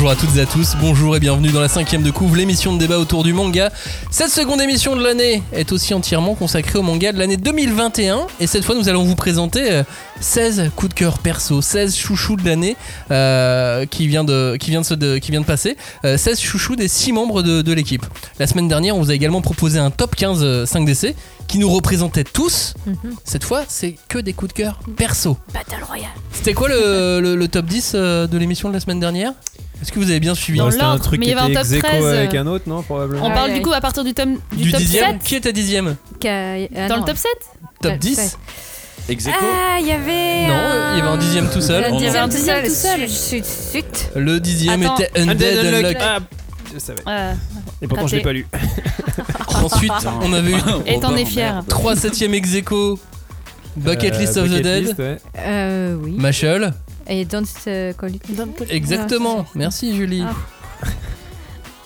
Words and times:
Bonjour 0.00 0.10
à 0.10 0.14
toutes 0.16 0.36
et 0.36 0.40
à 0.42 0.46
tous, 0.46 0.76
bonjour 0.80 1.16
et 1.16 1.20
bienvenue 1.20 1.48
dans 1.50 1.60
la 1.60 1.66
cinquième 1.68 2.04
de 2.04 2.12
couvre, 2.12 2.36
l'émission 2.36 2.72
de 2.72 2.78
débat 2.78 3.00
autour 3.00 3.24
du 3.24 3.32
manga. 3.32 3.72
Cette 4.12 4.30
seconde 4.30 4.60
émission 4.60 4.94
de 4.94 5.02
l'année 5.02 5.42
est 5.52 5.72
aussi 5.72 5.92
entièrement 5.92 6.36
consacrée 6.36 6.78
au 6.78 6.82
manga 6.82 7.10
de 7.10 7.18
l'année 7.18 7.36
2021 7.36 8.28
et 8.38 8.46
cette 8.46 8.64
fois 8.64 8.76
nous 8.76 8.88
allons 8.88 9.02
vous 9.02 9.16
présenter 9.16 9.72
euh, 9.72 9.82
16 10.20 10.70
coups 10.76 10.90
de 10.90 10.94
cœur 10.94 11.18
perso, 11.18 11.60
16 11.62 11.96
chouchous 11.96 12.36
de 12.36 12.44
l'année 12.46 12.76
euh, 13.10 13.86
qui, 13.86 14.06
vient 14.06 14.22
de, 14.22 14.56
qui, 14.60 14.70
vient 14.70 14.82
de, 14.82 14.86
se- 14.86 14.94
de- 14.94 15.18
qui 15.18 15.32
vient 15.32 15.40
de 15.40 15.46
passer, 15.46 15.76
euh, 16.04 16.16
16 16.16 16.38
chouchous 16.38 16.76
des 16.76 16.86
6 16.86 17.10
membres 17.12 17.42
de, 17.42 17.60
de 17.62 17.72
l'équipe. 17.72 18.06
La 18.38 18.46
semaine 18.46 18.68
dernière 18.68 18.94
on 18.94 19.00
vous 19.02 19.10
a 19.10 19.14
également 19.14 19.40
proposé 19.40 19.80
un 19.80 19.90
top 19.90 20.14
15 20.14 20.38
euh, 20.44 20.64
5DC 20.64 21.14
qui 21.48 21.58
nous 21.58 21.68
représentait 21.70 22.22
tous. 22.24 22.74
Cette 23.24 23.42
fois 23.42 23.64
c'est 23.66 23.96
que 24.08 24.20
des 24.20 24.32
coups 24.32 24.54
de 24.54 24.58
cœur 24.62 24.78
perso. 24.96 25.38
Battle 25.52 25.82
Royale. 25.84 26.06
C'était 26.32 26.54
quoi 26.54 26.68
le, 26.68 27.18
le- 27.20 27.34
le 27.34 27.48
top 27.48 27.66
10 27.66 27.92
euh, 27.96 28.26
de 28.28 28.38
l'émission 28.38 28.68
de 28.68 28.74
la 28.74 28.80
semaine 28.80 29.00
dernière? 29.00 29.32
Est-ce 29.80 29.92
que 29.92 29.98
vous 30.00 30.10
avez 30.10 30.20
bien 30.20 30.34
suivi 30.34 30.58
Dans 30.58 30.70
C'était 30.70 30.82
un 30.82 30.88
l'ordre, 30.88 31.04
truc 31.04 31.20
mais 31.20 31.26
qui 31.26 31.32
il 31.32 31.36
y 31.36 31.38
avait 31.38 31.50
était 31.52 31.58
un 31.60 31.62
top 31.62 31.72
ex 31.72 31.84
aequo 31.84 31.88
13, 31.88 32.04
euh, 32.04 32.18
avec 32.18 32.34
un 32.34 32.46
autre, 32.46 32.64
non 32.68 32.82
Probablement. 32.82 33.24
On 33.24 33.28
Ouais, 33.28 33.34
parle 33.34 33.50
ouais. 33.50 33.56
du 33.56 33.62
coup 33.62 33.72
à 33.72 33.80
partir 33.80 34.02
du, 34.04 34.12
tome, 34.14 34.38
du, 34.52 34.62
Du 34.64 34.70
top 34.72 34.80
dixième 34.80 35.12
7 35.20 35.22
Qui 35.22 35.36
était 35.36 35.52
dixième 35.52 35.96
Qu'a- 36.20 36.54
ah 36.76 36.88
Dans 36.88 36.96
non. 36.96 37.00
le 37.02 37.06
top 37.06 37.16
7 37.16 37.30
Top 37.80 37.92
Ouais, 37.92 37.98
10 37.98 38.18
ouais. 38.18 38.24
Ex 39.10 39.26
aequo 39.26 39.36
Ah, 39.40 39.76
il 39.80 39.86
y 39.86 39.92
avait. 39.92 40.48
Non, 40.48 40.92
il 40.94 40.98
y 40.98 41.00
avait 41.00 41.08
un 41.08 41.16
dixième 41.16 41.48
tout 41.48 41.60
seul. 41.60 41.84
Un 41.84 41.88
Il 41.96 42.02
y 42.02 42.06
avait 42.08 42.18
un 42.18 42.28
dixième 42.28 42.62
dixième 42.62 42.98
tout 43.06 43.08
seul. 43.10 43.40
Chut, 43.42 43.44
chut, 43.72 43.72
chut. 43.72 44.10
Le 44.16 44.40
dixième 44.40 44.82
Attends. 44.82 44.96
était 44.98 45.20
Undead 45.20 45.74
Unlock. 45.74 45.96
Ah, 46.00 46.18
je 46.74 46.78
savais. 46.78 47.00
Euh, 47.06 47.32
Et 47.80 47.86
pourtant, 47.88 48.06
je 48.06 48.16
l'ai 48.16 48.22
pas 48.22 48.32
lu. 48.32 48.46
Ensuite, 49.62 49.92
on 50.22 50.32
avait 50.32 50.52
eu 50.52 50.56
Et 50.86 51.00
t'en 51.00 51.16
es 51.16 51.24
fier. 51.24 51.52
merde. 51.54 51.66
3 51.68 51.96
septième 51.96 52.34
ex 52.34 52.54
aequo, 52.54 52.98
Bucket 53.76 54.14
Euh, 54.14 54.18
List 54.18 54.36
of 54.36 54.46
the 54.46 54.50
Bucket 54.50 54.62
Dead. 54.62 55.18
Euh, 55.38 55.96
oui. 56.02 56.14
Machel. 56.18 56.74
Et 57.08 57.24
Don't 57.24 57.44
euh, 57.66 57.92
Call 57.92 58.16
It. 58.16 58.24
Exactement. 58.70 59.46
Ah, 59.46 59.52
Merci 59.54 59.96
Julie. 59.96 60.24
Ah. 60.24 60.86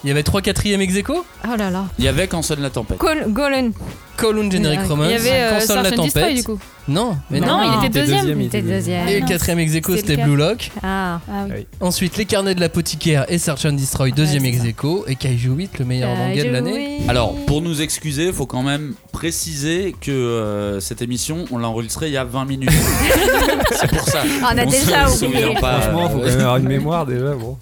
Il 0.05 0.09
y 0.09 0.11
avait 0.11 0.23
3 0.25 0.43
quatrième 0.43 0.81
ex 0.81 0.97
aequo, 0.97 1.25
Oh 1.45 1.57
là 1.57 1.71
là. 1.71 1.85
Il 1.99 2.05
y 2.05 2.09
avait 2.09 2.27
quand 2.27 2.43
sonne 2.43 2.61
la 2.61 2.71
tempête. 2.71 2.99
Col 2.99 4.39
and 4.39 4.51
Generic 4.51 4.81
Romance, 4.89 5.07
Il 5.09 5.13
y 5.13 5.15
avait 5.15 5.31
euh, 5.43 5.59
Console 5.59 5.77
la 5.77 5.83
Search 5.85 5.99
and 5.99 6.03
Destroy 6.03 6.23
tempête. 6.23 6.37
du 6.37 6.45
coup. 6.45 6.59
Non, 6.89 7.17
mais 7.31 7.41
non. 7.41 7.47
Non, 7.47 7.81
il 7.81 7.87
était 7.87 8.01
deuxième. 8.01 8.41
il 8.41 8.43
Il 8.43 8.47
était 8.47 8.59
était 8.59 8.69
deuxième. 8.75 9.09
Et 9.09 9.21
le 9.21 9.27
quatrième 9.27 9.59
ex 9.61 9.73
c'était 9.97 10.17
Blue 10.19 10.37
Lock. 10.37 10.71
Ah. 10.83 11.21
Ah 11.29 11.45
oui. 11.47 11.53
Oui. 11.59 11.67
Ensuite, 11.81 12.17
les 12.17 12.25
carnets 12.25 12.55
de 12.55 12.61
l'apothicaire 12.61 13.25
et 13.29 13.39
Search 13.39 13.65
and 13.65 13.73
Destroy, 13.73 14.13
deuxième 14.13 14.43
Ouais, 14.43 14.49
ex 14.51 14.65
aequo. 14.65 15.05
Et 15.09 15.15
Kaiju 15.17 15.51
8, 15.51 15.79
le 15.79 15.85
meilleur 15.85 16.15
manga 16.17 16.43
de 16.43 16.49
Euh, 16.49 16.53
l'année. 16.53 16.97
oui. 17.01 17.07
Alors, 17.09 17.35
pour 17.47 17.63
nous 17.63 17.81
excuser, 17.81 18.27
il 18.27 18.33
faut 18.33 18.47
quand 18.47 18.63
même 18.63 18.95
préciser 19.13 19.95
que 20.01 20.11
euh, 20.11 20.79
cette 20.81 21.01
émission, 21.03 21.45
on 21.51 21.59
l'a 21.59 21.69
enregistrée 21.69 22.09
il 22.09 22.13
y 22.13 22.17
a 22.17 22.25
20 22.25 22.45
minutes. 22.45 22.71
C'est 23.81 23.89
pour 23.89 24.07
ça. 24.09 24.23
On 24.43 24.59
a 24.59 24.65
On 24.65 24.71
déjà 24.71 25.07
se 25.09 25.25
oublié. 25.25 25.55
pas. 25.61 25.81
Franchement, 25.81 26.11
faut 26.11 26.19
quand 26.19 26.25
même 26.27 26.41
avoir 26.41 26.57
une 26.59 26.69
mémoire 26.69 27.07
déjà. 27.07 27.35
Bon. 27.35 27.57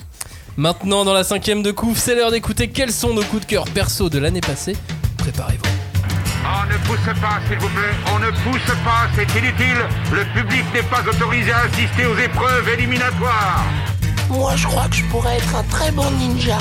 Maintenant, 0.56 1.05
dans 1.05 1.12
la 1.12 1.25
cinquième 1.25 1.62
de 1.62 1.70
couve, 1.70 1.98
c'est 1.98 2.15
l'heure 2.15 2.31
d'écouter 2.31 2.69
quels 2.69 2.93
sont 2.93 3.15
nos 3.15 3.23
coups 3.23 3.43
de 3.43 3.47
cœur 3.47 3.65
perso 3.67 4.11
de 4.11 4.19
l'année 4.19 4.41
passée. 4.41 4.77
Préparez-vous. 5.19 5.70
On 6.45 6.67
ne 6.67 6.77
pousse 6.87 7.20
pas, 7.20 7.41
s'il 7.48 7.59
vous 7.59 7.69
plaît. 7.69 7.95
On 8.15 8.19
ne 8.19 8.31
pousse 8.31 8.75
pas, 8.84 9.09
c'est 9.15 9.39
inutile. 9.39 9.78
Le 10.12 10.25
public 10.34 10.65
n'est 10.75 10.83
pas 10.83 11.03
autorisé 11.09 11.53
à 11.53 11.61
assister 11.61 12.06
aux 12.06 12.19
épreuves 12.19 12.69
éliminatoires. 12.69 13.65
Moi, 14.28 14.56
je 14.56 14.67
crois 14.67 14.89
que 14.89 14.97
je 14.97 15.05
pourrais 15.06 15.37
être 15.37 15.56
un 15.56 15.62
très 15.65 15.93
bon 15.93 16.11
ninja. 16.12 16.59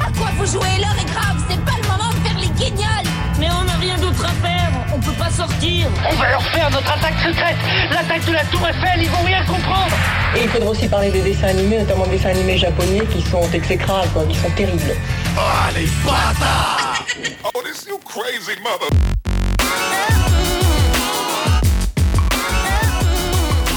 À 0.00 0.10
quoi 0.18 0.28
vous 0.36 0.46
jouez 0.46 0.78
L'heure 0.80 0.96
est 1.00 1.10
grave, 1.10 1.36
c'est 1.48 1.60
pas 1.64 1.76
le 1.80 1.88
moment 1.88 2.10
de 2.10 2.26
faire 2.26 2.38
les 2.38 2.48
guignols 2.48 3.08
Mais 3.38 3.48
on 3.50 3.64
n'a 3.64 3.76
rien 3.76 3.96
d'autre 3.98 4.24
à 4.24 4.46
faire, 4.46 4.70
on 4.94 4.98
peut 4.98 5.12
pas 5.12 5.30
sortir 5.30 5.86
On 6.10 6.14
va 6.16 6.30
leur 6.30 6.42
faire 6.42 6.70
notre 6.70 6.92
attaque 6.92 7.18
secrète, 7.24 7.56
l'attaque 7.90 8.24
de 8.24 8.32
la 8.32 8.44
Tour 8.44 8.66
Eiffel, 8.66 9.02
ils 9.02 9.10
vont 9.10 9.24
rien 9.24 9.44
comprendre. 9.44 9.94
Et 10.36 10.44
il 10.44 10.48
faudra 10.48 10.70
aussi 10.70 10.88
parler 10.88 11.10
des 11.10 11.22
dessins 11.22 11.48
animés, 11.48 11.78
notamment 11.78 12.06
des 12.06 12.16
dessins 12.16 12.30
animés 12.30 12.56
japonais 12.56 13.02
qui 13.12 13.20
sont 13.22 13.48
exécrables, 13.52 14.08
quoi, 14.12 14.24
qui 14.24 14.36
sont 14.36 14.50
terribles. 14.50 14.94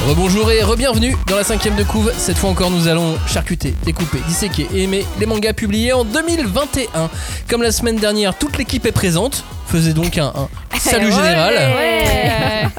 Rebonjour 0.07 0.51
et 0.51 0.61
re-bienvenue 0.63 1.15
dans 1.27 1.37
la 1.37 1.43
cinquième 1.45 1.75
de 1.75 1.83
couve. 1.83 2.11
Cette 2.17 2.37
fois 2.37 2.49
encore, 2.49 2.69
nous 2.69 2.87
allons 2.89 3.15
charcuter, 3.25 3.73
découper, 3.85 4.17
disséquer 4.27 4.67
et 4.73 4.83
aimer 4.83 5.05
les 5.19 5.25
mangas 5.25 5.53
publiés 5.53 5.93
en 5.93 6.03
2021. 6.03 7.09
Comme 7.49 7.61
la 7.61 7.71
semaine 7.71 7.95
dernière, 7.95 8.37
toute 8.37 8.57
l'équipe 8.57 8.85
est 8.85 8.91
présente. 8.91 9.45
Faisait 9.67 9.93
donc 9.93 10.17
un, 10.17 10.33
un 10.35 10.49
salut 10.77 11.05
Ouais. 11.05 11.11
général. 11.11 11.53
Ouais. 11.53 12.67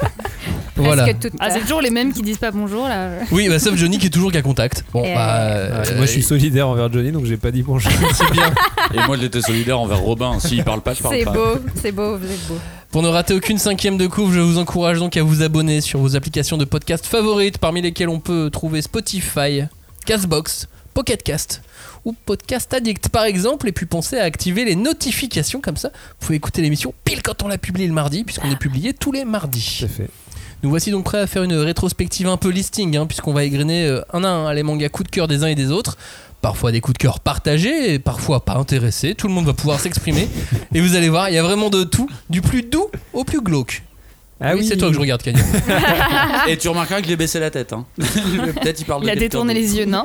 Voilà. 0.77 1.07
Ah, 1.39 1.51
c'est 1.51 1.61
toujours 1.61 1.81
les 1.81 1.91
mêmes 1.91 2.13
qui 2.13 2.21
disent 2.21 2.37
pas 2.37 2.51
bonjour 2.51 2.89
là. 2.89 3.07
Oui, 3.31 3.49
bah, 3.49 3.61
sauf 3.61 3.77
Johnny 3.77 3.97
qui 3.99 4.09
est 4.09 4.11
toujours 4.11 4.33
qu'à 4.33 4.43
contact. 4.43 4.85
Bon, 4.93 5.03
bah, 5.15 5.37
euh, 5.39 5.85
moi, 5.97 6.05
je 6.05 6.11
suis 6.11 6.23
solidaire 6.23 6.69
envers 6.69 6.93
Johnny, 6.93 7.13
donc 7.13 7.27
j'ai 7.27 7.37
pas 7.37 7.53
dit 7.53 7.63
bonjour. 7.63 7.93
c'est 8.13 8.29
bien. 8.33 8.53
Et 8.93 8.99
moi, 9.07 9.17
j'étais 9.19 9.41
solidaire 9.41 9.79
envers 9.79 10.01
Robin. 10.01 10.41
S'il 10.41 10.65
parle 10.65 10.81
pas, 10.81 10.93
je 10.93 11.01
parle 11.03 11.15
C'est 11.17 11.25
pas. 11.25 11.31
beau, 11.31 11.59
c'est 11.81 11.93
beau, 11.93 12.17
vous 12.19 12.27
êtes 12.27 12.49
beau. 12.49 12.59
Pour 12.95 13.03
ne 13.03 13.09
rater 13.09 13.35
aucune 13.35 13.59
cinquième 13.59 13.97
de 13.97 14.07
couve, 14.07 14.33
je 14.33 14.39
vous 14.39 14.59
encourage 14.59 15.01
donc 15.01 15.17
à 15.17 15.25
vous 15.25 15.43
abonner 15.43 15.81
sur 15.81 15.99
vos 15.99 16.15
applications 16.15 16.57
de 16.57 16.65
podcast 16.65 17.05
favorites, 17.05 17.59
parmi 17.59 17.83
lesquelles 17.83 18.09
on 18.09 18.21
peut 18.21 18.51
trouver 18.53 18.83
Spotify, 18.83 19.65
Castbox, 20.07 20.69
Pocketcast 20.95 21.61
ou 22.05 22.13
Podcast 22.13 22.73
Addict 22.73 23.09
par 23.09 23.25
exemple, 23.25 23.67
et 23.67 23.73
puis 23.73 23.85
pensez 23.85 24.17
à 24.17 24.23
activer 24.23 24.65
les 24.65 24.77
notifications 24.77 25.61
comme 25.61 25.77
ça. 25.77 25.89
Vous 25.89 26.27
pouvez 26.27 26.37
écouter 26.37 26.63
l'émission 26.63 26.95
pile 27.05 27.21
quand 27.21 27.43
on 27.43 27.49
l'a 27.49 27.59
publié 27.59 27.89
le 27.89 27.95
mardi, 27.95 28.23
puisqu'on 28.23 28.49
est 28.49 28.61
publié 28.61 28.93
tous 28.95 29.11
les 29.11 29.25
mardis. 29.25 29.79
Tout 29.81 29.87
à 29.87 29.89
fait. 29.89 30.09
Nous 30.63 30.71
voici 30.71 30.93
donc 30.93 31.03
prêts 31.03 31.19
à 31.19 31.27
faire 31.27 31.43
une 31.43 31.55
rétrospective 31.55 32.29
un 32.29 32.37
peu 32.37 32.51
listing, 32.51 32.97
hein, 32.97 33.07
puisqu'on 33.07 33.33
va 33.33 33.43
égrener 33.43 33.87
euh, 33.87 34.03
un 34.13 34.23
à 34.23 34.29
un 34.29 34.55
les 34.55 34.63
mangas 34.63 34.91
coup 34.91 35.03
de 35.03 35.09
cœur 35.09 35.27
des 35.27 35.43
uns 35.43 35.49
et 35.49 35.57
des 35.57 35.73
autres. 35.73 35.99
Parfois 36.45 36.73
des 36.73 36.83
coups 36.83 36.99
de 36.99 36.99
cœur 36.99 37.21
partagés, 37.21 37.95
et 37.95 37.99
parfois 37.99 38.45
pas 38.45 38.57
intéressés. 38.57 39.15
Tout 39.15 39.29
le 39.29 39.33
monde 39.33 39.47
va 39.47 39.55
pouvoir 39.55 39.81
s'exprimer. 39.81 40.29
et 40.75 40.81
vous 40.83 40.95
allez 40.95 41.09
voir, 41.09 41.31
il 41.31 41.35
y 41.35 41.39
a 41.39 41.43
vraiment 41.43 41.71
de 41.71 41.85
tout, 41.85 42.07
du 42.29 42.43
plus 42.43 42.61
doux 42.61 42.89
au 43.15 43.25
plus 43.25 43.41
glauque. 43.41 43.83
Ah 44.43 44.55
oui, 44.55 44.67
c'est 44.67 44.77
toi 44.77 44.89
que 44.89 44.95
je 44.95 45.01
regarde, 45.01 45.23
Kanye. 45.23 45.41
Et 46.49 46.59
tu 46.59 46.69
remarqueras 46.69 47.01
que 47.01 47.09
j'ai 47.09 47.17
baissé 47.17 47.41
la 47.41 47.51
tête. 47.51 47.73
Hein. 47.73 47.87
Peut-être 47.97 48.79
il 48.79 48.85
parle 48.85 49.01
de 49.01 49.07
Il 49.07 49.11
a 49.11 49.17
détourné 49.17 49.55
les 49.55 49.79
yeux, 49.79 49.87
non 49.87 50.05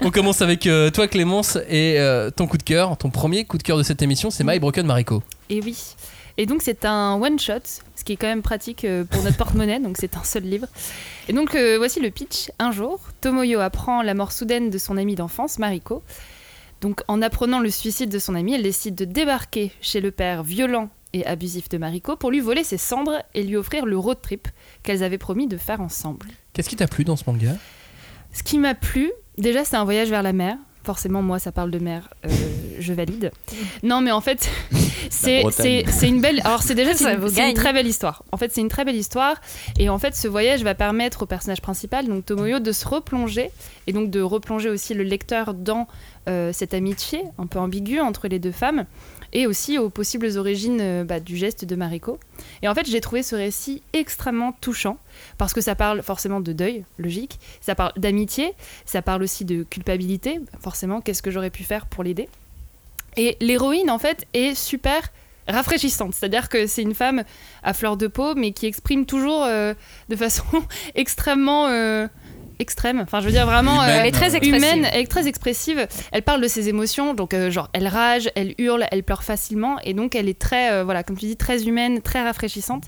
On 0.00 0.12
commence 0.12 0.42
avec 0.42 0.68
euh, 0.68 0.90
toi, 0.90 1.08
Clémence, 1.08 1.58
et 1.68 1.96
euh, 1.98 2.30
ton 2.30 2.46
coup 2.46 2.56
de 2.56 2.62
cœur. 2.62 2.96
Ton 2.96 3.10
premier 3.10 3.44
coup 3.44 3.58
de 3.58 3.64
cœur 3.64 3.76
de 3.76 3.82
cette 3.82 4.00
émission, 4.00 4.30
c'est 4.30 4.44
My 4.44 4.60
Broken 4.60 4.86
Mariko. 4.86 5.24
Et 5.50 5.60
oui. 5.60 5.76
Et 6.36 6.46
donc 6.46 6.62
c'est 6.62 6.84
un 6.84 7.14
one 7.20 7.38
shot, 7.38 7.60
ce 7.94 8.04
qui 8.04 8.12
est 8.12 8.16
quand 8.16 8.26
même 8.26 8.42
pratique 8.42 8.84
euh, 8.84 9.04
pour 9.04 9.22
notre 9.22 9.36
porte-monnaie, 9.36 9.78
donc 9.78 9.96
c'est 9.98 10.16
un 10.16 10.24
seul 10.24 10.42
livre. 10.42 10.66
Et 11.28 11.32
donc 11.32 11.54
euh, 11.54 11.76
voici 11.78 12.00
le 12.00 12.10
pitch. 12.10 12.50
Un 12.58 12.72
jour, 12.72 13.00
Tomoyo 13.20 13.60
apprend 13.60 14.02
la 14.02 14.14
mort 14.14 14.32
soudaine 14.32 14.70
de 14.70 14.78
son 14.78 14.96
amie 14.96 15.14
d'enfance, 15.14 15.58
Mariko. 15.58 16.02
Donc 16.80 17.02
en 17.08 17.22
apprenant 17.22 17.60
le 17.60 17.70
suicide 17.70 18.10
de 18.10 18.18
son 18.18 18.34
amie, 18.34 18.54
elle 18.54 18.62
décide 18.62 18.94
de 18.94 19.04
débarquer 19.04 19.72
chez 19.80 20.00
le 20.00 20.10
père 20.10 20.42
violent 20.42 20.90
et 21.12 21.24
abusif 21.24 21.68
de 21.68 21.78
Mariko 21.78 22.16
pour 22.16 22.30
lui 22.30 22.40
voler 22.40 22.64
ses 22.64 22.78
cendres 22.78 23.22
et 23.34 23.44
lui 23.44 23.56
offrir 23.56 23.86
le 23.86 23.96
road 23.96 24.18
trip 24.20 24.48
qu'elles 24.82 25.04
avaient 25.04 25.18
promis 25.18 25.46
de 25.46 25.56
faire 25.56 25.80
ensemble. 25.80 26.26
Qu'est-ce 26.52 26.68
qui 26.68 26.76
t'a 26.76 26.88
plu 26.88 27.04
dans 27.04 27.16
ce 27.16 27.24
manga? 27.26 27.56
Ce 28.32 28.42
qui 28.42 28.58
m'a 28.58 28.74
plu, 28.74 29.12
déjà, 29.38 29.64
c'est 29.64 29.76
un 29.76 29.84
voyage 29.84 30.10
vers 30.10 30.24
la 30.24 30.32
mer. 30.32 30.56
Forcément, 30.84 31.22
moi, 31.22 31.38
ça 31.38 31.50
parle 31.50 31.70
de 31.70 31.78
mer, 31.78 32.10
euh, 32.26 32.28
je 32.78 32.92
valide. 32.92 33.32
Non, 33.82 34.02
mais 34.02 34.10
en 34.10 34.20
fait, 34.20 34.50
c'est 35.10 35.42
une 36.02 36.20
belle. 36.20 36.40
Alors, 36.44 36.62
c'est 36.62 36.74
déjà 36.74 36.92
c'est 36.94 37.04
Ça 37.04 37.48
une, 37.48 37.54
très 37.54 37.72
belle 37.72 37.86
histoire. 37.86 38.22
En 38.32 38.36
fait, 38.36 38.52
c'est 38.52 38.60
une 38.60 38.68
très 38.68 38.84
belle 38.84 38.96
histoire. 38.96 39.40
Et 39.78 39.88
en 39.88 39.98
fait, 39.98 40.14
ce 40.14 40.28
voyage 40.28 40.62
va 40.62 40.74
permettre 40.74 41.22
au 41.22 41.26
personnage 41.26 41.62
principal, 41.62 42.06
donc 42.06 42.26
Tomoyo, 42.26 42.58
de 42.58 42.72
se 42.72 42.86
replonger 42.86 43.50
et 43.86 43.92
donc 43.92 44.10
de 44.10 44.20
replonger 44.20 44.68
aussi 44.68 44.92
le 44.92 45.04
lecteur 45.04 45.54
dans 45.54 45.88
euh, 46.28 46.52
cette 46.52 46.74
amitié 46.74 47.22
un 47.38 47.46
peu 47.46 47.58
ambiguë 47.58 48.00
entre 48.00 48.28
les 48.28 48.38
deux 48.38 48.52
femmes 48.52 48.84
et 49.34 49.46
aussi 49.46 49.78
aux 49.78 49.90
possibles 49.90 50.38
origines 50.38 50.80
euh, 50.80 51.04
bah, 51.04 51.20
du 51.20 51.36
geste 51.36 51.64
de 51.64 51.76
Mariko. 51.76 52.18
Et 52.62 52.68
en 52.68 52.74
fait, 52.74 52.86
j'ai 52.86 53.00
trouvé 53.00 53.22
ce 53.22 53.34
récit 53.34 53.82
extrêmement 53.92 54.52
touchant 54.60 54.96
parce 55.36 55.52
que 55.52 55.60
ça 55.60 55.74
parle 55.74 56.02
forcément 56.02 56.40
de 56.40 56.52
deuil, 56.52 56.84
logique, 56.98 57.38
ça 57.60 57.74
parle 57.74 57.92
d'amitié, 57.96 58.52
ça 58.86 59.02
parle 59.02 59.22
aussi 59.22 59.44
de 59.44 59.64
culpabilité, 59.64 60.40
forcément, 60.60 61.00
qu'est-ce 61.00 61.22
que 61.22 61.30
j'aurais 61.30 61.50
pu 61.50 61.64
faire 61.64 61.86
pour 61.86 62.04
l'aider. 62.04 62.28
Et 63.16 63.36
l'héroïne, 63.40 63.90
en 63.90 63.98
fait, 63.98 64.26
est 64.32 64.54
super 64.54 65.02
rafraîchissante, 65.48 66.14
c'est-à-dire 66.14 66.48
que 66.48 66.66
c'est 66.66 66.82
une 66.82 66.94
femme 66.94 67.24
à 67.62 67.74
fleur 67.74 67.96
de 67.96 68.06
peau, 68.06 68.34
mais 68.34 68.52
qui 68.52 68.66
exprime 68.66 69.04
toujours 69.04 69.44
euh, 69.44 69.74
de 70.08 70.16
façon 70.16 70.44
extrêmement 70.94 71.66
euh, 71.68 72.06
extrême, 72.58 73.00
enfin 73.00 73.20
je 73.20 73.26
veux 73.26 73.32
dire 73.32 73.46
vraiment 73.46 73.82
Humaine. 73.82 73.90
euh, 73.90 74.00
Elle 74.02 74.06
est 74.06 74.12
très 74.12 74.36
expressive. 74.36 74.54
humaine 74.54 74.88
et 74.94 75.06
très 75.06 75.26
expressive. 75.26 75.86
Elle 76.12 76.22
parle 76.22 76.40
de 76.40 76.48
ses 76.48 76.68
émotions, 76.68 77.14
donc 77.14 77.34
euh, 77.34 77.50
genre 77.50 77.68
elle 77.72 77.86
rage, 77.88 78.30
elle 78.34 78.54
hurle, 78.58 78.86
elle 78.90 79.02
pleure 79.02 79.22
facilement, 79.24 79.78
et 79.84 79.94
donc 79.94 80.14
elle 80.14 80.28
est 80.28 80.38
très, 80.38 80.72
euh, 80.72 80.84
voilà, 80.84 81.02
comme 81.02 81.16
tu 81.16 81.26
dis, 81.26 81.36
très 81.36 81.64
humaine, 81.66 82.00
très 82.02 82.22
rafraîchissante. 82.22 82.84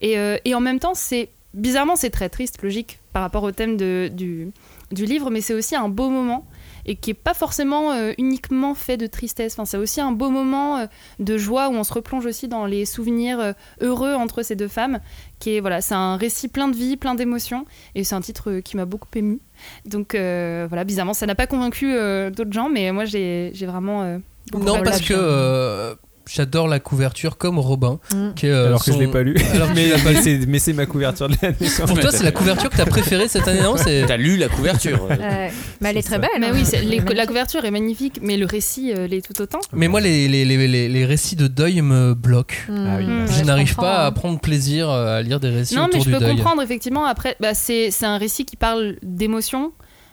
Et, 0.00 0.18
euh, 0.18 0.36
et 0.44 0.54
en 0.54 0.60
même 0.60 0.78
temps, 0.78 0.94
c'est 0.94 1.28
bizarrement, 1.54 1.96
c'est 1.96 2.10
très 2.10 2.28
triste, 2.28 2.62
logique, 2.62 2.98
par 3.12 3.22
rapport 3.22 3.42
au 3.42 3.50
thème 3.52 3.76
de- 3.76 4.08
du, 4.12 4.50
du 4.92 5.04
livre, 5.04 5.30
mais 5.30 5.40
c'est 5.40 5.54
aussi 5.54 5.74
un 5.76 5.88
beau 5.88 6.08
moment 6.08 6.46
et 6.90 6.96
qui 6.96 7.10
est 7.10 7.14
pas 7.14 7.34
forcément 7.34 7.92
euh, 7.92 8.12
uniquement 8.18 8.74
fait 8.74 8.96
de 8.96 9.06
tristesse. 9.06 9.52
Enfin, 9.52 9.64
c'est 9.64 9.76
aussi 9.76 10.00
un 10.00 10.10
beau 10.10 10.28
moment 10.28 10.78
euh, 10.78 10.86
de 11.20 11.38
joie 11.38 11.68
où 11.68 11.72
on 11.74 11.84
se 11.84 11.92
replonge 11.92 12.26
aussi 12.26 12.48
dans 12.48 12.66
les 12.66 12.84
souvenirs 12.84 13.38
euh, 13.38 13.52
heureux 13.80 14.14
entre 14.14 14.42
ces 14.42 14.56
deux 14.56 14.66
femmes. 14.66 14.98
Qui 15.38 15.54
est 15.54 15.60
voilà, 15.60 15.82
c'est 15.82 15.94
un 15.94 16.16
récit 16.16 16.48
plein 16.48 16.66
de 16.66 16.74
vie, 16.74 16.96
plein 16.96 17.14
d'émotions, 17.14 17.64
et 17.94 18.02
c'est 18.02 18.16
un 18.16 18.20
titre 18.20 18.58
qui 18.58 18.76
m'a 18.76 18.86
beaucoup 18.86 19.06
ému. 19.14 19.38
Donc 19.86 20.14
voilà, 20.14 20.84
bizarrement, 20.84 21.14
ça 21.14 21.26
n'a 21.26 21.36
pas 21.36 21.46
convaincu 21.46 21.94
d'autres 22.30 22.52
gens, 22.52 22.68
mais 22.68 22.92
moi 22.92 23.06
j'ai 23.06 23.50
j'ai 23.54 23.64
vraiment 23.64 24.18
Non, 24.52 24.82
parce 24.82 25.00
que 25.00 25.96
j'adore 26.28 26.68
la 26.68 26.80
couverture 26.80 27.36
comme 27.38 27.58
Robin. 27.58 27.98
Mm. 28.14 28.34
qui 28.34 28.46
euh, 28.48 28.66
Alors 28.66 28.80
que 28.84 28.86
je 28.86 28.92
son- 28.92 28.98
l'ai 29.00 29.06
pas 29.08 29.22
lu. 29.22 29.36
Alors 29.54 29.68
mais 29.74 29.90
c'est 30.22 30.46
mais 30.46 30.58
c'est 30.58 30.72
ma 30.72 30.86
couverture 30.86 31.28
de 31.28 31.34
l'année. 31.42 31.56
Pour 31.86 31.98
toi, 31.98 32.10
c'est 32.12 32.24
la 32.24 32.32
couverture 32.32 32.70
que 32.70 32.76
t'as 32.76 32.86
préférée 32.86 33.28
cette 33.28 33.46
année, 33.48 33.62
non 33.62 33.74
T'as 33.76 34.16
lu 34.16 34.36
la 34.36 34.48
couverture. 34.48 35.06
euh, 35.10 35.48
mais 35.80 35.90
elle 35.90 35.96
est 35.98 36.02
très 36.02 36.14
ça. 36.16 36.18
belle. 36.18 36.30
Mais 36.40 36.48
hein. 36.48 36.52
oui, 36.54 36.64
les- 36.84 37.14
la 37.14 37.26
couverture 37.26 37.64
est 37.64 37.70
magnifique, 37.70 38.18
mais 38.22 38.36
le 38.36 38.46
récit 38.46 38.92
euh, 38.92 39.06
l'est 39.06 39.20
tout 39.24 39.40
autant. 39.40 39.60
Mais 39.72 39.88
moi, 39.88 40.00
les, 40.00 40.28
les, 40.28 40.44
les, 40.44 40.66
les, 40.68 40.88
les 40.88 41.04
récits 41.04 41.36
de 41.36 41.46
deuil 41.46 41.80
me 41.82 42.14
bloquent. 42.14 42.54
Mm. 42.68 42.86
Ah 42.88 42.96
oui. 42.98 43.06
Mm. 43.06 43.26
je 43.38 43.44
n'arrive 43.44 43.74
pas 43.74 44.04
à 44.06 44.12
prendre 44.12 44.38
plaisir 44.40 44.88
euh, 44.90 45.18
à 45.18 45.22
lire 45.22 45.40
des 45.40 45.48
récits 45.50 45.74
Non, 45.74 45.82
mais 45.82 45.88
autour 45.98 46.02
je 46.04 46.08
du 46.10 46.14
peux 46.14 46.20
deuil. 46.20 46.36
comprendre 46.36 46.62
effectivement. 46.62 47.04
Après, 47.06 47.36
bah, 47.40 47.54
c'est 47.54 47.90
c'est 47.90 48.06
un 48.06 48.18
récit 48.18 48.44
qui 48.44 48.56
parle 48.56 48.96
d'émotion. 49.02 49.72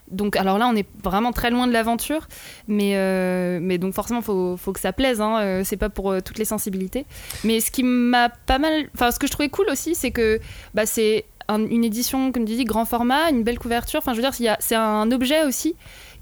Donc, 0.10 0.36
alors 0.38 0.58
là, 0.58 0.68
on 0.68 0.76
est 0.76 0.88
vraiment 1.04 1.32
très 1.32 1.50
loin 1.50 1.68
de 1.68 1.74
l'aventure, 1.74 2.28
mais, 2.68 2.94
euh, 2.96 3.60
mais 3.62 3.78
donc 3.78 3.94
forcément, 3.94 4.22
faut, 4.22 4.56
faut 4.58 4.72
que 4.74 4.80
ça 4.80 4.94
plaise. 4.94 5.20
Hein, 5.22 5.40
euh, 5.42 5.62
c'est 5.66 5.78
pas 5.78 5.90
pour 5.90 6.12
euh, 6.12 6.20
toutes 6.22 6.38
les 6.38 6.46
sensibilités. 6.46 7.06
Mais 7.44 7.60
ce 7.60 7.72
qui 7.72 7.84
m'a 7.84 8.30
pas 8.30 8.58
mal, 8.60 8.90
enfin, 8.96 9.12
ce 9.12 9.20
que 9.20 9.28
je 9.28 9.32
trouvais 9.32 9.50
cool 9.50 9.68
aussi, 9.70 9.96
c'est 9.96 10.12
que 10.12 10.40
bah, 10.74 10.86
c'est 10.86 11.26
un- 11.50 11.66
une 11.66 11.84
édition, 11.84 12.32
comme 12.32 12.46
tu 12.46 12.56
dis, 12.56 12.66
grand 12.66 12.86
format, 12.86 13.30
une 13.32 13.44
belle 13.44 13.60
couverture. 13.60 14.00
Enfin, 14.00 14.14
je 14.14 14.22
veux 14.22 14.30
dire, 14.30 14.56
c'est 14.60 14.76
un 14.76 15.12
objet 15.12 15.44
aussi 15.46 15.76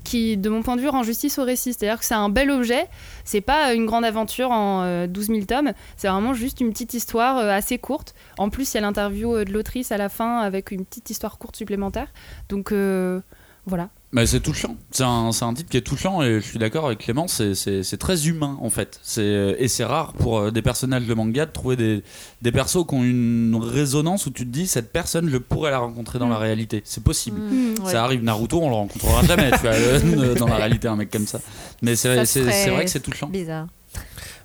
qui, 0.03 0.37
de 0.37 0.49
mon 0.49 0.61
point 0.61 0.75
de 0.75 0.81
vue, 0.81 0.89
rend 0.89 1.01
justice 1.01 1.39
au 1.39 1.43
récit. 1.43 1.73
C'est-à-dire 1.73 1.97
que 1.97 2.05
c'est 2.05 2.13
un 2.13 2.29
bel 2.29 2.51
objet. 2.51 2.85
C'est 3.23 3.41
pas 3.41 3.73
une 3.73 3.87
grande 3.87 4.05
aventure 4.05 4.51
en 4.51 4.83
euh, 4.83 5.07
12 5.07 5.27
000 5.27 5.39
tomes. 5.45 5.71
C'est 5.97 6.07
vraiment 6.07 6.35
juste 6.35 6.61
une 6.61 6.69
petite 6.71 6.93
histoire 6.93 7.39
euh, 7.39 7.49
assez 7.49 7.79
courte. 7.79 8.13
En 8.37 8.49
plus, 8.51 8.71
il 8.71 8.75
y 8.75 8.77
a 8.77 8.81
l'interview 8.81 9.35
euh, 9.35 9.45
de 9.45 9.51
l'autrice 9.51 9.91
à 9.91 9.97
la 9.97 10.09
fin 10.09 10.37
avec 10.41 10.69
une 10.69 10.85
petite 10.85 11.09
histoire 11.09 11.39
courte 11.39 11.55
supplémentaire. 11.55 12.09
Donc 12.49 12.71
euh, 12.71 13.19
voilà. 13.65 13.89
Mais 14.11 14.25
c'est 14.25 14.39
touchant. 14.39 14.75
C'est 14.91 15.03
un, 15.03 15.31
c'est 15.33 15.43
un 15.43 15.53
titre 15.53 15.69
qui 15.69 15.75
est 15.77 15.81
touchant 15.81 16.21
et 16.21 16.35
je 16.39 16.45
suis 16.45 16.57
d'accord 16.59 16.85
avec 16.85 16.99
Clément, 16.99 17.27
c'est- 17.27 17.53
c'est 17.53 17.83
c'est 17.83 17.97
très 17.97 18.27
humain 18.27 18.57
en 18.61 18.69
fait. 18.69 18.99
C'est- 19.03 19.55
Et 19.59 19.67
c'est 19.67 19.83
rare 19.83 20.13
pour 20.13 20.39
euh, 20.39 20.51
des 20.51 20.61
personnages 20.61 21.05
de 21.05 21.13
manga 21.13 21.45
de 21.45 21.51
trouver 21.51 21.75
des, 21.75 22.01
des 22.41 22.51
persos 22.53 22.85
qui 22.87 22.95
ont 22.95 23.03
une 23.03 23.59
résonance 23.61 24.25
où 24.25 24.29
tu 24.29 24.45
te 24.45 24.49
dis 24.51 24.67
cette 24.67 24.91
personne, 24.93 25.27
je 25.29 25.37
pourrais 25.37 25.71
la 25.71 25.79
rencontrer 25.79 26.17
dans 26.19 26.29
la 26.29 26.37
réalité. 26.37 26.81
C'est 26.85 27.03
possible. 27.03 27.41
Mm. 27.41 27.83
Ouais. 27.83 27.91
Ça 27.91 28.03
arrive, 28.05 28.23
Naruto, 28.23 28.61
on 28.61 28.69
le 28.69 28.75
rencontrera 28.75 29.21
jamais, 29.23 29.51
tu 29.51 29.57
vois, 29.59 29.71
euh, 29.73 30.35
dans 30.39 30.47
la 30.47 30.55
réalité, 30.55 30.87
un 30.87 30.95
mec 30.95 31.09
comme 31.11 31.27
ça. 31.27 31.41
Mais 31.81 31.95
c'est 31.97 32.15
vrai 32.15 32.85
que 32.85 32.89
c'est 32.91 32.99
touchant. 33.01 33.27
Bizarre. 33.27 33.67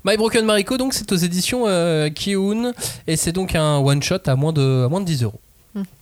My 0.05 0.17
Broken 0.17 0.47
Mariko, 0.47 0.79
donc 0.79 0.95
c'est 0.95 1.13
aux 1.13 1.17
éditions 1.17 1.65
euh, 1.69 2.09
Kiun 2.09 2.73
et 3.07 3.17
c'est 3.17 3.33
donc 3.33 3.55
un 3.55 3.77
one 3.77 4.03
shot 4.03 4.17
à 4.27 4.35
moins 4.35 4.53
de, 4.55 4.85
à 4.87 4.89
moins 4.89 5.01
de 5.01 5.05
10 5.05 5.23
euros. 5.25 5.39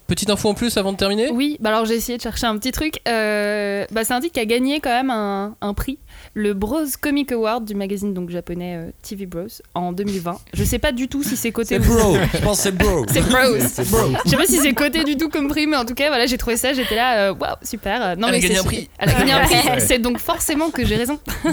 Petite 0.08 0.30
info 0.30 0.48
en 0.48 0.54
plus 0.54 0.76
avant 0.78 0.92
de 0.92 0.96
terminer? 0.96 1.30
Oui, 1.30 1.58
bah 1.60 1.68
alors 1.68 1.84
j'ai 1.84 1.94
essayé 1.94 2.16
de 2.16 2.22
chercher 2.22 2.46
un 2.46 2.56
petit 2.56 2.72
truc. 2.72 3.00
Euh, 3.06 3.84
bah 3.92 4.04
c'est 4.04 4.14
un 4.14 4.20
a 4.20 4.44
gagné 4.46 4.80
quand 4.80 4.90
même 4.90 5.10
un 5.10 5.74
prix, 5.74 5.98
le 6.34 6.54
Bros 6.54 6.84
Comic 7.00 7.32
Award 7.32 7.64
du 7.64 7.74
magazine 7.74 8.14
donc 8.14 8.30
japonais 8.30 8.76
euh, 8.76 8.90
TV 9.02 9.26
Bros 9.26 9.46
en 9.74 9.92
2020. 9.92 10.38
Je 10.54 10.64
sais 10.64 10.78
pas 10.78 10.92
du 10.92 11.08
tout 11.08 11.22
si 11.22 11.36
c'est 11.36 11.50
coté. 11.52 11.68
C'est 11.68 11.78
bro, 11.86 12.16
je 12.34 12.38
pense 12.42 12.60
c'est 12.60 12.72
bro. 12.72 13.04
C'est 13.10 13.20
Bros. 13.22 13.38
C'est 13.68 13.88
bro. 13.90 13.98
Je 14.24 14.30
sais 14.30 14.36
pas 14.36 14.46
si 14.46 14.58
c'est 14.58 14.72
coté 14.72 15.04
du 15.04 15.16
tout 15.16 15.28
comme 15.28 15.48
prix, 15.48 15.66
mais 15.66 15.76
en 15.76 15.84
tout 15.84 15.94
cas, 15.94 16.08
voilà, 16.08 16.26
j'ai 16.26 16.38
trouvé 16.38 16.56
ça, 16.56 16.72
j'étais 16.72 16.96
là, 16.96 17.28
euh, 17.28 17.34
waouh, 17.34 17.56
super. 17.62 18.02
Euh, 18.02 18.14
Non, 18.16 18.28
Elle 18.28 18.34
a 18.34 18.36
mais 18.36 18.40
gagné 18.40 18.54
c'est 18.54 18.60
un 18.60 18.62
super. 18.62 18.78
prix. 18.78 18.90
Elle 18.98 19.08
a 19.10 19.12
gagné 19.14 19.32
un 19.32 19.40
prix. 19.44 19.54
Ouais. 19.68 19.80
C'est 19.80 19.98
donc 19.98 20.18
forcément 20.18 20.70
que 20.70 20.84
j'ai 20.84 20.96
raison. 20.96 21.18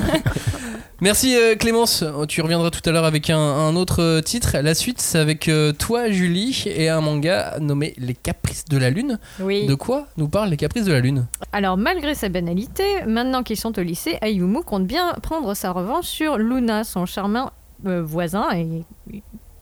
Merci 1.01 1.35
euh, 1.35 1.56
Clémence, 1.56 2.06
tu 2.29 2.41
reviendras 2.41 2.69
tout 2.69 2.88
à 2.88 2.91
l'heure 2.94 3.03
avec 3.03 3.29
un, 3.29 3.38
un 3.38 3.75
autre 3.75 4.21
titre. 4.21 4.56
La 4.62 4.73
suite 4.73 5.01
c'est 5.01 5.17
avec 5.19 5.50
euh, 5.50 5.73
toi 5.73 6.09
Julie 6.09 6.63
et 6.67 6.88
un 6.88 7.01
manga 7.01 7.57
nommé 7.59 7.94
Les 7.97 8.13
Caprices 8.13 8.63
de 8.65 8.77
la 8.77 8.89
Lune. 8.89 9.19
Oui. 9.41 9.65
De 9.67 9.75
quoi 9.75 10.07
nous 10.15 10.29
parlent 10.29 10.50
les 10.50 10.56
Caprices 10.57 10.85
de 10.85 10.94
la 10.94 11.01
Lune? 11.01 11.25
Alors, 11.51 11.75
malgré 11.75 12.15
sa 12.15 12.29
banalité, 12.29 12.83
maintenant 13.06 13.44
qu'ils 13.44 13.57
sont 13.57 13.77
au 13.77 13.81
lycée, 13.81 14.17
Compte 14.62 14.88
bien 14.88 15.13
prendre 15.22 15.54
sa 15.54 15.72
revanche 15.72 16.06
sur 16.06 16.38
Luna, 16.38 16.84
son 16.84 17.06
charmant 17.06 17.52
euh, 17.86 18.02
voisin 18.04 18.48
et 18.54 18.84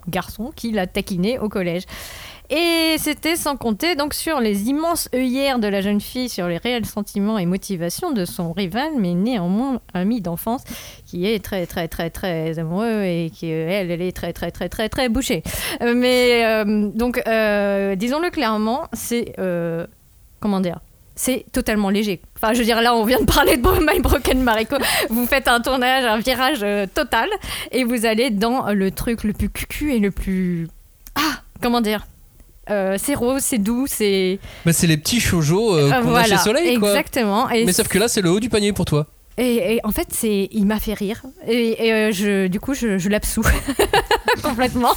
garçon 0.08 0.52
qui 0.56 0.72
l'a 0.72 0.88
taquiné 0.88 1.40
au 1.40 1.50
collège. 1.50 1.84
Et 2.50 2.96
c'était 2.98 3.36
sans 3.36 3.56
compter 3.56 3.96
donc 3.96 4.14
sur 4.14 4.40
les 4.40 4.70
immenses 4.70 5.10
œillères 5.16 5.60
de 5.60 5.68
la 5.68 5.82
jeune 5.82 6.02
fille, 6.02 6.30
sur 6.30 6.48
les 6.48 6.58
réels 6.58 6.86
sentiments 6.86 7.38
et 7.38 7.46
motivations 7.46 8.12
de 8.12 8.26
son 8.26 8.52
rival, 8.52 8.92
mais 8.98 9.14
néanmoins 9.14 9.80
ami 9.94 10.22
d'enfance, 10.22 10.64
qui 11.06 11.26
est 11.26 11.44
très 11.44 11.66
très 11.66 11.88
très 11.88 12.10
très 12.10 12.60
amoureux 12.60 13.04
et 13.04 13.32
qui 13.34 13.48
elle, 13.48 13.92
elle 13.92 14.02
est 14.02 14.16
très 14.16 14.34
très 14.34 14.52
très 14.52 14.70
très 14.70 14.90
très 14.90 15.10
bouchée. 15.10 15.42
Euh, 15.82 15.94
mais 15.96 16.46
euh, 16.46 16.90
donc, 16.94 17.16
disons-le 17.98 18.30
clairement, 18.30 18.88
c'est 18.94 19.34
comment 20.40 20.60
dire 20.60 20.80
c'est 21.16 21.46
totalement 21.52 21.90
léger. 21.90 22.22
Enfin, 22.38 22.54
je 22.54 22.60
veux 22.60 22.66
dire, 22.66 22.82
là, 22.82 22.96
on 22.96 23.04
vient 23.06 23.20
de 23.20 23.26
parler 23.26 23.58
de 23.58 23.62
My 23.92 24.00
Broken 24.02 24.42
Mariko. 24.42 24.78
Vous 25.10 25.26
faites 25.28 25.48
un 25.48 25.60
tournage, 25.62 26.06
un 26.06 26.18
virage 26.20 26.60
euh, 26.64 26.86
total, 26.94 27.30
et 27.72 27.84
vous 27.84 28.06
allez 28.06 28.30
dans 28.32 28.72
le 28.72 28.92
truc 28.92 29.24
le 29.24 29.34
plus 29.34 29.50
cucu 29.50 29.94
et 29.94 30.00
le 30.00 30.12
plus... 30.12 30.68
Ah, 31.16 31.42
comment 31.62 31.82
dire 31.82 32.06
Euh, 32.70 32.96
C'est 33.00 33.14
rose, 33.14 33.42
c'est 33.44 33.58
doux, 33.60 33.86
c'est... 33.88 34.40
bah, 34.66 34.74
C'est 34.74 34.88
les 34.88 34.98
petits 34.98 35.20
shoujo 35.20 35.76
euh, 35.76 35.88
Euh, 35.88 35.90
qu'on 35.92 35.96
a 35.98 36.02
voilà, 36.02 36.28
chez 36.28 36.38
Soleil 36.38 36.78
quoi. 36.80 36.90
Exactement. 36.90 37.50
Et 37.52 37.66
Mais 37.66 37.74
sauf 37.74 37.88
que 37.88 38.00
là 38.00 38.08
c'est 38.08 38.22
le 38.22 38.32
haut 38.32 38.40
du 38.40 38.50
panier 38.50 38.74
pour 38.74 38.86
toi. 38.86 39.06
Et, 39.38 39.76
et 39.76 39.80
en 39.84 39.92
fait, 39.92 40.08
c'est, 40.12 40.48
il 40.52 40.66
m'a 40.66 40.80
fait 40.80 40.94
rire. 40.94 41.24
Et, 41.48 41.88
et, 41.88 41.94
euh, 41.94 42.12
je, 42.12 42.48
du 42.48 42.60
coup, 42.60 42.74
je, 42.74 42.98
je 42.98 43.10
l'absous 43.10 43.44
complètement. 44.44 44.92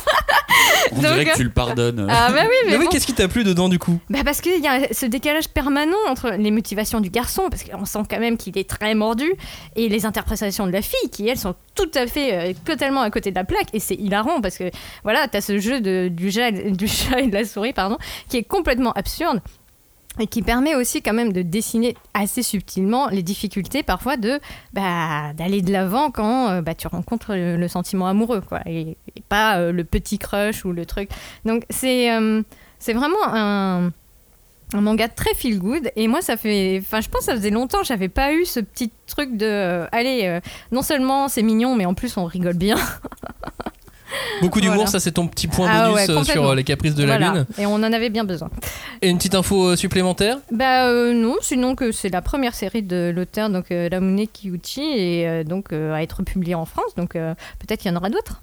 On 0.93 0.97
Donc, 0.97 1.05
dirait 1.05 1.25
que 1.27 1.37
tu 1.37 1.45
le 1.45 1.51
pardonnes. 1.51 2.07
Ah 2.11 2.31
bah 2.33 2.43
oui, 2.43 2.55
mais, 2.65 2.73
Mais 2.73 2.77
oui, 2.79 2.85
bon. 2.85 2.91
qu'est-ce 2.91 3.07
qui 3.07 3.13
t'a 3.15 3.29
plu 3.29 3.45
dedans 3.45 3.69
du 3.69 3.79
coup? 3.79 3.99
Bah 4.11 4.21
parce 4.25 4.41
qu'il 4.41 4.61
y 4.63 4.69
a 4.69 4.93
ce 4.93 5.07
décalage 5.07 5.49
permanent 5.49 5.97
entre 6.09 6.31
les 6.31 6.51
motivations 6.51 7.01
du 7.01 7.11
garçon, 7.11 7.49
parce 7.51 7.65
qu'on 7.65 7.85
sent 7.85 8.01
quand 8.09 8.21
même 8.21 8.37
qu'il 8.37 8.57
est 8.59 8.69
très 8.69 8.95
mordu, 8.95 9.33
et 9.75 9.89
les 9.89 10.07
interprétations 10.07 10.67
de 10.67 10.73
la 10.73 10.83
fille, 10.83 11.11
qui 11.11 11.29
elles 11.29 11.39
sont 11.39 11.55
tout 11.75 11.91
à 11.95 12.07
fait 12.07 12.35
euh, 12.35 12.53
totalement 12.65 13.01
à 13.03 13.11
côté 13.11 13.31
de 13.31 13.37
la 13.37 13.45
plaque, 13.45 13.69
et 13.73 13.81
c'est 13.81 13.95
hilarant 13.95 14.41
parce 14.41 14.59
que 14.59 14.71
voilà, 15.03 15.29
t'as 15.29 15.41
ce 15.41 15.59
jeu 15.59 15.81
de, 15.81 16.09
du, 16.09 16.31
chat, 16.31 16.51
du 16.53 16.89
chat 16.89 17.21
et 17.21 17.27
de 17.29 17.35
la 17.35 17.45
souris, 17.45 17.73
pardon, 17.73 17.99
qui 18.29 18.39
est 18.39 18.45
complètement 18.45 18.93
absurde. 18.93 19.41
Et 20.19 20.27
qui 20.27 20.43
permet 20.43 20.75
aussi 20.75 21.03
quand 21.03 21.13
même 21.13 21.33
de 21.33 21.43
dessiner 21.43 21.95
assez 22.15 22.43
subtilement 22.43 23.09
les 23.09 23.23
difficultés 23.23 23.83
parfois 23.83 24.17
de 24.17 24.41
bah, 24.73 25.33
d'aller 25.35 25.61
de 25.61 25.71
l'avant 25.71 26.11
quand 26.11 26.49
euh, 26.49 26.63
bah, 26.63 26.75
tu 26.75 26.87
rencontres 26.87 27.35
le, 27.35 27.69
sentiment 27.69 28.07
amoureux 28.07 28.41
quoi 28.41 28.61
et, 28.67 28.97
pas 29.29 29.59
euh, 29.59 29.73
le 29.73 29.85
petit 29.85 30.19
crush 30.19 30.65
ou 30.65 30.73
le 30.73 30.87
truc. 30.87 31.11
Donc 31.45 31.65
c'est 31.69 32.11
euh, 32.13 32.43
c'est 32.79 32.95
vraiment 32.95 33.19
un, 33.27 33.93
un 34.73 34.81
manga 34.81 35.09
très 35.09 35.35
feel 35.35 35.59
good 35.59 35.91
et 35.97 36.09
moi 36.09 36.23
ça 36.23 36.39
fait 36.39 36.79
enfin 36.81 37.03
je 37.03 37.09
pense 37.11 37.21
que 37.21 37.27
ça 37.27 37.35
faisait 37.35 37.51
longtemps 37.51 37.83
j'avais 37.83 38.09
pas 38.09 38.33
eu 38.33 38.47
ce 38.47 38.61
petit 38.61 38.91
truc 39.07 39.37
de 39.37 39.87
allez 39.93 40.41
non 40.73 40.83
seulement 40.83 41.29
c'est 41.29 41.43
mignon 41.43 41.75
mais 41.75 41.85
en 41.85 41.95
plus 41.95 42.17
on 42.17 42.25
rigole 42.25 42.57
bien 42.57 42.77
Beaucoup 44.43 44.61
d'humour, 44.61 44.77
Voilà. 44.77 44.91
ça 44.91 45.01
c'est 45.01 45.13
ton 45.13 45.27
petit 45.29 45.47
point 45.47 45.69
Ah 45.71 45.89
bonus 45.91 46.09
ouais, 46.09 46.11
euh, 46.11 46.25
sur 46.25 46.49
euh, 46.51 46.55
les 46.55 46.65
Caprices 46.65 46.95
de 46.95 47.05
la 47.05 47.17
Voilà. 47.19 47.33
Lune. 47.33 47.47
et 47.59 47.65
on 47.67 47.75
en 47.75 47.83
avait 47.93 48.11
bien 48.11 48.25
besoin 48.25 48.51
Et 49.03 49.09
une 49.09 49.17
petite 49.17 49.35
info 49.35 49.69
euh, 49.71 49.77
supplémentaire? 49.77 50.39
Bah 50.53 50.89
euh, 50.89 51.15
non 51.15 51.37
sinon 51.41 51.75
que 51.75 51.91
c'est 51.93 52.11
la 52.11 52.21
première 52.23 52.55
série 52.55 52.83
de 52.83 53.13
l'auteur 53.15 53.49
donc 53.49 53.71
euh, 53.71 53.89
Ramune 53.91 54.27
Kiyuchi 54.29 54.83
et 54.83 55.27
euh, 55.29 55.45
donc 55.45 55.73
à 55.73 56.03
être 56.03 56.23
publiée 56.23 56.55
en 56.55 56.67
France 56.67 56.95
donc 56.97 57.13
peut-être 57.13 57.81
qu'il 57.81 57.91
y 57.91 57.95
en 57.95 57.97
aura 57.97 58.11
d'autres 58.11 58.43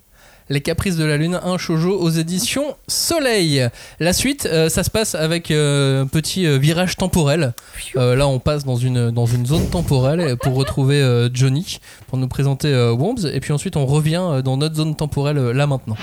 Les 0.49 0.61
Caprices 0.61 0.97
de 0.97 1.05
la 1.05 1.17
Lune, 1.17 1.39
un 1.43 1.57
shoujo 1.57 1.97
aux 1.99 2.09
éditions 2.09 2.75
Soleil. 2.87 3.67
La 3.99 4.13
suite, 4.13 4.45
euh, 4.45 4.69
ça 4.69 4.83
se 4.83 4.89
passe 4.89 5.15
avec 5.15 5.51
euh, 5.51 6.03
un 6.03 6.07
petit 6.07 6.45
euh, 6.45 6.57
virage 6.57 6.97
temporel. 6.97 7.53
Euh, 7.95 8.15
là, 8.15 8.27
on 8.27 8.39
passe 8.39 8.65
dans 8.65 8.75
une, 8.75 9.11
dans 9.11 9.25
une 9.25 9.45
zone 9.45 9.67
temporelle 9.69 10.35
pour 10.37 10.55
retrouver 10.55 11.01
euh, 11.01 11.29
Johnny, 11.33 11.79
pour 12.07 12.17
nous 12.17 12.27
présenter 12.27 12.67
euh, 12.67 12.91
Worms. 12.93 13.25
Et 13.33 13.39
puis 13.39 13.53
ensuite, 13.53 13.77
on 13.77 13.85
revient 13.85 14.21
euh, 14.21 14.41
dans 14.41 14.57
notre 14.57 14.75
zone 14.75 14.95
temporelle 14.95 15.37
euh, 15.37 15.53
là 15.53 15.65
maintenant. 15.67 15.95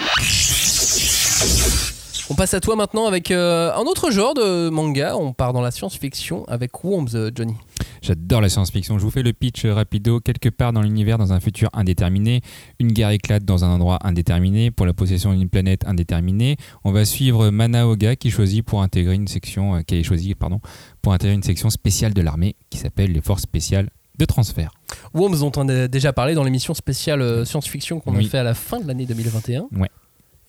On 2.33 2.35
passe 2.37 2.55
à 2.55 2.61
toi 2.61 2.77
maintenant 2.77 3.07
avec 3.07 3.33
euh, 3.33 3.73
un 3.75 3.81
autre 3.83 4.13
genre 4.13 4.35
de 4.35 4.69
manga. 4.71 5.17
On 5.17 5.33
part 5.33 5.53
dans 5.53 5.61
la 5.61 5.73
science-fiction 5.73 6.45
avec 6.47 6.85
Worms, 6.85 7.33
Johnny? 7.35 7.55
J'adore 8.03 8.41
la 8.41 8.49
science-fiction. 8.49 8.99
Je 9.01 9.05
vous 9.05 9.11
fais 9.11 9.25
le 9.25 9.33
pitch 9.33 9.65
euh, 9.65 9.75
rapido. 9.75 10.21
Quelque 10.21 10.49
part 10.49 10.73
dans 10.73 10.81
l'univers, 10.81 11.19
dans 11.19 11.33
un 11.33 11.41
futur 11.41 11.69
indéterminé, 11.73 12.41
une 12.79 12.93
guerre 12.93 13.11
éclate 13.11 13.45
dans 13.45 13.65
un 13.65 13.69
endroit 13.71 13.99
indéterminé 14.05 14.71
pour 14.71 14.87
la 14.87 14.93
possession 14.93 15.35
d'une 15.35 15.49
planète 15.49 15.85
indéterminée. 15.89 16.57
On 16.85 16.93
va 16.93 17.05
suivre 17.05 17.51
Manaoga 17.51 18.15
qui 18.15 18.31
choisit 18.31 18.65
pour 18.65 18.81
intégrer 18.81 19.15
une 19.17 19.27
section, 19.27 19.75
euh, 19.75 19.81
qui 19.81 19.97
est 19.97 20.03
choisi, 20.05 20.33
pardon, 20.37 20.61
pour 21.03 21.13
intégrer 21.13 21.35
une 21.35 21.43
section 21.43 21.69
spéciale 21.69 22.15
de 22.15 22.23
l'armée 22.23 22.55
qui 22.71 22.79
s'appelle 22.79 23.11
les 23.11 23.21
forces 23.23 23.43
spéciales 23.43 23.91
de 24.21 24.25
transfert. 24.25 24.71
Worms, 25.15 25.41
dont 25.41 25.53
on 25.57 25.69
a 25.69 25.89
déjà 25.89 26.13
parlé 26.13 26.35
dans 26.35 26.45
l'émission 26.45 26.75
spéciale 26.75 27.45
science-fiction 27.45 27.99
qu'on 27.99 28.15
Oui. 28.15 28.27
a 28.27 28.29
fait 28.29 28.39
à 28.39 28.45
la 28.45 28.55
fin 28.55 28.79
de 28.79 28.87
l'année 28.87 29.07
2021. 29.07 29.67
Ouais. 29.77 29.89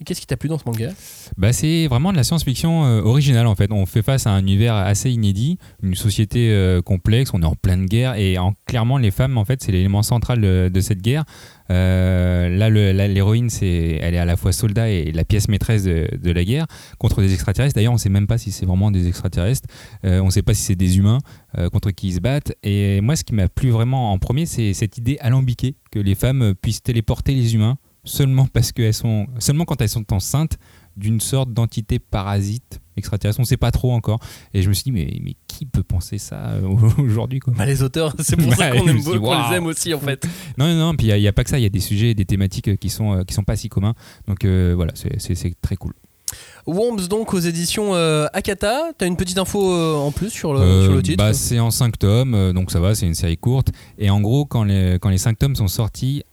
Qu'est-ce 0.03 0.21
qui 0.21 0.25
t'a 0.25 0.37
plu 0.37 0.49
dans 0.49 0.57
ce 0.57 0.63
manga? 0.65 0.89
Bah, 1.37 1.53
c'est 1.53 1.85
vraiment 1.87 2.11
de 2.11 2.17
la 2.17 2.23
science-fiction 2.23 2.85
euh, 2.85 3.01
originale 3.01 3.45
en 3.45 3.55
fait. 3.55 3.71
On 3.71 3.85
fait 3.85 4.01
face 4.01 4.25
à 4.25 4.31
un 4.31 4.39
univers 4.39 4.73
assez 4.73 5.11
inédit, 5.11 5.59
une 5.83 5.93
société 5.93 6.49
euh, 6.51 6.81
complexe, 6.81 7.31
on 7.33 7.41
est 7.41 7.45
en 7.45 7.55
pleine 7.55 7.85
guerre 7.85 8.15
et 8.15 8.39
en- 8.39 8.53
clairement 8.65 8.97
les 8.97 9.11
femmes 9.11 9.37
en 9.37 9.45
fait 9.45 9.61
c'est 9.61 9.71
l'élément 9.71 10.01
central 10.01 10.41
de, 10.41 10.81
cette 10.81 11.01
guerre. 11.01 11.23
Euh, 11.69 12.49
là 12.49 12.69
l'héroïne 12.69 13.49
elle 13.61 14.15
est 14.15 14.17
à 14.17 14.25
la 14.25 14.35
fois 14.37 14.51
soldat 14.51 14.89
et 14.89 15.11
la 15.11 15.23
pièce 15.23 15.47
maîtresse 15.47 15.83
de, 15.83 16.31
la 16.31 16.43
guerre 16.43 16.65
contre 16.97 17.21
des 17.21 17.33
extraterrestres. 17.33 17.75
D'ailleurs 17.75 17.93
on 17.93 17.97
sait 17.97 18.09
même 18.09 18.27
pas 18.27 18.39
si 18.39 18.51
c'est 18.51 18.65
vraiment 18.65 18.89
des 18.89 19.07
extraterrestres, 19.07 19.67
on 20.03 20.29
sait 20.31 20.41
pas 20.41 20.53
si 20.53 20.63
c'est 20.63 20.75
des 20.75 20.97
humains 20.97 21.19
contre 21.71 21.91
qui 21.91 22.07
ils 22.07 22.15
se 22.15 22.19
battent. 22.19 22.53
Et 22.63 23.01
moi 23.01 23.15
ce 23.15 23.23
qui 23.23 23.35
m'a 23.35 23.47
plu 23.49 23.69
vraiment 23.69 24.11
en 24.11 24.17
premier 24.17 24.45
c'est 24.47 24.73
cette 24.73 24.97
idée 24.97 25.17
alambiquée 25.21 25.75
que 25.91 25.99
les 25.99 26.15
femmes 26.15 26.55
puissent 26.59 26.81
téléporter 26.81 27.33
les 27.35 27.53
humains 27.53 27.77
seulement 28.03 28.47
parce 28.47 28.71
qu'elles 28.71 28.93
sont 28.93 29.27
seulement 29.39 29.65
quand 29.65 29.81
elles 29.81 29.89
sont 29.89 30.11
enceintes 30.11 30.57
d'une 30.97 31.19
sorte 31.19 31.53
d'entité 31.53 31.99
parasite 31.99 32.81
extraterrestre. 32.97 33.39
On 33.39 33.43
ne 33.43 33.47
sait 33.47 33.57
pas 33.57 33.71
trop 33.71 33.91
encore. 33.93 34.19
Et 34.53 34.61
je 34.61 34.69
me 34.69 34.73
suis 34.73 34.83
dit, 34.83 34.91
mais, 34.91 35.19
mais 35.21 35.35
qui 35.47 35.65
peut 35.65 35.83
penser 35.83 36.17
ça 36.17 36.51
euh, 36.51 36.67
aujourd'hui 36.97 37.39
quoi? 37.39 37.53
Bah, 37.55 37.65
les 37.65 37.81
auteurs, 37.83 38.13
c'est 38.19 38.35
pour 38.35 38.53
ça 38.53 38.71
qu'on 38.71 38.87
aime 38.87 39.03
qu'on 39.03 39.49
les 39.49 39.55
aime 39.55 39.65
aussi 39.65 39.93
en 39.93 39.99
fait. 39.99 40.27
Non, 40.57 40.67
non, 40.67 40.75
non. 40.75 40.95
Puis 40.95 41.07
il 41.07 41.19
n'y 41.19 41.27
a, 41.27 41.33
pas 41.33 41.43
que 41.43 41.49
ça. 41.49 41.59
Il 41.59 41.63
y 41.63 41.65
a 41.65 41.69
des 41.69 41.79
sujets, 41.79 42.13
des 42.13 42.25
thématiques 42.25 42.67
euh, 42.67 42.75
qui 42.75 42.89
sont, 42.89 43.13
euh, 43.13 43.23
qui 43.23 43.33
sont 43.33 43.43
pas 43.43 43.55
si 43.55 43.69
communs. 43.69 43.93
Donc 44.27 44.45
euh, 44.45 44.73
voilà, 44.75 44.93
c'est 44.95 45.61
très 45.61 45.75
cool. 45.75 45.93
Worms 46.67 47.07
donc 47.07 47.33
aux 47.33 47.39
éditions 47.39 47.95
euh, 47.95 48.27
Akata. 48.33 48.91
T'as 48.97 49.07
une 49.07 49.17
petite 49.17 49.37
info 49.37 49.71
euh, 49.73 49.95
en 49.95 50.11
plus 50.11 50.29
sur 50.29 50.53
le, 50.53 50.59
Euh, 50.59 50.83
sur 50.83 50.93
le 50.93 51.01
titre 51.01 51.17
bah, 51.17 51.33
C'est 51.33 51.59
en 51.59 51.71
5 51.71 51.97
tomes, 51.97 52.35
euh, 52.35 52.53
donc 52.53 52.71
ça 52.71 52.79
va, 52.79 52.93
c'est 52.95 53.05
une 53.05 53.15
série 53.15 53.37
courte. 53.37 53.69
Et 53.97 54.09
en 54.09 54.21
gros, 54.21 54.45
quand 54.45 54.63
les, 54.63 54.97
quand 55.01 55.09
les 55.09 55.17
5 55.17 55.37
tomes 55.37 55.55
sont 55.55 55.67
sortis, 55.67 56.23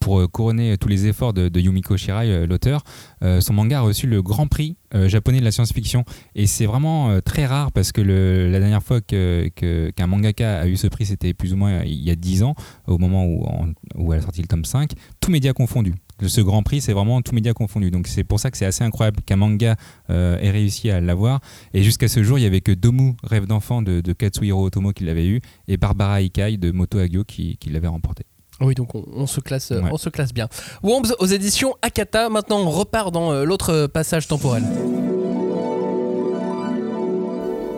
pour 0.00 0.30
couronner 0.30 0.76
tous 0.76 0.88
les 0.88 1.06
efforts 1.06 1.32
de, 1.32 1.48
de 1.48 1.60
Yumiko 1.60 1.96
Shirai, 1.96 2.46
l'auteur, 2.46 2.82
son 3.20 3.52
manga 3.52 3.78
a 3.78 3.82
reçu 3.82 4.06
le 4.06 4.22
grand 4.22 4.46
prix 4.46 4.76
euh, 4.94 5.08
japonais 5.08 5.40
de 5.40 5.44
la 5.44 5.50
science-fiction. 5.50 6.04
Et 6.34 6.46
c'est 6.46 6.66
vraiment 6.66 7.10
euh, 7.10 7.20
très 7.20 7.44
rare 7.44 7.72
parce 7.72 7.92
que 7.92 8.00
la 8.00 8.58
dernière 8.58 8.82
fois 8.82 9.00
qu'un 9.00 10.06
mangaka 10.06 10.60
a 10.60 10.66
eu 10.66 10.76
ce 10.76 10.86
prix, 10.86 11.06
c'était 11.06 11.34
plus 11.34 11.52
ou 11.52 11.56
moins 11.56 11.72
euh, 11.72 11.84
il 11.84 12.02
y 12.02 12.10
a 12.10 12.16
10 12.16 12.42
ans, 12.42 12.54
au 12.86 12.98
moment 12.98 13.26
où, 13.26 14.12
elle 14.12 14.20
a 14.20 14.22
sorti 14.22 14.40
le 14.40 14.48
tome 14.48 14.64
5, 14.64 14.92
tout 15.20 15.30
média 15.30 15.52
confondu. 15.52 15.94
Ce 16.26 16.40
grand 16.40 16.62
prix, 16.62 16.80
c'est 16.80 16.92
vraiment 16.92 17.22
tout 17.22 17.34
média 17.34 17.52
confondu. 17.52 17.90
Donc 17.90 18.06
c'est 18.08 18.24
pour 18.24 18.40
ça 18.40 18.50
que 18.50 18.56
c'est 18.56 18.66
assez 18.66 18.82
incroyable 18.82 19.20
qu'un 19.24 19.36
manga 19.36 19.76
euh, 20.10 20.38
ait 20.40 20.50
réussi 20.50 20.90
à 20.90 21.00
l'avoir. 21.00 21.40
Et 21.74 21.82
jusqu'à 21.82 22.08
ce 22.08 22.22
jour, 22.22 22.38
il 22.38 22.42
y 22.42 22.46
avait 22.46 22.60
que 22.60 22.72
Domu, 22.72 23.14
Rêve 23.22 23.46
d'enfant 23.46 23.82
de, 23.82 24.00
Katsuhiro 24.12 24.64
Otomo 24.64 24.92
qui 24.92 25.04
l'avait 25.04 25.26
eu, 25.26 25.40
et 25.68 25.76
Barbara 25.76 26.22
Ikai 26.22 26.56
de 26.56 26.72
Moto 26.72 26.98
Hagio 26.98 27.24
qui, 27.24 27.56
qui 27.58 27.70
l'avait 27.70 27.88
remporté. 27.88 28.24
Oui, 28.60 28.74
donc 28.74 28.94
on, 28.94 29.04
on 29.14 29.26
se 29.26 29.40
classe, 29.40 29.70
euh, 29.72 29.80
Ouais. 29.80 29.90
on 29.92 29.98
se 29.98 30.08
classe 30.08 30.34
bien. 30.34 30.48
Worms 30.82 31.14
aux 31.20 31.26
éditions 31.26 31.76
Akata. 31.82 32.28
Maintenant, 32.28 32.58
on 32.58 32.70
repart 32.70 33.12
dans 33.12 33.32
euh, 33.32 33.44
l'autre 33.44 33.72
euh, 33.72 33.88
passage 33.88 34.26
temporel. 34.26 34.64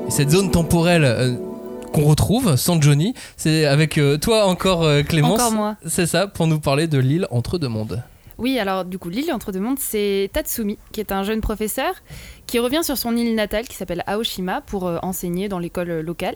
Et 0.06 0.10
cette 0.10 0.30
zone 0.30 0.50
temporelle 0.50 1.04
euh, 1.04 1.34
qu'on 1.92 2.04
retrouve 2.04 2.56
sans 2.56 2.80
Johnny, 2.80 3.14
c'est 3.36 3.64
avec 3.66 3.98
euh, 3.98 4.16
toi 4.16 4.46
encore, 4.46 4.82
euh, 4.84 5.02
Clémence. 5.02 5.40
Encore 5.40 5.52
moi. 5.52 5.76
C'est 5.86 6.06
ça, 6.06 6.26
pour 6.26 6.46
nous 6.46 6.58
parler 6.60 6.86
de 6.88 6.98
l'île 6.98 7.26
entre 7.30 7.58
deux 7.58 7.68
mondes. 7.68 8.02
Oui, 8.38 8.58
alors 8.58 8.86
du 8.86 8.98
coup, 8.98 9.10
l'île 9.10 9.30
entre 9.32 9.52
deux 9.52 9.60
mondes, 9.60 9.78
c'est 9.78 10.30
Tatsumi, 10.32 10.78
qui 10.92 11.00
est 11.00 11.12
un 11.12 11.24
jeune 11.24 11.42
professeur 11.42 11.92
qui 12.46 12.58
revient 12.58 12.82
sur 12.82 12.96
son 12.96 13.14
île 13.16 13.34
natale 13.34 13.68
qui 13.68 13.76
s'appelle 13.76 14.02
Aoshima 14.06 14.62
pour 14.62 14.86
euh, 14.86 14.96
enseigner 15.02 15.48
dans 15.48 15.58
l'école 15.58 16.00
locale. 16.00 16.34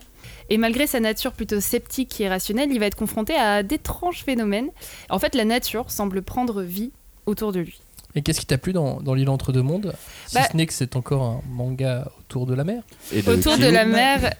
Et 0.50 0.58
malgré 0.58 0.86
sa 0.86 1.00
nature 1.00 1.32
plutôt 1.32 1.60
sceptique 1.60 2.20
et 2.20 2.28
rationnelle, 2.28 2.70
il 2.72 2.78
va 2.80 2.86
être 2.86 2.94
confronté 2.96 3.34
à 3.34 3.62
d'étranges 3.62 4.22
phénomènes. 4.24 4.68
En 5.10 5.18
fait, 5.18 5.34
la 5.34 5.44
nature 5.44 5.90
semble 5.90 6.22
prendre 6.22 6.62
vie 6.62 6.92
autour 7.26 7.52
de 7.52 7.60
lui. 7.60 7.80
Et 8.16 8.22
qu'est-ce 8.22 8.38
qui 8.38 8.46
t'a 8.46 8.58
plu 8.58 8.72
dans, 8.72 9.00
dans 9.00 9.14
l'île 9.14 9.28
entre 9.28 9.50
deux 9.50 9.62
mondes? 9.62 9.92
Si 10.26 10.34
Bah- 10.36 10.46
ce 10.50 10.56
n'est 10.56 10.66
que 10.66 10.72
c'est 10.72 10.94
encore 10.94 11.22
un 11.24 11.40
manga 11.50 12.08
autour 12.20 12.46
de 12.46 12.54
la 12.54 12.62
mer. 12.62 12.82
Et 13.12 13.26
Autour 13.28 13.58
de 13.58 13.66
la 13.66 13.84
mer. 13.84 14.32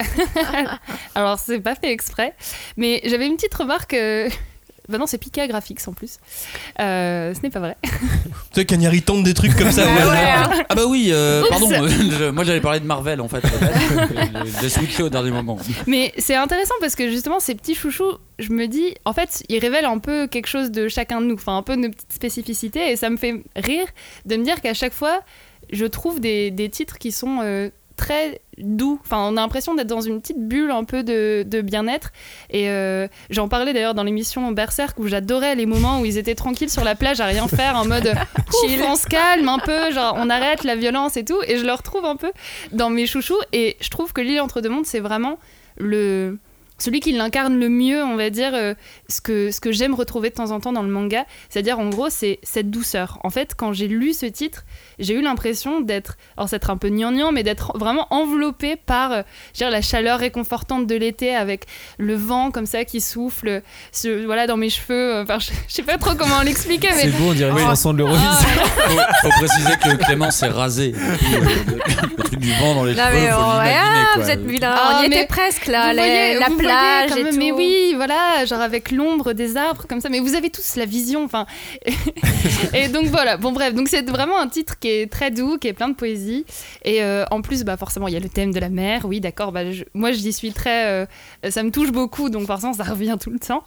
Alors, 1.14 1.38
c'est 1.40 1.58
pas 1.61 1.75
fait 1.75 1.90
exprès, 1.90 2.34
mais 2.76 3.00
j'avais 3.04 3.26
une 3.26 3.34
petite 3.37 3.54
remarque. 3.54 3.94
euh, 3.94 4.28
Bah 4.88 4.99
non, 4.99 5.07
c'est 5.07 5.17
Pika 5.19 5.47
Graphics 5.49 5.81
en 5.88 5.93
plus. 5.93 6.19
Euh, 6.79 7.33
ce 7.35 7.41
n'est 7.41 7.50
pas 7.50 7.61
vrai. 7.61 7.76
Tu 8.53 8.61
sais, 8.61 8.67
Cagnari 8.67 9.03
tente 9.03 9.25
des 9.25 9.35
trucs 9.35 9.57
comme 9.57 9.73
ça. 9.73 9.83
au 9.85 9.88
hasard. 10.11 10.53
Ah 10.69 10.75
bah 10.75 10.83
oui, 10.87 11.09
euh, 11.11 11.43
pardon, 11.49 11.69
je- 11.71 12.31
moi 12.31 12.45
j'allais 12.45 12.61
parler 12.61 12.81
de 12.81 12.85
Marvel 12.87 13.21
en 13.21 13.29
fait. 13.29 13.43
J'ai 14.61 14.69
switché 14.69 15.03
au 15.03 15.09
dernier 15.09 15.31
moment. 15.31 15.59
Mais 15.87 16.12
c'est 16.19 16.35
intéressant 16.37 16.75
parce 16.81 16.95
que 16.95 17.09
justement, 17.11 17.41
ces 17.41 17.55
petits 17.55 17.75
chouchous, 17.75 18.19
je 18.38 18.50
me 18.53 18.67
dis, 18.67 18.95
en 19.05 19.12
fait, 19.12 19.43
ils 19.49 19.59
révèlent 19.59 19.85
un 19.87 19.99
peu 19.99 20.26
quelque 20.26 20.47
chose 20.47 20.71
de 20.71 20.88
chacun 20.88 21.21
de 21.21 21.26
nous, 21.26 21.35
enfin 21.35 21.57
un 21.57 21.62
peu 21.62 21.75
nos 21.76 21.88
petites 21.91 22.12
spécificités, 22.12 22.91
et 22.93 22.97
ça 22.97 23.11
me 23.11 23.17
fait 23.17 23.43
rire 23.57 23.87
de 24.26 24.37
me 24.37 24.45
dire 24.45 24.61
qu'à 24.61 24.75
chaque 24.75 24.93
fois, 24.93 25.21
je 25.73 25.87
trouve 25.87 26.21
des, 26.21 26.50
des 26.50 26.69
titres 26.69 26.99
qui 26.99 27.11
sont 27.11 27.38
euh, 27.43 27.71
très 27.97 28.41
doux. 28.59 28.99
Enfin, 29.03 29.29
on 29.31 29.37
a 29.37 29.41
l'impression 29.41 29.75
d'être 29.75 29.89
dans 29.89 30.01
une 30.01 30.21
petite 30.21 30.39
bulle 30.39 30.71
un 30.71 30.85
peu 30.85 31.03
de, 31.03 31.45
de 31.47 31.61
bien-être. 31.61 32.11
Et 32.51 32.69
euh, 32.69 33.09
j'en 33.31 33.49
parlais 33.49 33.73
d'ailleurs 33.73 33.95
dans 33.95 34.03
l'émission 34.03 34.53
Berserk 34.53 34.99
où 34.99 35.07
j'adorais 35.09 35.55
les 35.55 35.67
moments 35.67 36.01
où 36.01 36.05
ils 36.05 36.19
étaient 36.19 36.35
tranquilles 36.35 36.71
sur 36.71 36.85
la 36.85 36.95
plage 36.95 37.21
à 37.21 37.27
rien 37.27 37.49
faire, 37.49 37.77
en 37.77 37.85
mode 37.85 38.13
chill, 38.63 38.83
on 38.83 38.97
se 38.97 39.07
calme 39.07 39.49
un 39.49 39.59
peu, 39.59 39.93
genre 39.93 40.15
on 40.17 40.31
arrête 40.31 40.65
la 40.65 40.77
violence 40.77 41.17
et 41.17 41.25
tout. 41.25 41.41
Et 41.47 41.59
je 41.59 41.65
le 41.65 41.73
retrouve 41.73 42.05
un 42.05 42.17
peu 42.17 42.33
dans 42.73 42.91
mes 42.91 43.07
chouchous. 43.07 43.41
Et 43.53 43.77
je 43.81 43.91
trouve 43.91 44.13
que 44.13 44.21
l'île 44.21 44.41
entre 44.41 44.61
deux 44.61 44.69
mondes, 44.71 44.87
c'est 44.87 45.01
vraiment 45.01 45.39
le 45.77 46.39
celui 46.85 47.00
qui 47.00 47.12
l'incarne 47.12 47.59
le 47.59 47.69
mieux, 47.69 48.03
on 48.05 48.17
va 48.17 48.31
dire, 48.31 48.53
euh, 48.55 48.75
ce 49.09 49.21
que, 49.21 49.50
ce 49.50 49.61
que 49.61 49.73
j'aime 49.73 49.95
retrouver 49.95 50.31
de 50.31 50.35
temps 50.35 50.50
en 50.50 50.61
temps 50.61 50.73
dans 50.73 50.83
le 50.83 50.88
manga. 50.88 51.25
C'est-à-dire, 51.49 51.79
en 51.79 51.88
gros, 51.88 52.11
c'est 52.11 52.38
cette 52.43 52.71
douceur. 52.71 53.19
En 53.25 53.31
fait, 53.31 53.55
quand 53.57 53.73
j'ai 53.73 53.88
lu 53.88 54.12
ce 54.12 54.26
titre, 54.26 54.64
j'ai 54.99 55.14
eu 55.14 55.23
l'impression 55.23 55.81
d'être, 55.81 56.17
alors 56.37 56.49
c'est 56.49 56.57
être 56.57 56.71
un 56.71 56.76
peu 56.76 56.88
gnangnan, 56.91 57.33
mais 57.33 57.43
d'être 57.43 57.76
vraiment 57.79 58.07
enveloppée 58.11 58.76
par 58.76 59.12
euh, 59.12 59.23
je 59.55 59.64
veux 59.64 59.67
dire, 59.67 59.71
la 59.71 59.83
chaleur 59.83 60.19
réconfortante 60.19 60.87
de 60.87 60.95
l'été 60.95 61.35
avec 61.35 61.64
le 61.99 62.14
vent 62.14 62.50
comme 62.50 62.67
ça 62.67 62.85
qui 62.85 63.00
souffle 63.00 63.62
ce- 63.93 64.25
voilà, 64.26 64.47
dans 64.47 64.57
mes 64.57 64.71
cheveux. 64.71 65.21
Enfin, 65.23 65.38
je, 65.38 65.47
je 65.69 65.73
sais 65.75 65.83
pas 65.83 65.99
trop 65.99 66.14
comment 66.14 66.43
l'expliquer, 66.43 66.88
mais. 66.95 67.03
C'est 67.03 67.09
beau, 67.11 67.31
on 67.31 67.33
dirait 67.33 67.50
une 67.50 67.59
chanson 67.59 67.93
de 67.93 67.99
l'Eurovision. 67.99 68.29
Ah, 68.31 69.12
Faut, 69.23 69.29
faut 69.31 69.38
préciser 69.47 69.73
que 69.83 70.05
Clément 70.05 70.31
s'est 70.31 70.49
rasé. 70.49 70.93
Le, 70.93 71.75
le- 71.76 72.25
truc 72.25 72.38
du 72.41 72.53
vent 72.55 72.75
dans 72.75 72.85
les 72.85 72.95
Non, 72.95 73.05
cheveux, 73.05 73.21
mais 73.21 73.29
oh, 73.33 73.37
ah, 73.41 73.64
quoi. 74.14 74.23
vous 74.23 74.31
êtes 74.31 74.45
vilain. 74.47 74.75
Ah, 74.76 74.99
on 75.00 75.05
y 75.05 75.09
mais 75.09 75.17
était 75.17 75.26
presque 75.26 75.67
là. 75.67 75.91
vous 75.91 75.97
la- 75.97 76.03
voyez- 76.03 76.35
la 76.35 76.47
voyez 76.47 76.57
plage 76.76 77.11
quand 77.11 77.16
et 77.16 77.23
même, 77.25 77.33
tout. 77.33 77.38
Mais 77.38 77.52
oui, 77.52 77.93
voilà, 77.97 78.45
genre 78.47 78.61
avec 78.61 78.90
l'ombre 78.90 79.33
des 79.33 79.57
arbres 79.57 79.87
comme 79.88 80.00
ça. 80.00 80.09
Mais 80.09 80.21
vous 80.21 80.35
avez 80.35 80.50
tous 80.50 80.76
la 80.76 80.85
vision, 80.87 81.25
enfin. 81.25 81.47
et 82.75 82.88
donc 82.88 83.07
voilà. 83.07 83.37
Bon 83.37 83.52
bref, 83.52 83.75
donc 83.75 83.88
c'est 83.88 84.09
vraiment 84.09 84.38
un 84.38 84.49
titre 84.49 84.78
qui 84.78 84.88
est 84.88 85.11
très 85.11 85.31
doux, 85.31 85.59
qui 85.59 85.69
est 85.69 85.73
plein 85.73 85.88
de 85.88 85.95
poésie. 85.95 86.45
Et 86.85 87.02
euh, 87.02 87.25
en 87.31 87.40
plus, 87.43 87.64
bah 87.64 87.76
forcément, 87.76 88.09
il 88.09 88.14
y 88.14 88.16
a 88.16 88.21
le 88.21 88.28
thème 88.28 88.52
de 88.52 88.61
la 88.61 88.69
mer. 88.69 89.02
Oui, 89.04 89.21
d'accord. 89.21 89.52
Bah, 89.52 89.71
je- 89.71 89.85
moi, 89.95 90.12
j'y 90.12 90.33
suis 90.33 90.52
très. 90.52 90.87
euh, 90.87 91.07
ça 91.49 91.62
me 91.62 91.71
touche 91.71 91.90
beaucoup, 91.93 92.31
donc 92.31 92.47
forcément, 92.47 92.73
ça 92.73 92.85
revient 92.85 93.16
tout 93.21 93.31
le 93.31 93.38
temps. 93.38 93.62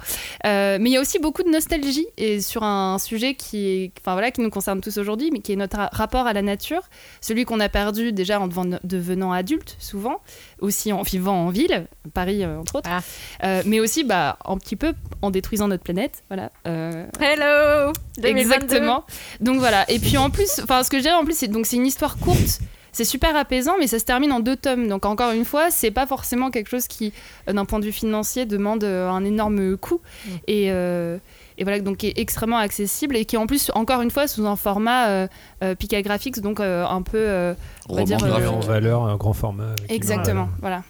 Euh, 0.45 0.77
mais 0.79 0.89
il 0.89 0.93
y 0.93 0.97
a 0.97 1.01
aussi 1.01 1.19
beaucoup 1.19 1.43
de 1.43 1.49
nostalgie 1.49 2.07
et 2.17 2.41
sur 2.41 2.63
un 2.63 2.97
sujet 2.99 3.33
qui 3.35 3.67
est, 3.67 3.91
enfin 4.01 4.13
voilà, 4.13 4.31
qui 4.31 4.41
nous 4.41 4.49
concerne 4.49 4.81
tous 4.81 4.97
aujourd'hui, 4.97 5.29
mais 5.31 5.39
qui 5.39 5.53
est 5.53 5.55
notre 5.55 5.77
ra- 5.77 5.89
rapport 5.91 6.27
à 6.27 6.33
la 6.33 6.41
nature, 6.41 6.81
celui 7.21 7.45
qu'on 7.45 7.59
a 7.59 7.69
perdu 7.69 8.11
déjà 8.11 8.39
en 8.39 8.47
deven- 8.47 8.79
devenant 8.83 9.31
adulte, 9.31 9.75
souvent, 9.79 10.21
aussi 10.59 10.91
en 10.93 11.01
vivant 11.01 11.45
en 11.45 11.49
ville, 11.49 11.87
Paris 12.13 12.43
euh, 12.43 12.59
entre 12.59 12.75
autres, 12.75 12.89
Ah. 12.91 13.01
Euh, 13.43 13.61
mais 13.65 13.79
aussi 13.79 14.03
bah, 14.03 14.37
un 14.45 14.57
petit 14.57 14.75
peu 14.75 14.93
en 15.21 15.31
détruisant 15.31 15.67
notre 15.67 15.83
planète, 15.83 16.23
voilà. 16.29 16.51
Euh, 16.67 17.05
Hello 17.19 17.93
2022. 18.21 18.39
Exactement. 18.39 19.03
Donc 19.39 19.57
voilà. 19.59 19.89
Et 19.89 19.99
puis 19.99 20.17
en 20.17 20.29
plus, 20.29 20.47
ce 20.47 20.89
que 20.89 20.97
je 20.97 21.03
dirais 21.03 21.15
en 21.15 21.25
plus, 21.25 21.37
c'est 21.37 21.47
une 21.75 21.85
histoire 21.85 22.17
courte. 22.17 22.59
C'est 22.91 23.05
super 23.05 23.35
apaisant, 23.35 23.75
mais 23.79 23.85
ça 23.85 23.99
se 23.99 24.05
termine 24.05 24.31
en 24.31 24.39
deux 24.39 24.55
tomes. 24.55 24.87
Donc 24.87 25.05
encore 25.05 25.31
une 25.31 25.45
fois, 25.45 25.69
c'est 25.69 25.91
pas 25.91 26.07
forcément 26.07 26.49
quelque 26.49 26.69
chose 26.69 26.87
qui, 26.87 27.13
d'un 27.45 27.63
point 27.65 27.77
de 27.79 27.85
vue 27.85 27.91
financier, 27.91 28.47
demande 28.47 28.83
un 28.83 29.23
énorme 29.23 29.77
coût. 29.77 30.01
Et, 30.47 30.71
euh, 30.71 31.19
et 31.57 31.63
voilà, 31.63 31.79
donc 31.79 31.97
qui 31.97 32.07
est 32.07 32.17
extrêmement 32.17 32.57
accessible 32.57 33.15
et 33.15 33.25
qui 33.25 33.35
est 33.35 33.39
en 33.39 33.47
plus, 33.47 33.71
encore 33.73 34.01
une 34.01 34.11
fois, 34.11 34.27
sous 34.27 34.45
un 34.45 34.55
format 34.55 35.07
euh, 35.09 35.27
euh, 35.63 35.75
Pika 35.75 36.01
Graphics, 36.01 36.39
donc 36.39 36.59
euh, 36.59 36.85
un 36.85 37.01
peu, 37.01 37.17
euh, 37.17 37.53
on 37.89 37.95
va 37.95 38.03
dire, 38.03 38.23
euh, 38.23 38.47
en 38.47 38.59
valeur, 38.59 39.03
un 39.05 39.15
grand 39.15 39.33
format. 39.33 39.73
exactement. 39.89 40.49
Voilà. 40.61 40.83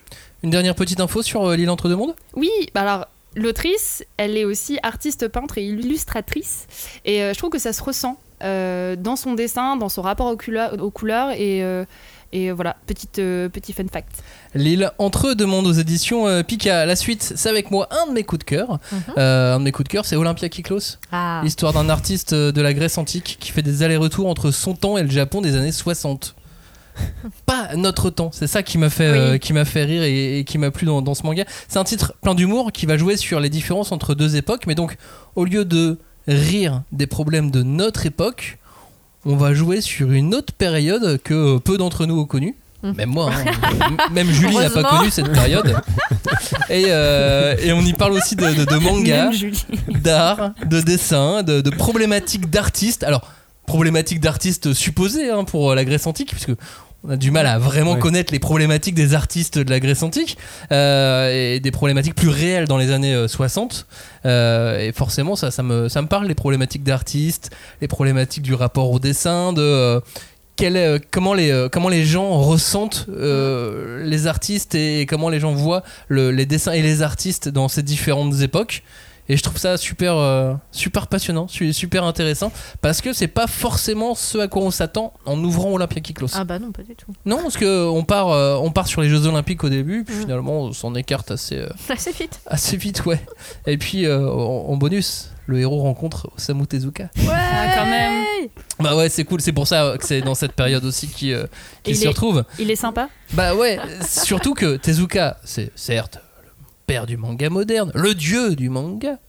Une 0.44 0.50
dernière 0.50 0.76
petite 0.76 1.00
info 1.00 1.22
sur 1.22 1.46
euh, 1.46 1.56
l'île 1.56 1.70
entre 1.70 1.90
deux 1.90 1.96
mondes? 1.96 2.16
Oui, 2.36 2.50
bah 2.74 2.82
alors 2.82 3.08
l'autrice, 3.38 4.04
elle 4.18 4.36
est 4.38 4.46
aussi 4.46 4.78
artiste 4.84 5.28
peintre 5.28 5.58
et 5.58 5.66
illustratrice, 5.66 6.68
et 7.06 7.22
euh, 7.24 7.34
je 7.34 7.38
trouve 7.38 7.50
que 7.52 7.60
ça 7.60 7.74
se 7.74 7.82
ressent 7.84 8.18
euh, 8.44 8.96
dans 8.96 9.16
son 9.16 9.34
dessin, 9.34 9.78
dans 9.78 9.90
son 9.90 10.02
rapport 10.02 10.28
aux, 10.28 10.38
couleurs- 10.38 10.82
aux 10.82 10.92
couleurs, 10.92 11.32
et, 11.32 11.64
euh, 11.64 11.86
et 12.34 12.52
voilà, 12.52 12.76
petite, 12.86 13.20
euh, 13.20 13.50
petit 13.50 13.74
fun 13.74 13.86
fact. 13.92 14.22
L'île 14.54 14.92
entre 15.00 15.34
deux 15.34 15.46
mondes 15.46 15.66
aux 15.66 15.72
éditions 15.74 16.28
euh, 16.28 16.44
Pika. 16.44 16.86
La 16.86 16.96
suite, 16.96 17.34
c'est 17.36 17.50
avec 17.50 17.72
moi 17.72 17.88
un 17.90 18.08
de 18.08 18.12
mes 18.14 18.24
coups 18.24 18.40
de 18.40 18.44
cœur. 18.44 18.80
Mhm. 18.92 19.00
Euh, 19.18 19.56
un 19.56 19.60
de 19.60 19.64
mes 19.64 19.72
coups 19.72 19.88
de 19.88 19.92
cœur, 19.94 20.06
c'est 20.06 20.16
Olympia 20.18 20.50
Kiklos. 20.50 20.98
Ah. 21.12 21.42
L'histoire 21.44 21.74
d'un 21.74 21.90
artiste 21.90 22.34
de 22.34 22.62
la 22.62 22.74
Grèce 22.74 22.98
antique 22.98 23.38
qui 23.40 23.52
fait 23.52 23.62
des 23.62 23.82
allers-retours 23.82 24.28
entre 24.28 24.52
son 24.52 24.74
temps 24.76 24.98
et 24.98 25.04
le 25.04 25.10
Japon 25.10 25.42
des 25.42 25.56
années 25.56 25.72
60. 25.72 26.36
Pas 27.46 27.76
notre 27.76 28.10
temps, 28.10 28.30
c'est 28.34 28.48
ça 28.48 28.64
qui 28.64 28.78
m'a 28.78 28.90
fait, 28.90 29.04
euh, 29.06 29.32
Oui. 29.34 29.40
qui 29.40 29.54
m'a 29.54 29.66
fait 29.66 29.84
rire 29.84 30.04
et, 30.04 30.40
et 30.40 30.44
qui 30.44 30.58
m'a 30.58 30.72
plu 30.72 30.86
dans, 30.86 31.02
dans 31.02 31.14
ce 31.16 31.24
manga. 31.24 31.44
C'est 31.68 31.80
un 31.80 31.84
titre 31.84 32.14
plein 32.22 32.36
d'humour 32.36 32.72
qui 32.72 32.86
va 32.86 32.98
jouer 32.98 33.18
sur 33.18 33.40
les 33.40 33.50
différences 33.50 33.92
entre 33.92 34.16
deux 34.16 34.36
époques, 34.36 34.64
mais 34.68 34.76
donc 34.76 34.98
au 35.36 35.46
lieu 35.46 35.66
de 35.66 35.98
rire 36.28 36.82
des 36.92 37.08
problèmes 37.08 37.52
de 37.52 37.64
notre 37.64 38.06
époque, 38.06 38.58
on 39.26 39.36
va 39.36 39.54
jouer 39.54 39.82
sur 39.82 40.12
une 40.12 40.34
autre 40.36 40.54
période 40.54 41.20
que 41.24 41.58
peu 41.58 41.78
d'entre 41.78 42.06
nous 42.06 42.20
ont 42.20 42.26
connue. 42.26 42.56
Mm. 42.84 42.92
Même 42.96 43.10
moi, 43.10 43.32
hein. 43.34 43.98
Même 44.14 44.30
Julie 44.30 44.56
n'a 44.58 44.70
pas 44.70 44.84
connu 44.84 45.10
cette 45.10 45.32
période. 45.32 45.76
Et, 46.70 46.86
euh, 46.90 47.56
et 47.60 47.74
on 47.74 47.82
y 47.82 47.94
parle 47.94 48.14
aussi 48.14 48.36
de, 48.36 48.46
de, 48.46 48.66
de 48.66 48.76
manga, 48.78 49.32
d'art, 49.88 50.52
de 50.66 50.82
dessin, 50.82 51.42
de, 51.44 51.62
de 51.62 51.70
problématiques 51.72 52.50
d'artistes. 52.50 53.04
Alors, 53.04 53.32
problématiques 53.66 54.20
d'artistes 54.20 54.74
supposées 54.74 55.30
hein, 55.30 55.44
pour 55.44 55.72
euh, 55.72 55.76
la 55.76 55.84
Grèce 55.86 56.06
antique, 56.08 56.30
puisque 56.32 56.52
on 57.08 57.12
a 57.12 57.18
du 57.18 57.32
mal 57.32 57.46
à 57.48 57.58
vraiment 57.58 57.94
Ouais. 57.94 58.00
connaître 58.00 58.34
les 58.34 58.40
problématiques 58.40 58.96
des 58.96 59.14
artistes 59.14 59.58
de 59.58 59.70
la 59.70 59.80
Grèce 59.80 60.04
antique 60.04 60.38
euh, 60.74 61.56
et 61.56 61.60
des 61.62 61.72
problématiques 61.72 62.16
plus 62.16 62.28
réelles 62.30 62.68
dans 62.68 62.78
les 62.78 62.92
années 62.92 63.16
euh, 63.16 63.28
60. 63.28 63.88
Euh, 64.26 64.80
et 64.80 64.92
forcément, 64.92 65.36
ça, 65.38 65.50
ça, 65.52 65.64
me, 65.64 65.88
ça 65.88 66.02
me 66.02 66.08
parle, 66.08 66.28
les 66.28 66.36
problématiques 66.36 66.84
d'artistes, 66.84 67.50
les 67.82 67.88
problématiques 67.88 68.44
du 68.44 68.54
rapport 68.54 68.92
au 68.92 69.00
dessin, 69.00 69.54
de 69.54 69.62
euh, 69.62 70.00
quel 70.58 70.76
euh, 70.76 71.00
comment, 71.12 71.34
les, 71.34 71.52
euh, 71.52 71.70
comment 71.70 71.88
les 71.90 72.04
gens 72.04 72.40
ressentent 72.42 73.06
euh, 73.10 74.04
les 74.04 74.28
artistes 74.28 74.76
et 74.76 75.06
comment 75.08 75.30
les 75.30 75.40
gens 75.40 75.54
voient 75.54 75.84
le- 76.10 76.32
les 76.32 76.46
dessins 76.46 76.74
et 76.74 76.82
les 76.82 77.02
artistes 77.04 77.48
dans 77.48 77.68
ces 77.70 77.84
différentes 77.84 78.42
époques. 78.42 78.84
Et 79.30 79.36
je 79.38 79.44
trouve 79.44 79.58
ça 79.58 79.76
super, 79.78 80.16
euh, 80.18 80.54
super 80.72 81.08
passionnant, 81.08 81.48
su- 81.48 81.74
super 81.74 82.04
intéressant, 82.06 82.52
parce 82.82 83.02
que 83.02 83.12
c'est 83.14 83.28
pas 83.28 83.48
forcément 83.48 84.16
ce 84.16 84.38
à 84.38 84.48
quoi 84.48 84.62
on 84.64 84.72
s'attend 84.72 85.14
en 85.26 85.38
ouvrant 85.44 85.72
Olympia 85.74 86.00
Kiklos. 86.02 86.30
Ah 86.34 86.44
bah 86.46 86.60
non, 86.60 86.72
pas 86.72 86.84
du 86.84 86.96
tout. 86.96 87.12
Non, 87.26 87.42
parce 87.42 87.58
que 87.58 87.86
on 87.88 88.04
part, 88.04 88.30
euh, 88.30 88.56
on 88.56 88.72
part 88.72 88.88
sur 88.88 89.02
les 89.02 89.10
Jeux 89.10 89.26
Olympiques 89.28 89.64
au 89.64 89.70
début, 89.70 90.04
puis 90.06 90.16
Mm. 90.16 90.20
finalement 90.22 90.60
on 90.62 90.72
s'en 90.74 90.96
écarte 90.96 91.32
assez, 91.32 91.58
euh, 91.58 91.68
Assez 91.90 92.12
vite. 92.12 92.40
assez 92.48 92.78
vite, 92.78 93.06
ouais. 93.06 93.20
Et 93.66 93.78
puis 93.78 94.06
euh, 94.06 94.30
en, 94.30 94.70
en 94.70 94.78
bonus, 94.78 95.32
le 95.46 95.60
héros 95.60 95.80
rencontre 95.82 96.30
Osamu 96.38 96.66
Tezuka. 96.68 97.10
Ouais, 97.18 97.24
Ah, 97.32 97.74
quand 97.76 97.86
même. 97.86 98.24
Bah 98.80 98.96
ouais, 98.96 99.10
c'est 99.10 99.24
cool, 99.26 99.42
c'est 99.42 99.52
pour 99.54 99.68
ça 99.68 99.96
que 100.00 100.06
c'est 100.06 100.22
dans 100.22 100.36
cette 100.36 100.54
période 100.54 100.86
aussi 100.86 101.08
qu'il 101.08 101.34
euh, 101.34 101.48
est- 101.86 102.08
retrouve. 102.08 102.44
Il 102.60 102.70
est 102.72 102.76
sympa. 102.76 103.10
Bah 103.34 103.56
ouais, 103.56 103.78
surtout 104.08 104.54
que 104.54 104.78
Tezuka, 104.78 105.38
c'est 105.44 105.72
certes 105.76 106.20
père 106.88 107.06
du 107.06 107.18
manga 107.18 107.50
moderne, 107.50 107.92
le 107.94 108.16
dieu 108.16 108.56
du 108.56 108.70
manga, 108.70 109.20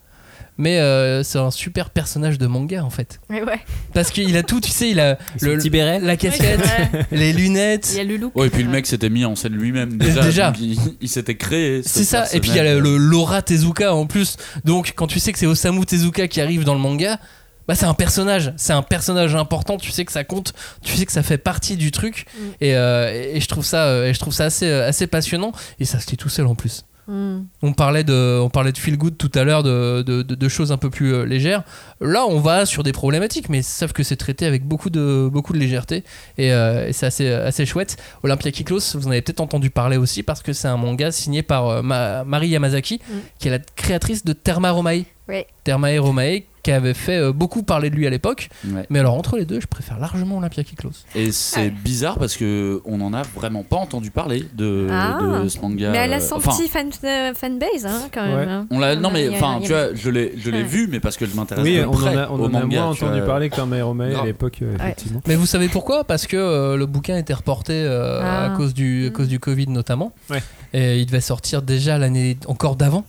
mais 0.56 0.78
euh, 0.78 1.22
c'est 1.24 1.38
un 1.38 1.50
super 1.50 1.90
personnage 1.90 2.38
de 2.38 2.46
manga 2.46 2.84
en 2.84 2.90
fait. 2.90 3.20
Mais 3.28 3.42
ouais. 3.42 3.60
Parce 3.92 4.10
qu'il 4.10 4.36
a 4.36 4.42
tout, 4.44 4.60
tu 4.60 4.70
sais, 4.70 4.90
il 4.90 5.00
a 5.00 5.18
le, 5.42 5.56
petit 5.56 5.68
béret. 5.68 5.98
la 6.00 6.16
casquette, 6.16 6.60
Ouais, 6.60 7.04
les 7.10 7.30
Il 7.30 7.36
lunettes. 7.36 7.94
y 7.96 8.00
a 8.00 8.04
le 8.04 8.16
look. 8.16 8.34
Ouais, 8.36 8.46
et 8.46 8.50
puis 8.50 8.62
le 8.62 8.70
mec 8.70 8.86
s'était 8.86 9.10
mis 9.10 9.24
en 9.24 9.34
scène 9.36 9.54
lui-même 9.54 9.98
déjà. 9.98 10.22
Déjà. 10.28 10.50
donc 10.52 10.60
il, 10.60 10.78
il 11.00 11.08
s'était 11.08 11.36
créé. 11.36 11.82
ce 11.82 11.88
C'est 11.88 12.04
ça, 12.04 12.26
et 12.32 12.38
puis 12.40 12.50
il 12.50 12.56
y 12.56 12.60
a 12.60 12.62
personnage. 12.62 12.82
le, 12.84 12.96
le- 12.96 13.04
l'aura 13.10 13.42
Tezuka 13.42 13.92
en 13.92 14.06
plus. 14.06 14.36
Donc 14.64 14.92
quand 14.94 15.08
tu 15.08 15.18
sais 15.18 15.32
que 15.32 15.38
c'est 15.38 15.46
Osamu 15.46 15.84
Tezuka 15.84 16.28
qui 16.28 16.40
arrive 16.40 16.62
dans 16.64 16.74
le 16.74 16.80
manga, 16.80 17.18
bah 17.66 17.74
c'est 17.74 17.86
un 17.86 17.94
personnage, 17.94 18.54
c'est 18.56 18.72
un 18.72 18.82
personnage 18.82 19.34
important. 19.34 19.76
Tu 19.78 19.90
sais 19.90 20.04
que 20.04 20.12
ça 20.12 20.22
compte, 20.24 20.54
tu 20.82 20.96
sais 20.96 21.04
que 21.06 21.12
ça 21.12 21.22
fait 21.22 21.38
partie 21.38 21.76
du 21.76 21.90
truc. 21.90 22.24
Mm. 22.34 22.40
Et, 22.62 22.76
euh, 22.76 23.12
et- 23.12 23.36
et 23.36 23.40
je 23.40 23.48
trouve 23.48 23.64
ça, 23.64 23.86
euh, 23.88 24.06
et 24.08 24.14
je 24.14 24.18
trouve 24.20 24.32
ça 24.32 24.44
assez, 24.46 24.66
euh, 24.66 24.88
assez 24.88 25.06
passionnant. 25.08 25.52
Et 25.80 25.84
ça 25.84 25.98
se 26.00 26.08
lit 26.10 26.16
tout 26.16 26.28
seul 26.30 26.46
en 26.46 26.54
plus. 26.54 26.84
Hmm. 27.08 27.44
On 27.62 27.72
parlait 27.72 28.04
de, 28.04 28.38
on 28.38 28.50
parlait 28.50 28.70
de 28.70 28.76
feel 28.76 28.98
good 28.98 29.16
tout 29.16 29.30
à 29.34 29.42
l'heure, 29.42 29.62
de, 29.62 30.02
de- 30.02 30.20
de- 30.20 30.34
de 30.34 30.48
choses 30.50 30.72
un 30.72 30.76
peu 30.76 30.90
plus 30.90 31.14
euh, 31.14 31.22
légères. 31.24 31.62
Là, 32.02 32.26
on 32.26 32.38
va 32.38 32.66
sur 32.66 32.82
des 32.82 32.92
problématiques, 32.92 33.48
mais 33.48 33.62
sauf 33.62 33.94
que 33.94 34.02
c'est 34.02 34.16
traité 34.16 34.44
avec 34.44 34.66
beaucoup 34.66 34.90
de, 34.90 35.26
beaucoup 35.32 35.54
de 35.54 35.58
légèreté 35.58 36.04
et, 36.36 36.52
euh, 36.52 36.86
et 36.88 36.92
c'est 36.92 37.06
assez, 37.06 37.26
assez 37.32 37.64
chouette. 37.64 37.96
Olympia 38.22 38.50
Kiklos, 38.52 38.80
vous 38.94 39.06
en 39.06 39.10
avez 39.12 39.22
peut-être 39.22 39.40
entendu 39.40 39.70
parler 39.70 39.96
aussi 39.96 40.22
parce 40.22 40.42
que 40.42 40.52
c'est 40.52 40.68
un 40.68 40.76
manga 40.76 41.10
signé 41.10 41.42
par 41.42 41.66
euh, 41.68 41.82
Ma- 41.82 42.24
Mari 42.24 42.48
Yamazaki, 42.48 43.00
Mm. 43.08 43.12
qui 43.38 43.48
est 43.48 43.52
la 43.52 43.58
créatrice 43.58 44.22
de 44.26 44.34
Terma 44.34 44.70
Romae. 44.70 45.04
Ouais. 45.28 45.46
Termae 45.64 45.98
Romae, 45.98 46.40
qui 46.62 46.72
avait 46.72 46.94
fait 46.94 47.18
euh, 47.18 47.32
beaucoup 47.32 47.62
parler 47.62 47.90
de 47.90 47.94
lui 47.96 48.06
à 48.06 48.10
l'époque. 48.10 48.48
Ouais. 48.66 48.86
Mais 48.90 48.98
alors, 48.98 49.14
entre 49.14 49.36
les 49.36 49.44
deux, 49.44 49.60
je 49.60 49.66
préfère 49.66 49.98
largement 49.98 50.38
Olympia 50.38 50.64
Kiklos. 50.64 50.90
Et 51.14 51.32
c'est 51.32 51.70
bizarre 51.70 52.18
parce 52.18 52.36
que 52.36 52.80
on 52.86 53.00
en 53.02 53.12
a 53.14 53.22
vraiment 53.22 53.62
pas 53.62 53.76
entendu 53.76 54.10
parler 54.10 54.44
de, 54.54 54.86
Ah. 54.90 55.18
de 55.42 55.48
ce 55.48 55.60
manga. 55.60 55.90
Mais 55.90 55.98
elle 55.98 56.12
a 56.14 56.16
euh, 56.16 56.20
son 56.20 56.36
enfin, 56.36 56.50
petit 56.52 56.68
fan, 56.68 56.90
euh, 57.04 57.34
fanbase, 57.34 57.86
hein, 57.86 58.08
quand 58.12 58.22
Ouais. 58.22 58.36
même. 58.36 58.48
hein. 58.48 58.66
On 58.70 58.78
l'a, 58.78 58.96
non 58.96 59.10
mais 59.10 59.28
enfin, 59.28 59.60
tu 59.62 59.68
vois, 59.68 59.94
je 59.94 60.10
l'ai, 60.10 60.32
je 60.38 60.50
l'ai 60.50 60.58
Ouais. 60.58 60.64
vu, 60.64 60.88
mais 60.90 61.00
parce 61.00 61.16
que 61.16 61.26
je 61.26 61.34
m'intéresse 61.36 61.64
Oui, 61.64 61.78
on 61.86 61.92
en 61.92 62.06
a, 62.06 62.28
on 62.30 62.40
au 62.40 62.44
en 62.46 62.54
a 62.54 62.64
moins 62.64 62.86
entendu 62.86 63.18
vois. 63.18 63.26
parler 63.26 63.50
que 63.50 63.56
Terma 63.56 63.82
Romae 63.82 64.14
à 64.18 64.24
l'époque, 64.24 64.58
euh, 64.62 64.74
effectivement. 64.76 65.20
Mais 65.28 65.36
vous 65.36 65.46
savez 65.46 65.68
pourquoi? 65.68 66.04
Parce 66.04 66.26
que 66.26 66.36
euh, 66.36 66.76
le 66.76 66.86
bouquin 66.86 67.16
était 67.18 67.34
reporté 67.34 67.72
euh, 67.74 68.20
Ah. 68.22 68.46
à, 68.52 68.56
cause 68.56 68.72
du, 68.74 69.06
à 69.06 69.10
Mm. 69.10 69.12
cause 69.12 69.28
du 69.28 69.38
Covid 69.40 69.68
notamment. 69.68 70.12
Ouais. 70.30 70.42
Et 70.72 70.98
il 70.98 71.06
devait 71.06 71.20
sortir 71.20 71.62
déjà 71.62 71.98
l'année 71.98 72.36
encore 72.46 72.76
d'avant. 72.76 73.04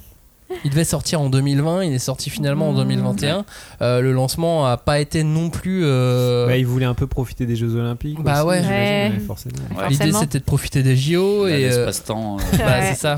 Il 0.65 0.71
devait 0.71 0.83
sortir 0.83 1.21
en 1.21 1.29
2020, 1.29 1.83
il 1.83 1.93
est 1.93 1.99
sorti 1.99 2.29
finalement 2.29 2.69
en 2.69 2.73
Mm. 2.73 2.77
2021. 2.77 3.45
Euh, 3.81 4.01
le 4.01 4.11
lancement 4.11 4.65
a 4.65 4.77
pas 4.77 4.99
été 4.99 5.23
non 5.23 5.49
plus. 5.49 5.81
euh, 5.83 6.47
Bah, 6.47 6.57
il 6.57 6.65
voulait 6.65 6.85
un 6.85 6.93
peu 6.93 7.07
profiter 7.07 7.45
des 7.45 7.55
Jeux 7.55 7.75
Olympiques. 7.75 8.21
Bah 8.21 8.43
aussi, 8.43 8.59
ouais. 8.59 8.67
Ouais. 8.67 9.11
mais 9.13 9.19
forcément. 9.25 9.55
Ouais. 9.77 9.89
L'idée 9.89 10.11
c'était 10.11 10.39
de 10.39 10.43
profiter 10.43 10.81
des 10.83 10.95
JO 10.95 11.45
Là, 11.45 11.57
et. 11.57 11.65
euh, 11.65 11.67
l'espace-temps. 11.85 12.37
euh, 12.37 12.57
bah, 12.57 12.65
Ouais. 12.65 12.85
c'est 12.89 12.99
ça. 12.99 13.17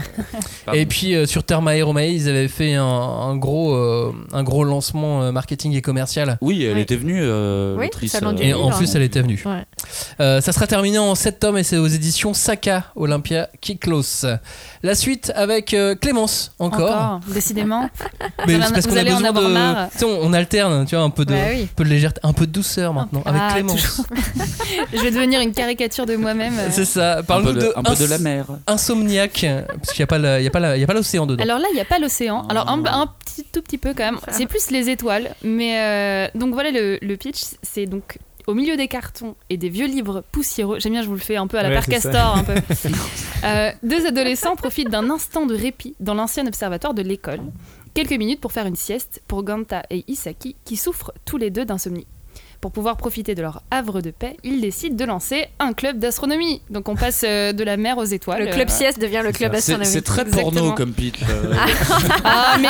Et 0.74 0.86
puis 0.86 1.15
euh, 1.15 1.26
sur 1.26 1.44
Terma 1.44 1.76
et 1.76 1.82
Romae, 1.82 2.08
ils 2.08 2.28
avaient 2.30 2.48
fait 2.48 2.74
un, 2.76 2.84
un 2.86 3.36
gros, 3.38 3.74
euh, 3.76 4.12
un 4.34 4.44
gros 4.44 4.63
lancement 4.63 5.24
euh, 5.24 5.32
marketing 5.32 5.74
et 5.76 5.82
commercial. 5.82 6.38
Oui, 6.41 6.63
elle 6.65 6.78
était 6.78 6.96
venue, 6.98 7.20
euh, 7.22 7.76
Oui, 7.78 7.89
euh, 8.24 8.36
Et 8.41 8.54
en 8.54 8.70
plus, 8.72 8.94
elle 8.96 9.02
était 9.04 9.22
venue. 9.22 9.41
Ouais. 9.46 9.63
Euh, 10.20 10.41
ça 10.41 10.52
sera 10.52 10.67
terminé 10.67 10.98
en 11.00 11.15
7 11.15 11.39
tomes 11.39 11.58
et 11.58 11.63
c'est 11.63 11.78
aux 11.78 11.88
éditions 11.88 12.34
Saka 12.34 12.86
Olympia 12.96 13.48
Kiklos. 13.62 14.26
La 14.84 14.96
suite 14.96 15.32
avec 15.36 15.74
euh, 15.74 15.96
Clémence 15.96 16.52
encore. 16.60 17.20
Décidément. 17.27 17.89
Mais 18.47 18.55
Vous 18.55 18.60
parce 18.60 18.71
qu'on 18.86 18.91
vous 18.91 18.97
a 18.97 18.99
allez 19.01 19.12
en 19.12 19.15
besoin 19.17 19.29
avoir 19.29 19.47
de. 19.49 19.53
marre. 19.53 19.89
Tu 19.91 19.99
sais, 19.99 20.05
on, 20.05 20.19
on 20.23 20.34
alterne, 20.34 20.86
tu 20.86 20.95
vois, 20.95 21.03
un 21.03 21.10
peu 21.10 21.25
de, 21.25 21.34
Bah 21.34 21.39
oui. 21.53 21.63
un 21.63 21.75
peu 21.75 21.84
de 21.84 21.89
légèreté, 21.89 22.19
un 22.23 22.34
peu 22.34 22.45
de 22.47 22.51
douceur 22.51 22.93
maintenant 22.93 23.21
avec 23.25 23.41
Ah, 23.43 23.53
Clémence. 23.53 24.01
Je 24.93 25.01
vais 25.01 25.12
devenir 25.12 25.39
une 25.41 25.51
caricature 25.53 26.05
de 26.05 26.15
moi-même. 26.15 26.57
euh. 26.60 26.67
C'est 26.71 26.86
ça. 26.86 27.19
un 27.19 27.23
Parle-nous 27.23 27.53
peu 27.53 27.60
de, 27.60 27.65
de, 27.67 27.73
un 27.75 27.84
peu 27.84 27.95
de 27.95 28.05
la 28.05 28.17
mer. 28.17 28.45
Insomniac, 28.67 29.45
parce 29.67 29.91
qu'il 29.93 30.01
n'y 30.01 30.03
a 30.03 30.07
pas 30.07 30.17
la- 30.17 30.39
il 30.39 30.43
y 30.43 30.47
a 30.47 30.51
pas 30.51 30.60
la- 30.60 30.77
il 30.77 30.81
y 30.81 30.84
a 30.84 30.88
pas 30.88 30.93
l'océan 30.93 31.25
dedans. 31.25 31.43
Alors 31.43 31.60
là, 31.60 31.65
il 31.71 31.75
n'y 31.75 31.81
a 31.81 31.86
pas 31.86 31.99
l'océan. 31.99 32.45
Alors 32.49 32.69
un, 32.69 32.81
Ah. 32.86 33.01
un 33.01 33.07
petit, 33.07 33.45
tout 33.51 33.62
petit 33.62 33.77
peu 33.77 33.93
quand 33.95 34.03
même. 34.05 34.19
C'est 34.31 34.45
plus 34.47 34.71
les 34.71 34.89
étoiles. 34.89 35.36
Mais 35.43 35.79
euh, 35.79 36.27
donc 36.36 36.53
voilà 36.53 36.71
le, 36.71 36.97
le 37.01 37.17
pitch. 37.17 37.41
C'est 37.62 37.86
donc 37.86 38.17
au 38.47 38.54
milieu 38.54 38.75
des 38.77 38.88
cartons 38.88 39.36
et 39.49 39.58
des 39.58 39.69
vieux 39.69 39.88
livres 39.88 40.23
poussiéreux. 40.32 40.80
J'aime 40.80 40.93
bien, 40.93 41.01
je 41.01 41.08
vous 41.08 41.13
le 41.15 41.19
fais 41.19 41.36
un 41.38 41.47
peu 41.47 41.58
à 41.58 41.63
la 41.63 41.69
Ouais, 41.69 41.75
Père. 41.75 41.86
Castor. 41.88 42.38
Un 42.38 42.43
peu. 42.43 42.56
Euh, 43.43 43.71
deux 43.82 44.06
adolescents 44.06 44.56
profitent 44.56 44.89
d'un 44.91 45.10
instant 45.10 45.47
de 45.47 45.56
répit 45.56 45.95
dans 45.99 46.13
l'ancien 46.13 46.45
observatoire 46.45 46.93
de 46.93 47.01
l'école. 47.01 47.39
Quelques 47.95 48.12
minutes 48.12 48.39
pour 48.39 48.51
faire 48.51 48.67
une 48.67 48.75
sieste 48.75 49.23
pour 49.27 49.41
Ganta 49.43 49.82
et 49.89 50.04
Isaki 50.08 50.56
qui 50.63 50.75
souffrent 50.75 51.12
tous 51.25 51.38
les 51.38 51.49
deux 51.49 51.65
d'insomnie. 51.65 52.06
Pour 52.62 52.71
pouvoir 52.71 52.95
profiter 52.95 53.34
de 53.34 53.41
leur 53.41 53.63
havre 53.71 54.02
de 54.02 54.12
paix, 54.12 54.38
ils 54.43 54.62
décident 54.62 54.95
de 54.95 55.04
lancer 55.04 55.47
un 55.60 55.74
club 55.74 55.97
d'astronomie. 55.97 56.62
Donc 56.69 56.89
on 56.89 56.95
passe 56.95 57.24
euh, 57.28 57.54
de 57.54 57.63
la 57.63 57.76
mer 57.76 57.97
aux 57.97 58.04
étoiles. 58.06 58.45
Le 58.45 58.52
club 58.52 58.67
Euh, 58.69 58.71
sieste 58.71 59.00
devient 59.02 59.21
le 59.24 59.32
club 59.32 59.56
astronomique. 59.56 59.88
c'est 59.88 60.04
très 60.04 60.21
Exactement. 60.21 60.52
porno 60.52 60.71
comme 60.74 60.93
pitch. 60.93 61.19
euh, 61.28 61.54
Ah 62.24 62.58
mais 62.62 62.67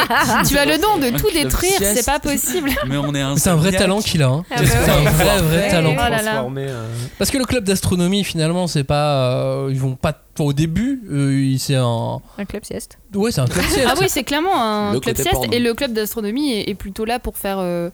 tu 0.48 0.58
as 0.58 0.66
le 0.66 0.78
don 0.78 0.98
de 0.98 1.10
tout 1.18 1.28
club 1.28 1.44
détruire, 1.44 1.74
c'est 1.78 2.06
pas 2.06 2.20
possible. 2.20 2.70
mais 2.88 2.96
on 2.98 3.14
est 3.14 3.22
un. 3.22 3.36
C'est 3.36 3.50
un 3.50 3.56
vrai 3.58 3.72
talent 3.74 4.00
qu'il 4.02 4.24
a. 4.24 4.28
hein. 4.30 4.44
Ah 4.50 4.62
bah 4.62 4.64
c'est 4.66 4.90
un 4.90 5.02
vrai, 5.12 5.38
vrai 5.42 5.58
Ouais. 5.64 5.70
talent. 5.70 5.92
Oh 5.94 5.96
là 5.98 6.10
là. 6.10 6.18
Transformé, 6.32 6.66
euh, 6.70 6.88
Parce 7.18 7.30
que 7.32 7.38
le 7.38 7.46
club 7.46 7.64
d'astronomie, 7.66 8.24
finalement, 8.24 8.68
c'est 8.68 8.84
pas. 8.86 9.34
euh, 9.34 9.70
ils 9.72 9.80
vont 9.80 9.96
pas. 9.96 10.14
Au 10.40 10.54
début, 10.54 11.02
euh, 11.12 11.34
il- 11.34 11.60
c'est 11.60 11.76
un. 11.76 12.22
Un 12.38 12.46
club 12.46 12.64
sieste. 12.64 12.98
Ouais, 13.14 13.32
c'est 13.32 13.42
un 13.42 13.46
club 13.48 13.66
sieste. 13.66 13.88
Ah 13.90 13.96
oui, 14.00 14.06
c'est 14.08 14.24
clairement 14.24 14.56
un 14.56 14.94
Le 14.94 15.00
club 15.02 15.16
côté 15.18 15.24
sieste 15.24 15.36
porno. 15.36 15.52
et 15.54 15.60
le 15.60 15.74
club 15.74 15.92
d'astronomie 15.92 16.54
est, 16.54 16.70
est 16.70 16.76
plutôt 16.76 17.04
là 17.04 17.20
pour 17.20 17.38
faire 17.38 17.58
euh, 17.60 17.90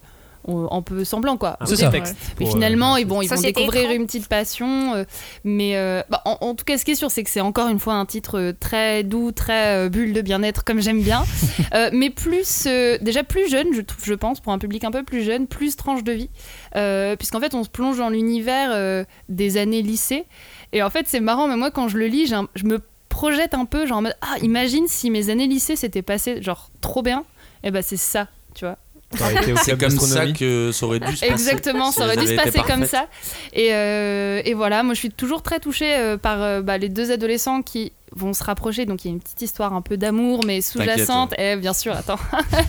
un 0.70 0.82
peu 0.82 1.04
semblant 1.04 1.36
quoi. 1.36 1.56
un 1.60 1.66
C'est 1.66 1.72
petit 1.74 1.82
ça. 1.82 1.90
texte 1.90 2.16
Mais 2.40 2.46
finalement, 2.46 2.94
euh, 2.94 3.00
ils, 3.00 3.04
bon, 3.04 3.20
ils 3.22 3.28
vont 3.28 3.40
découvrir 3.40 3.82
écran. 3.82 3.94
une 3.94 4.06
petite 4.06 4.28
passion. 4.28 4.94
euh, 4.94 5.04
mais 5.44 5.76
euh, 5.76 6.02
bah, 6.10 6.22
en, 6.24 6.38
en 6.40 6.54
tout 6.54 6.64
cas, 6.64 6.78
ce 6.78 6.84
qui 6.84 6.92
est 6.92 6.94
sûr, 6.96 7.10
c'est 7.10 7.22
que 7.24 7.30
c'est 7.30 7.40
encore 7.40 7.68
une 7.68 7.78
fois 7.78 7.94
un 7.94 8.06
titre 8.06 8.38
euh, 8.38 8.52
très 8.58 9.02
doux, 9.04 9.32
très 9.32 9.76
euh, 9.76 9.88
bulle 9.88 10.12
de 10.12 10.20
bien-être, 10.22 10.64
comme 10.64 10.80
j'aime 10.80 11.02
bien. 11.02 11.24
Euh, 11.74 11.90
mais 11.92 12.08
plus, 12.08 12.64
euh, 12.66 12.96
déjà 13.02 13.22
plus 13.24 13.48
jeune, 13.50 13.66
je, 13.74 13.82
trouve- 13.82 14.02
je 14.04 14.14
pense, 14.14 14.40
pour 14.40 14.52
un 14.52 14.58
public 14.58 14.84
un 14.84 14.90
peu 14.90 15.02
plus 15.02 15.22
jeune, 15.22 15.46
plus 15.46 15.76
tranche 15.76 16.02
de 16.02 16.12
vie. 16.12 16.30
Euh, 16.76 17.14
Puisqu'en 17.16 17.40
fait, 17.40 17.52
on 17.54 17.62
se 17.62 17.68
plonge 17.68 17.98
dans 17.98 18.08
l'univers 18.08 18.70
euh, 18.72 19.04
des 19.28 19.58
années 19.58 19.82
lycée. 19.82 20.24
Et 20.72 20.82
en 20.82 20.88
fait, 20.88 21.06
c'est 21.08 21.20
marrant, 21.20 21.46
mais 21.46 21.56
moi, 21.56 21.70
quand 21.70 21.88
je 21.88 21.98
le 21.98 22.06
lis, 22.06 22.32
un- 22.32 22.48
je 22.54 22.64
me 22.64 22.80
projette 23.10 23.52
un 23.54 23.64
peu, 23.66 23.86
genre 23.86 23.98
en 23.98 24.02
mode 24.02 24.16
Ah, 24.22 24.38
imagine 24.42 24.86
si 24.88 25.10
mes 25.10 25.28
années 25.28 25.46
lycée 25.46 25.76
s'étaient 25.76 26.02
passées, 26.02 26.40
genre, 26.42 26.70
trop 26.80 27.02
bien. 27.02 27.24
Et 27.64 27.70
ben, 27.70 27.82
c'est 27.82 27.96
ça, 27.98 28.28
tu 28.54 28.64
vois. 28.64 28.78
C'est 29.16 29.78
comme 29.78 29.90
ça 29.90 30.26
que 30.32 30.70
ça 30.72 30.86
aurait 30.86 31.00
dû 31.00 31.16
se 31.16 31.20
passer. 31.20 31.32
Exactement, 31.32 31.90
ça 31.92 32.04
aurait 32.04 32.16
dû 32.16 32.26
se 32.26 32.34
passer 32.34 32.60
comme 32.66 32.84
ça. 32.84 33.06
Et, 33.52 33.72
euh, 33.72 34.42
et 34.44 34.54
voilà, 34.54 34.82
moi 34.82 34.94
je 34.94 34.98
suis 34.98 35.10
toujours 35.10 35.42
très 35.42 35.60
touchée 35.60 35.94
euh, 35.96 36.16
par 36.16 36.42
euh, 36.42 36.60
bah, 36.60 36.76
les 36.78 36.88
deux 36.88 37.10
adolescents 37.10 37.62
qui 37.62 37.92
vont 38.18 38.32
se 38.32 38.44
rapprocher. 38.44 38.84
Donc 38.84 39.04
il 39.04 39.08
y 39.08 39.10
a 39.10 39.14
une 39.14 39.20
petite 39.20 39.42
histoire 39.42 39.72
un 39.72 39.82
peu 39.82 39.96
d'amour, 39.96 40.44
mais 40.46 40.60
sous-jacente. 40.60 41.34
Eh, 41.38 41.56
bien 41.56 41.72
sûr, 41.72 41.94
attends. 41.94 42.18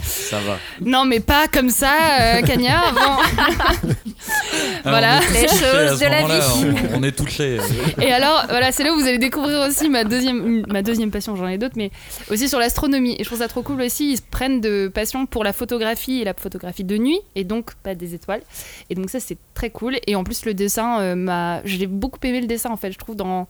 Ça 0.03 0.39
va. 0.39 0.57
non, 0.81 1.05
mais 1.05 1.19
pas 1.19 1.47
comme 1.47 1.69
ça, 1.69 1.93
euh, 2.21 2.41
Cagnard. 2.41 2.93
Bon. 2.99 4.91
voilà. 4.91 5.19
Les 5.33 5.47
choses 5.47 5.99
de 5.99 6.05
la 6.05 6.23
vie. 6.23 6.75
On, 6.93 6.99
on 6.99 7.03
est 7.03 7.11
touchés. 7.11 7.57
Et 8.01 8.11
alors, 8.11 8.45
voilà, 8.49 8.71
c'est 8.71 8.83
là 8.83 8.93
où 8.93 8.99
vous 8.99 9.07
allez 9.07 9.17
découvrir 9.17 9.67
aussi 9.67 9.89
ma 9.89 10.03
deuxième, 10.03 10.65
ma 10.67 10.81
deuxième 10.81 11.11
passion, 11.11 11.35
j'en 11.35 11.47
ai 11.47 11.57
d'autres, 11.57 11.75
mais 11.77 11.91
aussi 12.29 12.49
sur 12.49 12.59
l'astronomie. 12.59 13.15
Et 13.17 13.23
je 13.23 13.29
trouve 13.29 13.39
ça 13.39 13.47
trop 13.47 13.63
cool 13.63 13.81
aussi, 13.81 14.11
ils 14.11 14.17
se 14.17 14.21
prennent 14.21 14.61
de 14.61 14.87
passion 14.93 15.25
pour 15.25 15.43
la 15.43 15.53
photographie 15.53 16.21
et 16.21 16.23
la 16.23 16.33
photographie 16.33 16.83
de 16.83 16.97
nuit, 16.97 17.19
et 17.35 17.43
donc 17.43 17.73
pas 17.75 17.95
des 17.95 18.13
étoiles. 18.13 18.41
Et 18.89 18.95
donc 18.95 19.09
ça, 19.09 19.19
c'est 19.19 19.37
très 19.53 19.69
cool. 19.69 19.97
Et 20.07 20.15
en 20.15 20.23
plus, 20.23 20.45
le 20.45 20.53
dessin, 20.53 20.99
euh, 21.01 21.15
m'a... 21.15 21.61
j'ai 21.65 21.87
beaucoup 21.87 22.19
aimé 22.23 22.41
le 22.41 22.47
dessin, 22.47 22.69
en 22.69 22.77
fait, 22.77 22.91
je 22.91 22.97
trouve, 22.97 23.15
dans 23.15 23.47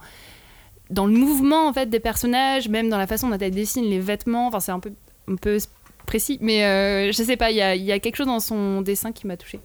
dans 0.89 1.05
le 1.05 1.13
mouvement 1.13 1.67
en 1.67 1.73
fait 1.73 1.89
des 1.89 1.99
personnages, 1.99 2.69
même 2.69 2.89
dans 2.89 2.97
la 2.97 3.07
façon 3.07 3.29
dont 3.29 3.37
elle 3.37 3.51
dessine 3.51 3.85
les 3.85 3.99
vêtements. 3.99 4.47
Enfin, 4.47 4.59
c'est 4.59 4.71
un 4.71 4.79
peu, 4.79 4.91
un 5.27 5.35
peu 5.35 5.57
précis, 6.05 6.37
mais 6.41 6.65
euh, 6.65 7.11
je 7.11 7.23
sais 7.23 7.37
pas, 7.37 7.51
il 7.51 7.57
y 7.57 7.61
a, 7.61 7.75
il 7.75 7.83
y 7.83 7.91
a 7.91 7.99
quelque 7.99 8.15
chose 8.15 8.27
dans 8.27 8.39
son 8.39 8.81
dessin 8.81 9.11
qui 9.11 9.27
m'a 9.27 9.37
touché. 9.37 9.59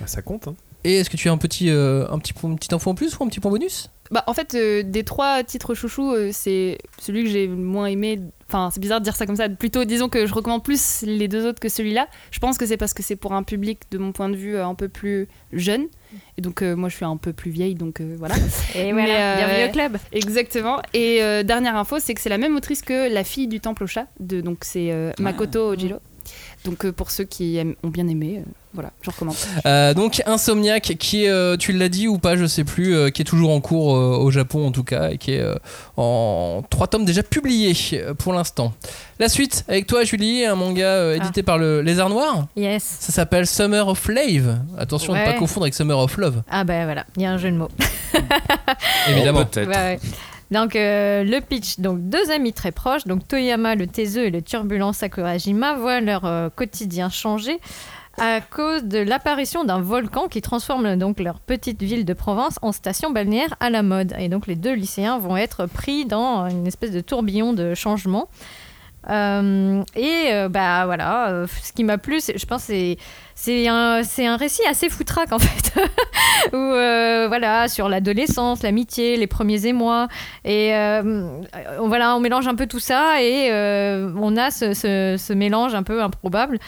Bah, 0.00 0.06
ça 0.06 0.22
compte. 0.22 0.48
Hein. 0.48 0.54
Et 0.84 0.96
est-ce 0.96 1.10
que 1.10 1.16
tu 1.16 1.28
as 1.28 1.32
un 1.32 1.38
petit, 1.38 1.70
euh, 1.70 2.06
un 2.10 2.18
petit, 2.18 2.34
une 2.42 2.56
petite 2.56 2.72
info 2.72 2.90
en 2.90 2.94
plus 2.94 3.16
ou 3.18 3.24
un 3.24 3.28
petit 3.28 3.40
point 3.40 3.50
bonus? 3.50 3.90
Bah, 4.10 4.24
en 4.26 4.34
fait, 4.34 4.54
euh, 4.54 4.82
des 4.82 5.04
trois 5.04 5.44
titres 5.44 5.74
chouchous, 5.74 6.12
euh, 6.12 6.30
c'est 6.32 6.78
celui 6.98 7.24
que 7.24 7.30
j'ai 7.30 7.46
le 7.46 7.56
moins 7.56 7.86
aimé. 7.86 8.20
Enfin, 8.52 8.68
c'est 8.70 8.80
bizarre 8.80 9.00
de 9.00 9.04
dire 9.04 9.16
ça 9.16 9.24
comme 9.24 9.36
ça. 9.36 9.48
Plutôt, 9.48 9.86
disons 9.86 10.10
que 10.10 10.26
je 10.26 10.34
recommande 10.34 10.62
plus 10.62 11.02
les 11.06 11.26
deux 11.26 11.46
autres 11.46 11.58
que 11.58 11.70
celui-là. 11.70 12.06
Je 12.30 12.38
pense 12.38 12.58
que 12.58 12.66
c'est 12.66 12.76
parce 12.76 12.92
que 12.92 13.02
c'est 13.02 13.16
pour 13.16 13.32
un 13.32 13.42
public, 13.42 13.80
de 13.90 13.96
mon 13.96 14.12
point 14.12 14.28
de 14.28 14.36
vue, 14.36 14.56
euh, 14.56 14.66
un 14.66 14.74
peu 14.74 14.90
plus 14.90 15.26
jeune. 15.54 15.86
Et 16.36 16.42
donc, 16.42 16.60
euh, 16.60 16.76
moi, 16.76 16.90
je 16.90 16.96
suis 16.96 17.04
un 17.06 17.16
peu 17.16 17.32
plus 17.32 17.50
vieille, 17.50 17.74
donc 17.74 18.02
euh, 18.02 18.14
voilà. 18.18 18.34
Et 18.74 18.92
Mais, 18.92 19.06
voilà, 19.06 19.32
euh, 19.32 19.36
bienvenue 19.36 19.68
au 19.70 19.72
club. 19.72 19.96
Exactement. 20.12 20.82
Et 20.92 21.22
euh, 21.22 21.42
dernière 21.42 21.76
info, 21.76 21.98
c'est 21.98 22.12
que 22.12 22.20
c'est 22.20 22.28
la 22.28 22.36
même 22.36 22.54
autrice 22.54 22.82
que 22.82 23.10
La 23.10 23.24
fille 23.24 23.48
du 23.48 23.60
temple 23.60 23.84
au 23.84 23.86
chat. 23.86 24.06
De, 24.20 24.42
donc, 24.42 24.58
c'est 24.64 24.92
euh, 24.92 25.12
Makoto 25.18 25.70
Ojiro. 25.70 26.00
Donc, 26.64 26.84
euh, 26.84 26.92
pour 26.92 27.10
ceux 27.10 27.24
qui 27.24 27.56
aiment- 27.56 27.74
ont 27.82 27.88
bien 27.88 28.06
aimé, 28.06 28.36
euh, 28.38 28.50
voilà, 28.72 28.92
je 29.02 29.10
recommande. 29.10 29.34
Euh, 29.66 29.94
donc 29.94 30.22
Insomniac 30.26 30.94
qui 30.98 31.24
est, 31.24 31.28
euh, 31.28 31.56
tu 31.56 31.72
l'as 31.72 31.88
dit 31.88 32.06
ou 32.06 32.18
pas, 32.18 32.36
je 32.36 32.46
sais 32.46 32.62
plus, 32.62 32.94
euh, 32.94 33.10
qui 33.10 33.22
est 33.22 33.24
toujours 33.24 33.50
en 33.50 33.60
cours 33.60 33.96
euh, 33.96 34.16
au 34.16 34.30
Japon 34.30 34.66
en 34.68 34.70
tout 34.70 34.84
cas, 34.84 35.10
et 35.10 35.18
qui 35.18 35.32
est 35.32 35.40
euh, 35.40 35.56
en 35.96 36.62
trois 36.70 36.86
tomes 36.86 37.04
déjà 37.04 37.24
publiés 37.24 37.74
euh, 37.94 38.14
pour 38.14 38.32
l'instant. 38.32 38.72
La 39.18 39.28
suite 39.28 39.64
avec 39.66 39.88
toi 39.88 40.04
Julie, 40.04 40.44
un 40.44 40.54
manga 40.54 40.84
euh, 40.86 41.16
édité 41.16 41.42
par 41.42 41.58
le 41.58 41.82
Lézard 41.82 42.10
Noir. 42.10 42.46
Yes. 42.56 42.84
Ça 43.00 43.12
s'appelle 43.12 43.46
Summer 43.48 43.88
of 43.88 44.06
Lave. 44.08 44.60
Attention 44.78 45.14
de 45.14 45.18
ne 45.18 45.24
Ouais. 45.24 45.32
pas 45.32 45.38
confondre 45.38 45.64
avec 45.64 45.74
Summer 45.74 45.98
of 45.98 46.16
Love, 46.16 46.42
Ah 46.48 46.62
ben 46.62 46.84
voilà, 46.84 47.04
il 47.16 47.22
y 47.22 47.26
a 47.26 47.32
un 47.32 47.38
jeu 47.38 47.50
de 47.50 47.56
mots. 47.56 47.68
évidemment. 49.08 49.44
Peut-être. 49.46 49.68
Ouais, 49.68 49.74
ouais. 49.74 50.00
Donc 50.52 50.76
euh, 50.76 51.24
le 51.24 51.40
pitch, 51.40 51.80
donc 51.80 51.98
deux 52.10 52.30
amis 52.30 52.52
très 52.52 52.72
proches, 52.72 53.04
donc 53.06 53.26
Toyama 53.26 53.74
le 53.74 53.86
taiseux 53.86 54.26
et 54.26 54.30
le 54.30 54.42
turbulent 54.42 54.92
Sakurajima 54.92 55.76
voient 55.76 56.02
leur 56.02 56.26
euh, 56.26 56.50
quotidien 56.50 57.08
changer 57.08 57.58
à 58.18 58.42
cause 58.42 58.84
de 58.84 58.98
l'apparition 58.98 59.64
d'un 59.64 59.80
volcan 59.80 60.28
qui 60.28 60.42
transforme 60.42 60.96
donc 60.96 61.20
leur 61.20 61.40
petite 61.40 61.82
ville 61.82 62.04
de 62.04 62.12
Provence 62.12 62.58
en 62.60 62.70
station 62.70 63.10
balnéaire 63.10 63.56
à 63.60 63.70
la 63.70 63.82
mode. 63.82 64.14
Et 64.18 64.28
donc 64.28 64.46
les 64.46 64.54
deux 64.54 64.74
lycéens 64.74 65.18
vont 65.18 65.38
être 65.38 65.64
pris 65.64 66.04
dans 66.04 66.46
une 66.50 66.66
espèce 66.66 66.90
de 66.90 67.00
tourbillon 67.00 67.54
de 67.54 67.72
changement. 67.72 68.28
Euh, 69.10 69.82
et 69.96 70.28
euh, 70.32 70.48
bah 70.48 70.86
voilà, 70.86 71.28
euh, 71.30 71.46
ce 71.62 71.72
qui 71.72 71.82
m'a 71.84 71.98
plu, 71.98 72.20
je 72.20 72.46
pense, 72.46 72.62
c'est 72.64 72.96
c'est 73.34 73.66
un, 73.66 74.02
un 74.18 74.36
récit 74.36 74.62
assez 74.68 74.88
foutraque 74.88 75.32
en 75.32 75.38
fait, 75.40 75.72
où 76.52 76.56
voilà 77.28 77.66
sur 77.68 77.88
l'adolescence, 77.88 78.62
l'amitié, 78.62 79.16
les 79.16 79.26
premiers 79.26 79.66
émois, 79.66 80.06
et 80.44 80.70
voilà, 81.80 82.14
on 82.16 82.20
mélange 82.20 82.46
un 82.46 82.54
peu 82.54 82.66
tout 82.66 82.78
ça 82.80 83.20
et 83.22 83.50
on 83.52 84.36
a 84.36 84.50
ce, 84.52 84.74
ce- 84.74 85.16
ce 85.18 85.32
mélange 85.32 85.74
un 85.74 85.82
peu 85.82 86.00
improbable. 86.02 86.58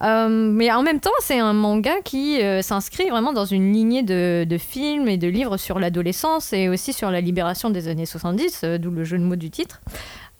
Mais 0.00 0.70
en 0.72 0.82
même 0.82 1.00
temps, 1.00 1.10
c'est 1.20 1.38
un 1.38 1.52
manga 1.52 1.92
qui 2.04 2.40
s'inscrit 2.62 3.08
vraiment 3.10 3.32
dans 3.34 3.44
une 3.46 3.72
lignée 3.72 4.02
de, 4.02 4.44
de 4.48 4.58
films 4.58 5.08
et 5.08 5.16
de 5.18 5.28
livres 5.28 5.56
sur 5.58 5.78
l'adolescence 5.78 6.52
et 6.52 6.68
aussi 6.68 6.92
sur 6.94 7.10
la 7.10 7.20
libération 7.20 7.68
des 7.70 7.88
années 7.88 8.06
70, 8.06 8.60
euh, 8.64 8.78
d'où 8.78 8.90
le 8.90 9.04
jeu 9.04 9.18
de 9.18 9.22
mots 9.22 9.36
du 9.36 9.50
titre. 9.50 9.80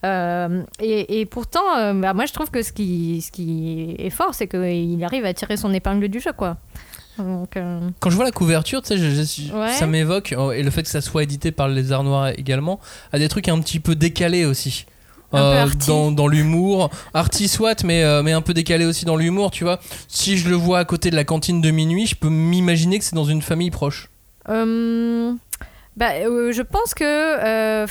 Euh, 0.05 0.63
et, 0.79 1.19
et 1.21 1.25
pourtant, 1.25 1.75
euh, 1.77 1.93
bah, 1.93 2.13
moi 2.13 2.25
je 2.25 2.33
trouve 2.33 2.51
que 2.51 2.61
ce 2.61 2.71
qui, 2.71 3.21
ce 3.21 3.31
qui 3.31 3.95
est 3.97 4.09
fort, 4.11 4.33
c'est 4.35 4.47
qu'il 4.47 5.03
arrive 5.03 5.25
à 5.25 5.33
tirer 5.33 5.57
son 5.57 5.73
épingle 5.73 6.07
du 6.07 6.19
jeu, 6.19 6.33
quoi. 6.33 6.57
Donc, 7.17 7.57
euh, 7.57 7.79
Quand 7.99 8.11
je 8.11 8.15
vois 8.15 8.25
la 8.25 8.31
couverture, 8.31 8.83
tu 8.83 8.89
sais, 8.89 8.97
je- 8.97 9.09
je- 9.09 9.51
Ouais. 9.51 9.69
ça 9.71 9.87
m'évoque, 9.87 10.35
oh, 10.37 10.51
et 10.51 10.61
le 10.61 10.69
fait 10.69 10.83
que 10.83 10.89
ça 10.89 11.01
soit 11.01 11.23
édité 11.23 11.51
par 11.51 11.67
le 11.67 11.73
Lézard 11.73 12.03
Noir 12.03 12.29
également, 12.37 12.79
à 13.11 13.17
des 13.17 13.27
trucs 13.27 13.47
un 13.49 13.59
petit 13.59 13.79
peu 13.79 13.95
décalés 13.95 14.45
aussi. 14.45 14.85
Euh, 15.33 15.65
dans, 15.87 16.11
dans 16.13 16.27
l'humour, 16.27 16.89
arty 17.13 17.47
soit, 17.49 17.83
mais, 17.83 18.01
euh, 18.03 18.21
mais 18.23 18.31
un 18.31 18.41
peu 18.41 18.53
décalé 18.53 18.85
aussi 18.85 19.03
dans 19.03 19.17
l'humour, 19.17 19.49
tu 19.51 19.63
vois. 19.65 19.79
Si 20.07 20.37
je 20.37 20.47
le 20.47 20.55
vois 20.55 20.79
à 20.79 20.85
côté 20.85 21.09
de 21.09 21.15
la 21.17 21.25
cantine 21.25 21.59
de 21.59 21.69
minuit, 21.71 22.05
je 22.05 22.15
peux 22.15 22.29
m'imaginer 22.29 22.97
que 22.99 23.03
c'est 23.03 23.15
dans 23.15 23.25
une 23.25 23.41
famille 23.41 23.71
proche. 23.71 24.09
Euh, 24.47 25.33
bah, 25.97 26.11
je 26.21 26.61
pense 26.61 26.93
que, 26.93 27.83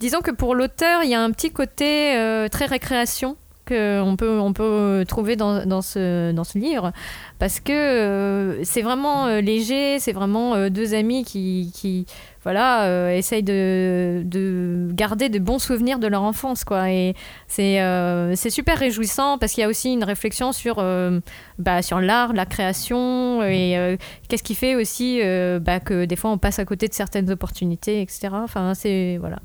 disons 0.00 0.20
que 0.20 0.30
pour 0.30 0.54
l'auteur, 0.54 1.02
il 1.02 1.10
y 1.10 1.14
a 1.14 1.22
un 1.22 1.30
petit 1.30 1.50
côté 1.50 2.16
euh, 2.16 2.48
très 2.48 2.66
récréation 2.66 3.36
qu'on 3.66 4.14
peut, 4.16 4.38
on 4.38 4.52
peut 4.52 5.04
trouver 5.08 5.34
dans, 5.34 5.66
dans, 5.66 5.82
ce, 5.82 6.32
dans 6.32 6.44
ce 6.44 6.56
livre. 6.56 6.92
Parce 7.38 7.58
que 7.60 7.72
euh, 7.72 8.64
c'est 8.64 8.82
vraiment 8.82 9.26
euh, 9.26 9.40
léger, 9.40 9.98
c'est 9.98 10.12
vraiment 10.12 10.54
euh, 10.54 10.70
deux 10.70 10.94
amis 10.94 11.24
qui, 11.24 11.72
qui 11.74 12.06
voilà, 12.44 12.84
euh, 12.84 13.10
essayent 13.10 13.42
de, 13.42 14.22
de 14.24 14.88
garder 14.92 15.28
de 15.28 15.40
bons 15.40 15.58
souvenirs 15.58 15.98
de 15.98 16.06
leur 16.06 16.22
enfance. 16.22 16.62
Quoi. 16.62 16.90
Et 16.92 17.14
c'est 17.48 17.80
euh, 17.82 18.36
c'est 18.36 18.50
super 18.50 18.78
réjouissant 18.78 19.36
parce 19.36 19.52
qu'il 19.52 19.62
y 19.62 19.64
a 19.64 19.68
aussi 19.68 19.92
une 19.92 20.04
réflexion 20.04 20.52
sur, 20.52 20.76
euh, 20.78 21.18
bah, 21.58 21.82
sur 21.82 22.00
l'art, 22.00 22.32
la 22.34 22.46
création 22.46 23.42
et 23.42 23.76
euh, 23.76 23.96
qu'est-ce 24.28 24.44
qui 24.44 24.54
fait 24.54 24.76
aussi 24.76 25.20
euh, 25.22 25.58
bah, 25.58 25.80
que 25.80 26.04
des 26.04 26.16
fois 26.16 26.30
on 26.30 26.38
passe 26.38 26.60
à 26.60 26.64
côté 26.64 26.86
de 26.86 26.94
certaines 26.94 27.30
opportunités, 27.32 28.00
etc. 28.00 28.28
Enfin, 28.32 28.74
c'est 28.74 29.16
voilà, 29.18 29.38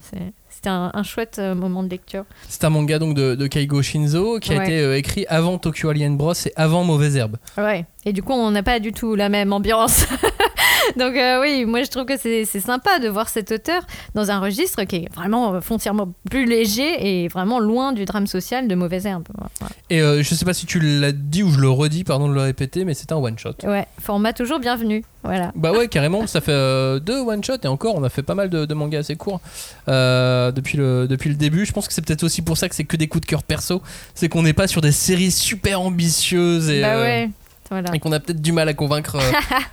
c'était 0.64 0.70
un, 0.70 0.92
un 0.94 1.02
chouette 1.02 1.38
euh, 1.40 1.56
moment 1.56 1.82
de 1.82 1.90
lecture. 1.90 2.24
C'est 2.48 2.64
un 2.66 2.70
manga 2.70 3.00
donc 3.00 3.16
de, 3.16 3.34
de 3.34 3.48
Kaigo 3.48 3.82
Shinzo 3.82 4.38
qui 4.40 4.54
a 4.54 4.58
Ouais. 4.60 4.64
été 4.66 4.80
euh, 4.80 4.96
écrit 4.96 5.26
avant 5.28 5.58
Tokyo 5.58 5.90
Alien 5.90 6.18
Bros 6.18 6.34
et 6.34 6.54
avant 6.56 6.84
Mauvaise 6.84 7.16
Herbe. 7.16 7.38
Ouais. 7.58 7.86
Et 8.06 8.14
du 8.14 8.22
coup, 8.22 8.34
on 8.34 8.52
n'a 8.52 8.62
pas 8.62 8.80
du 8.80 8.94
tout 8.94 9.16
la 9.16 9.28
même 9.30 9.54
ambiance. 9.54 10.06
Donc 10.98 11.16
euh, 11.16 11.42
oui, 11.42 11.66
moi 11.66 11.84
je 11.84 11.90
trouve 11.90 12.06
que 12.06 12.18
c'est 12.18 12.46
sympa 12.46 13.00
de 13.00 13.08
voir 13.08 13.30
cet 13.30 13.52
auteur 13.52 13.84
dans 14.16 14.32
un 14.32 14.40
registre 14.40 14.84
qui 14.84 14.98
est 14.98 15.14
vraiment 15.14 15.56
euh, 15.56 15.62
foncièrement 15.62 16.14
plus 16.30 16.46
léger 16.46 17.24
et 17.24 17.28
vraiment 17.28 17.60
loin 17.60 17.94
du 17.94 18.06
drame 18.06 18.28
social 18.28 18.68
de 18.68 18.76
Mauvaise 18.76 19.06
Herbe. 19.06 19.28
Voilà. 19.36 19.74
Et 19.90 20.02
euh, 20.02 20.24
je 20.24 20.36
sais 20.36 20.46
pas 20.46 20.54
si 20.54 20.66
tu 20.66 20.80
l'as 20.80 21.12
dit 21.12 21.44
ou 21.44 21.52
je 21.52 21.60
le 21.60 21.70
redis, 21.70 22.04
pardon 22.04 22.30
de 22.30 22.34
le 22.34 22.42
répéter, 22.42 22.86
mais 22.86 22.94
c'est 22.94 23.12
un 23.12 23.18
one 23.18 23.38
shot. 23.38 23.54
Ouais, 23.64 23.88
format 24.00 24.34
toujours 24.34 24.60
bienvenu. 24.60 25.04
Voilà. 25.24 25.52
Bah 25.56 25.72
ouais, 25.72 25.88
carrément, 25.88 26.26
ça 26.26 26.42
fait 26.42 26.52
euh, 26.52 27.00
deux 27.00 27.20
one 27.20 27.44
shot 27.44 27.58
et 27.64 27.68
encore, 27.68 27.96
on 27.96 28.04
a 28.04 28.10
fait 28.10 28.24
pas 28.24 28.34
mal 28.34 28.50
de, 28.50 28.66
de 28.66 28.74
mangas 28.74 29.00
assez 29.00 29.16
courts 29.16 29.40
depuis, 29.88 30.78
le, 30.78 31.08
depuis 31.08 31.30
le 31.30 31.36
début. 31.36 31.66
Je 31.66 31.72
pense 31.72 31.88
que 31.88 31.94
c'est 31.94 32.04
peut-être 32.04 32.24
aussi 32.24 32.42
pour 32.42 32.58
ça 32.58 32.70
que 32.70 32.76
c'est 32.76 32.86
que 32.86 32.98
des 32.98 33.08
coups 33.08 33.22
de 33.22 33.28
cœur 33.28 33.44
perso. 33.44 33.82
C'est 34.16 34.30
qu'on 34.30 34.42
n'est 34.44 34.54
pas 34.54 34.68
sur 34.68 34.82
des 34.82 34.92
séries 34.92 35.32
super 35.32 35.82
ambitieuses 35.82 36.70
et, 36.70 36.82
bah 36.82 36.98
ouais. 36.98 37.30
Voilà. 37.72 37.90
et 37.96 38.00
qu'on 38.00 38.12
a 38.12 38.20
peut-être 38.20 38.42
du 38.42 38.52
mal 38.52 38.68
à 38.68 38.74
convaincre, 38.74 39.16
euh, 39.16 39.32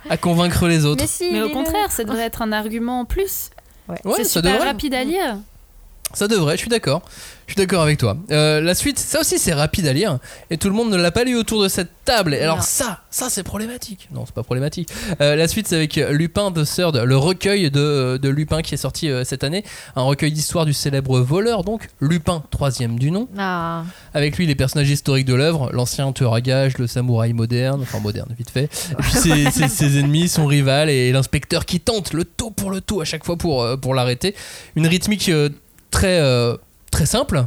à 0.09 0.15
convaincre 0.17 0.67
les 0.67 0.85
autres. 0.85 1.01
Mais 1.01 1.07
si. 1.07 1.29
Mais 1.33 1.41
au 1.41 1.49
contraire, 1.49 1.91
ça 1.91 2.03
devrait 2.05 2.23
être 2.23 2.41
un 2.41 2.51
argument 2.53 3.01
en 3.01 3.05
plus. 3.05 3.49
Ouais. 3.89 3.97
Ouais, 4.05 4.13
c'est 4.17 4.23
super 4.23 4.53
devrait. 4.53 4.67
rapide 4.67 4.93
à 4.93 5.03
lire. 5.03 5.37
Ça 6.13 6.27
devrait, 6.27 6.55
je 6.55 6.61
suis 6.61 6.69
d'accord. 6.69 7.01
Je 7.45 7.53
suis 7.53 7.57
d'accord 7.65 7.81
avec 7.81 7.97
toi. 7.97 8.15
Euh, 8.29 8.61
la 8.61 8.75
suite, 8.75 8.99
ça 8.99 9.21
aussi 9.21 9.39
c'est 9.39 9.53
rapide 9.53 9.87
à 9.87 9.93
lire 9.93 10.19
et 10.51 10.57
tout 10.57 10.67
le 10.69 10.75
monde 10.75 10.91
ne 10.91 10.97
l'a 10.97 11.09
pas 11.09 11.23
lu 11.23 11.35
autour 11.35 11.63
de 11.63 11.67
cette 11.67 11.89
table. 12.05 12.35
Et 12.35 12.41
alors 12.41 12.57
Non. 12.57 12.61
ça, 12.63 13.01
ça 13.09 13.27
c'est 13.29 13.41
problématique. 13.41 14.07
Non, 14.13 14.23
c'est 14.27 14.35
pas 14.35 14.43
problématique. 14.43 14.89
Euh, 15.19 15.35
la 15.35 15.47
suite 15.47 15.67
c'est 15.67 15.75
avec 15.75 15.95
Lupin 15.95 16.51
de 16.51 16.63
Third, 16.63 16.95
le 16.97 17.17
recueil 17.17 17.71
de, 17.71 18.19
de 18.21 18.29
Lupin 18.29 18.61
qui 18.61 18.75
est 18.75 18.77
sorti 18.77 19.09
euh, 19.09 19.23
cette 19.23 19.43
année, 19.43 19.63
un 19.95 20.03
recueil 20.03 20.31
d'histoire 20.31 20.65
du 20.65 20.73
célèbre 20.73 21.19
voleur, 21.21 21.63
donc 21.63 21.89
Lupin 22.01 22.43
troisième 22.51 22.99
du 22.99 23.09
nom. 23.09 23.27
Ah. 23.37 23.83
Avec 24.13 24.37
lui 24.37 24.45
les 24.45 24.55
personnages 24.55 24.89
historiques 24.91 25.25
de 25.25 25.33
l'œuvre, 25.35 25.71
l'ancien 25.73 26.11
tueur 26.11 26.35
à 26.35 26.41
gages, 26.41 26.77
le 26.77 26.85
samouraï 26.85 27.33
moderne, 27.33 27.79
enfin 27.81 27.99
moderne 27.99 28.29
vite 28.37 28.51
fait, 28.51 28.65
et 28.91 28.95
puis 28.99 29.11
ses, 29.13 29.49
ses- 29.49 29.67
ses 29.69 29.97
ennemis, 29.99 30.27
son 30.29 30.45
rival 30.45 30.89
et 30.91 31.11
l'inspecteur 31.11 31.65
qui 31.65 31.79
tente 31.79 32.13
le 32.13 32.25
tout 32.25 32.51
pour 32.51 32.69
le 32.69 32.79
tout 32.81 33.01
à 33.01 33.05
chaque 33.05 33.25
fois 33.25 33.37
pour, 33.37 33.63
euh, 33.63 33.75
pour 33.75 33.95
l'arrêter. 33.95 34.35
Une 34.75 34.85
rythmique 34.85 35.29
euh, 35.29 35.49
très, 35.91 36.19
euh, 36.19 36.55
très 36.91 37.05
simple, 37.05 37.45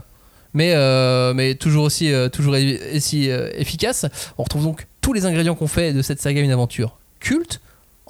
mais, 0.55 0.73
euh, 0.75 1.35
mais 1.35 1.55
toujours 1.55 1.85
aussi, 1.85 2.13
euh, 2.13 2.29
toujours 2.29 2.55
aussi 2.95 3.29
efficace. 3.29 4.07
On 4.39 4.43
retrouve 4.43 4.65
donc 4.65 4.87
tous 5.01 5.13
les 5.13 5.27
ingrédients 5.27 5.55
qu'on 5.55 5.69
fait 5.69 5.93
de 5.93 6.03
cette 6.03 6.21
saga 6.21 6.41
une 6.41 6.51
aventure 6.51 6.99
culte 7.21 7.61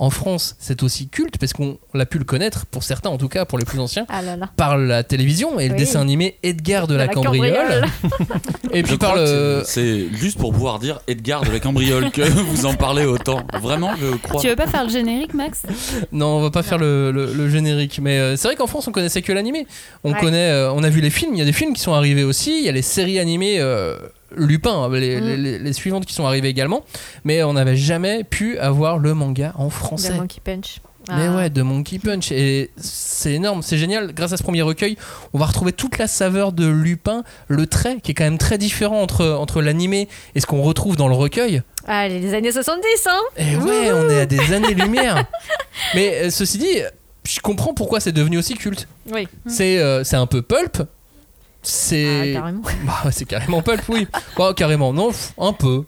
en 0.03 0.11
France, 0.11 0.57
c'est 0.59 0.83
aussi 0.83 1.07
culte 1.09 1.39
parce 1.39 1.53
qu'on 1.53 1.79
l'a 1.95 2.07
pu 2.07 2.19
le 2.19 2.25
connaître, 2.25 2.67
pour 2.67 2.83
certains 2.83 3.09
en 3.11 3.19
tout 3.19 3.29
cas, 3.29 3.45
pour 3.45 3.57
les 3.57 3.65
plus 3.65 3.79
anciens, 3.79 4.05
Ah 4.09 4.21
là 4.21 4.37
là. 4.37 4.51
par 4.57 4.77
la 4.77 5.05
télévision 5.05 5.61
et 5.61 5.69
le 5.69 5.77
dessin 5.77 6.01
animé 6.01 6.39
Edgar 6.43 6.89
de, 6.89 6.95
De 6.95 6.99
la, 6.99 7.07
la 7.07 7.13
cambriole. 7.13 7.55
cambriole. 7.55 7.85
et 8.73 8.83
puis 8.83 8.93
Je 8.95 8.97
par 8.99 9.15
le. 9.15 9.63
C'est 9.65 10.09
juste 10.13 10.39
pour 10.39 10.53
pouvoir 10.53 10.81
dire 10.81 11.01
Edgar 11.07 11.43
de 11.45 11.53
la 11.53 11.61
cambriole 11.61 12.11
que 12.11 12.23
vous 12.29 12.67
en 12.67 12.75
parlez 12.75 13.05
autant. 13.05 13.47
Vraiment, 13.61 13.93
je 14.01 14.17
crois. 14.17 14.41
Tu 14.41 14.49
veux 14.49 14.57
pas 14.57 14.67
faire 14.67 14.83
le 14.85 14.91
générique, 14.91 15.35
Max? 15.35 15.63
Non, 16.11 16.39
on 16.39 16.41
va 16.43 16.51
pas 16.51 16.65
faire 16.65 16.79
le, 16.79 17.13
le- 17.13 17.33
le 17.33 17.49
générique, 17.49 18.01
mais 18.03 18.19
euh, 18.19 18.37
c'est 18.37 18.49
vrai 18.49 18.57
qu'en 18.57 18.67
France 18.67 18.89
on 18.89 18.93
connaissait 18.93 19.23
que 19.23 19.33
l'animé. 19.33 19.67
On 20.03 20.13
Ouais. 20.13 20.19
connaît, 20.21 20.51
euh, 20.51 20.73
on 20.73 20.83
a 20.83 20.89
vu 20.91 21.01
les 21.01 21.11
films, 21.11 21.35
il 21.35 21.39
y 21.39 21.43
a 21.43 21.45
des 21.45 21.53
films 21.53 21.75
qui 21.75 21.81
sont 21.81 21.95
arrivés 21.95 22.25
aussi, 22.25 22.59
il 22.59 22.65
y 22.65 22.69
a 22.69 22.73
les 22.73 22.83
séries 22.83 23.21
animées 23.21 23.61
euh, 23.61 23.97
Lupin, 24.37 24.89
les, 24.91 25.21
Mm. 25.21 25.63
les- 25.65 25.73
suivantes 25.73 26.07
qui 26.07 26.15
sont 26.15 26.27
arrivées 26.27 26.49
également, 26.49 26.85
mais 27.25 27.43
on 27.43 27.53
n'avait 27.55 27.77
jamais 27.77 28.25
pu 28.25 28.59
avoir 28.59 28.99
le 28.99 29.15
manga 29.15 29.53
en 29.57 29.71
français. 29.71 30.13
De 30.13 30.19
Monkey 30.19 30.41
Punch. 30.43 30.81
Mais 31.09 31.27
Ah. 31.27 31.35
ouais, 31.37 31.51
de 31.51 31.63
Monkey 31.63 31.99
Punch. 31.99 32.31
Et 32.31 32.71
c'est 32.77 33.33
énorme, 33.33 33.63
c'est 33.63 33.77
génial. 33.77 34.13
Grâce 34.13 34.33
à 34.33 34.37
ce 34.37 34.45
premier 34.45 34.63
recueil, 34.63 34.97
on 35.33 35.39
va 35.39 35.47
retrouver 35.47 35.73
toute 35.73 35.99
la 35.99 36.07
saveur 36.07 36.53
de 36.53 36.67
Lupin, 36.69 37.25
le 37.49 37.67
trait 37.67 37.97
qui 38.01 38.13
est 38.13 38.15
quand 38.15 38.23
même 38.23 38.39
très 38.39 38.57
différent 38.57 39.01
entre, 39.03 39.27
entre 39.27 39.63
l'animé 39.63 40.09
et 40.37 40.41
ce 40.41 40.47
qu'on 40.47 40.63
retrouve 40.63 40.95
dans 40.97 41.09
le 41.09 41.15
recueil. 41.17 41.63
Ah, 41.89 42.07
les 42.07 42.35
années 42.35 42.53
70, 42.53 42.87
hein 43.09 43.19
Et 43.37 43.57
ouais, 43.57 43.91
on 43.93 44.09
est 44.11 44.21
à 44.21 44.27
des 44.27 44.53
années-lumière. 44.53 45.25
Mais 45.97 46.27
euh, 46.27 46.31
ceci 46.31 46.59
dit, 46.59 46.79
je 47.29 47.41
comprends 47.41 47.75
pourquoi 47.75 47.99
c'est 47.99 48.13
devenu 48.13 48.39
aussi 48.39 48.55
culte. 48.55 48.87
Oui. 49.13 49.27
C'est 49.49 49.79
euh, 49.79 50.05
c'est 50.05 50.17
un 50.17 50.27
peu 50.27 50.41
pulp. 50.41 50.83
C'est. 51.63 52.35
Ah, 52.37 52.41
carrément. 52.41 52.63
Bah, 52.87 53.11
c'est 53.13 53.25
carrément 53.25 53.63
pulp, 53.63 53.83
oui. 53.89 54.07
Bah, 54.37 54.53
carrément, 54.57 54.93
non, 54.93 55.11
un 55.39 55.53
peu. 55.53 55.85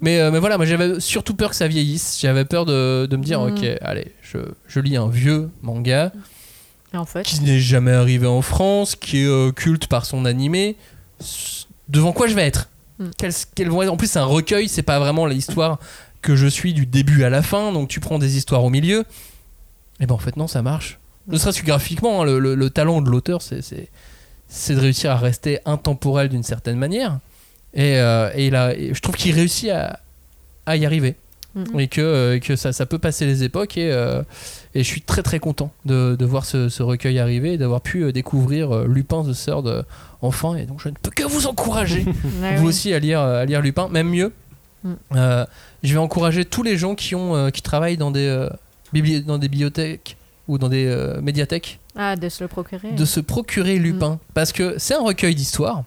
Mais, 0.00 0.18
euh, 0.20 0.30
mais 0.32 0.40
voilà, 0.40 0.56
moi 0.56 0.66
j'avais 0.66 0.98
surtout 1.00 1.34
peur 1.34 1.50
que 1.50 1.56
ça 1.56 1.68
vieillisse. 1.68 2.18
J'avais 2.20 2.44
peur 2.44 2.64
de, 2.66 3.06
de 3.06 3.16
me 3.16 3.22
dire, 3.22 3.40
Mm. 3.40 3.52
ok, 3.52 3.64
allez, 3.82 4.12
je, 4.22 4.38
je 4.66 4.80
lis 4.80 4.96
un 4.96 5.08
vieux 5.08 5.48
manga 5.62 6.12
Et 6.92 6.96
en 6.96 7.04
fait, 7.04 7.22
qui 7.22 7.40
n'est 7.40 7.60
jamais 7.60 7.92
arrivé 7.92 8.26
en 8.26 8.42
France, 8.42 8.96
qui 8.96 9.18
est 9.22 9.26
euh, 9.26 9.52
culte 9.52 9.86
par 9.86 10.04
son 10.04 10.24
animé. 10.24 10.76
Devant 11.88 12.12
quoi 12.12 12.26
je 12.26 12.34
vais 12.34 12.46
être? 12.46 12.68
Mm. 12.98 13.04
Quelles- 13.16 13.32
quelles 13.54 13.70
vont 13.70 13.82
être- 13.82 13.92
En 13.92 13.96
plus, 13.96 14.10
c'est 14.10 14.18
un 14.18 14.24
recueil, 14.24 14.68
c'est 14.68 14.82
pas 14.82 14.98
vraiment 14.98 15.26
l'histoire 15.26 15.78
que 16.20 16.34
je 16.34 16.46
suis 16.48 16.74
du 16.74 16.84
début 16.86 17.22
à 17.22 17.30
la 17.30 17.42
fin, 17.42 17.70
donc 17.72 17.88
tu 17.88 18.00
prends 18.00 18.18
des 18.18 18.36
histoires 18.36 18.64
au 18.64 18.70
milieu. 18.70 19.04
Et 20.00 20.06
ben 20.06 20.14
en 20.14 20.18
fait, 20.18 20.36
non, 20.36 20.48
ça 20.48 20.62
marche. 20.62 20.98
Ne 21.28 21.38
serait-ce 21.38 21.60
que 21.60 21.66
graphiquement, 21.66 22.22
hein, 22.22 22.24
le, 22.24 22.38
le- 22.40 22.54
le 22.56 22.70
talent 22.70 23.00
de 23.02 23.08
l'auteur, 23.10 23.40
c'est- 23.42 23.88
c'est 24.48 24.74
de 24.74 24.80
réussir 24.80 25.10
à 25.10 25.16
rester 25.16 25.58
intemporel 25.64 26.28
d'une 26.28 26.42
certaine 26.42 26.76
manière. 26.76 27.18
Et, 27.74 27.98
euh, 27.98 28.30
et 28.34 28.46
et 28.46 28.94
je 28.94 29.00
trouve 29.00 29.16
qu'il 29.16 29.34
réussit 29.34 29.70
à, 29.70 30.00
à 30.66 30.76
y 30.76 30.86
arriver. 30.86 31.14
Mhm. 31.54 31.80
Et 31.80 31.88
que, 31.88 32.00
euh, 32.02 32.38
que 32.38 32.54
ça, 32.54 32.72
ça 32.72 32.84
peut 32.86 32.98
passer 32.98 33.24
les 33.26 33.42
époques. 33.42 33.76
Et, 33.78 33.90
euh, 33.90 34.22
et 34.74 34.80
je 34.82 34.88
suis 34.88 35.00
très 35.00 35.22
très 35.22 35.38
content 35.38 35.72
de, 35.84 36.14
de 36.18 36.24
voir 36.26 36.44
ce, 36.44 36.68
ce 36.68 36.82
recueil 36.82 37.18
arriver 37.18 37.54
et 37.54 37.58
d'avoir 37.58 37.80
pu 37.80 38.12
découvrir 38.12 38.84
Lupin 38.84 39.24
the 39.24 39.32
Third 39.34 39.84
enfin. 40.22 40.56
Et 40.56 40.66
donc 40.66 40.80
je 40.82 40.88
ne 40.90 40.94
peux 41.00 41.10
que 41.10 41.24
vous 41.24 41.46
encourager, 41.46 42.04
Ouais, 42.40 42.56
vous 42.56 42.62
oui. 42.64 42.68
aussi, 42.68 42.92
à 42.94 42.98
lire, 42.98 43.20
à 43.20 43.44
lire 43.46 43.60
Lupin. 43.62 43.88
Même 43.88 44.08
mieux, 44.10 44.32
Mm. 44.84 44.92
je 45.82 45.92
vais 45.94 45.98
encourager 45.98 46.44
tous 46.44 46.62
les 46.62 46.76
gens 46.76 46.94
qui, 46.94 47.14
ont, 47.16 47.50
qui 47.50 47.60
travaillent 47.62 47.96
dans 47.96 48.10
des, 48.12 48.46
dans 49.26 49.38
des 49.38 49.48
bibliothèques 49.48 50.16
ou 50.48 50.58
dans 50.58 50.68
des 50.68 50.86
euh, 50.86 51.20
médiathèques. 51.20 51.80
Ah, 51.96 52.16
de 52.16 52.28
se 52.28 52.44
le 52.44 52.48
procurer. 52.48 52.92
de 52.92 53.04
se 53.04 53.20
procurer 53.20 53.78
Lupin. 53.78 54.18
Parce 54.34 54.52
que 54.52 54.74
c'est 54.78 54.94
un 54.94 55.02
recueil 55.02 55.34
d'histoire 55.34 55.84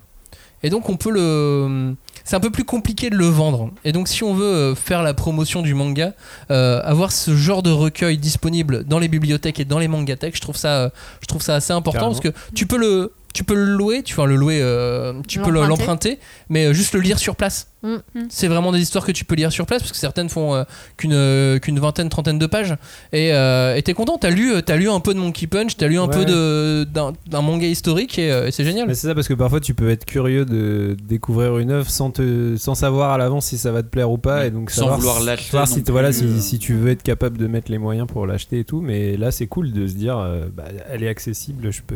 et 0.61 0.69
donc 0.69 0.89
on 0.89 0.97
peut 0.97 1.11
le 1.11 1.95
c'est 2.25 2.35
un 2.35 2.39
peu 2.39 2.51
plus 2.51 2.65
compliqué 2.65 3.09
de 3.09 3.15
le 3.15 3.25
vendre. 3.25 3.71
Et 3.85 3.91
donc 3.91 4.07
si 4.07 4.23
on 4.23 4.33
veut 4.33 4.43
euh, 4.45 4.75
faire 4.75 5.01
la 5.03 5.13
promotion 5.13 5.61
du 5.61 5.73
manga 5.73 6.13
euh, 6.51 6.81
avoir 6.83 7.11
ce 7.11 7.35
genre 7.35 7.63
de 7.63 7.71
recueil 7.71 8.17
disponible 8.17 8.83
dans 8.83 8.99
les 8.99 9.07
bibliothèques 9.07 9.59
et 9.59 9.65
dans 9.65 9.79
les 9.79 9.87
mangathèques 9.87 10.35
je 10.35 10.41
trouve 10.41 10.57
ça 10.57 10.91
je 11.21 11.27
trouve 11.27 11.41
ça 11.41 11.55
assez 11.55 11.73
important 11.73 11.99
Carrément. 11.99 12.19
parce 12.19 12.33
que 12.33 12.37
tu 12.53 12.67
peux 12.67 12.77
le 12.77 13.13
tu 13.33 13.43
peux 13.43 13.55
le 13.55 13.65
louer 13.65 14.01
tu 14.03 14.15
vas 14.15 14.25
le 14.25 14.35
louer 14.35 14.59
euh, 14.61 15.13
tu 15.27 15.39
peux 15.39 15.51
le- 15.51 15.65
L'emprunter. 15.65 16.19
mais 16.49 16.65
euh, 16.65 16.73
juste 16.73 16.93
le 16.93 17.01
lire 17.01 17.19
sur 17.19 17.35
place 17.35 17.67
Mm. 17.81 17.95
c'est 18.27 18.49
vraiment 18.49 18.73
des 18.73 18.79
histoires 18.81 19.05
que 19.05 19.13
tu 19.13 19.23
peux 19.23 19.35
lire 19.35 19.53
sur 19.53 19.65
place 19.65 19.81
parce 19.81 19.93
que 19.93 19.97
certaines 19.97 20.27
font 20.27 20.53
euh, 20.53 20.65
qu'une 20.97 21.13
euh, 21.13 21.59
qu'une 21.59 21.79
vingtaine 21.79 22.09
trentaine 22.09 22.37
de 22.37 22.45
pages 22.45 22.75
et 23.13 23.31
euh, 23.33 23.79
t'es 23.79 23.93
content 23.93 24.17
t'as 24.17 24.31
lu 24.31 24.51
euh, 24.53 24.59
t'as 24.61 24.75
lu 24.75 24.89
un 24.89 24.99
peu 24.99 25.13
de 25.13 25.19
Monkey 25.19 25.47
Punch 25.47 25.77
t'as 25.77 25.87
lu 25.87 25.97
un 25.97 26.07
Ouais. 26.07 26.13
peu 26.13 26.25
de 26.25 26.83
d'un 26.83 27.41
manga 27.41 27.65
historique 27.65 28.19
et, 28.19 28.33
euh, 28.33 28.47
et 28.47 28.51
c'est 28.51 28.65
génial 28.65 28.85
c'est 28.93 29.07
ça 29.07 29.15
parce 29.15 29.29
que 29.29 29.33
parfois 29.33 29.61
tu 29.61 29.73
peux 29.75 29.89
être 29.89 30.03
curieux 30.03 30.43
de 30.43 30.97
découvrir 31.07 31.57
une 31.57 31.71
œuvre 31.71 31.89
sans 31.89 32.11
te 32.11 32.57
sans 32.57 32.75
savoir 32.75 33.11
à 33.11 33.17
l'avance 33.17 33.45
si 33.45 33.57
ça 33.57 33.71
va 33.71 33.81
te 33.81 33.87
plaire 33.87 34.11
ou 34.11 34.17
pas 34.17 34.39
Ouais. 34.39 34.47
et 34.47 34.51
donc 34.51 34.71
Sans 34.71 34.81
savoir 34.81 34.97
vouloir 34.99 35.19
l'acheter 35.23 35.57
si, 35.65 35.81
voilà 35.87 36.11
si, 36.11 36.41
si 36.41 36.59
tu 36.59 36.73
veux 36.73 36.91
être 36.91 37.03
capable 37.03 37.37
de 37.37 37.47
mettre 37.47 37.71
les 37.71 37.77
moyens 37.77 38.07
pour 38.07 38.27
l'acheter 38.27 38.59
et 38.59 38.63
tout 38.65 38.81
mais 38.81 39.15
là 39.15 39.31
c'est 39.31 39.47
cool 39.47 39.71
de 39.71 39.87
se 39.87 39.93
dire 39.93 40.17
euh, 40.17 40.47
bah, 40.53 40.65
elle 40.91 41.01
est 41.03 41.07
accessible 41.09 41.71
je 41.71 41.81
peux 41.81 41.95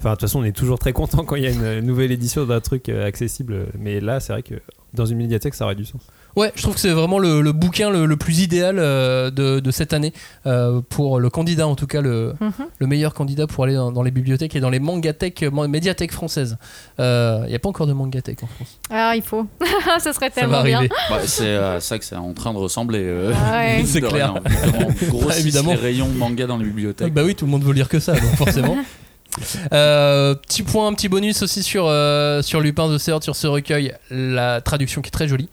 enfin 0.00 0.10
de 0.10 0.14
toute 0.14 0.22
façon 0.22 0.40
on 0.40 0.44
est 0.44 0.52
toujours 0.56 0.78
très 0.78 0.92
content 0.92 1.24
quand 1.24 1.36
il 1.36 1.44
y 1.44 1.46
a 1.46 1.50
une 1.50 1.80
nouvelle 1.86 2.10
édition 2.10 2.44
d'un 2.46 2.60
truc 2.60 2.88
euh, 2.88 3.06
accessible 3.06 3.66
mais 3.78 4.00
là 4.00 4.18
c'est 4.20 4.32
vrai 4.32 4.42
que 4.42 4.54
dans 4.94 5.06
une 5.06 5.18
médiathèque 5.18 5.54
ça 5.54 5.66
aurait 5.66 5.76
du 5.76 5.84
sens 5.84 6.00
ouais 6.36 6.50
je 6.56 6.62
trouve 6.62 6.74
que 6.74 6.80
c'est 6.80 6.90
vraiment 6.90 7.18
le, 7.18 7.42
le 7.42 7.52
bouquin 7.52 7.90
le, 7.90 8.06
le 8.06 8.16
plus 8.16 8.40
idéal 8.40 8.76
euh, 8.78 9.30
de, 9.30 9.60
de 9.60 9.70
cette 9.70 9.92
année 9.92 10.12
euh, 10.46 10.80
pour 10.88 11.20
le 11.20 11.28
candidat 11.30 11.66
en 11.68 11.74
tout 11.76 11.86
cas 11.86 12.00
le, 12.00 12.34
Mhm. 12.40 12.52
le 12.78 12.86
meilleur 12.86 13.14
candidat 13.14 13.46
pour 13.46 13.64
aller 13.64 13.74
dans, 13.74 13.92
dans 13.92 14.02
les 14.02 14.10
bibliothèques 14.10 14.56
et 14.56 14.60
dans 14.60 14.70
les 14.70 14.78
mangathèques 14.80 15.42
médiathèques 15.68 16.12
françaises 16.12 16.56
il 16.98 17.04
n'y 17.48 17.54
a 17.54 17.58
pas 17.60 17.68
encore 17.68 17.86
de 17.86 17.92
mangathèque 17.92 18.42
en 18.42 18.46
France 18.46 18.78
Ah, 18.90 19.12
il 19.16 19.22
faut. 19.22 19.46
ça 20.00 20.12
serait 20.12 20.30
ça 20.30 20.46
va 20.46 20.62
tellement 20.62 20.62
bien. 20.62 20.76
arriver 20.78 20.94
Bah, 21.10 21.18
c'est 21.26 21.54
à 21.56 21.78
ça 21.80 21.98
que 21.98 22.04
c'est 22.04 22.16
en 22.16 22.32
train 22.32 22.52
de 22.52 22.58
ressembler. 22.58 23.00
euh, 23.02 23.32
Ah 23.36 23.58
ouais. 23.58 23.82
C'est 23.86 24.00
clair. 24.00 24.12
rien. 24.34 24.34
Vraiment, 24.44 24.88
grossissent 25.08 25.40
évidemment. 25.40 25.70
les 25.72 25.76
rayons 25.78 26.08
manga 26.08 26.46
dans 26.46 26.56
les 26.56 26.64
bibliothèques. 26.64 27.12
bah 27.12 27.22
oui 27.24 27.34
tout 27.34 27.44
le 27.44 27.50
monde 27.50 27.62
veut 27.64 27.72
lire 27.74 27.88
que 27.88 28.00
ça 28.00 28.12
donc 28.14 28.34
forcément 28.36 28.76
Euh, 29.72 30.34
petit 30.34 30.62
point, 30.62 30.92
petit 30.92 31.08
bonus 31.08 31.42
aussi 31.42 31.62
sur, 31.62 31.86
euh, 31.86 32.42
sur 32.42 32.60
Lupin 32.60 32.88
the 32.94 33.00
Third, 33.00 33.22
sur 33.22 33.36
ce 33.36 33.46
recueil, 33.46 33.94
la 34.10 34.60
traduction 34.60 35.02
qui 35.02 35.08
est 35.08 35.12
très 35.12 35.28
jolie, 35.28 35.48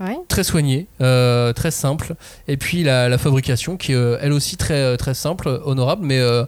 Ouais. 0.00 0.16
très 0.28 0.44
soignée, 0.44 0.86
euh, 1.00 1.52
très 1.52 1.70
simple, 1.70 2.14
et 2.46 2.56
puis 2.56 2.82
la, 2.84 3.08
la 3.08 3.18
fabrication 3.18 3.76
qui 3.76 3.92
est 3.92 3.96
euh, 3.96 4.18
elle 4.20 4.32
aussi 4.32 4.56
très, 4.56 4.96
très 4.96 5.14
simple, 5.14 5.60
honorable, 5.64 6.04
mais 6.06 6.20
euh, 6.20 6.44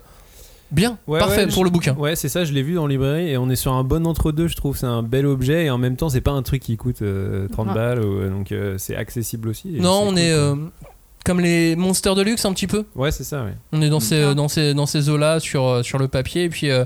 bien, 0.70 0.98
Ouais, 1.08 1.18
parfait 1.18 1.38
ouais, 1.38 1.46
pour 1.46 1.60
je- 1.60 1.64
le 1.64 1.70
bouquin. 1.70 1.94
Ouais, 1.96 2.14
c'est 2.14 2.28
ça, 2.28 2.44
je 2.44 2.52
l'ai 2.52 2.62
vu 2.62 2.74
dans 2.74 2.86
la 2.86 2.92
librairie 2.92 3.28
et 3.30 3.36
on 3.38 3.50
est 3.50 3.56
sur 3.56 3.72
un 3.72 3.82
bon 3.82 4.06
entre-deux, 4.06 4.46
je 4.46 4.54
trouve. 4.54 4.76
C'est 4.76 4.86
un 4.86 5.02
bel 5.02 5.26
objet 5.26 5.64
et 5.64 5.70
en 5.70 5.78
même 5.78 5.96
temps, 5.96 6.08
c'est 6.10 6.20
pas 6.20 6.30
un 6.30 6.42
truc 6.42 6.62
qui 6.62 6.76
coûte 6.76 7.02
euh, 7.02 7.48
30 7.48 7.68
Ouais. 7.68 7.74
balles, 7.74 8.04
ou, 8.04 8.28
donc 8.28 8.52
euh, 8.52 8.76
c'est 8.78 8.94
accessible 8.94 9.48
aussi. 9.48 9.68
non, 9.80 10.02
on 10.04 10.08
cool, 10.10 10.18
est 10.20 10.30
euh, 10.32 10.54
comme 11.24 11.40
les 11.40 11.76
monsters 11.76 12.14
de 12.14 12.22
luxe 12.22 12.44
un 12.44 12.52
petit 12.52 12.66
peu. 12.66 12.84
Ouais, 12.94 13.10
c'est 13.12 13.24
ça, 13.24 13.44
ouais. 13.44 13.54
On 13.72 13.82
est 13.82 13.88
dans 13.90 14.00
ces, 14.00 14.34
dans 14.34 14.48
ces, 14.48 14.74
dans 14.74 14.86
ces 14.86 15.08
eaux-là 15.08 15.38
sur, 15.40 15.66
euh, 15.66 15.82
sur 15.82 15.98
le 15.98 16.08
papier, 16.08 16.44
et 16.44 16.48
puis 16.48 16.70
euh, 16.70 16.84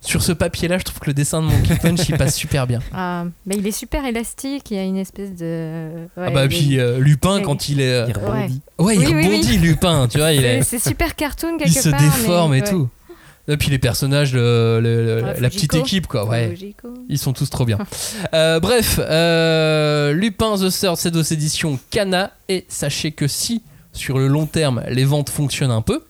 sur 0.00 0.22
ce 0.22 0.32
papier-là, 0.32 0.76
je 0.78 0.84
trouve 0.84 0.98
que 0.98 1.06
le 1.06 1.14
dessin 1.14 1.40
de 1.40 1.46
Monkey 1.46 1.76
Punch 1.76 2.06
il 2.10 2.16
passe 2.18 2.34
super 2.36 2.66
bien. 2.66 2.80
Ah, 2.92 3.24
mais 3.46 3.56
il 3.56 3.66
est 3.66 3.72
super 3.72 4.04
élastique, 4.04 4.70
il 4.70 4.76
y 4.76 4.80
a 4.80 4.84
une 4.84 4.98
espèce 4.98 5.34
de. 5.34 5.88
ouais, 6.16 6.26
ah 6.26 6.30
bah, 6.30 6.44
est- 6.44 6.48
puis 6.48 6.78
euh, 6.78 6.98
Lupin, 6.98 7.36
Ouais. 7.36 7.42
quand 7.42 7.68
il 7.70 7.80
est. 7.80 8.06
Il 8.08 8.12
rebondit. 8.18 8.60
Ouais, 8.78 8.96
il 8.96 9.00
Oui, 9.08 9.14
oui, 9.14 9.26
rebondit, 9.26 9.56
Lupin, 9.58 10.06
tu 10.08 10.18
vois, 10.18 10.32
il 10.32 10.44
est. 10.44 10.62
C'est 10.62 10.78
c'est 10.78 10.90
super 10.90 11.16
cartoon 11.16 11.56
quelque 11.56 11.70
il 11.70 11.74
se 11.74 11.88
part. 11.88 12.00
déforme 12.00 12.50
mais- 12.52 12.58
et 12.58 12.62
ouais. 12.62 12.68
tout. 12.68 12.88
Et 13.46 13.56
puis 13.58 13.68
les 13.70 13.78
personnages, 13.78 14.32
le- 14.32 14.80
le- 14.80 15.04
le- 15.04 15.22
Ouais, 15.22 15.40
la 15.40 15.50
petite 15.50 15.74
équipe, 15.74 16.06
quoi, 16.06 16.26
ouais. 16.26 16.54
Ils 17.08 17.18
sont 17.18 17.32
tous 17.32 17.50
trop 17.50 17.64
bien. 17.64 17.78
Euh, 18.34 18.58
bref, 18.58 18.98
euh, 19.00 20.12
Lupin 20.12 20.56
the 20.56 20.70
Third, 20.70 20.96
c'est 20.96 21.14
aux 21.14 21.22
éditions 21.22 21.78
Kana. 21.90 22.32
Et 22.48 22.64
sachez 22.68 23.12
que 23.12 23.28
si, 23.28 23.62
sur 23.92 24.18
le 24.18 24.26
long 24.28 24.46
terme, 24.46 24.82
les 24.88 25.04
ventes 25.04 25.30
fonctionnent 25.30 25.70
un 25.70 25.82
peu, 25.82 26.02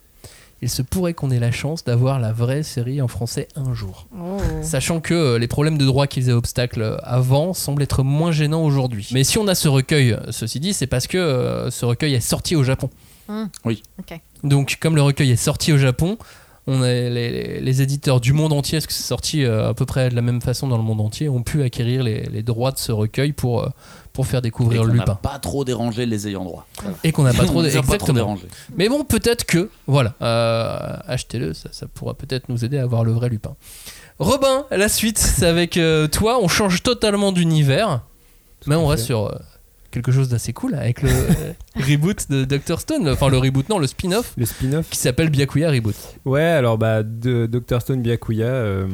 il 0.63 0.71
se 0.71 0.81
pourrait 0.81 1.13
qu'on 1.13 1.31
ait 1.31 1.39
la 1.41 1.51
chance 1.51 1.85
d'avoir 1.85 2.19
la 2.21 2.33
vraie 2.33 2.63
série 2.63 3.03
en 3.03 3.09
français 3.09 3.49
un 3.57 3.75
jour. 3.75 4.07
Oh. 4.19 4.39
Sachant 4.63 5.01
que 5.01 5.13
euh, 5.13 5.39
les 5.39 5.49
problèmes 5.49 5.77
de 5.77 5.85
droit 5.85 6.07
qui 6.07 6.21
faisaient 6.21 6.33
obstacle 6.33 6.97
avant 7.03 7.53
semblent 7.53 7.83
être 7.83 8.03
moins 8.03 8.33
gênants 8.33 8.63
aujourd'hui. 8.65 9.09
Mais 9.13 9.25
si 9.25 9.37
on 9.39 9.47
a 9.49 9.55
ce 9.55 9.69
recueil, 9.69 10.17
ceci 10.31 10.61
dit, 10.61 10.73
c'est 10.73 10.87
parce 10.87 11.07
que 11.07 11.19
euh, 11.19 11.71
ce 11.71 11.85
recueil 11.85 12.15
est 12.15 12.21
sorti 12.21 12.57
au 12.57 12.63
Japon. 12.63 12.89
Hmm. 13.29 13.47
Oui. 13.65 13.83
Donc, 14.43 14.79
comme 14.81 14.97
le 14.97 15.03
recueil 15.03 15.31
est 15.33 15.37
sorti 15.37 15.73
au 15.73 15.79
Japon, 15.79 16.17
on 16.67 16.83
a 16.83 16.89
les, 16.89 17.83
éditeurs 17.83 18.21
du 18.21 18.33
monde 18.33 18.53
entier, 18.53 18.79
parce 18.79 18.87
que 18.87 18.93
c'est 18.93 19.03
sorti 19.03 19.45
euh, 19.45 19.71
à 19.71 19.75
peu 19.75 19.87
près 19.87 20.09
de 20.09 20.15
la 20.15 20.23
même 20.23 20.41
façon 20.41 20.67
dans 20.69 20.79
le 20.79 20.83
monde 20.83 21.01
entier, 21.01 21.29
ont 21.29 21.43
pu 21.43 21.63
acquérir 21.63 22.03
les, 22.03 22.23
les 22.23 22.43
droits 22.43 22.73
de 22.73 22.79
ce 22.79 22.93
recueil 22.93 23.33
pour, 23.33 23.63
euh, 23.63 23.69
pour 24.15 24.27
faire 24.27 24.39
Et 24.39 24.43
découvrir 24.43 24.85
n'a 24.85 24.93
Lupin. 24.93 25.15
pas 25.17 25.39
trop 25.39 25.65
dérangé 25.65 26.07
les 26.07 26.29
ayants 26.29 26.45
droit. 26.45 26.67
Et 27.03 27.13
qu'on 27.13 27.25
n'a 27.25 27.33
pas 27.35 27.45
trop, 27.45 27.63
pas 27.63 27.99
trop 27.99 28.13
dérangé. 28.13 28.47
Mais 28.77 28.89
bon, 28.89 29.05
peut-être 29.05 29.45
que, 29.45 29.69
voilà, 29.87 30.15
euh, 30.23 30.97
achetez-le, 31.07 31.53
ça, 31.53 31.69
ça 31.73 31.87
pourra 31.87 32.15
peut-être 32.15 32.49
nous 32.49 32.65
aider 32.65 32.79
à 32.79 32.83
avoir 32.85 33.05
le 33.05 33.13
vrai 33.13 33.29
Lupin. 33.29 33.57
Robin, 34.19 34.65
la 34.71 34.89
suite, 34.89 35.19
c'est 35.19 35.47
avec 35.47 35.77
euh, 35.77 36.07
toi. 36.07 36.39
On 36.41 36.47
change 36.47 36.83
totalement 36.83 37.33
d'univers, 37.33 38.03
mais 38.67 38.77
on 38.77 38.87
reste 38.87 39.07
sur 39.07 39.27
euh, 39.27 39.37
quelque 39.95 40.11
chose 40.11 40.29
d'assez 40.29 40.53
cool 40.53 40.75
avec 40.75 41.03
le 41.03 41.11
reboot 41.77 42.29
de 42.29 42.45
Dr. 42.45 42.81
Stone. 42.81 43.09
Enfin, 43.09 43.29
le 43.29 43.39
reboot, 43.39 43.69
non, 43.69 43.79
le 43.79 43.87
spin-off 43.87 44.35
Le 44.37 44.45
spin-off 44.45 44.91
qui 44.91 44.99
s'appelle 44.99 45.31
Byakuya 45.31 45.71
Reboot. 45.71 45.95
Ouais, 46.25 46.43
alors 46.43 46.79
bah, 46.79 47.03
de 47.05 47.47
Dr. 47.47 47.81
Stone 47.81 48.03
Byakuya, 48.03 48.47
euh, 48.47 48.89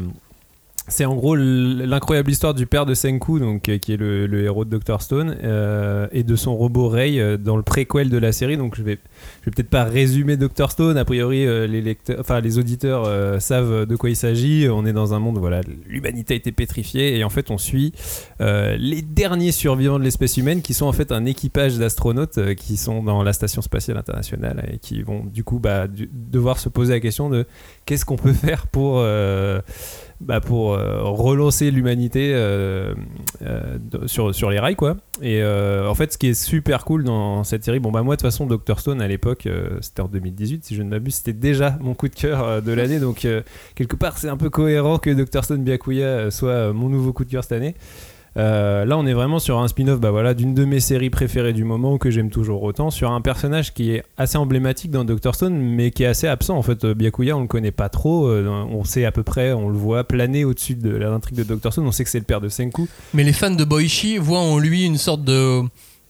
c'est 0.90 1.05
en 1.05 1.14
gros 1.14 1.37
l'incroyable 1.37 2.31
histoire 2.31 2.53
du 2.53 2.66
père 2.66 2.85
de 2.85 2.94
Senku, 2.94 3.38
donc, 3.38 3.68
euh, 3.68 3.79
qui 3.79 3.92
est 3.92 3.96
le, 3.96 4.42
héros 4.42 4.64
de 4.64 4.76
Dr. 4.76 5.00
Stone, 5.00 5.37
euh, 5.42 6.09
et 6.12 6.24
de 6.24 6.37
son 6.37 6.57
robot 6.57 6.88
Ray 6.88 7.20
euh, 7.20 7.37
dans 7.37 7.57
le 7.57 7.62
préquel 7.62 8.11
de 8.11 8.18
la 8.18 8.33
série. 8.33 8.57
Donc 8.57 8.74
je 8.76 8.83
vais, 8.83 8.98
vais 9.44 9.53
peut-être 9.53 9.70
pas 9.70 9.85
résumer 9.85 10.37
Dr. 10.37 10.70
Stone. 10.70 10.98
A 10.98 11.05
priori, 11.05 11.46
les, 11.46 11.81
lecteurs, 11.81 12.18
enfin, 12.20 12.40
les 12.40 12.59
auditeurs 12.59 13.40
savent 13.40 13.87
de 13.87 13.96
quoi 13.96 14.11
il 14.11 14.16
s'agit. 14.16 14.68
On 14.68 14.85
est 14.85 14.92
dans 14.92 15.14
un 15.14 15.18
monde 15.18 15.38
où 15.38 15.40
voilà, 15.40 15.61
l'humanité 15.87 16.35
a 16.35 16.37
été 16.37 16.53
pétrifiée, 16.53 17.16
et 17.16 17.24
en 17.24 17.31
fait, 17.31 17.50
on 17.50 17.59
suit 17.59 17.92
les 18.40 19.03
derniers 19.03 19.53
survivants 19.53 19.98
de 19.98 20.05
l'espèce 20.05 20.37
humaine, 20.37 20.62
qui 20.62 20.74
sont 20.74 20.87
en 20.87 20.92
fait 20.92 21.12
un 21.12 21.24
équipage 21.24 21.79
d'astronautes 21.79 22.55
qui 22.57 22.76
sont 22.76 23.03
dans 23.03 23.22
la 23.22 23.33
station 23.33 23.62
spatiale 23.62 23.96
internationale 23.96 24.68
et 24.72 24.79
qui 24.79 25.03
vont 25.03 25.24
du 25.24 25.44
coup 25.44 25.59
bah, 25.59 25.87
devoir 25.88 26.59
se 26.59 26.68
poser 26.68 26.94
la 26.94 27.00
question 27.00 27.31
de 27.31 27.46
qu'est-ce 27.87 28.05
qu'on 28.05 28.16
peut 28.16 28.33
faire 28.33 28.66
pour 28.66 29.05
bah, 30.20 30.40
pour 30.40 30.74
euh, 30.74 31.02
relancer 31.02 31.70
l'humanité 31.70 32.33
euh, 32.35 32.94
euh, 33.42 33.78
sur, 34.04 34.35
sur 34.35 34.50
les 34.50 34.59
rails 34.59 34.76
quoi. 34.76 34.98
Et 35.22 35.42
en 35.42 35.94
fait 35.94 36.12
ce 36.12 36.18
qui 36.18 36.28
est 36.28 36.35
super 36.35 36.85
cool 36.85 37.04
dans 37.04 37.44
cette 37.44 37.64
série 37.64 37.78
bon 37.78 37.90
bah 37.90 38.02
moi 38.02 38.16
de 38.16 38.20
toute 38.20 38.30
façon 38.30 38.46
Dr 38.46 38.78
Stone 38.78 39.02
à 39.02 39.09
l'époque 39.09 39.46
c'était 39.83 40.00
en 40.00 40.09
2018 40.09 40.64
si 40.64 40.74
je 40.74 40.83
ne 40.83 40.88
m'abuse 40.88 41.16
c'était 41.16 41.35
déjà 41.35 41.76
mon 41.80 41.92
coup 41.94 42.09
de 42.09 42.14
cœur 42.14 42.62
de 42.62 42.72
l'année. 42.72 43.00
Donc 43.00 43.26
quelque 43.74 43.96
part 43.96 44.16
c'est 44.16 44.28
un 44.28 44.37
peu 44.37 44.48
cohérent 44.48 44.98
que 44.98 45.11
Dr 45.11 45.44
Stone 45.44 45.62
Byakuya 45.62 46.30
soit 46.30 46.72
mon 46.72 46.88
nouveau 46.88 47.12
coup 47.12 47.24
de 47.24 47.30
cœur 47.30 47.42
cette 47.42 47.52
année 47.52 47.74
euh, 48.40 48.85
là, 48.85 48.96
on 48.96 49.07
est 49.07 49.12
vraiment 49.12 49.38
sur 49.38 49.59
un 49.59 49.68
spin-off 49.68 50.00
bah 50.00 50.11
voilà, 50.11 50.35
d'une 50.35 50.55
de 50.55 50.64
mes 50.64 50.81
séries 50.81 51.11
préférées 51.11 51.53
du 51.53 51.64
moment 51.64 51.98
que 51.98 52.11
j'aime 52.11 52.31
toujours 52.31 52.62
autant, 52.62 52.90
sur 52.90 53.11
un 53.12 53.20
personnage 53.20 53.74
qui 53.74 53.92
est 53.92 54.03
assez 54.16 54.38
emblématique 54.38 54.90
dans 54.90 55.05
Doctor 55.05 55.35
Stone, 55.35 55.55
mais 55.59 55.90
qui 55.90 56.03
est 56.05 56.07
assez 56.07 56.26
absent. 56.26 56.57
En 56.57 56.62
fait, 56.62 56.85
Euh, 56.85 56.94
Byakuya, 56.94 57.37
on 57.37 57.42
le 57.42 57.46
connaît 57.48 57.70
pas 57.70 57.88
trop. 57.88 58.26
euh, 58.29 58.48
on 58.70 58.85
sait 58.85 59.05
à 59.05 59.12
peu 59.12 59.22
près, 59.22 59.53
on 59.53 59.68
le 59.68 59.76
voit 59.76 60.05
planer 60.05 60.44
au-dessus 60.44 60.74
de 60.74 60.90
l'intrigue 60.90 61.37
de 61.37 61.44
Doctor 61.44 61.72
Stone. 61.72 61.87
On 61.87 61.92
sait 61.92 62.05
que 62.05 62.11
c'est 62.11 62.18
le 62.18 62.24
père 62.24 62.40
de 62.40 62.48
Senku. 62.48 62.88
Mais 63.14 63.24
les 63.24 63.33
fans 63.33 63.50
de 63.50 63.64
Boichi 63.64 64.16
voient 64.18 64.38
en 64.40 64.59
lui 64.59 64.85
une 64.87 64.96
sorte 64.96 65.22
de, 65.24 65.61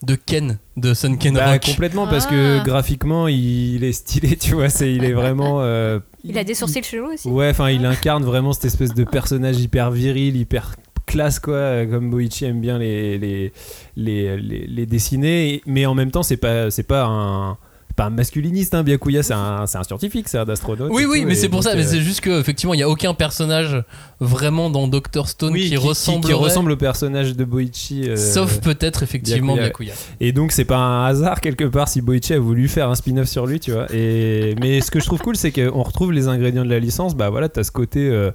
de 0.03 0.15
Ken, 0.15 0.59
de 0.77 0.95
Sun 0.95 1.19
Ken 1.19 1.35
Bah, 1.35 1.53
Rock. 1.53 1.63
complètement, 1.67 2.07
parce 2.07 2.27
que 2.27 2.59
Ah. 2.61 2.63
graphiquement, 2.65 3.29
il 3.29 3.83
est 3.85 3.93
stylé, 3.93 4.37
tu 4.41 4.55
vois. 4.55 4.69
C'est, 4.69 4.93
il 4.95 5.05
est 5.05 5.13
vraiment. 5.13 5.61
euh, 5.63 5.99
Il 6.25 6.39
a 6.39 6.45
des 6.45 6.55
sourcils 6.55 6.83
chelous 6.85 7.13
aussi. 7.15 7.29
Ouais, 7.29 7.51
enfin, 7.51 7.71
il 7.71 7.85
incarne 7.87 8.25
vraiment 8.25 8.53
cette 8.53 8.67
espèce 8.67 8.95
de 8.95 9.05
personnage 9.05 9.59
hyper 9.61 9.91
viril, 9.91 10.37
hyper 10.37 10.77
classe, 11.11 11.39
quoi, 11.41 11.85
comme 11.87 12.11
Boichi 12.11 12.45
aime 12.45 12.61
bien 12.61 12.79
les, 12.79 13.19
les, 13.19 13.53
les, 13.97 14.37
les, 14.37 14.67
les 14.67 14.87
dessiner. 14.87 15.63
Mais 15.67 15.85
en 15.87 15.95
même 15.95 16.11
temps, 16.11 16.23
c'est 16.23 16.37
pas, 16.37 16.71
c'est 16.71 16.85
pas 16.87 17.05
un. 17.05 17.59
Pas 17.97 18.05
un 18.05 18.11
masculiniste, 18.11 18.73
hein, 18.73 18.85
Byakuya, 18.85 19.25
c'est 19.25 19.35
un, 19.35 19.67
c'est 19.67 19.77
un 19.77 19.83
scientifique, 19.83 20.29
c'est 20.29 20.39
un 20.39 20.49
astronaute. 20.49 20.91
Oui, 20.93 21.05
oui, 21.07 21.23
tout, 21.23 21.27
mais 21.27 21.35
c'est 21.35 21.49
pour 21.49 21.65
ça. 21.65 21.75
Mais 21.75 21.85
euh, 21.85 21.89
c'est 21.89 22.01
juste 22.01 22.21
qu'effectivement, 22.21 22.73
il 22.73 22.77
n'y 22.77 22.85
a 22.85 22.89
aucun 22.89 23.15
personnage 23.15 23.83
vraiment 24.21 24.71
dans 24.71 24.87
Doctor 24.87 25.29
Stone 25.29 25.53
oui, 25.53 25.69
qui, 25.69 25.77
ressemble. 25.77 26.25
qui 26.25 26.33
ressemble 26.33 26.71
au 26.71 26.77
personnage 26.77 27.35
de 27.35 27.45
Boichi. 27.45 28.09
euh, 28.09 28.17
Sauf 28.17 28.61
peut-être 28.61 29.03
effectivement 29.03 29.55
Byakuya. 29.55 29.93
Byakuya. 29.93 30.17
Et 30.21 30.31
donc 30.31 30.53
c'est 30.53 30.65
pas 30.65 30.79
un 30.79 31.05
hasard 31.07 31.41
quelque 31.41 31.65
part 31.65 31.89
si 31.89 32.01
Boichi 32.01 32.33
a 32.33 32.39
voulu 32.39 32.69
faire 32.69 32.89
un 32.89 32.95
spin-off 32.95 33.29
sur 33.29 33.45
lui, 33.45 33.59
tu 33.59 33.73
vois. 33.73 33.93
Et 33.93 34.55
mais 34.61 34.81
ce 34.81 34.93
que 34.93 35.01
je 35.01 35.07
trouve 35.07 35.21
cool, 35.21 35.35
c'est 35.37 35.51
qu'on 35.51 35.83
retrouve 35.83 36.13
les 36.13 36.29
ingrédients 36.29 36.65
de 36.65 36.71
la 36.71 36.79
licence. 36.79 37.17
Bah 37.17 37.29
voilà, 37.29 37.49
t'as 37.49 37.65
ce 37.65 37.73
côté 37.73 38.09
euh, 38.09 38.31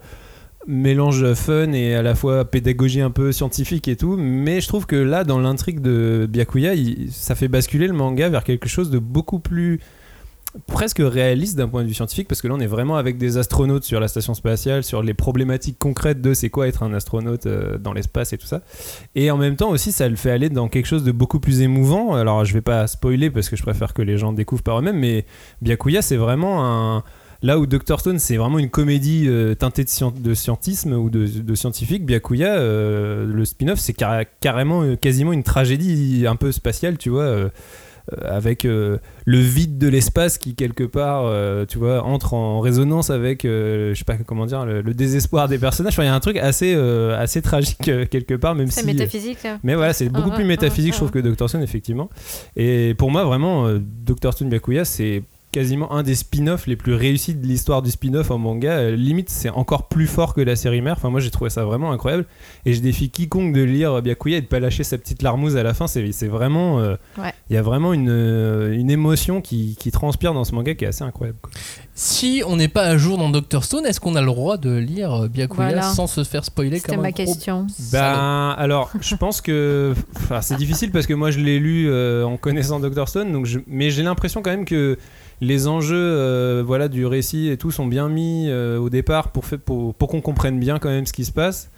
mélange 0.67 1.34
fun 1.34 1.71
et 1.71 1.95
à 1.95 2.01
la 2.01 2.15
fois 2.15 2.45
pédagogie 2.45 3.01
un 3.01 3.12
peu 3.12 3.32
scientifique 3.32 3.88
et 3.88 3.95
tout. 3.95 4.15
Mais 4.17 4.62
je 4.62 4.67
trouve 4.67 4.86
que 4.86 4.95
là, 4.95 5.23
dans 5.23 5.39
l'intrigue 5.39 5.82
de 5.82 6.28
Byakuya, 6.30 6.73
ça 7.10 7.36
fait 7.36 7.47
basculer 7.47 7.88
le 7.88 7.93
manga 7.93 8.30
vers 8.30 8.43
quelque 8.43 8.67
chose 8.67 8.89
de 8.89 8.99
beaucoup 8.99 9.39
plus 9.39 9.80
presque 10.67 11.01
réaliste 11.01 11.58
d'un 11.58 11.67
point 11.67 11.84
de 11.84 11.88
vue 11.89 11.93
scientifique 11.93 12.30
parce 12.30 12.41
que 12.41 12.47
là 12.47 12.54
on 12.56 12.62
est 12.62 12.65
vraiment 12.65 12.95
avec 12.95 13.17
des 13.17 13.38
astronautes 13.38 13.84
sur 13.84 13.99
la 13.99 14.08
station 14.08 14.34
spatiale 14.34 14.86
sur 14.86 15.04
les 15.04 15.13
problématiques 15.13 15.78
concrètes 15.78 16.21
de 16.21 16.34
c'est 16.34 16.49
quoi 16.49 16.69
être 16.69 16.82
un 16.84 16.93
astronaute 16.93 17.45
euh, 17.45 17.78
dans 17.78 17.91
l'espace 17.91 18.32
et 18.32 18.38
tout 18.38 18.47
ça 18.47 18.62
et 19.15 19.32
en 19.32 19.38
même 19.38 19.56
temps 19.56 19.69
aussi, 19.69 19.91
ça 19.91 20.10
le 20.10 20.15
fait 20.15 20.32
aller 20.32 20.49
dans 20.49 20.67
quelque 20.67 20.86
chose 20.86 21.04
de 21.04 21.12
beaucoup 21.12 21.39
plus 21.39 21.62
émouvant. 21.62 22.15
Alors, 22.15 22.43
je 22.45 22.54
vais 22.54 22.62
pas 22.62 22.88
spoiler 22.88 23.30
parce 23.30 23.49
que 23.49 23.56
je 23.56 23.63
préfère 23.63 23.93
que 23.93 24.01
les 24.01 24.17
gens 24.17 24.34
découvrent 24.34 24.63
par 24.63 24.80
eux-mêmes, 24.80 24.99
mais 24.99 25.25
Byakuya, 25.62 26.01
c'est 26.01 26.17
vraiment 26.17 26.65
un. 26.65 27.04
Là 27.41 27.60
où 27.60 27.65
Doctor 27.65 28.00
Stone, 28.00 28.17
c'est 28.19 28.38
vraiment 28.38 28.60
une 28.60 28.69
comédie 28.69 29.26
euh, 29.28 29.56
teintée 29.56 29.84
de, 29.84 29.89
scien- 29.89 30.13
de 30.19 30.34
scientisme 30.34 30.93
ou 30.93 31.10
de, 31.10 31.26
de 31.28 31.56
scientifique, 31.56 32.06
Byakuya, 32.06 32.56
euh, 32.56 33.26
le 33.26 33.45
spin-off, 33.45 33.80
c'est 33.80 33.93
carré- 33.93 34.28
carrément, 34.39 34.82
euh, 34.84 34.95
quasiment 34.95 35.34
une 35.34 35.43
tragédie 35.43 36.26
un 36.28 36.36
peu 36.36 36.52
spatiale, 36.52 36.98
tu 36.98 37.10
vois. 37.10 37.50
avec 38.24 38.65
le 38.65 39.00
vide 39.26 39.80
de 39.80 39.88
l'espace 39.88 40.38
qui 40.38 40.54
quelque 40.54 40.84
part 40.84 41.26
tu 41.67 41.80
vois 41.80 42.04
entre 42.04 42.36
en 42.36 42.60
résonance 42.60 43.10
avec 43.10 43.41
je 43.45 43.93
sais 43.95 44.04
pas 44.06 44.15
comment 44.17 44.45
dire 44.45 44.63
le, 44.63 44.82
le 44.84 44.93
désespoir 44.93 45.48
des 45.48 45.58
personnages 45.58 45.93
Enfin, 45.93 46.04
il 46.04 46.06
y 46.06 46.10
a 46.10 46.13
un 46.13 46.19
truc 46.19 46.38
assez 46.38 46.76
assez 46.76 47.41
tragique 47.41 47.82
quelque 48.12 48.36
part 48.36 48.54
même 48.54 48.69
C'est 48.69 48.82
si 48.82 48.86
métaphysique. 48.86 49.41
là. 49.43 49.58
mais 49.63 49.74
voilà, 49.74 49.91
c'est 49.93 50.10
beaucoup 50.10 50.30
plus 50.30 50.45
métaphysique, 50.45 50.93
je 50.93 50.98
trouve, 50.98 51.10
que 51.10 51.17
Dr. 51.17 51.50
Stone, 51.50 51.63
effectivement. 51.63 52.12
Et 52.56 52.93
pour 52.95 53.10
moi, 53.10 53.24
vraiment, 53.24 53.67
Dr. 53.80 54.34
Stone 54.34 54.50
Byakuya, 54.50 54.86
c'est 54.86 55.24
quasiment 55.56 55.91
un 55.94 56.04
des 56.04 56.15
spin-offs 56.15 56.68
les 56.68 56.76
plus 56.76 56.94
réussis 56.94 57.34
de 57.34 57.46
l'histoire 57.48 57.82
du 57.82 57.89
spin-off 57.89 58.30
en 58.30 58.38
manga. 58.38 58.72
Euh, 58.74 58.96
limite, 58.96 59.30
c'est 59.30 59.50
encore 59.50 59.88
plus 59.88 60.06
fort 60.08 60.34
que 60.34 60.41
la 60.41 60.58
série 60.58 60.82
mère. 60.82 60.96
Enfin, 60.98 61.10
moi, 61.10 61.22
j'ai 61.22 61.32
trouvé 61.32 61.50
ça 61.50 61.63
vraiment 61.63 61.94
incroyable. 61.94 62.26
Et 62.65 62.74
je 62.74 62.82
défie 62.82 63.10
quiconque 63.10 63.54
de 63.54 63.62
lire 63.63 64.02
Byakuya 64.02 64.38
et 64.38 64.41
de 64.41 64.48
pas 64.48 64.60
lâcher 64.60 64.84
sa 64.84 64.98
petite 64.98 65.22
larmouze 65.22 65.56
à 65.56 65.63
la 65.63 65.74
fin. 65.74 65.88
C'est 65.88 66.12
c'est 66.12 66.28
vraiment. 66.28 66.80
euh, 66.80 66.96
Il 67.18 67.24
Ouais. 67.24 67.34
y 67.52 67.58
a 67.58 67.62
vraiment 67.62 67.94
une, 67.94 68.10
euh, 68.10 68.74
une 68.78 68.91
émotion 68.91 69.39
qui, 69.41 69.78
qui 69.80 69.91
transpire 69.91 70.34
dans 70.34 70.44
ce 70.44 70.54
manga 70.54 70.76
qui 70.76 70.84
est 70.84 70.89
assez 70.89 71.04
incroyable. 71.04 71.39
quoi. 71.41 71.52
Si 71.94 72.44
on 72.46 72.58
n'est 72.58 72.68
pas 72.68 72.84
à 72.84 72.98
jour 72.98 73.18
dans 73.18 73.30
Doctor 73.30 73.63
Stone, 73.63 73.86
est-ce 73.86 74.02
qu'on 74.02 74.15
a 74.18 74.20
le 74.22 74.28
droit 74.28 74.58
de 74.58 74.76
lire 74.76 75.13
euh, 75.13 75.28
Byakuya 75.30 75.68
Voilà. 75.68 75.82
sans 75.84 76.08
se 76.08 76.26
faire 76.26 76.44
spoiler 76.44 76.80
C'était 76.80 76.91
comme 76.94 77.02
ma 77.04 77.08
un 77.08 77.12
question. 77.13 77.68
Ben, 77.94 78.54
alors, 78.58 78.91
je 79.00 79.15
pense 79.15 79.39
que. 79.39 79.94
Enfin, 80.18 80.41
c'est 80.41 80.58
difficile 80.58 80.91
parce 80.91 81.08
que 81.08 81.13
moi, 81.13 81.32
je 81.32 81.39
l'ai 81.39 81.60
lu 81.60 81.88
euh, 81.89 82.26
en 82.26 82.36
connaissant 82.36 82.82
Dr. 82.82 83.08
Stone, 83.08 83.32
donc 83.32 83.46
je- 83.46 83.60
mais 83.68 83.89
j'ai 83.91 84.04
l'impression 84.04 84.41
quand 84.41 84.50
même 84.52 84.65
que 84.65 84.98
les 85.41 85.67
enjeux 85.67 85.95
euh, 85.98 86.63
voilà, 86.65 86.88
du 86.88 87.06
récit 87.06 87.50
et 87.50 87.58
tout 87.58 87.71
sont 87.71 87.86
bien 87.88 88.08
mis 88.10 88.45
euh, 88.50 88.78
au 88.78 88.89
départ 88.89 89.32
pour, 89.32 89.45
fait- 89.45 89.58
pour, 89.58 89.93
pour 89.95 90.08
qu'on 90.10 90.21
comprenne 90.21 90.60
bien 90.60 90.80
quand 90.80 90.89
même 90.89 91.06
ce 91.06 91.13
qui 91.13 91.26
se 91.26 91.32
passe. 91.32 91.69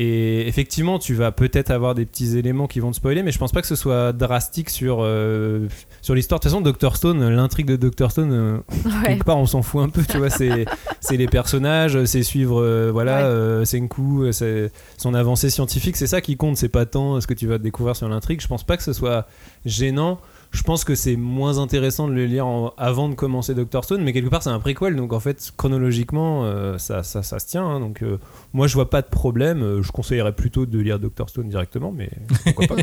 Et 0.00 0.46
effectivement, 0.46 1.00
tu 1.00 1.14
vas 1.14 1.32
peut-être 1.32 1.72
avoir 1.72 1.96
des 1.96 2.06
petits 2.06 2.38
éléments 2.38 2.68
qui 2.68 2.78
vont 2.78 2.92
te 2.92 2.96
spoiler, 2.96 3.24
mais 3.24 3.32
je 3.32 3.38
pense 3.38 3.50
pas 3.50 3.60
que 3.62 3.66
ce 3.66 3.74
soit 3.74 4.12
drastique 4.12 4.70
sur, 4.70 4.98
euh, 5.00 5.66
sur 6.02 6.14
l'histoire. 6.14 6.38
De 6.38 6.44
toute 6.48 6.52
façon, 6.52 6.60
Dr. 6.90 6.94
Stone, 6.94 7.28
l'intrigue 7.28 7.66
de 7.66 7.74
Dr. 7.88 8.12
Stone, 8.12 8.30
euh, 8.32 8.58
Ouais. 8.84 9.08
quelque 9.08 9.24
part 9.24 9.38
on 9.38 9.46
s'en 9.46 9.62
fout 9.62 9.82
un 9.82 9.88
peu 9.88 10.02
tu 10.08 10.18
vois 10.18 10.30
c'est 10.30 10.66
c'est 11.00 11.16
les 11.16 11.26
personnages 11.26 12.04
c'est 12.04 12.22
suivre 12.22 12.62
euh, 12.62 12.90
voilà 12.92 13.58
Ouais. 13.58 13.64
Senku 13.66 14.28
c'est 14.32 14.70
son 14.98 15.14
avancée 15.14 15.50
scientifique 15.50 15.96
c'est 15.96 16.06
ça 16.06 16.20
qui 16.20 16.36
compte 16.36 16.56
c'est 16.56 16.68
pas 16.68 16.86
tant 16.86 17.20
ce 17.20 17.26
que 17.26 17.34
tu 17.34 17.46
vas 17.48 17.58
découvrir 17.58 17.96
sur 17.96 18.08
l'intrigue 18.08 18.40
je 18.40 18.46
pense 18.48 18.62
pas 18.64 18.76
que 18.76 18.82
ce 18.84 18.92
soit 18.92 19.26
gênant 19.66 20.20
je 20.50 20.62
pense 20.62 20.84
que 20.84 20.94
c'est 20.94 21.16
moins 21.16 21.58
intéressant 21.58 22.08
de 22.08 22.12
le 22.14 22.24
lire 22.26 22.46
en- 22.46 22.72
avant 22.78 23.08
de 23.08 23.14
commencer 23.14 23.54
Doctor 23.54 23.84
Stone 23.84 24.02
mais 24.02 24.12
quelque 24.12 24.28
part 24.30 24.42
c'est 24.42 24.50
un 24.50 24.58
préquel 24.60 24.96
donc 24.96 25.12
en 25.12 25.20
fait 25.20 25.52
chronologiquement 25.56 26.44
euh, 26.44 26.78
ça, 26.78 27.02
ça, 27.02 27.22
ça 27.22 27.38
se 27.38 27.46
tient 27.46 27.64
hein. 27.66 27.80
donc 27.80 28.02
euh, 28.02 28.18
moi 28.54 28.66
je 28.66 28.74
vois 28.74 28.88
pas 28.90 29.02
de 29.02 29.08
problème 29.08 29.62
Euh, 29.62 29.82
je 29.82 29.92
conseillerais 29.92 30.32
plutôt 30.32 30.64
de 30.66 30.78
lire 30.78 30.98
Doctor 30.98 31.28
Stone 31.28 31.48
directement 31.48 31.92
mais 31.92 32.10
pourquoi 32.44 32.66
pas 32.66 32.82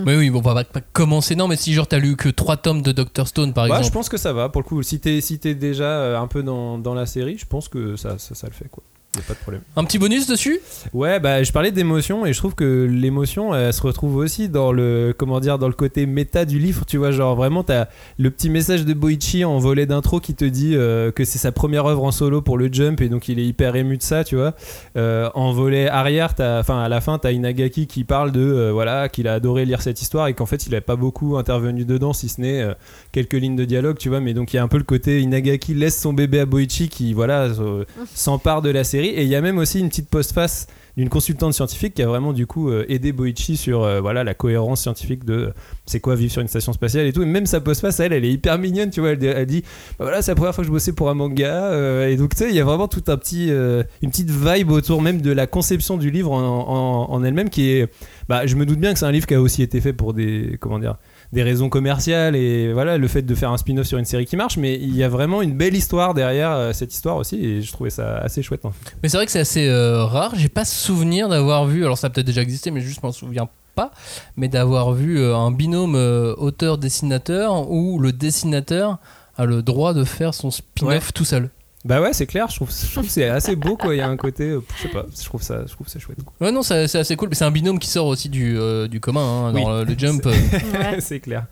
Mais 0.00 0.16
oui, 0.18 0.30
bon, 0.30 0.40
on 0.40 0.42
va 0.42 0.64
pas, 0.64 0.80
commencer. 0.92 1.36
Non, 1.36 1.48
mais 1.48 1.56
si 1.56 1.72
genre 1.72 1.86
t'as 1.86 1.98
lu 1.98 2.16
que 2.16 2.28
3 2.28 2.56
tomes 2.58 2.82
de 2.82 2.92
Doctor 2.92 3.26
Stone 3.28 3.52
par 3.52 3.68
Bah, 3.68 3.74
je 3.74 3.78
exemple. 3.80 3.94
pense 3.94 4.08
que 4.08 4.16
ça 4.16 4.32
va 4.32 4.48
pour 4.48 4.62
le 4.62 4.66
coup 4.66 4.82
si 4.82 4.98
t'es 5.00 5.20
si 5.20 5.38
t'es 5.38 5.54
déjà 5.54 6.18
un 6.20 6.26
peu 6.26 6.42
dans, 6.42 6.78
dans 6.78 6.94
la 6.94 7.06
série 7.06 7.38
je 7.38 7.46
pense 7.46 7.68
que 7.68 7.96
ça, 7.96 8.18
ça, 8.18 8.34
ça 8.34 8.46
le 8.48 8.52
fait 8.52 8.68
quoi 8.70 8.82
a 9.20 9.22
pas 9.22 9.34
de 9.34 9.38
problème. 9.38 9.62
Un 9.76 9.84
petit 9.84 9.98
bonus 9.98 10.26
dessus? 10.26 10.60
Ouais, 10.92 11.20
bah 11.20 11.42
je 11.42 11.52
parlais 11.52 11.70
d'émotion 11.70 12.24
et 12.24 12.32
je 12.32 12.38
trouve 12.38 12.54
que 12.54 12.88
l'émotion 12.90 13.54
elle 13.54 13.72
se 13.72 13.82
retrouve 13.82 14.16
aussi 14.16 14.48
dans 14.48 14.72
le 14.72 15.14
comment 15.16 15.40
dire 15.40 15.58
dans 15.58 15.68
le 15.68 15.74
côté 15.74 16.06
méta 16.06 16.44
du 16.44 16.58
livre, 16.58 16.86
tu 16.86 16.96
vois, 16.96 17.10
genre 17.10 17.36
vraiment 17.36 17.62
t'as 17.62 17.86
le 18.18 18.30
petit 18.30 18.48
message 18.48 18.84
de 18.84 18.94
Boichi 18.94 19.44
en 19.44 19.58
volet 19.58 19.86
d'intro 19.86 20.20
qui 20.20 20.34
te 20.34 20.44
dit 20.44 20.74
euh, 20.74 21.10
que 21.10 21.24
c'est 21.24 21.38
sa 21.38 21.52
première 21.52 21.86
œuvre 21.86 22.04
en 22.04 22.10
solo 22.10 22.40
pour 22.40 22.56
le 22.56 22.72
jump 22.72 23.00
et 23.00 23.08
donc 23.08 23.28
il 23.28 23.38
est 23.38 23.46
hyper 23.46 23.76
ému 23.76 23.98
de 23.98 24.02
ça, 24.02 24.24
tu 24.24 24.36
vois. 24.36 24.54
Euh, 24.96 25.28
en 25.34 25.52
volet 25.52 25.88
arrière, 25.88 26.34
t'as 26.34 26.60
enfin 26.60 26.82
à 26.82 26.88
la 26.88 27.00
fin 27.00 27.18
t'as 27.18 27.32
Inagaki 27.32 27.86
qui 27.86 28.04
parle 28.04 28.32
de 28.32 28.40
euh, 28.40 28.72
voilà 28.72 29.08
qu'il 29.08 29.28
a 29.28 29.34
adoré 29.34 29.64
lire 29.64 29.82
cette 29.82 30.00
histoire 30.00 30.28
et 30.28 30.34
qu'en 30.34 30.46
fait 30.46 30.66
il 30.66 30.74
a 30.74 30.80
pas 30.80 30.96
beaucoup 30.96 31.36
intervenu 31.36 31.84
dedans 31.84 32.12
si 32.12 32.28
ce 32.28 32.40
n'est 32.40 32.62
euh, 32.62 32.74
quelques 33.12 33.34
lignes 33.34 33.56
de 33.56 33.64
dialogue, 33.64 33.98
tu 33.98 34.08
vois, 34.08 34.20
mais 34.20 34.32
donc 34.34 34.52
il 34.52 34.56
y 34.56 34.58
a 34.58 34.62
un 34.62 34.68
peu 34.68 34.78
le 34.78 34.84
côté 34.84 35.20
Inagaki 35.20 35.74
laisse 35.74 36.00
son 36.00 36.12
bébé 36.12 36.40
à 36.40 36.46
Boichi 36.46 36.88
qui 36.88 37.12
voilà 37.12 37.42
euh, 37.42 37.84
s'empare 38.14 38.62
de 38.62 38.70
la 38.70 38.84
série 38.84 39.01
et 39.06 39.22
il 39.22 39.28
y 39.28 39.34
a 39.36 39.40
même 39.40 39.58
aussi 39.58 39.80
une 39.80 39.88
petite 39.88 40.08
postface 40.08 40.66
d'une 40.98 41.08
consultante 41.08 41.54
scientifique 41.54 41.94
qui 41.94 42.02
a 42.02 42.06
vraiment 42.06 42.34
du 42.34 42.46
coup 42.46 42.68
euh, 42.68 42.84
aidé 42.90 43.12
Boichi 43.12 43.56
sur 43.56 43.82
euh, 43.82 44.00
voilà 44.02 44.24
la 44.24 44.34
cohérence 44.34 44.82
scientifique 44.82 45.24
de 45.24 45.32
euh, 45.34 45.50
c'est 45.86 46.00
quoi 46.00 46.14
vivre 46.16 46.30
sur 46.30 46.42
une 46.42 46.48
station 46.48 46.74
spatiale 46.74 47.06
et 47.06 47.14
tout. 47.14 47.22
Et 47.22 47.26
même 47.26 47.46
sa 47.46 47.60
postface 47.62 47.98
elle 48.00 48.12
elle 48.12 48.26
est 48.26 48.30
hyper 48.32 48.58
mignonne 48.58 48.90
tu 48.90 49.00
vois. 49.00 49.10
Elle, 49.12 49.24
elle 49.24 49.46
dit 49.46 49.62
bah 49.98 50.04
voilà 50.04 50.20
c'est 50.20 50.32
la 50.32 50.34
première 50.34 50.54
fois 50.54 50.62
que 50.62 50.66
je 50.68 50.72
bossais 50.72 50.92
pour 50.92 51.08
un 51.08 51.14
manga 51.14 52.06
et 52.08 52.16
donc 52.16 52.34
tu 52.34 52.44
sais 52.44 52.50
il 52.50 52.54
y 52.54 52.60
a 52.60 52.64
vraiment 52.64 52.88
tout 52.88 53.04
un 53.08 53.16
petit 53.16 53.48
une 53.48 54.10
petite 54.10 54.30
vibe 54.30 54.70
autour 54.70 55.00
même 55.00 55.22
de 55.22 55.32
la 55.32 55.46
conception 55.46 55.96
du 55.96 56.10
livre 56.10 56.32
en, 56.32 56.42
en- 56.68 57.10
en 57.10 57.24
elle-même 57.24 57.48
qui 57.48 57.70
est 57.70 57.88
bah 58.28 58.46
je 58.46 58.54
me 58.56 58.66
doute 58.66 58.78
bien 58.78 58.92
que 58.92 58.98
c'est 58.98 59.06
un 59.06 59.12
livre 59.12 59.26
qui 59.26 59.34
a 59.34 59.40
aussi 59.40 59.62
été 59.62 59.80
fait 59.80 59.94
pour 59.94 60.12
des 60.12 60.58
comment 60.60 60.78
dire 60.78 60.96
des 61.32 61.42
raisons 61.42 61.68
commerciales 61.70 62.36
et 62.36 62.72
voilà 62.74 62.98
le 62.98 63.08
fait 63.08 63.22
de 63.22 63.34
faire 63.34 63.50
un 63.50 63.56
spin-off 63.56 63.86
sur 63.86 63.98
une 63.98 64.04
série 64.04 64.26
qui 64.26 64.36
marche, 64.36 64.58
mais 64.58 64.74
il 64.74 64.94
y 64.94 65.02
a 65.02 65.08
vraiment 65.08 65.40
une 65.40 65.54
belle 65.56 65.74
histoire 65.74 66.12
derrière 66.12 66.50
euh, 66.52 66.72
cette 66.74 66.92
histoire 66.92 67.16
aussi 67.16 67.36
et 67.42 67.62
je 67.62 67.72
trouvais 67.72 67.88
ça 67.90 68.18
assez 68.18 68.42
chouette. 68.42 68.60
fait. 68.62 68.94
Mais 69.02 69.08
c'est 69.08 69.16
vrai 69.16 69.24
que 69.26 69.32
c'est 69.32 69.40
assez 69.40 69.66
euh, 69.66 70.04
rare. 70.04 70.34
J'ai 70.36 70.50
pas 70.50 70.64
souvenir 70.66 71.28
d'avoir 71.30 71.64
vu, 71.66 71.84
alors 71.84 71.96
ça 71.96 72.08
a 72.08 72.10
peut-être 72.10 72.26
déjà 72.26 72.42
existé, 72.42 72.70
mais 72.70 72.80
juste 72.82 73.02
m'en 73.02 73.12
souviens 73.12 73.48
pas, 73.74 73.92
mais 74.36 74.48
d'avoir 74.48 74.92
vu 74.92 75.18
euh, 75.18 75.34
un 75.34 75.50
binôme 75.50 75.94
euh, 75.96 76.34
auteur-dessinateur 76.36 77.70
où 77.70 77.98
le 77.98 78.12
dessinateur 78.12 78.98
a 79.38 79.46
le 79.46 79.62
droit 79.62 79.94
de 79.94 80.04
faire 80.04 80.34
son 80.34 80.50
spin-off 80.50 80.90
Ouais. 80.92 81.00
tout 81.14 81.24
seul. 81.24 81.48
Bah 81.84 82.00
ouais, 82.00 82.12
c'est 82.12 82.26
clair, 82.26 82.46
je 82.48 82.54
trouve, 82.56 82.70
je 82.70 82.92
trouve 82.92 83.04
que 83.06 83.10
c'est 83.10 83.28
assez 83.28 83.56
beau 83.56 83.76
quoi. 83.76 83.92
Il 83.94 83.98
y 83.98 84.00
a 84.00 84.08
un 84.08 84.16
côté, 84.16 84.50
euh, 84.50 84.60
je 84.76 84.82
sais 84.82 84.88
pas, 84.88 85.04
je 85.18 85.24
trouve 85.24 85.42
ça, 85.42 85.64
je 85.66 85.72
trouve 85.72 85.88
ça 85.88 85.98
chouette. 85.98 86.18
quoi. 86.22 86.32
Ouais, 86.46 86.52
non, 86.52 86.62
c'est 86.62 86.86
c'est 86.86 86.98
assez 87.00 87.16
cool. 87.16 87.28
Mais 87.30 87.34
c'est 87.34 87.44
un 87.44 87.50
binôme 87.50 87.80
qui 87.80 87.88
sort 87.88 88.06
aussi 88.06 88.28
du, 88.28 88.56
euh, 88.56 88.86
du 88.86 89.00
commun 89.00 89.48
hein, 89.48 89.52
dans 89.52 89.80
Oui. 89.80 89.84
le, 89.86 89.92
le 89.92 89.98
jump. 89.98 90.24
Ouais. 90.26 90.32
c'est 91.00 91.18
clair. 91.18 91.46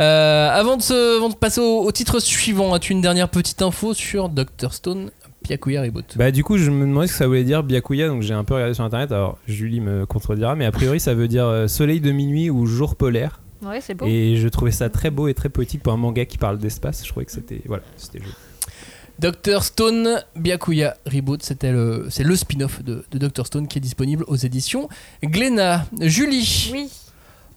Euh, 0.00 0.48
avant, 0.50 0.76
de 0.76 0.82
se- 0.82 1.16
avant 1.18 1.28
de 1.28 1.34
passer 1.36 1.60
au, 1.60 1.82
au 1.84 1.92
titre 1.92 2.18
suivant, 2.18 2.74
as-tu 2.74 2.92
une 2.92 3.00
dernière 3.00 3.28
petite 3.28 3.62
info 3.62 3.94
sur 3.94 4.28
Dr. 4.28 4.72
Stone 4.72 5.10
Byakuya 5.44 5.82
Reboot 5.82 6.16
Bah 6.16 6.32
du 6.32 6.42
coup, 6.42 6.58
je 6.58 6.70
me 6.72 6.80
demandais 6.84 7.06
ce 7.06 7.12
que 7.12 7.18
ça 7.18 7.28
voulait 7.28 7.44
dire 7.44 7.62
Byakuya, 7.62 8.08
donc 8.08 8.22
j'ai 8.22 8.34
un 8.34 8.42
peu 8.42 8.54
regardé 8.54 8.74
sur 8.74 8.82
internet. 8.82 9.12
Alors 9.12 9.38
Julie 9.46 9.80
me 9.80 10.06
contredira, 10.06 10.56
mais 10.56 10.64
a 10.66 10.72
priori 10.72 10.98
ça 10.98 11.14
veut 11.14 11.28
dire 11.28 11.46
euh, 11.46 11.68
soleil 11.68 12.00
de 12.00 12.10
minuit 12.10 12.50
ou 12.50 12.66
jour 12.66 12.96
polaire. 12.96 13.40
Ouais, 13.62 13.80
c'est 13.80 13.94
beau. 13.94 14.06
Et 14.06 14.36
je 14.36 14.48
trouvais 14.48 14.72
ça 14.72 14.88
très 14.90 15.10
beau 15.10 15.28
et 15.28 15.34
très 15.34 15.48
poétique 15.48 15.82
pour 15.84 15.92
un 15.92 15.96
manga 15.96 16.24
qui 16.24 16.36
parle 16.38 16.58
d'espace. 16.58 17.04
Je 17.04 17.08
trouvais 17.10 17.26
que 17.26 17.32
c'était 17.32 17.60
voilà, 17.66 17.84
c'était 17.96 18.18
joli. 18.18 18.32
Dr. 19.18 19.62
Stone 19.64 20.22
Byakuya 20.36 20.96
Reboot, 21.06 21.42
c'était 21.42 21.72
le, 21.72 22.06
c'est 22.10 22.22
le 22.24 22.36
spin-off 22.36 22.82
de, 22.84 23.04
de 23.10 23.18
Dr. 23.28 23.46
Stone 23.46 23.66
qui 23.68 23.78
est 23.78 23.80
disponible 23.80 24.24
aux 24.28 24.36
éditions 24.36 24.88
Glénat. 25.24 25.86
Julie, 26.00 26.70
Oui. 26.72 26.88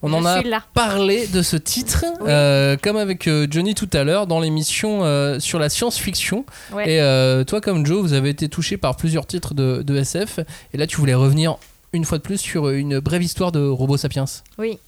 on 0.02 0.12
en 0.14 0.26
a 0.26 0.42
là. 0.42 0.64
parlé 0.74 1.28
de 1.28 1.42
ce 1.44 1.56
titre, 1.58 2.04
Oui. 2.22 2.28
euh, 2.30 2.78
comme 2.82 2.98
avec 2.98 3.28
euh, 3.28 3.46
Johnny 3.50 3.76
tout 3.76 3.90
à 3.94 4.04
l'heure 4.04 4.26
dans 4.26 4.40
l'émission 4.40 5.04
euh, 5.04 5.40
sur 5.40 5.60
la 5.60 5.70
science-fiction. 5.70 6.46
Ouais. 6.74 6.94
Et 6.94 7.02
euh, 7.02 7.44
toi, 7.44 7.62
comme 7.62 7.86
Joe, 7.86 8.02
vous 8.02 8.14
avez 8.14 8.30
été 8.30 8.50
touché 8.50 8.78
par 8.78 8.96
plusieurs 8.96 9.28
titres 9.28 9.54
de, 9.54 9.84
de 9.84 9.96
SF. 9.96 10.40
Et 10.74 10.78
là, 10.78 10.88
tu 10.88 10.98
voulais 10.98 11.14
revenir 11.14 11.58
une 11.94 12.06
fois 12.06 12.18
de 12.18 12.24
plus 12.24 12.38
sur 12.40 12.70
une 12.70 13.00
brève 13.00 13.22
histoire 13.22 13.52
de 13.52 13.60
Robo 13.68 13.98
Sapiens. 13.98 14.26
Oui. 14.58 14.80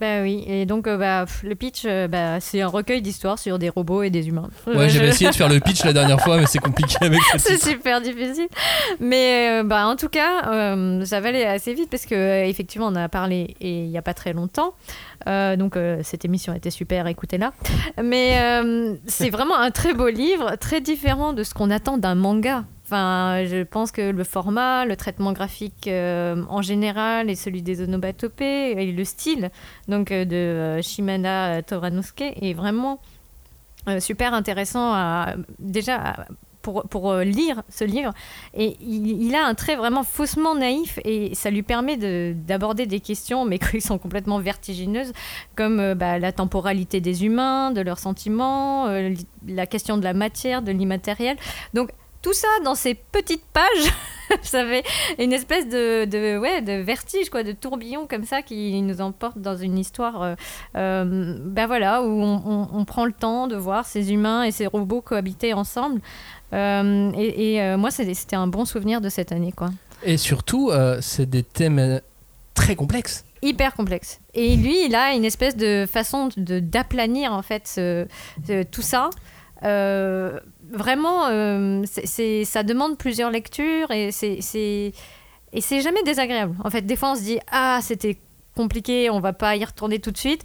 Bah 0.00 0.22
oui, 0.22 0.42
et 0.46 0.64
donc 0.64 0.86
euh, 0.86 0.96
bah, 0.96 1.26
pff, 1.26 1.42
le 1.42 1.54
pitch, 1.54 1.82
euh, 1.84 2.08
bah, 2.08 2.40
c'est 2.40 2.62
un 2.62 2.68
recueil 2.68 3.02
d'histoires 3.02 3.38
sur 3.38 3.58
des 3.58 3.68
robots 3.68 4.02
et 4.02 4.08
des 4.08 4.28
humains. 4.28 4.48
Ouais, 4.66 4.88
j'avais 4.88 5.08
essayé 5.08 5.28
de 5.28 5.34
faire 5.34 5.50
le 5.50 5.60
pitch 5.60 5.84
la 5.84 5.92
dernière 5.92 6.18
fois, 6.22 6.38
mais 6.38 6.46
c'est 6.46 6.58
compliqué 6.58 6.96
avec 7.02 7.20
ce 7.32 7.38
C'est 7.38 7.62
super 7.62 8.00
difficile. 8.00 8.48
Mais 8.98 9.60
euh, 9.60 9.62
bah, 9.62 9.86
en 9.86 9.96
tout 9.96 10.08
cas, 10.08 10.42
ça 11.04 11.20
va 11.20 11.28
aller 11.28 11.44
assez 11.44 11.74
vite 11.74 11.90
parce 11.90 12.06
que 12.06 12.46
effectivement, 12.46 12.86
on 12.86 12.96
a 12.96 13.10
parlé 13.10 13.54
et 13.60 13.82
il 13.82 13.90
n'y 13.90 13.98
a 13.98 14.02
pas 14.02 14.14
très 14.14 14.32
longtemps. 14.32 14.72
Donc 15.26 15.76
cette 16.02 16.24
émission 16.24 16.54
était 16.54 16.70
super, 16.70 17.06
écoutez-la. 17.06 17.52
Mais 18.02 18.38
c'est 19.06 19.28
vraiment 19.28 19.58
un 19.58 19.70
très 19.70 19.92
beau 19.92 20.08
livre, 20.08 20.56
très 20.56 20.80
différent 20.80 21.34
de 21.34 21.42
ce 21.42 21.52
qu'on 21.52 21.70
attend 21.70 21.98
d'un 21.98 22.14
manga. 22.14 22.64
Enfin, 22.90 23.44
je 23.44 23.62
pense 23.62 23.92
que 23.92 24.10
le 24.10 24.24
format, 24.24 24.84
le 24.84 24.96
traitement 24.96 25.32
graphique 25.32 25.86
euh, 25.86 26.42
en 26.48 26.60
général 26.60 27.30
et 27.30 27.36
celui 27.36 27.62
des 27.62 27.82
onomatopées 27.82 28.72
et 28.72 28.90
le 28.90 29.04
style 29.04 29.52
donc 29.86 30.10
euh, 30.10 30.24
de 30.24 30.34
euh, 30.34 30.82
Shimada 30.82 31.58
euh, 31.58 31.62
Toranosuke 31.62 32.32
est 32.42 32.52
vraiment 32.52 32.98
euh, 33.86 34.00
super 34.00 34.34
intéressant 34.34 34.92
à, 34.92 35.34
déjà 35.60 36.26
pour, 36.62 36.82
pour 36.88 37.14
lire 37.18 37.62
ce 37.68 37.84
livre. 37.84 38.12
Et 38.54 38.76
il, 38.80 39.36
a 39.36 39.46
un 39.46 39.54
trait 39.54 39.76
vraiment 39.76 40.02
faussement 40.02 40.56
naïf 40.56 40.98
et 41.04 41.32
ça 41.36 41.50
lui 41.50 41.62
permet 41.62 41.96
de- 41.96 42.34
d'aborder 42.34 42.86
des 42.86 42.98
questions, 42.98 43.44
mais 43.44 43.58
qui 43.70 43.80
sont 43.80 43.98
complètement 43.98 44.40
vertigineuses, 44.40 45.12
comme 45.54 45.94
bah, 45.94 46.18
la 46.18 46.32
temporalité 46.32 47.00
des 47.00 47.24
humains, 47.24 47.70
de 47.70 47.82
leurs 47.82 48.00
sentiments, 48.00 48.88
la 49.46 49.66
question 49.66 49.96
de 49.96 50.02
la 50.02 50.12
matière, 50.12 50.60
de 50.60 50.72
l'immatériel. 50.72 51.36
Donc 51.72 51.90
tout 52.22 52.32
ça 52.34 52.48
dans 52.64 52.74
ces 52.74 52.94
petites 52.94 53.44
pages, 53.52 53.92
ça 54.42 54.64
fait 54.64 54.84
une 55.18 55.32
espèce 55.32 55.66
de, 55.68 56.04
de, 56.04 56.38
ouais, 56.38 56.60
de 56.62 56.72
vertige, 56.82 57.30
quoi, 57.30 57.42
de 57.42 57.52
tourbillon 57.52 58.06
comme 58.06 58.24
ça 58.24 58.42
qui 58.42 58.80
nous 58.82 59.00
emporte 59.00 59.38
dans 59.38 59.56
une 59.56 59.78
histoire 59.78 60.22
euh, 60.22 60.34
euh, 60.76 61.36
ben 61.44 61.66
voilà, 61.66 62.02
où 62.02 62.06
on, 62.22 62.42
on- 62.46 62.68
on 62.72 62.84
prend 62.84 63.06
le 63.06 63.12
temps 63.12 63.46
de 63.46 63.56
voir 63.56 63.86
ces 63.86 64.12
humains 64.12 64.42
et 64.44 64.50
ces 64.52 64.66
robots 64.66 65.00
cohabiter 65.00 65.52
ensemble. 65.54 66.00
Euh, 66.52 67.10
et 67.16 67.54
et, 67.54 67.62
euh, 67.62 67.76
moi, 67.78 67.90
c'était 67.90 68.36
un 68.36 68.46
bon 68.46 68.64
souvenir 68.64 69.00
de 69.00 69.08
cette 69.08 69.32
année, 69.32 69.52
quoi. 69.52 69.70
Et 70.02 70.16
surtout, 70.16 70.70
c'est 71.00 71.28
des 71.28 71.42
thèmes 71.42 72.00
très 72.54 72.74
complexes. 72.74 73.24
Hyper 73.42 73.74
complexe. 73.74 74.20
Et 74.34 74.56
lui, 74.56 74.84
il 74.86 74.94
a 74.94 75.14
une 75.14 75.24
espèce 75.24 75.56
de 75.56 75.86
façon 75.90 76.28
de 76.36 76.58
d'aplanir 76.60 77.32
en 77.32 77.42
fait 77.42 77.66
ce- 77.66 78.06
ce- 78.46 78.62
tout 78.64 78.82
ça. 78.82 79.10
Euh, 79.62 80.38
vraiment, 80.70 81.26
euh, 81.28 81.82
c'est- 81.86 82.44
ça 82.44 82.62
demande 82.62 82.96
plusieurs 82.98 83.30
lectures 83.30 83.90
et 83.90 84.10
c'est 84.12 84.92
et 85.52 85.60
c'est 85.60 85.80
jamais 85.80 86.02
désagréable. 86.04 86.54
En 86.62 86.70
fait, 86.70 86.82
des 86.82 86.96
fois, 86.96 87.12
on 87.12 87.14
se 87.16 87.22
dit 87.22 87.38
ah 87.50 87.80
c'était 87.82 88.18
compliqué, 88.56 89.10
on 89.10 89.20
va 89.20 89.32
pas 89.32 89.56
y 89.56 89.64
retourner 89.64 89.98
tout 89.98 90.10
de 90.10 90.18
suite. 90.18 90.42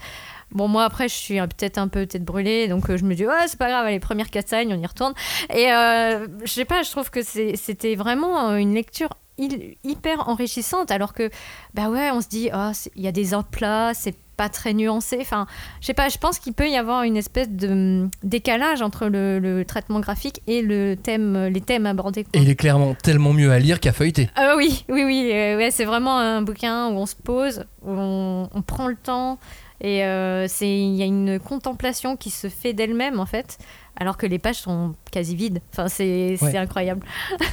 Bon, 0.51 0.67
moi 0.67 0.84
après, 0.86 1.07
je 1.09 1.13
suis 1.15 1.39
euh, 1.39 1.47
peut-être 1.47 1.78
un 1.78 1.88
peu 1.88 2.05
tête 2.05 2.23
brûlée, 2.23 2.67
donc 2.67 2.89
euh, 2.89 2.97
je 2.97 3.03
me 3.03 3.13
dis 3.15 3.26
ouais 3.26 3.47
c'est 3.47 3.57
pas 3.59 3.67
grave, 3.69 3.88
les 3.88 3.99
premières 3.99 4.28
on 4.71 4.80
y 4.82 4.86
retourne. 4.86 5.13
Et 5.53 5.71
euh, 5.71 6.28
je 6.43 6.51
sais 6.51 6.65
pas, 6.65 6.84
je 6.84 6.91
trouve 6.91 7.09
que 7.09 7.21
c'était 7.23 7.95
vraiment 7.95 8.55
une 8.55 8.73
lecture 8.73 9.09
hyper 9.38 10.30
enrichissante, 10.30 10.92
alors 10.92 11.14
que 11.14 11.30
bah 11.74 11.90
ouais, 11.90 12.10
on 12.12 12.22
se 12.22 12.28
dit 12.30 12.50
c'est- 12.74 12.92
il 12.96 13.02
y 13.04 13.08
a 13.08 13.12
des 13.12 13.34
aplats, 13.34 13.94
c'est 13.94 14.16
pas 14.38 14.50
très 14.50 14.74
nuancé. 14.74 15.18
Enfin, 15.22 15.48
je 15.80 15.86
sais 15.88 15.94
pas, 15.94 16.10
je 16.10 16.18
pense 16.18 16.40
qu'il 16.40 16.52
peut 16.54 16.68
y 16.70 16.76
avoir 16.76 17.04
une 17.04 17.16
espèce 17.16 17.50
de 17.50 17.70
hum, 17.70 18.10
décalage 18.24 18.82
entre 18.82 19.08
le, 19.08 19.40
le 19.40 19.64
traitement 19.64 20.02
graphique 20.02 20.42
et 20.48 20.62
le 20.62 20.96
thème, 21.02 21.46
les 21.48 21.62
thèmes 21.62 21.86
abordés. 21.86 22.24
quoi. 22.26 22.32
Et 22.34 22.44
il 22.44 22.50
est 22.50 22.56
clairement 22.56 22.96
tellement 22.96 23.32
mieux 23.34 23.52
à 23.52 23.60
lire 23.60 23.80
qu'à 23.80 23.94
feuilleter. 23.94 24.30
Ah 24.36 24.56
oui, 24.58 24.84
oui, 24.90 25.04
oui, 25.06 25.30
euh, 25.34 25.58
ouais, 25.58 25.72
c'est 25.72 25.86
vraiment 25.86 26.18
un 26.20 26.42
bouquin 26.42 26.88
où 26.90 26.96
on 26.98 27.06
se 27.06 27.16
pose, 27.16 27.66
où 27.82 27.92
on, 27.92 28.50
on 28.54 28.62
prend 28.62 28.88
le 28.88 28.96
temps 28.98 29.38
et 29.82 30.04
euh, 30.06 30.48
c'est 30.50 30.70
il 30.70 30.96
y 30.96 31.02
a 31.02 31.06
une 31.06 31.40
contemplation 31.40 32.16
qui 32.18 32.30
se 32.30 32.48
fait 32.50 32.74
d'elle-même 32.74 33.20
en 33.22 33.26
fait, 33.26 33.58
alors 33.98 34.18
que 34.18 34.26
les 34.26 34.40
pages 34.40 34.58
sont 34.60 34.96
quasi 35.12 35.36
vides. 35.38 35.62
Enfin, 35.72 35.88
c'est 35.88 36.38
Ouais. 36.42 36.52
c'est 36.52 36.58
incroyable. 36.58 37.06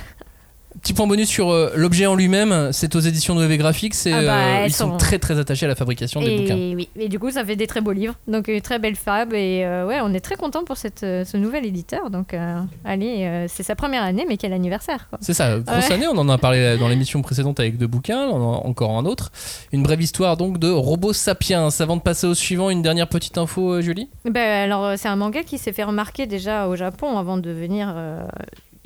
Petit 0.81 0.95
point 0.95 1.07
bonus 1.07 1.29
sur 1.29 1.51
euh, 1.51 1.73
l'objet 1.77 2.07
en 2.07 2.15
lui-même, 2.15 2.71
c'est 2.73 2.97
aux 2.97 3.01
éditions 3.01 3.35
de 3.35 3.45
EV 3.45 3.59
Graphics. 3.59 3.95
c'est, 3.95 4.13
Ah 4.13 4.23
bah, 4.23 4.37
euh, 4.37 4.57
elles 4.65 4.71
ils 4.71 4.73
sont 4.73 4.91
sont- 4.93 4.97
très 4.97 5.19
très 5.19 5.39
attachés 5.39 5.67
à 5.67 5.69
la 5.69 5.75
fabrication 5.75 6.21
des 6.21 6.39
bouquins. 6.39 6.57
Et 6.57 6.75
oui, 6.75 6.89
et 6.99 7.09
du 7.09 7.19
coup, 7.19 7.31
ça 7.31 7.45
fait 7.45 7.57
des 7.57 7.67
très 7.67 7.81
beaux 7.81 7.93
livres, 7.93 8.15
donc 8.27 8.49
une 8.49 8.61
très 8.61 8.79
belle 8.79 8.97
fab 8.97 9.33
et 9.35 9.63
euh, 9.65 9.87
ouais, 9.87 9.99
on 10.03 10.13
est 10.15 10.21
très 10.21 10.37
content 10.37 10.65
pour 10.65 10.77
cette, 10.77 11.03
euh, 11.03 11.25
ce 11.25 11.37
nouvel 11.37 11.67
éditeur. 11.67 12.11
Donc, 12.11 12.33
euh, 12.35 12.61
allez, 12.85 13.25
euh, 13.25 13.47
c'est 13.49 13.63
sa 13.63 13.75
première 13.77 14.03
année, 14.03 14.25
mais 14.29 14.37
quel 14.37 14.53
anniversaire 14.53 15.09
quoi. 15.11 15.19
C'est 15.21 15.35
ça, 15.35 15.59
grosse 15.59 15.89
Ouais. 15.89 15.93
année, 15.95 16.07
on 16.09 16.17
en 16.19 16.29
a 16.29 16.39
parlé 16.39 16.77
dans 16.79 16.89
l'émission 16.89 17.21
précédente 17.23 17.61
avec 17.61 17.77
deux 17.79 17.87
bouquins, 17.87 18.29
on 18.29 18.37
en 18.43 18.55
a 18.55 18.67
encore 18.67 18.91
un 18.97 19.05
autre. 19.05 19.31
Une 19.73 19.83
brève 19.83 20.01
histoire 20.01 20.37
donc 20.37 20.59
de 20.59 20.71
Robo 20.71 21.13
Sapiens. 21.13 21.69
Avant 21.81 21.97
de 21.97 22.03
passer 22.03 22.27
au 22.27 22.35
suivant, 22.35 22.71
une 22.71 22.83
dernière 22.83 23.09
petite 23.09 23.39
info, 23.39 23.75
euh, 23.75 23.81
Julie? 23.83 24.09
Ben, 24.25 24.41
alors, 24.65 24.85
euh, 24.85 24.95
c'est 24.97 25.09
un 25.09 25.17
manga 25.17 25.43
qui 25.43 25.59
s'est 25.59 25.73
fait 25.73 25.85
remarquer 25.85 26.27
déjà 26.27 26.69
au 26.69 26.77
Japon 26.77 27.19
avant 27.19 27.37
de 27.37 27.51
venir 27.51 27.93
euh, 27.97 28.23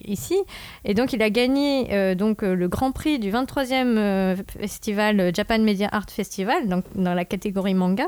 ici. 0.05 0.37
Et 0.85 0.95
donc, 0.95 1.13
il 1.13 1.23
a 1.23 1.31
gagné 1.31 1.89
euh, 1.93 2.15
donc, 2.15 2.43
euh, 2.43 2.55
le 2.55 2.69
grand 2.69 2.93
prix 2.93 3.19
du 3.19 3.31
23e 3.31 3.97
euh, 3.99 4.37
festival 4.61 5.31
Japan 5.35 5.59
Media 5.59 5.89
Art 5.93 6.11
Festival, 6.11 6.69
donc 6.69 6.85
dans 6.95 7.15
la 7.15 7.25
catégorie 7.25 7.75
manga. 7.75 8.07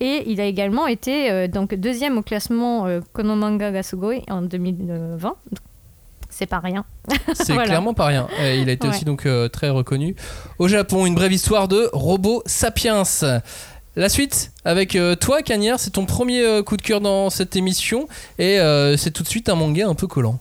Et 0.00 0.24
il 0.26 0.40
a 0.40 0.44
également 0.44 0.86
été 0.88 1.30
euh, 1.30 1.46
donc 1.46 1.72
deuxième 1.74 2.18
au 2.18 2.22
classement 2.22 2.86
Konomanga 3.12 3.70
ga 3.70 3.82
Sugoi 3.84 4.22
en 4.28 4.42
2020. 4.42 5.34
C'est 6.30 6.46
pas 6.46 6.58
rien. 6.58 6.84
C'est 7.34 7.52
Voilà. 7.52 7.68
clairement 7.68 7.94
pas 7.94 8.06
rien. 8.06 8.26
Euh, 8.40 8.56
il 8.56 8.68
a 8.68 8.72
été 8.72 8.88
Ouais. 8.88 8.94
aussi 8.94 9.04
donc 9.04 9.26
très 9.52 9.70
reconnu. 9.70 10.16
Au 10.58 10.66
Japon, 10.66 11.06
une 11.06 11.14
brève 11.14 11.32
histoire 11.32 11.68
de 11.68 11.88
Robo 11.92 12.42
Sapiens. 12.44 13.04
La 13.96 14.08
suite 14.08 14.50
avec 14.64 14.98
toi, 15.20 15.42
Cagnard, 15.42 15.78
c'est 15.78 15.90
ton 15.90 16.06
premier 16.06 16.42
coup 16.66 16.76
de 16.76 16.82
cœur 16.82 17.00
dans 17.00 17.30
cette 17.30 17.54
émission 17.54 18.08
et 18.40 18.58
c'est 18.96 19.12
tout 19.12 19.22
de 19.22 19.28
suite 19.28 19.48
un 19.48 19.54
manga 19.54 19.86
un 19.86 19.94
peu 19.94 20.08
collant. 20.08 20.40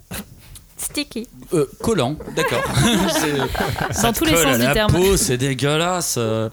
Sticky. 0.84 1.28
Euh, 1.54 1.66
collant, 1.82 2.16
d'accord. 2.36 2.62
C'est- 3.14 3.94
ça 3.94 4.08
Dans 4.08 4.14
tous 4.14 4.26
les 4.26 4.36
sens 4.36 4.58
du 4.60 4.72
terme. 4.74 4.92
peau, 4.92 5.18
c'est 5.18 5.38
dégueulasse. 5.38 6.16
Euh, 6.18 6.50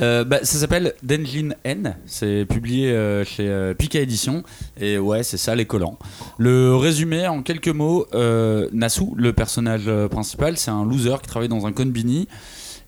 euh, 0.00 0.24
bah, 0.24 0.38
ça 0.42 0.58
s'appelle 0.58 0.94
Denjin 1.02 1.50
N. 1.64 1.96
C'est 2.06 2.44
publié 2.48 2.90
euh, 2.90 3.24
chez 3.24 3.48
euh, 3.48 3.74
Pika 3.74 4.00
Édition. 4.00 4.42
Et 4.80 4.98
ouais, 4.98 5.22
c'est 5.22 5.36
ça, 5.36 5.54
les 5.54 5.66
collants. 5.66 5.98
Le 6.38 6.74
résumé 6.74 7.26
en 7.26 7.42
quelques 7.42 7.68
mots 7.68 8.06
euh, 8.14 8.68
Nasu, 8.72 9.04
le 9.16 9.32
personnage 9.32 9.84
euh, 9.86 10.08
principal, 10.08 10.56
c'est 10.56 10.70
un 10.70 10.84
loser 10.84 11.16
qui 11.22 11.28
travaille 11.28 11.48
dans 11.48 11.66
un 11.66 11.72
konbini. 11.72 12.28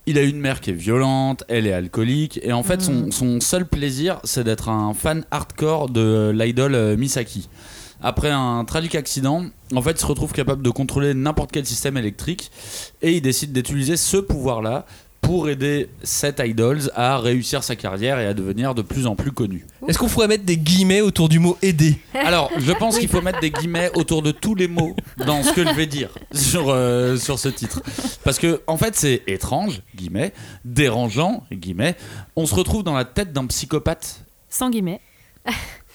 Il 0.08 0.18
a 0.18 0.22
une 0.22 0.38
mère 0.38 0.60
qui 0.60 0.70
est 0.70 0.74
violente, 0.74 1.42
elle 1.48 1.66
est 1.66 1.72
alcoolique, 1.72 2.38
et 2.44 2.52
en 2.52 2.62
fait, 2.62 2.80
son, 2.80 3.10
son 3.10 3.40
seul 3.40 3.66
plaisir, 3.66 4.20
c'est 4.22 4.44
d'être 4.44 4.68
un 4.68 4.94
fan 4.94 5.24
hardcore 5.32 5.88
de 5.88 6.30
l'idole 6.32 6.76
euh, 6.76 6.96
Misaki. 6.96 7.48
Après 8.08 8.30
un 8.30 8.64
tragique 8.64 8.94
accident, 8.94 9.46
en 9.74 9.82
fait, 9.82 9.90
il 9.90 9.98
se 9.98 10.06
retrouve 10.06 10.32
capable 10.32 10.62
de 10.62 10.70
contrôler 10.70 11.12
n'importe 11.12 11.50
quel 11.50 11.66
système 11.66 11.96
électrique, 11.96 12.52
et 13.02 13.14
il 13.16 13.20
décide 13.20 13.52
d'utiliser 13.52 13.96
ce 13.96 14.16
pouvoir-là 14.16 14.86
pour 15.20 15.48
aider 15.48 15.88
cet 16.04 16.38
idols 16.38 16.88
à 16.94 17.18
réussir 17.18 17.64
sa 17.64 17.74
carrière 17.74 18.20
et 18.20 18.26
à 18.26 18.32
devenir 18.32 18.76
de 18.76 18.82
plus 18.82 19.08
en 19.08 19.16
plus 19.16 19.32
connu. 19.32 19.66
Est-ce 19.88 19.98
qu'on 19.98 20.06
pourrait 20.06 20.28
mettre 20.28 20.44
des 20.44 20.56
guillemets 20.56 21.00
autour 21.00 21.28
du 21.28 21.40
mot 21.40 21.58
aider? 21.62 21.98
Alors, 22.14 22.52
je 22.56 22.70
pense 22.70 22.96
qu'il 22.96 23.08
faut 23.08 23.22
mettre 23.22 23.40
des 23.40 23.50
guillemets 23.50 23.90
autour 23.96 24.22
de 24.22 24.30
tous 24.30 24.54
les 24.54 24.68
mots 24.68 24.94
dans 25.26 25.42
ce 25.42 25.52
que 25.52 25.64
je 25.64 25.74
vais 25.74 25.86
dire 25.86 26.10
sur, 26.30 26.66
euh, 26.68 27.16
sur 27.16 27.40
ce 27.40 27.48
titre. 27.48 27.82
Parce 28.22 28.38
que, 28.38 28.62
en 28.68 28.76
fait, 28.76 28.94
c'est 28.94 29.24
étrange, 29.26 29.82
guillemets, 29.96 30.32
dérangeant, 30.64 31.42
guillemets. 31.52 31.96
On 32.36 32.46
se 32.46 32.54
retrouve 32.54 32.84
dans 32.84 32.94
la 32.94 33.04
tête 33.04 33.32
d'un 33.32 33.46
psychopathe. 33.46 34.24
Sans 34.48 34.70
guillemets. 34.70 35.00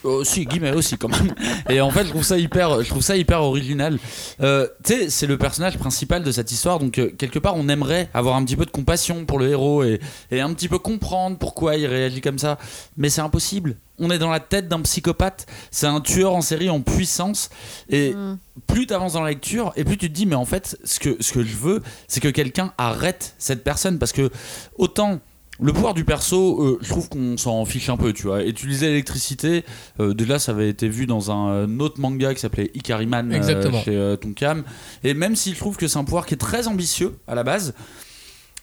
Oh, 0.03 0.23
si, 0.23 0.45
guillemets 0.45 0.71
aussi 0.73 0.97
quand 0.97 1.09
même. 1.09 1.33
Et 1.69 1.79
en 1.79 1.91
fait, 1.91 2.05
je 2.05 2.09
trouve 2.09 2.23
ça 2.23 2.37
hyper, 2.37 2.81
je 2.83 2.89
trouve 2.89 3.03
ça 3.03 3.15
hyper 3.15 3.43
original. 3.43 3.99
Euh, 4.41 4.67
tu 4.83 4.93
sais, 4.93 5.09
c'est 5.11 5.27
le 5.27 5.37
personnage 5.37 5.77
principal 5.77 6.23
de 6.23 6.31
cette 6.31 6.51
histoire, 6.51 6.79
donc 6.79 6.97
euh, 6.97 7.11
quelque 7.15 7.37
part, 7.37 7.55
on 7.55 7.69
aimerait 7.69 8.09
avoir 8.13 8.35
un 8.35 8.43
petit 8.43 8.55
peu 8.55 8.65
de 8.65 8.71
compassion 8.71 9.25
pour 9.25 9.37
le 9.37 9.49
héros 9.49 9.83
et, 9.83 9.99
et 10.31 10.41
un 10.41 10.51
petit 10.53 10.67
peu 10.67 10.79
comprendre 10.79 11.37
pourquoi 11.37 11.75
il 11.75 11.85
réagit 11.85 12.21
comme 12.21 12.39
ça. 12.39 12.57
Mais 12.97 13.09
c'est 13.09 13.21
impossible. 13.21 13.75
On 13.99 14.09
est 14.09 14.17
dans 14.17 14.31
la 14.31 14.39
tête 14.39 14.67
d'un 14.67 14.81
psychopathe. 14.81 15.45
C'est 15.69 15.85
un 15.85 16.01
tueur 16.01 16.33
en 16.33 16.41
série 16.41 16.71
en 16.71 16.81
puissance. 16.81 17.49
Et 17.89 18.15
Mm. 18.15 18.37
plus 18.65 18.87
tu 18.87 18.93
avances 18.95 19.13
dans 19.13 19.21
la 19.21 19.29
lecture, 19.29 19.71
et 19.75 19.83
plus 19.83 19.97
tu 19.97 20.09
te 20.09 20.15
dis, 20.15 20.25
mais 20.25 20.35
en 20.35 20.45
fait, 20.45 20.77
ce 20.83 20.99
que, 20.99 21.17
ce 21.19 21.31
que 21.31 21.43
je 21.43 21.55
veux, 21.55 21.83
c'est 22.07 22.19
que 22.21 22.27
quelqu'un 22.29 22.73
arrête 22.79 23.35
cette 23.37 23.63
personne. 23.63 23.99
Parce 23.99 24.13
que 24.13 24.31
autant. 24.77 25.19
Le 25.63 25.73
pouvoir 25.73 25.93
du 25.93 26.03
perso, 26.03 26.63
euh, 26.63 26.79
je 26.81 26.89
trouve 26.89 27.07
qu'on 27.07 27.37
s'en 27.37 27.63
fiche 27.65 27.89
un 27.89 27.97
peu, 27.97 28.13
tu 28.13 28.23
vois. 28.23 28.43
Utiliser 28.43 28.87
l'électricité, 28.87 29.63
euh, 29.99 30.15
déjà 30.15 30.39
ça 30.39 30.53
avait 30.53 30.69
été 30.69 30.89
vu 30.89 31.05
dans 31.05 31.29
un 31.29 31.51
euh, 31.51 31.79
autre 31.79 31.99
manga 31.99 32.33
qui 32.33 32.39
s'appelait 32.39 32.71
Ikariman 32.73 33.31
euh, 33.31 33.83
chez 33.83 34.15
Tonkam. 34.19 34.63
Et 35.03 35.13
même 35.13 35.35
si 35.35 35.53
je 35.53 35.59
trouve 35.59 35.77
que 35.77 35.87
c'est 35.87 35.99
un 35.99 36.03
pouvoir 36.03 36.25
qui 36.25 36.33
est 36.33 36.37
très 36.37 36.67
ambitieux 36.67 37.15
à 37.27 37.35
la 37.35 37.43
base, 37.43 37.75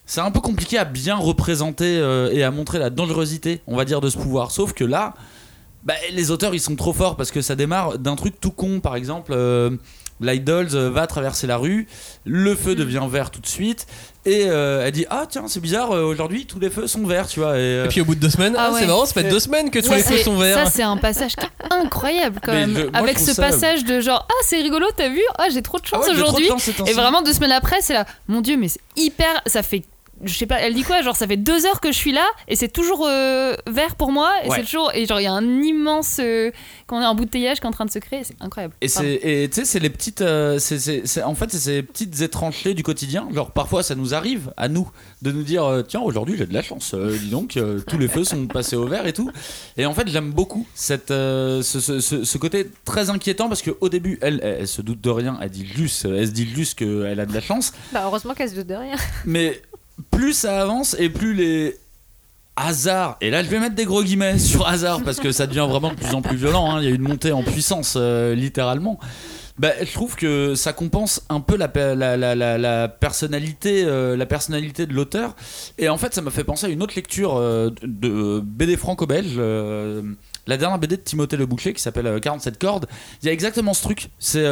c'est 0.07 0.21
un 0.21 0.33
peu 0.33 0.41
compliqué 0.41 0.77
à 0.77 0.85
bien 0.85 1.15
représenter 1.15 1.99
et 2.33 2.43
à 2.43 2.51
montrer 2.51 2.81
la 2.81 2.91
dangerosité, 2.91 3.61
on 3.69 3.77
va 3.77 3.85
dire, 3.85 4.01
de 4.01 4.11
ce 4.11 4.19
pouvoir. 4.19 4.51
Sauf 4.51 4.73
que 4.73 4.85
là, 4.85 5.15
bah, 5.85 5.95
les 6.13 6.33
auteurs 6.33 6.55
ils 6.55 6.61
sont 6.61 6.77
trop 6.77 6.93
forts 6.93 7.17
parce 7.17 7.31
que 7.31 7.43
ça 7.43 7.55
démarre 7.55 7.99
d'un 7.99 8.17
truc 8.17 8.41
tout 8.41 8.51
con, 8.51 8.81
par 8.81 8.97
exemple. 8.97 9.37
L'idols 10.21 10.67
va 10.67 11.07
traverser 11.07 11.47
la 11.47 11.59
rue, 11.59 11.87
le 12.25 12.57
feu 12.57 12.75
devient 12.75 13.07
vert 13.09 13.31
tout 13.31 13.41
de 13.41 13.47
suite, 13.47 13.87
et 14.31 14.47
euh, 14.49 14.85
elle 14.85 14.93
dit 14.93 15.07
Ah, 15.11 15.25
tiens, 15.29 15.45
c'est 15.49 15.61
bizarre, 15.61 15.93
euh, 15.93 16.03
aujourd'hui 16.05 16.47
tous 16.47 16.59
les 16.61 16.71
feux 16.71 16.87
sont 16.87 17.07
verts, 17.07 17.27
tu 17.27 17.41
vois. 17.41 17.57
Et, 17.57 17.61
euh, 17.61 17.85
Et 17.85 17.89
puis 17.89 18.01
au 18.01 18.05
bout 18.05 18.15
de 18.15 18.21
deux 18.21 18.31
semaines, 18.31 18.55
Ah 18.57 18.67
ah, 18.69 18.73
ouais. 18.73 18.81
c'est 18.81 18.87
marrant, 18.87 19.07
ça 19.07 19.15
fait 19.15 19.25
deux 19.25 19.41
semaines 19.41 19.71
que 19.71 19.79
tous 19.79 19.89
Ouais, 19.91 19.97
les 19.99 20.03
feux 20.03 20.19
sont 20.19 20.37
verts. 20.37 20.67
Ça, 20.67 20.71
c'est 20.71 20.83
un 20.83 20.97
passage 20.97 21.35
qui 21.37 21.45
est 21.47 21.73
incroyable 21.73 22.41
quand 22.43 22.53
Mais 22.53 22.67
même. 22.67 22.77
je- 22.77 22.83
moi, 22.83 22.91
je 22.95 22.99
Avec 22.99 23.19
ce 23.19 23.33
ça- 23.35 23.43
passage 23.43 23.85
de 23.85 24.01
genre, 24.01 24.27
ah, 24.29 24.35
c'est 24.45 24.61
rigolo, 24.61 24.87
t'as 24.97 25.09
vu? 25.09 25.23
Ah, 25.39 25.47
j'ai 25.53 25.63
trop 25.63 25.79
de 25.79 25.85
Ah 25.87 25.97
chance 25.97 26.07
ouais, 26.07 26.13
aujourd'hui. 26.13 26.49
Et 26.87 26.93
vraiment, 26.93 27.23
deux 27.23 27.33
semaines 27.33 27.53
après, 27.53 27.81
c'est 27.81 27.95
là, 27.95 28.07
mon 28.29 28.41
dieu, 28.41 28.57
mais 28.57 28.69
c'est 28.69 28.81
hyper. 28.97 29.41
Ça 29.47 29.63
fait. 29.63 29.83
Je 30.23 30.35
sais 30.35 30.47
pas, 30.47 30.57
elle 30.61 30.75
dit 30.75 30.83
quoi 30.83 31.01
Genre, 31.03 31.15
ça 31.17 31.27
fait 31.27 31.37
deux 31.37 31.65
heures 31.67 31.81
que 31.81 31.93
je 31.93 31.97
suis 31.97 32.13
là 32.13 32.27
et 32.49 32.57
c'est 32.57 32.69
toujours 32.69 33.07
euh, 33.07 33.55
vert 33.69 33.95
pour 33.97 34.11
moi. 34.13 34.31
Et 34.45 34.49
Ouais. 34.49 34.57
c'est 34.59 34.65
toujours. 34.65 34.91
Et 34.95 35.07
genre, 35.07 35.21
il 35.21 35.25
y 35.25 35.27
a 35.27 35.33
un 35.33 35.63
immense. 35.63 36.19
euh, 36.21 36.51
quand 36.87 36.97
on 36.97 37.01
a 37.01 37.05
un 37.07 37.11
embouteillage 37.11 37.59
qui 37.61 37.65
est 37.65 37.69
en 37.69 37.73
train 37.73 37.85
de 37.85 37.91
se 37.91 37.99
créer, 37.99 38.25
c'est 38.25 38.37
incroyable. 38.41 38.75
Et 38.81 38.89
tu 38.89 39.55
sais 39.61 39.65
c'est 39.65 39.79
les 39.79 39.91
petites 39.91 40.21
euh, 40.23 40.59
c'est 40.59 40.79
c'est- 40.79 41.07
c'est- 41.07 41.23
en 41.23 41.35
fait 41.35 41.51
c'est 41.51 41.59
ces 41.59 41.83
petites 41.83 42.21
étrangetés 42.21 42.75
du 42.75 42.83
quotidien 42.83 43.29
genre 43.35 43.51
parfois 43.51 43.83
ça 43.83 43.95
nous 43.95 44.15
arrive 44.15 44.53
à 44.57 44.69
nous 44.69 44.91
de 45.23 45.31
nous 45.33 45.43
dire 45.43 45.65
euh, 45.65 45.83
tiens 45.83 46.01
aujourd'hui 46.01 46.37
j'ai 46.39 46.47
de 46.47 46.55
la 46.55 46.63
chance 46.63 46.93
euh, 46.95 47.17
dis 47.19 47.29
donc 47.31 47.57
euh, 47.57 47.81
tous 47.87 47.99
les 47.99 48.09
feux 48.09 48.25
sont 48.25 48.47
passés 48.47 48.77
au 48.77 48.87
vert 48.87 49.07
et 49.07 49.13
tout 49.13 49.31
et 49.77 49.85
en 49.87 49.93
fait 49.95 50.09
j'aime 50.09 50.31
beaucoup 50.33 50.67
cette 50.75 51.11
euh, 51.11 51.61
ce, 51.63 51.81
ce- 51.81 52.01
ce- 52.01 52.25
ce 52.25 52.39
côté 52.39 52.71
très 52.85 53.11
inquiétant 53.11 53.49
parce 53.49 53.61
que 53.63 53.71
au 53.81 53.89
début 53.89 54.19
elle, 54.23 54.41
elle, 54.43 54.57
elle 54.61 54.69
se 54.69 54.81
doute 54.83 55.01
de 55.01 55.11
rien 55.11 55.39
elle 55.43 55.51
dit 55.51 55.67
juste 55.67 56.05
elle 56.07 56.27
se 56.27 56.33
dit 56.33 56.49
juste 56.49 56.79
qu'elle 56.79 57.21
a 57.21 57.27
de 57.27 57.35
la 57.35 57.41
chance 57.41 57.73
Bah, 57.93 58.03
heureusement 58.07 58.35
qu'elle 58.35 58.51
se 58.51 58.55
doute 58.55 58.67
de 58.69 58.75
rien. 58.75 58.97
mais 59.27 59.61
plus 60.11 60.33
ça 60.33 60.63
avance 60.63 60.97
et 60.99 61.09
plus 61.09 61.35
les 61.35 61.77
hasards, 62.57 63.17
et 63.21 63.31
là 63.31 63.43
je 63.45 63.49
vais 63.49 63.61
mettre 63.61 63.77
des 63.77 63.85
gros 63.85 64.03
guillemets 64.03 64.39
sur 64.51 64.67
hasard 64.67 65.03
parce 65.05 65.21
que 65.21 65.31
ça 65.31 65.47
devient 65.47 65.67
vraiment 65.69 65.91
de 65.91 65.97
plus 65.97 66.15
en 66.15 66.23
plus 66.23 66.37
violent, 66.37 66.71
hein. 66.73 66.81
il 66.83 66.89
y 66.89 66.93
a 66.93 66.95
une 66.95 67.03
montée 67.03 67.31
en 67.33 67.43
puissance 67.45 67.95
euh, 67.97 68.35
littéralement. 68.35 68.99
Bah, 69.59 69.71
je 69.81 69.93
trouve 69.93 70.15
que 70.15 70.55
ça 70.55 70.73
compense 70.73 71.23
un 71.29 71.41
peu 71.41 71.57
la, 71.57 71.67
pe- 71.67 71.95
la, 71.97 72.17
la, 72.17 72.35
la, 72.37 72.59
la 72.59 72.87
personnalité, 72.89 73.83
euh, 73.85 74.17
la 74.17 74.25
personnalité 74.25 74.87
de 74.87 74.93
l'auteur. 74.93 75.35
Et 75.79 75.89
en 75.89 75.97
fait, 75.99 76.15
ça 76.15 76.21
m'a 76.23 76.31
fait 76.31 76.45
penser 76.45 76.67
à 76.67 76.69
une 76.69 76.81
autre 76.81 76.95
lecture 76.95 77.37
euh, 77.37 77.71
de 77.83 78.39
BD 78.41 78.77
franco-belge. 78.77 79.37
la 79.37 80.57
dernière 80.57 80.79
BD 80.79 80.97
de 80.97 81.03
Timothée 81.03 81.37
Le 81.37 81.47
Boucher 81.47 81.73
qui 81.75 81.83
s'appelle 81.83 82.07
euh, 82.07 82.21
47 82.21 82.57
cordes. 82.57 82.87
Il 83.23 83.27
y 83.27 83.29
a 83.31 83.33
exactement 83.33 83.75
ce 83.75 83.83
truc. 83.83 84.11
C'est 84.21 84.47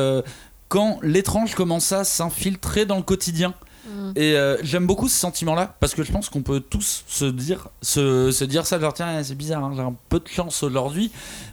quand 0.68 0.98
l'étrange 1.04 1.54
commence 1.54 1.92
à 1.92 2.02
s'infiltrer 2.02 2.84
dans 2.84 2.96
le 2.96 3.02
quotidien. 3.04 3.54
Et 4.14 4.34
euh, 4.34 4.56
j'aime 4.62 4.86
beaucoup 4.86 5.08
ce 5.08 5.18
sentiment-là 5.18 5.76
parce 5.80 5.94
que 5.94 6.02
je 6.02 6.10
pense 6.10 6.28
qu'on 6.28 6.42
peut 6.42 6.60
tous 6.60 7.04
se 7.06 7.24
dire, 7.24 7.68
se, 7.82 8.44
dire 8.44 8.66
ça, 8.66 8.80
genre 8.80 8.94
tiens, 8.94 9.22
c'est 9.22 9.34
bizarre, 9.34 9.64
hein, 9.64 9.72
j'ai 9.74 9.82
un 9.82 9.94
peu 10.08 10.20
de 10.20 10.28
chance 10.28 10.62
aujourd'hui. 10.62 11.10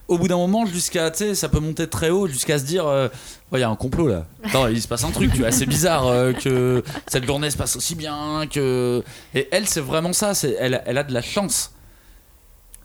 Au 0.08 0.18
bout 0.18 0.28
d'un 0.28 0.38
moment, 0.38 0.66
jusqu'à, 0.66 1.12
tu 1.12 1.20
sais, 1.20 1.36
ça 1.36 1.50
peut 1.50 1.60
monter 1.60 1.88
très 1.88 2.10
haut, 2.10 2.28
jusqu'à 2.28 2.60
se 2.60 2.66
dire, 2.66 2.88
euh, 2.88 3.08
il 3.54 3.60
y 3.60 3.64
a 3.64 3.70
un 3.70 3.76
complot 3.76 4.08
là. 4.08 4.26
Il 4.70 4.82
se 4.82 4.88
passe 4.88 5.04
un 5.04 5.12
truc, 5.12 5.32
tu 5.34 5.40
vois, 5.40 5.52
c'est 5.52 5.66
bizarre 5.66 6.08
euh, 6.08 6.34
que 6.34 6.84
cette 7.08 7.26
journée 7.26 7.50
se 7.50 7.58
passe 7.58 7.76
aussi 7.76 7.96
bien, 7.96 8.48
que. 8.52 9.04
Et 9.36 9.48
elle, 9.52 9.68
c'est 9.68 9.82
vraiment 9.82 10.14
ça, 10.14 10.34
elle, 10.60 10.82
elle 10.86 10.98
a 10.98 11.04
de 11.04 11.14
la 11.14 11.22
chance. 11.22 11.72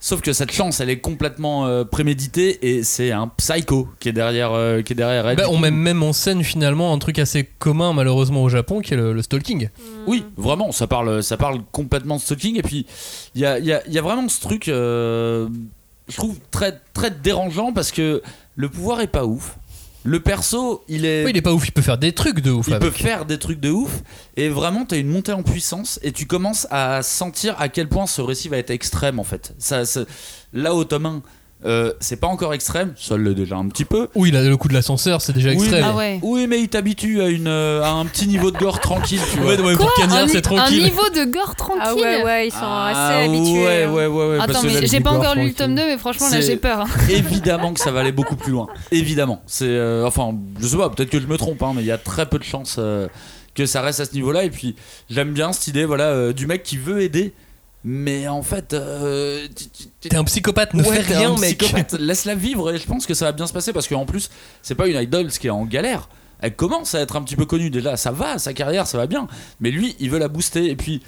Sauf 0.01 0.21
que 0.21 0.33
cette 0.33 0.53
chance, 0.53 0.81
elle 0.81 0.91
est 0.91 1.01
complètement 1.01 1.67
euh, 1.67 1.85
préméditée 1.85 2.59
et 2.77 2.83
c'est 2.85 3.11
un 3.11 3.27
psycho 3.29 3.89
qui 3.99 4.09
est 4.09 4.13
derrière, 4.13 4.53
euh, 4.53 4.81
qui 4.83 4.93
est 4.93 4.97
derrière 4.97 5.29
elle. 5.29 5.37
Bah, 5.37 5.47
on 5.51 5.59
met 5.59 5.71
même 5.73 6.03
en 6.03 6.13
scène 6.13 6.45
finalement 6.45 6.93
un 6.93 6.99
truc 6.99 7.19
assez 7.19 7.45
commun 7.59 7.93
malheureusement 7.93 8.43
au 8.45 8.49
Japon 8.49 8.81
qui 8.81 8.95
est 8.95 8.97
le, 8.97 9.13
le 9.13 9.23
stalking. 9.23 9.69
Oui, 10.07 10.25
vraiment, 10.37 10.71
ça 10.73 10.87
parle, 10.87 11.23
ça 11.23 11.37
parle 11.37 11.61
complètement 11.73 12.17
de 12.17 12.21
stalking. 12.21 12.59
Et 12.59 12.63
puis, 12.63 12.87
il 13.35 13.41
y 13.41 13.47
a, 13.47 13.59
il 13.59 13.65
y 13.65 13.73
a- 13.73 13.83
il 13.87 13.93
y 13.93 13.99
a 13.99 14.03
vraiment 14.03 14.29
ce 14.29 14.41
truc, 14.41 14.69
euh, 14.69 15.49
je 16.09 16.17
trouve, 16.17 16.39
très, 16.51 16.81
très 16.95 17.11
dérangeant 17.11 17.73
parce 17.73 17.91
que 17.91 18.23
le 18.57 18.69
pouvoir 18.69 19.01
est 19.01 19.07
pas 19.09 19.25
ouf. 19.25 19.57
Le 20.05 20.21
perso, 20.21 20.85
il 20.89 21.05
est. 21.05 21.25
Oui, 21.25 21.31
il 21.33 21.37
est 21.37 21.43
pas 21.43 21.53
ouf, 21.53 21.67
il 21.67 21.73
peut 21.73 21.83
faire 21.83 21.99
des 21.99 22.13
trucs 22.13 22.41
de 22.41 22.51
ouf. 22.51 22.67
Il 22.69 22.79
peut 22.79 22.91
faire 22.91 23.25
des 23.27 23.39
trucs 23.39 23.61
de 23.61 23.71
ouf 23.71 23.91
et 24.37 24.49
vraiment 24.49 24.85
t'as 24.85 24.97
une 24.99 25.09
montée 25.09 25.33
en 25.33 25.43
puissance 25.43 25.99
et 26.03 26.13
tu 26.13 26.27
commences 26.27 26.67
à 26.71 27.03
sentir 27.03 27.57
à 27.59 27.69
quel 27.69 27.89
point 27.89 28.07
ce 28.07 28.23
récit 28.23 28.49
va 28.49 28.59
être 28.59 28.71
extrême 28.71 29.19
en 29.19 29.25
fait. 29.25 29.55
Ça, 29.59 29.85
ça- 29.85 30.05
là 30.53 30.75
au 30.75 30.85
tome 30.85 31.07
1, 31.07 31.23
euh, 31.65 31.93
c'est 31.99 32.17
pas 32.21 32.29
encore 32.29 32.55
extrême, 32.55 32.93
ça 32.97 33.17
l'est 33.19 33.35
déjà 33.35 33.57
un 33.57 33.67
petit 33.69 33.85
peu. 33.85 34.09
Oui, 34.15 34.31
là, 34.31 34.43
le 34.43 34.57
coup 34.57 34.69
de 34.69 34.75
l'ascenseur, 34.75 35.21
c'est 35.21 35.33
déjà 35.33 35.49
Oui, 35.51 35.57
extrême. 35.57 35.85
Ah 35.87 35.95
ouais. 35.97 36.21
Oui 36.23 36.47
mais 36.47 36.61
il 36.61 36.69
t'habitue 36.69 37.21
à, 37.21 37.29
une, 37.29 37.49
euh, 37.49 37.83
à 37.83 37.91
un 37.91 38.05
petit 38.07 38.29
niveau 38.29 38.51
de 38.53 38.59
gore 38.59 38.79
tranquille 38.79 39.21
tu 39.33 39.41
vois. 39.41 39.57
Ouais, 39.57 39.75
pour 39.75 39.91
c'est 40.29 40.41
tranquille. 40.41 40.81
un 40.83 40.85
niveau 40.85 41.09
de 41.15 41.25
gore 41.31 41.57
tranquille 41.57 41.83
Ah 41.85 41.95
ouais, 41.97 42.23
ouais, 42.23 42.47
ils 42.49 42.53
sont 42.53 42.59
Ah, 42.63 43.09
assez 43.19 43.29
habitués. 43.29 43.65
Ouais, 43.65 43.83
hein. 43.85 43.93
ouais, 43.93 44.07
ouais, 44.07 44.29
ouais, 44.31 44.39
parce 44.39 44.51
Attends, 44.51 44.63
mais 44.65 44.87
j'ai 44.87 45.01
pas 45.01 45.11
encore 45.11 45.35
lu 45.35 45.47
le 45.49 45.53
tome 45.53 45.75
tranquille. 45.75 45.75
2, 45.77 45.87
mais 45.93 45.99
franchement, 45.99 46.29
là, 46.31 46.41
j'ai 46.41 46.57
peur. 46.57 46.81
hein. 46.83 46.87
évidemment 47.11 47.73
que 47.73 47.81
ça 47.81 47.91
va 47.91 48.01
aller 48.01 48.13
beaucoup 48.13 48.37
plus 48.37 48.53
loin. 48.53 48.69
Évidemment. 48.93 49.43
C'est 49.47 49.67
euh, 49.67 50.07
enfin, 50.07 50.35
je 50.61 50.67
sais 50.67 50.77
pas, 50.77 50.91
peut-être 50.91 51.11
que 51.11 51.21
je 51.21 51.27
me 51.27 51.37
trompe, 51.37 51.63
hein, 51.63 51.73
mais 51.75 51.83
il 51.83 51.87
y 51.87 51.93
a 51.93 51.99
très 51.99 52.27
peu 52.27 52.39
de 52.39 52.45
chances 52.45 52.77
euh, 52.79 53.09
que 53.55 53.67
ça 53.67 53.83
reste 53.83 53.99
à 54.01 54.05
ce 54.05 54.13
niveau-là. 54.15 54.45
Et 54.45 54.51
puis, 54.51 54.77
j'aime 55.11 55.33
bien 55.33 55.53
cette 55.53 55.67
idée, 55.67 55.85
voilà, 55.85 56.05
euh, 56.05 56.33
du 56.33 56.47
mec 56.47 56.63
qui 56.63 56.77
veut 56.77 57.03
aider, 57.03 57.33
mais 57.85 58.29
en 58.29 58.43
fait, 58.43 58.73
euh, 58.75 59.47
T'es 60.01 60.15
un 60.17 60.25
psychopathe, 60.25 60.75
ne 60.75 60.83
Ouais, 60.83 61.03
fais 61.03 61.17
rien, 61.17 61.33
un 61.35 61.39
mec. 61.39 61.63
Laisse-la 61.99 62.35
vivre 62.35 62.73
et 62.73 62.79
je 62.79 62.87
pense 62.87 63.07
que 63.07 63.15
ça 63.15 63.27
va 63.27 63.33
bien 63.33 63.47
se 63.47 63.53
passer 63.53 63.73
parce 63.73 63.89
qu'en 63.89 64.07
plus, 64.07 64.31
c'est 64.63 64.75
pas 64.75 64.89
une 64.89 65.01
idol 65.01 65.29
qui 65.31 65.47
est 65.47 65.51
en 65.51 65.65
galère. 65.65 66.09
Elle 66.41 66.55
commence 66.55 66.95
à 66.95 67.01
être 67.01 67.17
un 67.17 67.23
petit 67.23 67.37
peu 67.37 67.47
connue 67.47 67.71
déjà, 67.71 67.97
ça 67.97 68.13
va, 68.13 68.39
sa 68.39 68.53
carrière, 68.53 68.87
ça 68.87 68.99
va 68.99 69.07
bien. 69.07 69.27
Mais 69.61 69.71
lui, 69.71 69.97
il 69.99 70.11
veut 70.11 70.19
la 70.19 70.29
booster. 70.29 70.71
Et 70.71 70.77
puis, 70.77 71.03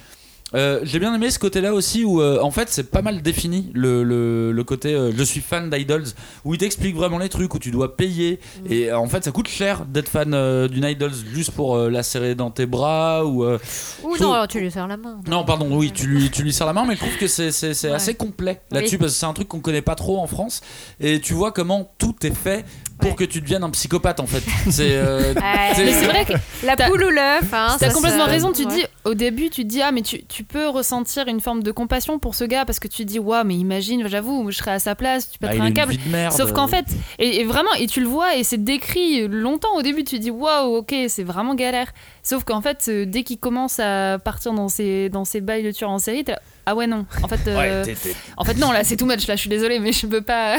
euh, 0.53 0.79
j'ai 0.83 0.99
bien 0.99 1.13
aimé 1.15 1.29
ce 1.29 1.39
côté-là 1.39 1.73
aussi 1.73 2.03
où, 2.03 2.21
euh, 2.21 2.39
en 2.41 2.51
fait, 2.51 2.67
c'est 2.69 2.89
pas 2.91 3.01
mal 3.01 3.21
défini 3.21 3.71
le, 3.73 4.03
le, 4.03 4.51
le 4.51 4.63
côté 4.63 4.93
euh, 4.93 5.11
je 5.15 5.23
suis 5.23 5.39
fan 5.41 5.69
d'idols, 5.69 6.03
où 6.45 6.53
il 6.53 6.57
t'explique 6.57 6.95
vraiment 6.95 7.17
les 7.19 7.29
trucs, 7.29 7.53
où 7.55 7.59
tu 7.59 7.71
dois 7.71 7.95
payer. 7.95 8.39
Et 8.69 8.89
euh, 8.91 8.97
en 8.97 9.07
fait, 9.07 9.23
ça 9.23 9.31
coûte 9.31 9.47
cher 9.47 9.85
d'être 9.85 10.09
fan 10.09 10.33
euh, 10.33 10.67
d'une 10.67 10.83
idols 10.83 11.11
juste 11.33 11.51
pour 11.51 11.75
euh, 11.75 11.89
la 11.89 12.03
serrer 12.03 12.35
dans 12.35 12.51
tes 12.51 12.65
bras 12.65 13.25
ou. 13.25 13.43
euh, 13.45 13.57
Ou 14.03 14.17
non, 14.17 14.33
alors 14.33 14.47
tu 14.47 14.59
lui 14.59 14.69
serres 14.71 14.87
la 14.87 14.97
main. 14.97 15.19
non, 15.27 15.43
pardon, 15.45 15.67
oui, 15.71 15.91
tu 15.93 16.07
lui, 16.07 16.29
tu 16.29 16.43
lui 16.43 16.51
serres 16.53 16.67
la 16.67 16.73
main, 16.73 16.85
mais 16.87 16.95
je 16.95 16.99
trouve 16.99 17.17
que 17.17 17.27
c'est, 17.27 17.51
Ouais. 17.87 17.91
assez 17.91 18.13
complet 18.15 18.61
là-dessus 18.71 18.95
Oui. 18.95 18.99
parce 18.99 19.13
que 19.13 19.17
c'est 19.19 19.25
un 19.25 19.33
truc 19.33 19.47
qu'on 19.47 19.59
connaît 19.59 19.81
pas 19.81 19.95
trop 19.95 20.19
en 20.19 20.27
France 20.27 20.61
et 20.99 21.19
tu 21.21 21.33
vois 21.33 21.51
comment 21.51 21.91
tout 21.97 22.15
est 22.23 22.35
fait 22.35 22.65
pour 22.99 23.09
Ouais. 23.11 23.15
que 23.15 23.23
tu 23.23 23.41
deviennes 23.41 23.63
un 23.63 23.69
psychopathe 23.71 24.19
en 24.19 24.27
fait. 24.27 24.43
C'est, 24.69 24.91
euh, 24.95 25.33
Ouais. 25.33 25.41
c'est- 25.75 25.85
Mais 25.85 25.93
c'est 25.93 26.05
vrai 26.05 26.25
que 26.25 26.33
La 26.65 26.75
poule 26.75 27.03
ou 27.03 27.09
l'œuf, 27.09 27.51
hein, 27.53 27.75
T'as 27.79 27.89
complètement 27.91 28.25
raison, 28.25 28.51
tu 28.51 28.65
ouais. 28.65 28.75
dis 28.75 28.83
au 29.05 29.13
début, 29.13 29.49
tu 29.49 29.63
te 29.63 29.67
dis 29.67 29.81
ah 29.81 29.91
mais 29.91 30.01
tu, 30.01 30.23
tu 30.25 30.40
peux 30.43 30.67
ressentir 30.67 31.27
une 31.27 31.39
forme 31.39 31.63
de 31.63 31.71
compassion 31.71 32.19
pour 32.19 32.35
ce 32.35 32.43
gars 32.43 32.65
parce 32.65 32.79
que 32.79 32.87
tu 32.87 33.03
te 33.03 33.07
dis 33.07 33.19
waouh 33.19 33.43
mais 33.45 33.55
imagine, 33.55 34.07
j'avoue, 34.07 34.49
je 34.51 34.57
serais 34.57 34.71
à 34.71 34.79
sa 34.79 34.95
place, 34.95 35.31
tu 35.31 35.39
bah, 35.39 35.49
pèterais 35.49 35.65
a 35.65 35.67
un 35.67 35.71
câble. 35.71 35.95
Sauf 36.31 36.51
qu'en 36.53 36.67
fait, 36.67 36.85
et, 37.19 37.41
et 37.41 37.43
vraiment, 37.43 37.73
et 37.79 37.87
tu 37.87 38.01
le 38.01 38.07
vois, 38.07 38.35
et 38.35 38.43
c'est 38.43 38.63
décrit 38.63 39.27
longtemps 39.27 39.75
au 39.75 39.81
début, 39.81 40.03
tu 40.03 40.17
te 40.17 40.21
dis 40.21 40.31
waouh, 40.31 40.77
ok, 40.77 40.93
c'est 41.07 41.23
vraiment 41.23 41.55
galère. 41.55 41.91
Sauf 42.23 42.43
qu'en 42.43 42.61
fait, 42.61 42.85
euh, 42.87 43.05
dès 43.05 43.23
qu'il 43.23 43.39
commence 43.39 43.79
à 43.79 44.19
partir 44.19 44.53
dans 44.53 44.69
ses, 44.69 45.09
dans 45.09 45.25
ses 45.25 45.41
bails 45.41 45.63
de 45.63 45.71
tueur 45.71 45.89
en 45.89 45.99
série, 45.99 46.23
t'es 46.23 46.35
ah 46.65 46.75
ouais, 46.75 46.85
non. 46.85 47.05
En 47.23 47.27
fait, 47.27 47.39
euh, 47.47 47.83
Ouais, 47.83 47.95
en 48.37 48.43
fait 48.43 48.53
non, 48.55 48.71
là, 48.71 48.83
c'est 48.83 48.95
too 48.95 49.05
much, 49.05 49.27
là, 49.27 49.35
je 49.35 49.41
suis 49.41 49.49
désolée, 49.49 49.79
mais 49.79 49.91
je 49.91 50.05
peux 50.05 50.21
pas. 50.21 50.57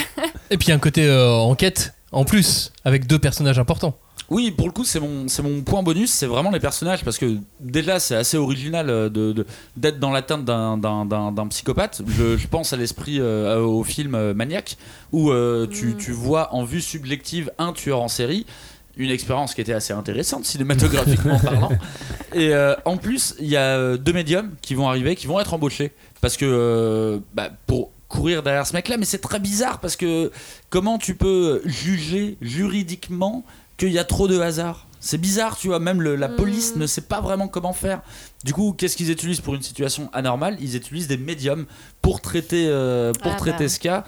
Et 0.51 0.57
puis 0.59 0.72
un 0.72 0.78
côté 0.78 1.07
euh, 1.07 1.30
enquête 1.30 1.95
en 2.12 2.24
plus, 2.24 2.72
avec 2.85 3.07
deux 3.07 3.18
personnages 3.18 3.59
importants. 3.59 3.97
Oui, 4.33 4.51
pour 4.51 4.66
le 4.66 4.72
coup, 4.72 4.85
c'est 4.85 4.99
mon, 4.99 5.28
c'est 5.28 5.43
mon 5.43 5.61
point 5.61 5.83
bonus, 5.83 6.11
c'est 6.11 6.26
vraiment 6.26 6.51
les 6.51 6.59
personnages, 6.61 7.05
parce 7.05 7.18
que 7.18 7.37
déjà, 7.61 8.01
c'est 8.01 8.16
assez 8.16 8.39
original 8.39 8.89
euh, 8.89 9.09
de, 9.11 9.33
de- 9.33 9.47
d'être 9.76 9.99
dans 10.01 10.11
l'atteinte 10.11 10.45
d'un, 10.45 10.78
d'un, 10.78 11.05
d'un- 11.05 11.33
d'un 11.33 11.47
psychopathe. 11.49 12.01
Je, 12.07 12.39
je 12.39 12.49
pense 12.49 12.72
à 12.72 12.76
l'esprit, 12.78 13.20
euh, 13.20 13.61
au 13.61 13.85
film 13.85 14.14
euh, 14.14 14.33
Maniac, 14.33 14.76
où 15.12 15.30
euh, 15.30 15.66
tu, 15.66 15.97
tu 15.99 16.12
vois 16.12 16.55
en 16.55 16.64
vue 16.64 16.80
subjective 16.80 17.51
un 17.59 17.72
tueur 17.74 18.01
en 18.01 18.09
série. 18.09 18.47
Une 18.97 19.11
expérience 19.11 19.55
qui 19.55 19.61
était 19.61 19.72
assez 19.74 19.93
intéressante 19.93 20.45
cinématographiquement 20.47 21.39
parlant. 21.43 21.70
Et 22.35 22.55
euh, 22.55 22.74
en 22.87 22.97
plus, 22.97 23.35
il 23.39 23.49
y 23.49 23.57
a 23.57 23.76
euh, 23.76 23.97
deux 23.99 24.12
médiums 24.14 24.51
qui 24.62 24.74
vont 24.74 24.89
arriver, 24.89 25.14
qui 25.14 25.26
vont 25.26 25.41
être 25.41 25.53
embauchés. 25.55 25.93
Parce 26.22 26.37
que 26.39 26.45
euh, 26.47 27.18
bah, 27.35 27.51
pour 27.66 27.91
courir 28.09 28.43
derrière 28.43 28.66
ce 28.66 28.74
mec-là, 28.74 28.99
mais 28.99 29.07
c'est 29.07 29.22
très 29.22 29.41
bizarre 29.41 29.80
parce 29.80 29.97
que 29.97 30.30
comment 30.68 30.99
tu 30.99 31.14
peux 31.14 31.62
juger 31.64 32.37
juridiquement 32.43 33.43
qu'il 33.87 33.93
y 33.93 33.99
a 33.99 34.05
trop 34.05 34.28
de 34.28 34.39
hasard 34.39 34.87
c'est 35.05 35.18
bizarre, 35.18 35.57
tu 35.59 35.66
vois, 35.66 35.80
même 35.80 36.01
le- 36.01 36.14
la 36.14 36.28
police 36.28 36.76
ne 36.76 36.87
sait 36.87 37.01
pas 37.01 37.20
vraiment 37.20 37.49
comment 37.49 37.72
faire. 37.72 38.03
Du 38.45 38.53
coup, 38.55 38.72
qu'est-ce 38.72 38.97
qu'ils 38.97 39.11
utilisent 39.11 39.41
pour 39.41 39.57
une 39.57 39.62
situation 39.62 40.09
anormale? 40.12 40.57
Ils 40.61 40.76
utilisent 40.76 41.09
des 41.09 41.16
médiums 41.16 41.66
pour 42.01 42.20
traiter, 42.20 42.66
euh, 42.68 43.12
pour 43.12 43.33
Ah 43.33 43.37
traiter 43.37 43.64
bah. 43.64 43.68
ce 43.68 43.80
cas. 43.80 44.05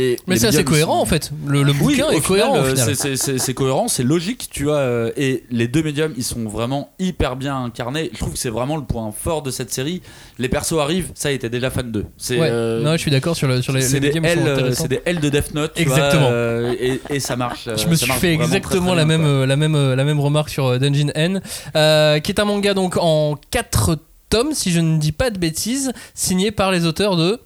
Et 0.00 0.16
Mais 0.28 0.36
les 0.36 0.52
c'est 0.52 0.64
cohérent 0.64 1.00
en 1.00 1.04
fait. 1.04 1.32
Le, 1.46 1.62
le 1.64 1.72
bouquin 1.72 2.08
est 2.10 2.20
cohérent 2.24 2.56
euh, 2.56 2.74
c'est- 2.76 3.54
cohérent, 3.54 3.88
c'est 3.88 4.04
logique, 4.04 4.48
tu 4.50 4.64
vois. 4.64 4.76
euh, 4.76 5.10
Et 5.16 5.42
les 5.50 5.66
deux 5.66 5.82
médiums, 5.82 6.14
ils 6.16 6.22
sont 6.24 6.44
vraiment 6.48 6.92
hyper 7.00 7.34
bien 7.34 7.64
incarnés. 7.64 8.08
Je 8.12 8.18
trouve 8.18 8.32
que 8.32 8.38
c'est 8.38 8.48
vraiment 8.48 8.76
le 8.76 8.84
point 8.84 9.10
fort 9.12 9.42
de 9.42 9.50
cette 9.50 9.72
série. 9.72 10.00
Les 10.38 10.48
persos 10.48 10.78
arrivent, 10.80 11.10
ça, 11.14 11.32
était 11.32 11.50
déjà 11.50 11.68
fan 11.70 11.90
d'eux. 11.90 12.06
C'est 12.16 12.38
Ouais. 12.38 12.48
euh, 12.48 12.80
Non, 12.82 12.92
je 12.92 12.98
suis 12.98 13.10
d'accord 13.10 13.34
sur, 13.34 13.48
le, 13.48 13.60
sur 13.60 13.72
les, 13.72 13.80
les 13.80 14.00
des 14.00 14.20
médiums 14.20 14.72
c'est 14.72 14.86
des 14.88 15.00
L 15.04 15.18
de 15.20 15.28
Death 15.28 15.52
Note, 15.54 15.72
Exactement. 15.76 16.22
vois, 16.22 16.30
euh, 16.30 16.74
et, 16.78 17.00
et 17.10 17.20
ça 17.20 17.34
marche. 17.36 17.64
Je 17.76 17.86
me 17.88 17.96
ça 17.96 18.04
suis 18.04 18.12
fait 18.14 18.18
très, 18.36 18.44
exactement 18.44 18.88
très 18.92 18.96
la, 18.96 19.04
bien, 19.04 19.18
même, 19.18 19.44
la, 19.44 19.56
même, 19.56 19.94
la 19.94 20.04
même 20.04 20.20
remarque 20.20 20.48
sur 20.50 20.78
Dungeon 20.78 21.10
N, 21.16 21.40
euh, 21.74 22.20
qui 22.20 22.30
est 22.30 22.38
un 22.40 22.44
manga 22.44 22.72
donc 22.74 22.96
en 22.96 23.36
4 23.50 23.98
tomes, 24.30 24.52
si 24.52 24.70
je 24.70 24.80
ne 24.80 24.98
dis 24.98 25.12
pas 25.12 25.30
de 25.30 25.38
bêtises, 25.38 25.92
signé 26.14 26.50
par 26.50 26.70
les 26.70 26.84
auteurs 26.86 27.16
de. 27.16 27.40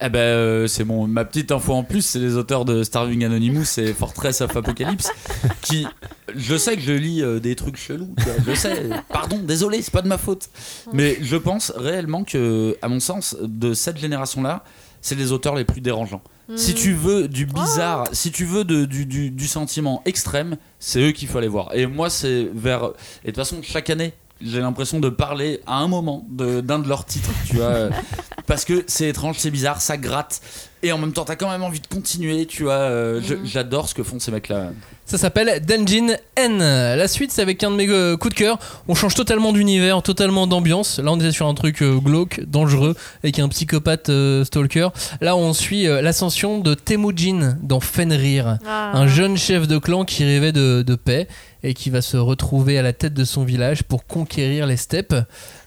Eh 0.00 0.08
ben, 0.08 0.18
euh, 0.18 0.66
c'est 0.66 0.84
mon 0.84 1.06
ma 1.06 1.24
petite 1.24 1.52
info 1.52 1.72
en 1.72 1.84
plus, 1.84 2.02
c'est 2.02 2.18
les 2.18 2.34
auteurs 2.36 2.64
de 2.64 2.82
Starving 2.82 3.24
Anonymous 3.24 3.78
et 3.78 3.92
Fortress 3.94 4.40
of 4.40 4.54
Apocalypse 4.56 5.08
qui 5.62 5.86
je 6.34 6.56
sais 6.56 6.74
que 6.76 6.82
je 6.82 6.92
lis 6.92 7.22
euh, 7.22 7.38
des 7.38 7.54
trucs 7.54 7.76
chelous, 7.76 8.12
tu 8.18 8.24
vois, 8.24 8.34
je 8.46 8.54
sais. 8.58 8.90
Pardon, 9.08 9.38
désolé, 9.38 9.82
c'est 9.82 9.92
pas 9.92 10.02
de 10.02 10.08
ma 10.08 10.18
faute. 10.18 10.48
Mais 10.92 11.16
je 11.22 11.36
pense 11.36 11.72
réellement 11.76 12.24
que 12.24 12.76
à 12.82 12.88
mon 12.88 12.98
sens 13.00 13.36
de 13.40 13.72
cette 13.72 13.96
génération-là, 13.98 14.64
c'est 15.00 15.14
les 15.14 15.32
auteurs 15.32 15.54
les 15.54 15.64
plus 15.64 15.80
dérangeants. 15.80 16.22
Si 16.56 16.74
tu 16.74 16.92
veux 16.92 17.26
du 17.28 17.46
bizarre, 17.46 18.04
si 18.12 18.30
tu 18.32 18.44
veux 18.44 18.64
de- 18.64 18.84
du, 18.84 19.06
du- 19.06 19.30
du 19.30 19.46
sentiment 19.46 20.02
extrême, 20.04 20.56
c'est 20.78 21.00
eux 21.00 21.12
qu'il 21.12 21.26
faut 21.28 21.38
aller 21.38 21.48
voir. 21.48 21.70
Et 21.74 21.86
moi, 21.86 22.10
c'est 22.10 22.50
vers. 22.54 22.84
Et 23.24 23.28
de 23.28 23.30
toute 23.30 23.36
façon, 23.36 23.60
chaque 23.62 23.88
année, 23.88 24.12
j'ai 24.42 24.60
l'impression 24.60 25.00
de 25.00 25.08
parler 25.08 25.60
à 25.66 25.76
un 25.78 25.88
moment 25.88 26.26
de- 26.28 26.60
d'un 26.60 26.80
de, 26.80 26.88
leurs 26.88 27.06
titres, 27.06 27.30
tu 27.46 27.56
vois. 27.56 27.88
Parce 28.46 28.64
que 28.64 28.84
c'est 28.86 29.08
étrange, 29.08 29.36
c'est 29.38 29.50
bizarre, 29.50 29.80
ça 29.80 29.96
gratte. 29.96 30.40
Et 30.82 30.92
en 30.92 30.98
même 30.98 31.12
temps, 31.14 31.24
t'as 31.24 31.34
quand 31.36 31.48
même 31.50 31.62
envie 31.62 31.80
de 31.80 31.86
continuer, 31.86 32.44
tu 32.44 32.64
vois. 32.64 32.74
euh, 32.74 33.18
je- 33.26 33.36
J'adore 33.42 33.88
ce 33.88 33.94
que 33.94 34.02
font 34.02 34.20
ces 34.20 34.30
mecs-là. 34.30 34.66
Ça 35.06 35.16
s'appelle 35.16 35.64
Dungeon 35.64 36.14
N. 36.36 36.58
La 36.58 37.08
suite, 37.08 37.32
c'est 37.32 37.40
avec 37.40 37.62
un 37.64 37.70
de 37.70 37.76
mes 37.76 37.88
euh, 37.88 38.18
coups 38.18 38.34
de 38.34 38.38
cœur. 38.38 38.58
On 38.86 38.94
change 38.94 39.14
totalement 39.14 39.52
d'univers, 39.54 40.02
totalement 40.02 40.46
d'ambiance. 40.46 40.98
Là, 40.98 41.10
on 41.12 41.16
était 41.18 41.32
sur 41.32 41.46
un 41.46 41.54
truc 41.54 41.80
euh, 41.82 41.96
glauque, 41.98 42.40
dangereux, 42.46 42.94
avec 43.22 43.38
un 43.38 43.48
psychopathe 43.48 44.10
euh, 44.10 44.44
stalker. 44.44 44.88
Là, 45.22 45.36
on 45.36 45.54
suit 45.54 45.88
euh, 45.88 46.02
l'ascension 46.02 46.58
de 46.58 46.74
Temujin 46.74 47.56
dans 47.62 47.80
Fenrir. 47.80 48.58
Ah. 48.66 48.90
Un 48.94 49.06
jeune 49.06 49.38
chef 49.38 49.66
de 49.66 49.78
clan 49.78 50.04
qui 50.04 50.22
rêvait 50.24 50.52
de, 50.52 50.82
de 50.86 50.94
paix 50.96 51.28
et 51.62 51.72
qui 51.72 51.88
va 51.88 52.02
se 52.02 52.18
retrouver 52.18 52.78
à 52.78 52.82
la 52.82 52.92
tête 52.92 53.14
de 53.14 53.24
son 53.24 53.44
village 53.44 53.84
pour 53.84 54.06
conquérir 54.06 54.66
les 54.66 54.76
steppes. 54.76 55.14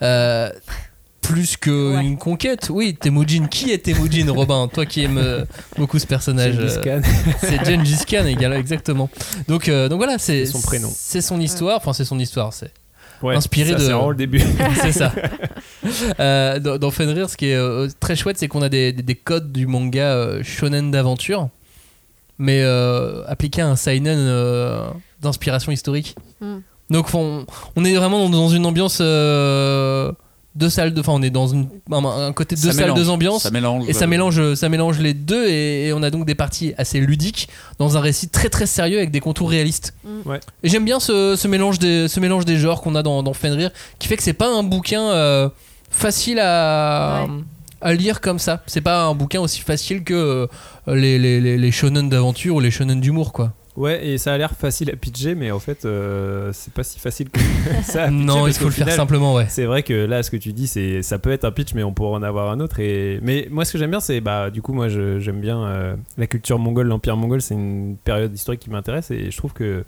Euh, 0.03 0.51
plus 1.21 1.57
qu'une 1.57 2.17
conquête, 2.17 2.69
oui, 2.69 2.95
Temujin. 2.95 3.47
Qui 3.47 3.71
est 3.71 3.79
Temujin, 3.85 4.31
Robin? 4.31 4.67
Toi 4.67 4.85
qui 4.85 5.03
aimes 5.03 5.17
euh, 5.17 5.43
beaucoup 5.77 5.99
ce 5.99 6.07
personnage. 6.07 6.55
Euh, 6.57 7.01
c'est 7.41 7.65
Gengis 7.65 8.05
Khan 8.07 8.25
également, 8.25 8.55
exactement. 8.57 9.09
Donc, 9.47 9.67
euh, 9.67 9.89
donc 9.89 9.97
voilà, 9.97 10.17
c'est 10.17 10.45
son 10.45 10.61
prénom. 10.61 10.89
C'est 10.93 11.21
son 11.21 11.39
histoire. 11.41 11.77
Enfin, 11.77 11.93
c'est 11.93 12.05
son 12.05 12.19
histoire. 12.19 12.53
C'est 12.53 12.71
Ouais, 13.23 13.35
inspiré 13.35 13.69
ça, 13.71 13.75
de. 13.75 13.79
C'est 13.79 13.91
vraiment 13.91 14.09
le 14.11 14.15
début. 14.15 14.39
c'est 14.81 14.91
ça. 14.91 15.11
Euh, 16.19 16.59
dans, 16.59 16.77
dans 16.77 16.91
Fenrir, 16.91 17.29
ce 17.29 17.35
qui 17.37 17.47
est 17.47 17.55
euh, 17.55 17.87
très 17.99 18.15
chouette, 18.15 18.37
c'est 18.37 18.47
qu'on 18.47 18.61
a 18.61 18.69
des, 18.69 18.93
des- 18.93 19.01
des 19.03 19.15
codes 19.15 19.51
du 19.51 19.65
manga 19.65 20.03
euh, 20.13 20.43
shonen 20.43 20.91
d'aventure, 20.91 21.49
mais 22.37 22.61
euh, 22.61 23.23
appliqués 23.27 23.61
à 23.63 23.67
un 23.69 23.75
seinen 23.75 24.17
euh, 24.19 24.87
d'inspiration 25.21 25.71
historique. 25.71 26.15
Mm. 26.41 26.57
Donc 26.91 27.07
on, 27.15 27.45
on 27.75 27.83
est 27.85 27.95
vraiment 27.95 28.19
dans, 28.19 28.29
dans 28.29 28.49
une 28.49 28.65
ambiance 28.67 28.99
euh, 29.01 30.11
deux 30.57 30.69
salles 30.69 30.93
de, 30.93 30.99
enfin 30.99 31.13
on 31.15 31.21
est 31.21 31.29
dans 31.29 31.47
une, 31.47 31.67
un, 31.91 32.33
côté 32.33 32.55
de 32.55 32.61
deux 32.61 32.67
Ça 32.67 32.73
salles, 32.73 32.85
mélange, 32.85 32.99
deux 32.99 33.09
ambiances. 33.09 33.43
ça 33.43 33.51
mélange, 33.51 33.83
et 33.87 33.93
ça 33.93 34.05
euh, 34.05 34.07
mélange, 34.07 34.53
ça 34.55 34.69
mélange 34.69 34.99
les 34.99 35.13
deux 35.13 35.47
et, 35.47 35.87
et 35.87 35.93
on 35.93 36.01
a 36.03 36.09
donc 36.09 36.25
des 36.25 36.35
parties 36.35 36.73
assez 36.77 36.99
ludiques 36.99 37.47
dans 37.79 37.95
un 37.95 37.99
récit 37.99 38.27
très 38.29 38.49
très 38.49 38.65
sérieux 38.65 38.97
avec 38.97 39.11
des 39.11 39.19
contours 39.19 39.49
réalistes. 39.49 39.93
Ouais. 40.25 40.39
Et 40.63 40.69
j'aime 40.69 40.83
bien 40.85 40.99
ce, 40.99 41.35
ce 41.35 41.47
mélange 41.47 41.79
des, 41.79 42.07
ce 42.07 42.19
mélange 42.19 42.45
des 42.45 42.57
genres 42.57 42.81
qu'on 42.81 42.95
a 42.95 43.03
dans, 43.03 43.23
dans 43.23 43.33
Fenrir, 43.33 43.69
qui 43.99 44.07
fait 44.07 44.17
que 44.17 44.23
c'est 44.23 44.33
pas 44.33 44.49
un 44.49 44.63
bouquin 44.63 45.01
euh, 45.11 45.49
facile 45.89 46.39
à, 46.39 47.27
à 47.81 47.93
lire 47.93 48.19
comme 48.21 48.39
ça. 48.39 48.63
C'est 48.65 48.81
pas 48.81 49.03
un 49.05 49.13
bouquin 49.13 49.39
aussi 49.41 49.61
facile 49.61 50.03
que 50.03 50.13
euh, 50.13 50.47
les, 50.87 51.19
les, 51.19 51.39
les, 51.39 51.57
les 51.57 51.71
shonen 51.71 52.09
d'aventure 52.09 52.55
ou 52.55 52.59
les 52.59 52.71
shonen 52.71 52.99
d'humour, 52.99 53.31
quoi. 53.33 53.53
Ouais, 53.77 54.05
et 54.07 54.17
ça 54.17 54.33
a 54.33 54.37
l'air 54.39 54.53
facile 54.53 54.89
à 54.89 54.95
pitcher, 54.95 55.35
mais 55.35 55.51
en 55.51 55.59
fait, 55.59 55.85
euh, 55.85 56.49
c'est 56.51 56.73
pas 56.73 56.83
si 56.83 56.99
facile 56.99 57.29
que 57.29 57.39
ça. 57.83 58.05
à 58.05 58.07
pitcher, 58.07 58.23
Non, 58.25 58.43
parce 58.43 58.57
il 58.57 58.59
faut 58.59 58.65
le 58.65 58.71
faire 58.71 58.91
simplement, 58.91 59.35
ouais. 59.35 59.45
C'est 59.49 59.65
vrai 59.65 59.83
que 59.83 59.93
là, 59.93 60.23
ce 60.23 60.31
que 60.31 60.37
tu 60.37 60.51
dis, 60.51 60.65
c'est 60.67 61.03
ça 61.03 61.19
peut 61.19 61.31
être 61.31 61.45
un 61.45 61.51
pitch, 61.51 61.73
mais 61.75 61.83
on 61.83 61.93
pourrait 61.93 62.17
en 62.17 62.23
avoir 62.23 62.49
un 62.51 62.59
autre. 62.59 62.79
Et 62.79 63.19
mais 63.21 63.47
moi, 63.51 63.65
ce 63.65 63.71
que 63.73 63.77
j'aime 63.77 63.91
bien, 63.91 63.99
c'est 63.99 64.19
bah 64.19 64.49
du 64.49 64.61
coup, 64.63 64.73
moi, 64.73 64.87
j'aime 64.89 65.39
bien 65.39 65.63
euh, 65.63 65.95
la 66.17 66.25
culture 66.27 66.57
mongole, 66.57 66.87
l'empire 66.87 67.15
mongol. 67.17 67.41
C'est 67.41 67.53
une 67.53 67.97
période 68.03 68.33
historique 68.33 68.61
qui 68.61 68.69
m'intéresse, 68.71 69.11
et 69.11 69.29
je 69.29 69.37
trouve 69.37 69.53
que 69.53 69.83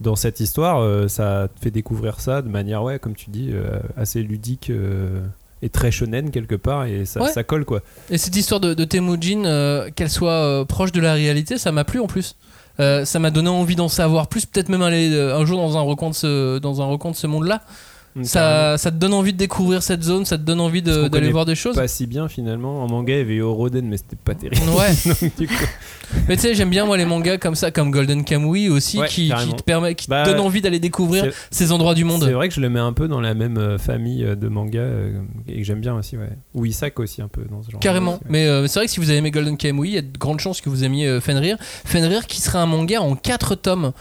dans 0.00 0.16
cette 0.16 0.40
histoire, 0.40 0.80
euh, 0.80 1.06
ça 1.06 1.48
te 1.54 1.62
fait 1.62 1.70
découvrir 1.70 2.18
ça 2.18 2.42
de 2.42 2.48
manière, 2.48 2.82
ouais, 2.82 2.98
comme 2.98 3.14
tu 3.14 3.30
dis, 3.30 3.50
euh, 3.52 3.78
assez 3.96 4.20
ludique. 4.22 4.68
euh, 4.70 5.20
et 5.64 5.68
très 5.68 5.92
shonen 5.92 6.32
quelque 6.32 6.56
part 6.56 6.86
et 6.86 7.04
ça, 7.04 7.22
Ouais. 7.22 7.30
ça 7.30 7.44
colle 7.44 7.64
quoi. 7.64 7.82
Et 8.10 8.18
cette 8.18 8.34
histoire 8.34 8.58
de, 8.58 8.74
de 8.74 8.82
Temujin, 8.84 9.44
euh, 9.44 9.90
qu'elle 9.94 10.10
soit 10.10 10.32
euh, 10.32 10.64
proche 10.64 10.90
de 10.90 11.00
la 11.00 11.12
réalité, 11.14 11.56
ça 11.56 11.70
m'a 11.70 11.84
plu 11.84 12.00
en 12.00 12.08
plus. 12.08 12.34
Euh, 12.80 13.04
ça 13.04 13.18
m'a 13.18 13.30
donné 13.30 13.48
envie 13.48 13.76
d'en 13.76 13.88
savoir 13.88 14.28
plus, 14.28 14.46
peut-être 14.46 14.68
même 14.68 14.82
aller 14.82 15.12
euh, 15.12 15.36
un 15.36 15.44
jour 15.44 15.58
dans 15.58 15.76
un 15.76 15.82
recoin 15.82 16.10
de 16.10 16.14
ce, 16.14 16.58
dans 16.58 16.80
un 16.80 16.86
recoin 16.86 17.10
de 17.10 17.16
ce 17.16 17.26
monde-là. 17.26 17.62
Ça, 18.22 18.76
te 18.78 18.88
donne 18.90 19.14
envie 19.14 19.32
de 19.32 19.38
découvrir 19.38 19.82
cette 19.82 20.02
zone, 20.02 20.24
ça 20.24 20.36
te 20.38 20.42
donne 20.42 20.60
envie 20.60 20.82
de- 20.82 21.08
d'aller 21.08 21.30
voir 21.30 21.44
des 21.44 21.54
choses. 21.54 21.76
Pas 21.76 21.88
si 21.88 22.06
bien 22.06 22.28
finalement. 22.28 22.82
En 22.82 22.88
manga, 22.88 23.14
il 23.14 23.18
y 23.18 23.20
avait 23.20 23.40
Oroden, 23.40 23.86
mais 23.86 23.96
c'était 23.96 24.16
pas 24.16 24.34
terrible. 24.34 24.62
Ouais. 24.70 24.92
Donc, 25.06 25.36
du 25.38 25.46
coup, 25.48 25.54
Mais 26.28 26.36
tu 26.36 26.42
sais, 26.42 26.54
j'aime 26.54 26.68
bien 26.70 26.84
moi 26.84 26.96
les 26.96 27.06
mangas 27.06 27.38
comme 27.38 27.54
ça, 27.54 27.70
comme 27.70 27.90
Golden 27.90 28.24
Kamuy 28.24 28.68
aussi, 28.68 28.98
Ouais, 28.98 29.08
qui, 29.08 29.30
te 29.30 29.62
permet, 29.62 29.94
qui 29.94 30.08
Bah, 30.08 30.24
te 30.24 30.30
donne 30.30 30.40
envie 30.40 30.60
d'aller 30.60 30.78
découvrir 30.78 31.32
ces 31.50 31.72
endroits 31.72 31.94
du 31.94 32.04
monde. 32.04 32.22
C'est 32.24 32.32
vrai 32.32 32.48
que 32.48 32.54
je 32.54 32.60
le 32.60 32.68
mets 32.68 32.80
un 32.80 32.92
peu 32.92 33.08
dans 33.08 33.20
la 33.20 33.32
même 33.34 33.56
euh, 33.56 33.78
famille 33.78 34.24
euh, 34.24 34.34
de 34.34 34.48
mangas 34.48 34.80
euh, 34.80 35.20
et 35.48 35.58
que 35.58 35.64
j'aime 35.64 35.80
bien 35.80 35.94
aussi, 35.94 36.16
ouais. 36.18 36.28
Ou 36.54 36.66
Isaac 36.66 36.98
aussi 37.00 37.22
un 37.22 37.28
peu 37.28 37.42
dans 37.50 37.62
ce 37.62 37.70
genre. 37.70 37.80
Carrément. 37.80 38.12
aussi, 38.14 38.24
ouais. 38.24 38.30
Mais 38.30 38.46
euh, 38.46 38.66
c'est 38.66 38.78
vrai 38.78 38.86
que 38.86 38.92
si 38.92 39.00
vous 39.00 39.08
avez 39.08 39.18
aimé 39.18 39.30
Golden 39.30 39.56
Kamuy, 39.56 39.88
il 39.88 39.94
y 39.94 39.98
a 39.98 40.02
de 40.02 40.18
grandes 40.18 40.40
chances 40.40 40.60
que 40.60 40.68
vous 40.68 40.84
aimiez 40.84 41.06
euh, 41.08 41.20
Fenrir. 41.20 41.56
Fenrir 41.60 42.26
qui 42.26 42.40
sera 42.42 42.60
un 42.60 42.66
manga 42.66 43.00
en 43.00 43.16
4 43.16 43.54
tomes. 43.54 43.92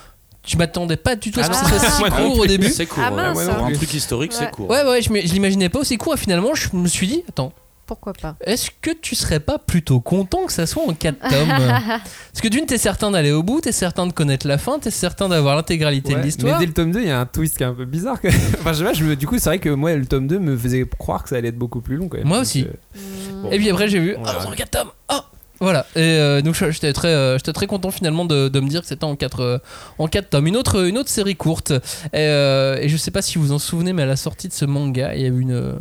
Tu 0.43 0.57
m'attendais 0.57 0.97
pas 0.97 1.15
du 1.15 1.29
tout 1.31 1.39
à 1.39 1.43
ce 1.43 1.49
que 1.49 1.55
Ah 1.55 1.79
ça 1.79 1.89
soit 1.91 2.09
non. 2.09 2.15
si 2.17 2.21
court 2.23 2.39
au 2.39 2.45
début. 2.47 2.69
C'est 2.69 2.85
court. 2.87 3.03
Ah 3.05 3.11
ouais. 3.11 3.15
mince. 3.33 3.43
Pour 3.47 3.65
un 3.65 3.71
truc 3.71 3.93
historique, 3.93 4.33
c'est 4.33 4.45
Ouais. 4.45 4.51
court. 4.51 4.69
Ouais, 4.69 4.83
ouais, 4.83 5.01
je 5.01 5.07
je 5.09 5.33
l'imaginais 5.33 5.69
pas 5.69 5.79
aussi 5.79 5.97
court 5.97 6.15
et 6.15 6.17
finalement 6.17 6.55
je 6.55 6.69
me 6.73 6.87
suis 6.87 7.05
dit, 7.07 7.23
attends, 7.29 7.53
Pourquoi 7.85 8.13
pas? 8.13 8.35
Est-ce 8.45 8.69
que 8.81 8.89
tu 8.91 9.15
serais 9.15 9.39
pas 9.41 9.57
plutôt 9.59 9.99
content 9.99 10.45
que 10.45 10.53
ça 10.53 10.65
soit 10.65 10.81
en 10.87 10.93
4 10.93 11.19
tomes? 11.19 11.47
Parce 11.51 12.41
que 12.41 12.47
d'une, 12.47 12.65
t'es 12.65 12.77
certain 12.77 13.11
d'aller 13.11 13.31
au 13.33 13.43
bout, 13.43 13.59
t'es 13.61 13.71
certain 13.73 14.07
de 14.07 14.13
connaître 14.13 14.47
la 14.47 14.57
fin, 14.57 14.79
t'es 14.79 14.89
certain 14.91 15.27
d'avoir 15.27 15.55
l'intégralité 15.57 16.13
Ouais, 16.15 16.21
de 16.21 16.25
l'histoire. 16.25 16.53
Mais 16.53 16.59
dès 16.61 16.67
le 16.67 16.73
tome 16.73 16.91
2, 16.91 17.01
il 17.01 17.07
y 17.07 17.11
a 17.11 17.19
un 17.19 17.25
twist 17.25 17.57
qui 17.57 17.63
est 17.63 17.65
un 17.67 17.73
peu 17.73 17.83
bizarre. 17.85 18.19
quand 18.21 18.29
même. 18.31 18.39
enfin, 18.61 18.71
je 18.73 18.77
sais 18.79 18.83
pas, 18.85 18.93
je 18.93 19.03
me- 19.03 19.15
du 19.17 19.27
coup, 19.27 19.37
c'est 19.37 19.49
vrai 19.49 19.59
que 19.59 19.69
moi, 19.69 19.93
le 19.93 20.05
tome 20.05 20.25
2 20.27 20.39
me 20.39 20.57
faisait 20.57 20.87
croire 20.97 21.21
que 21.23 21.29
ça 21.29 21.35
allait 21.35 21.49
être 21.49 21.57
beaucoup 21.57 21.81
plus 21.81 21.97
long. 21.97 22.07
Quand 22.07 22.17
même. 22.17 22.27
Moi 22.27 22.37
Donc, 22.37 22.45
aussi. 22.45 22.63
euh, 22.63 23.41
bon. 23.43 23.51
Et 23.51 23.57
puis 23.57 23.69
après, 23.69 23.89
j'ai 23.89 23.99
vu, 23.99 24.15
ah, 24.17 24.23
verra. 24.31 24.43
dans 24.45 24.49
le 24.51 24.55
4 24.55 24.71
tomes, 24.71 24.91
oh 25.13 25.19
voilà, 25.61 25.85
et 25.95 25.99
euh, 26.01 26.41
donc 26.41 26.55
je- 26.55 26.71
j'étais 26.71 26.91
très, 26.91 27.07
euh, 27.13 27.37
j'étais 27.37 27.53
très 27.53 27.67
content 27.67 27.91
finalement 27.91 28.25
de, 28.25 28.49
de 28.49 28.59
me 28.59 28.67
dire 28.67 28.81
que 28.81 28.87
c'était 28.87 29.03
en 29.05 29.15
4 29.15 29.61
en 29.99 30.07
quatre 30.07 30.29
tomes. 30.31 30.47
Une 30.47 30.57
autre, 30.57 30.85
une 30.85 30.97
autre 30.97 31.09
série 31.09 31.35
courte, 31.35 31.71
et, 31.71 31.77
euh, 32.15 32.77
et 32.81 32.89
je 32.89 32.97
sais 32.97 33.11
pas 33.11 33.21
si 33.21 33.37
vous 33.37 33.51
en 33.53 33.59
souvenez, 33.59 33.93
mais 33.93 34.01
à 34.03 34.07
la 34.07 34.15
sortie 34.17 34.47
de 34.47 34.53
ce 34.53 34.65
manga, 34.65 35.15
il 35.15 35.21
y 35.21 35.25
a 35.25 35.27
eu 35.27 35.39
une, 35.39 35.51
euh, 35.53 35.73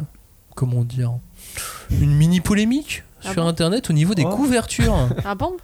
comment 0.54 0.84
dire, 0.84 1.12
une 2.00 2.14
mini 2.14 2.40
polémique 2.40 3.02
Ah 3.24 3.32
sur 3.32 3.42
bon 3.42 3.48
internet 3.48 3.90
au 3.90 3.92
niveau 3.92 4.14
des 4.14 4.24
Oh. 4.24 4.28
couvertures. 4.30 5.08
Ah 5.24 5.34
bon? 5.34 5.56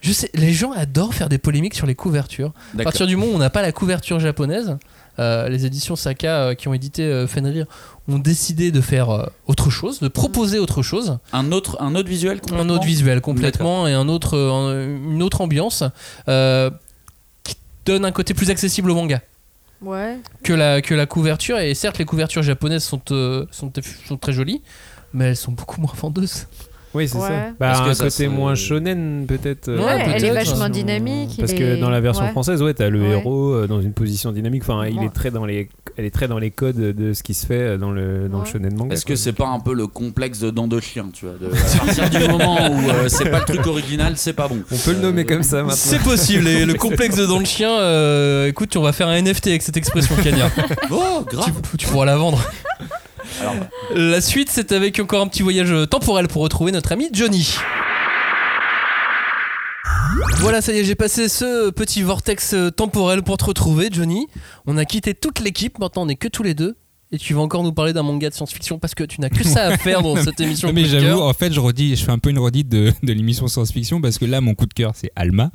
Je 0.00 0.12
sais, 0.12 0.30
les 0.34 0.52
gens 0.52 0.72
adorent 0.72 1.14
faire 1.14 1.28
des 1.28 1.38
polémiques 1.38 1.74
sur 1.74 1.86
les 1.86 1.94
couvertures. 1.96 2.52
À 2.78 2.82
partir 2.84 3.06
du 3.06 3.16
moment 3.16 3.32
où 3.32 3.34
on 3.34 3.38
n'a 3.38 3.50
pas 3.50 3.62
la 3.62 3.72
couverture 3.72 4.20
japonaise, 4.20 4.76
euh, 5.18 5.48
les 5.48 5.64
éditions 5.66 5.96
Saka 5.96 6.28
euh, 6.42 6.54
qui 6.54 6.68
ont 6.68 6.74
édité 6.74 7.02
euh, 7.02 7.26
Fenrir 7.26 7.66
ont 8.08 8.18
décidé 8.18 8.70
de 8.70 8.80
faire 8.80 9.10
euh, 9.10 9.26
autre 9.46 9.70
chose, 9.70 10.00
de 10.00 10.08
proposer 10.08 10.58
autre 10.58 10.82
chose, 10.82 11.18
Un 11.32 11.52
autre, 11.52 11.80
un 11.80 11.94
autre 11.94 12.08
visuel 12.08 12.38
un 12.38 12.40
complètement 12.40 12.74
autre 12.74 12.84
visuel 12.84 13.20
complètement 13.20 13.86
et 13.88 13.92
un 13.92 14.08
autre, 14.08 14.34
une 14.36 15.22
autre 15.22 15.40
ambiance 15.40 15.82
euh, 16.28 16.70
qui 17.42 17.56
donne 17.84 18.04
un 18.04 18.12
côté 18.12 18.34
plus 18.34 18.50
accessible 18.50 18.90
au 18.90 18.94
manga. 18.94 19.20
Ouais. 19.82 20.18
que 20.42 20.54
la, 20.54 20.80
que 20.80 20.94
la 20.94 21.06
couverture. 21.06 21.58
Et 21.58 21.74
certes, 21.74 21.98
les 21.98 22.06
couvertures 22.06 22.42
japonaises 22.42 22.82
sont, 22.84 23.02
euh, 23.10 23.44
sont, 23.50 23.70
sont 24.06 24.16
très 24.16 24.32
jolies, 24.32 24.62
mais 25.12 25.26
elles 25.26 25.36
sont 25.36 25.52
beaucoup 25.52 25.80
moins 25.80 25.92
vendeuses. 26.00 26.46
Oui, 26.96 27.08
c'est 27.08 27.18
Ouais. 27.18 27.28
ça. 27.28 27.34
Bah, 27.60 27.72
que 27.84 27.90
un 27.90 27.94
ça 27.94 28.04
côté 28.04 28.26
moins 28.28 28.54
shonen, 28.54 29.26
peut-être. 29.28 29.68
euh, 29.68 29.78
Ouais, 29.78 29.84
Ouais, 29.84 30.06
elle 30.16 30.24
est 30.24 30.30
vachement 30.32 30.68
dynamique. 30.68 31.36
Parce 31.38 31.52
il 31.52 31.58
que 31.58 31.64
est- 31.64 31.76
dans 31.80 31.90
la 31.90 32.00
version 32.00 32.24
ouais. 32.24 32.30
française, 32.30 32.62
ouais, 32.62 32.72
t'as 32.74 32.88
le 32.88 33.02
Ouais. 33.02 33.10
héros 33.10 33.52
euh, 33.52 33.66
dans 33.66 33.80
une 33.80 33.92
position 33.92 34.32
dynamique. 34.32 34.62
Enfin, 34.62 34.86
il 34.86 34.98
Ouais. 34.98 35.06
est 35.06 35.10
très 35.10 35.30
dans 35.30 35.44
les, 35.44 35.68
elle 35.96 36.04
est 36.06 36.10
très 36.10 36.26
dans 36.28 36.38
les 36.38 36.50
codes 36.50 36.76
de 36.76 37.12
ce 37.12 37.22
qui 37.22 37.34
se 37.34 37.46
fait 37.46 37.76
dans 37.78 37.90
le 37.90 38.28
dans 38.28 38.38
le 38.38 38.44
Ouais. 38.44 38.50
shonen 38.50 38.74
manga. 38.74 38.94
Est-ce 38.94 39.04
quoi. 39.04 39.14
que 39.14 39.20
c'est 39.20 39.32
pas 39.32 39.46
un 39.48 39.60
peu 39.60 39.74
le 39.74 39.86
complexe 39.86 40.40
de 40.40 40.50
dents 40.50 40.66
de 40.68 40.80
chien, 40.80 41.06
tu 41.12 41.26
vois 41.26 41.34
de, 41.40 41.46
À 41.54 41.84
partir 41.84 42.08
du 42.10 42.28
moment 42.28 42.70
où 42.70 42.90
euh, 42.90 43.08
c'est 43.08 43.30
pas 43.30 43.40
le 43.40 43.44
truc 43.44 43.66
original, 43.66 44.14
c'est 44.16 44.32
pas 44.32 44.48
bon. 44.48 44.58
On 44.72 44.76
peut 44.76 44.92
le 44.92 45.00
nommer 45.00 45.24
comme 45.26 45.42
ça 45.42 45.58
maintenant. 45.58 45.74
C'est 45.76 46.02
possible, 46.02 46.48
et 46.48 46.64
le 46.64 46.74
complexe 46.86 47.16
de 47.16 47.26
dans 47.26 47.38
le 47.38 47.44
chien, 47.44 47.70
euh, 47.70 48.46
écoute, 48.48 48.74
on 48.76 48.82
va 48.82 48.92
faire 48.92 49.08
un 49.08 49.16
NFT 49.20 49.48
avec 49.48 49.62
cette 49.62 49.76
expression, 49.76 50.14
Cagnard. 50.22 50.50
Oh, 50.90 51.24
grave. 51.30 51.52
tu, 51.70 51.76
tu 51.76 51.86
pourras 51.88 52.06
la 52.06 52.16
vendre. 52.16 52.40
La 53.94 54.20
suite, 54.20 54.48
c'est 54.50 54.72
avec 54.72 54.98
encore 54.98 55.22
un 55.22 55.28
petit 55.28 55.42
voyage 55.42 55.72
temporel 55.90 56.28
pour 56.28 56.42
retrouver 56.42 56.72
notre 56.72 56.92
ami 56.92 57.08
Johnny. 57.12 57.56
Voilà, 60.38 60.60
ça 60.60 60.72
y 60.72 60.78
est, 60.78 60.84
j'ai 60.84 60.94
passé 60.94 61.28
ce 61.28 61.70
petit 61.70 62.02
vortex 62.02 62.54
euh, 62.54 62.70
temporel 62.70 63.22
pour 63.22 63.36
te 63.36 63.44
retrouver, 63.44 63.88
Johnny. 63.90 64.28
On 64.66 64.76
a 64.76 64.84
quitté 64.84 65.14
toute 65.14 65.40
l'équipe, 65.40 65.78
maintenant 65.78 66.02
on 66.02 66.08
est 66.08 66.16
que 66.16 66.28
tous 66.28 66.42
les 66.42 66.54
deux. 66.54 66.76
Et 67.12 67.18
tu 67.18 67.34
vas 67.34 67.40
encore 67.40 67.62
nous 67.62 67.72
parler 67.72 67.92
d'un 67.92 68.02
manga 68.02 68.28
de 68.28 68.34
science-fiction 68.34 68.80
parce 68.80 68.94
que 68.96 69.04
tu 69.04 69.20
n'as 69.20 69.28
que 69.28 69.44
ça 69.44 69.66
à 69.66 69.76
faire 69.78 70.02
dans 70.02 70.16
cette 70.22 70.40
émission. 70.40 70.68
Non, 70.68 70.74
mais 70.74 70.86
j'avoue, 70.86 71.20
en 71.20 71.32
fait, 71.32 71.52
je 71.52 71.60
redis, 71.60 71.94
je 71.94 72.04
fais 72.04 72.10
un 72.10 72.18
peu 72.18 72.30
une 72.30 72.38
redite 72.40 72.68
de, 72.68 72.92
de 73.02 73.12
l'émission 73.12 73.46
science-fiction 73.46 74.00
parce 74.00 74.18
que 74.18 74.24
là, 74.24 74.40
mon 74.40 74.54
coup 74.54 74.66
de 74.66 74.74
cœur, 74.74 74.92
c'est 74.96 75.10
Alma. 75.14 75.50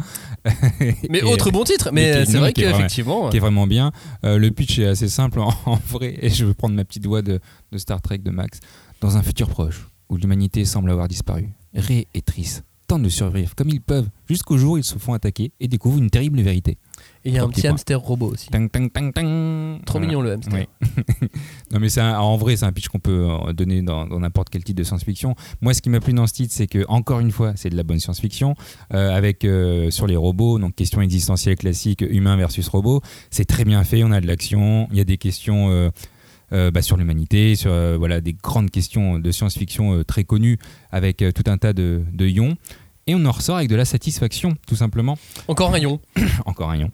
Mais 1.09 1.19
Et- 1.19 1.23
autre 1.23 1.51
bon 1.51 1.63
titre, 1.65 1.89
mais 1.91 2.13
euh, 2.13 2.25
c'est 2.25 2.37
vrai 2.37 2.53
qu'effectivement. 2.53 3.29
qui 3.29 3.37
est 3.37 3.41
vraiment 3.41 3.67
bien. 3.67 3.91
Euh, 4.23 4.37
le 4.37 4.49
pitch 4.51 4.79
est 4.79 4.85
assez 4.87 5.09
simple 5.09 5.39
en, 5.39 5.53
en 5.65 5.75
vrai, 5.89 6.17
et 6.21 6.29
je 6.29 6.45
veux 6.45 6.53
prendre 6.53 6.73
ma 6.75 6.85
petite 6.85 7.05
voix 7.05 7.21
de, 7.21 7.39
de 7.71 7.77
Star 7.77 8.01
Trek 8.01 8.19
de 8.19 8.31
Max. 8.31 8.59
Dans 9.01 9.17
un 9.17 9.23
futur 9.23 9.49
proche, 9.49 9.87
où 10.09 10.15
l'humanité 10.15 10.63
semble 10.63 10.89
avoir 10.91 11.07
disparu, 11.07 11.49
Ray 11.75 12.07
et 12.13 12.21
Triss 12.21 12.63
tentent 12.91 13.03
de 13.03 13.09
survivre 13.09 13.55
comme 13.55 13.69
ils 13.69 13.79
peuvent, 13.79 14.09
jusqu'au 14.27 14.57
jour 14.57 14.73
où 14.73 14.77
ils 14.77 14.83
se 14.83 14.97
font 14.97 15.13
attaquer 15.13 15.53
et 15.61 15.69
découvrent 15.69 15.97
une 15.97 16.09
terrible 16.09 16.41
vérité. 16.41 16.77
Et 17.23 17.29
il 17.29 17.33
y 17.35 17.37
a 17.37 17.43
un 17.43 17.47
petit 17.47 17.65
hamster 17.65 17.97
robot 17.97 18.31
aussi. 18.33 18.49
Tang, 18.49 18.69
tang, 18.69 18.89
tang, 18.91 19.13
tang. 19.13 19.79
Trop 19.85 19.97
Voilà. 19.97 20.07
mignon 20.07 20.21
le 20.21 20.33
hamster. 20.33 20.53
Oui. 20.53 20.89
non 21.71 21.79
mais 21.79 21.87
c'est 21.87 22.01
en 22.01 22.35
vrai 22.35 22.57
c'est 22.57 22.65
un 22.65 22.73
pitch 22.73 22.89
qu'on 22.89 22.99
peut 22.99 23.29
euh, 23.29 23.53
donner 23.53 23.81
dans 23.81 24.07
n'importe 24.19 24.49
quel 24.49 24.65
titre 24.65 24.77
de 24.77 24.83
science-fiction. 24.83 25.35
Moi 25.61 25.73
ce 25.73 25.81
qui 25.81 25.89
m'a 25.89 26.01
plu 26.01 26.11
dans 26.11 26.27
ce 26.27 26.33
titre 26.33 26.53
c'est 26.53 26.67
que 26.67 26.83
encore 26.89 27.21
une 27.21 27.31
fois 27.31 27.53
c'est 27.55 27.69
de 27.69 27.77
la 27.77 27.83
bonne 27.83 27.99
science-fiction 27.99 28.55
euh, 28.93 29.15
avec 29.15 29.45
euh, 29.45 29.89
sur 29.89 30.05
les 30.05 30.17
robots 30.17 30.59
donc 30.59 30.75
question 30.75 31.01
existentielle 31.01 31.55
classique 31.55 32.01
humain 32.01 32.35
versus 32.35 32.67
robot. 32.67 32.99
C'est 33.29 33.45
très 33.45 33.63
bien 33.63 33.85
fait, 33.85 34.03
on 34.03 34.11
a 34.11 34.19
de 34.19 34.27
l'action, 34.27 34.89
il 34.91 34.97
y 34.97 35.01
a 35.01 35.05
des 35.05 35.17
questions 35.17 35.69
euh, 35.71 35.91
euh, 36.53 36.69
bah, 36.69 36.81
sur 36.81 36.97
l'humanité, 36.97 37.55
sur 37.55 37.71
euh, 37.71 37.95
voilà 37.97 38.19
des 38.19 38.33
grandes 38.33 38.71
questions 38.71 39.19
de 39.19 39.31
science-fiction 39.31 39.95
euh, 39.95 40.03
très 40.03 40.25
connues 40.25 40.57
avec 40.91 41.23
tout 41.33 41.49
un 41.49 41.57
tas 41.57 41.71
de, 41.71 42.01
de 42.11 42.27
ions. 42.27 42.57
Et 43.07 43.15
on 43.15 43.25
en 43.25 43.31
ressort 43.31 43.57
avec 43.57 43.69
de 43.69 43.75
la 43.75 43.85
satisfaction, 43.85 44.55
tout 44.67 44.75
simplement. 44.75 45.17
Encore 45.47 45.73
un 45.73 45.79
ion. 45.79 45.99
encore 46.45 46.69
un 46.69 46.77
ion. 46.77 46.91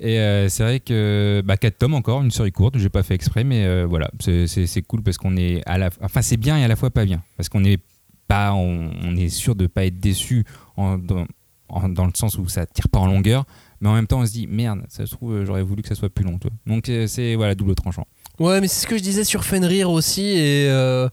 Et 0.00 0.18
euh, 0.20 0.48
c'est 0.48 0.62
vrai 0.62 0.80
que 0.80 1.42
bah, 1.44 1.56
4 1.56 1.76
tomes 1.78 1.94
encore, 1.94 2.22
une 2.22 2.30
série 2.30 2.52
courte, 2.52 2.78
j'ai 2.78 2.88
pas 2.88 3.02
fait 3.02 3.14
exprès, 3.14 3.42
mais 3.44 3.64
euh, 3.66 3.84
voilà, 3.84 4.10
c'est- 4.20 4.82
cool 4.86 5.02
parce 5.02 5.18
qu'on 5.18 5.36
est 5.36 5.60
à 5.66 5.76
la, 5.76 5.90
enfin 6.02 6.22
c'est 6.22 6.36
bien 6.36 6.56
et 6.56 6.62
à 6.64 6.68
la 6.68 6.76
fois 6.76 6.90
pas 6.90 7.04
bien, 7.04 7.22
parce 7.36 7.48
qu'on 7.48 7.64
est 7.64 7.80
pas, 8.28 8.52
on, 8.52 8.90
on 9.02 9.16
est 9.16 9.28
sûr 9.28 9.56
de 9.56 9.66
pas 9.66 9.84
être 9.86 9.98
déçu 9.98 10.44
en, 10.76 10.98
dans, 10.98 11.26
en- 11.68 11.88
dans 11.88 12.06
le 12.06 12.12
sens 12.14 12.38
où 12.38 12.48
ça 12.48 12.64
tire 12.64 12.88
pas 12.88 13.00
en 13.00 13.06
longueur, 13.08 13.44
mais 13.80 13.88
en 13.88 13.94
même 13.94 14.06
temps 14.06 14.20
on 14.20 14.26
se 14.26 14.30
dit 14.32 14.46
merde, 14.46 14.82
ça 14.88 15.04
se 15.04 15.10
trouve 15.16 15.32
euh, 15.34 15.44
j'aurais 15.44 15.62
voulu 15.64 15.82
que 15.82 15.88
ça 15.88 15.96
soit 15.96 16.10
plus 16.10 16.24
long. 16.24 16.38
Donc 16.66 16.88
c'est 17.08 17.34
voilà 17.34 17.56
double 17.56 17.74
tranchant. 17.74 18.06
Ouais, 18.38 18.60
mais 18.60 18.68
c'est 18.68 18.82
ce 18.82 18.86
que 18.86 18.96
je 18.96 19.02
disais 19.02 19.24
sur 19.24 19.44
Fenrir 19.44 19.90
aussi. 19.90 20.22
Et 20.26 20.68
euh, 20.68 21.08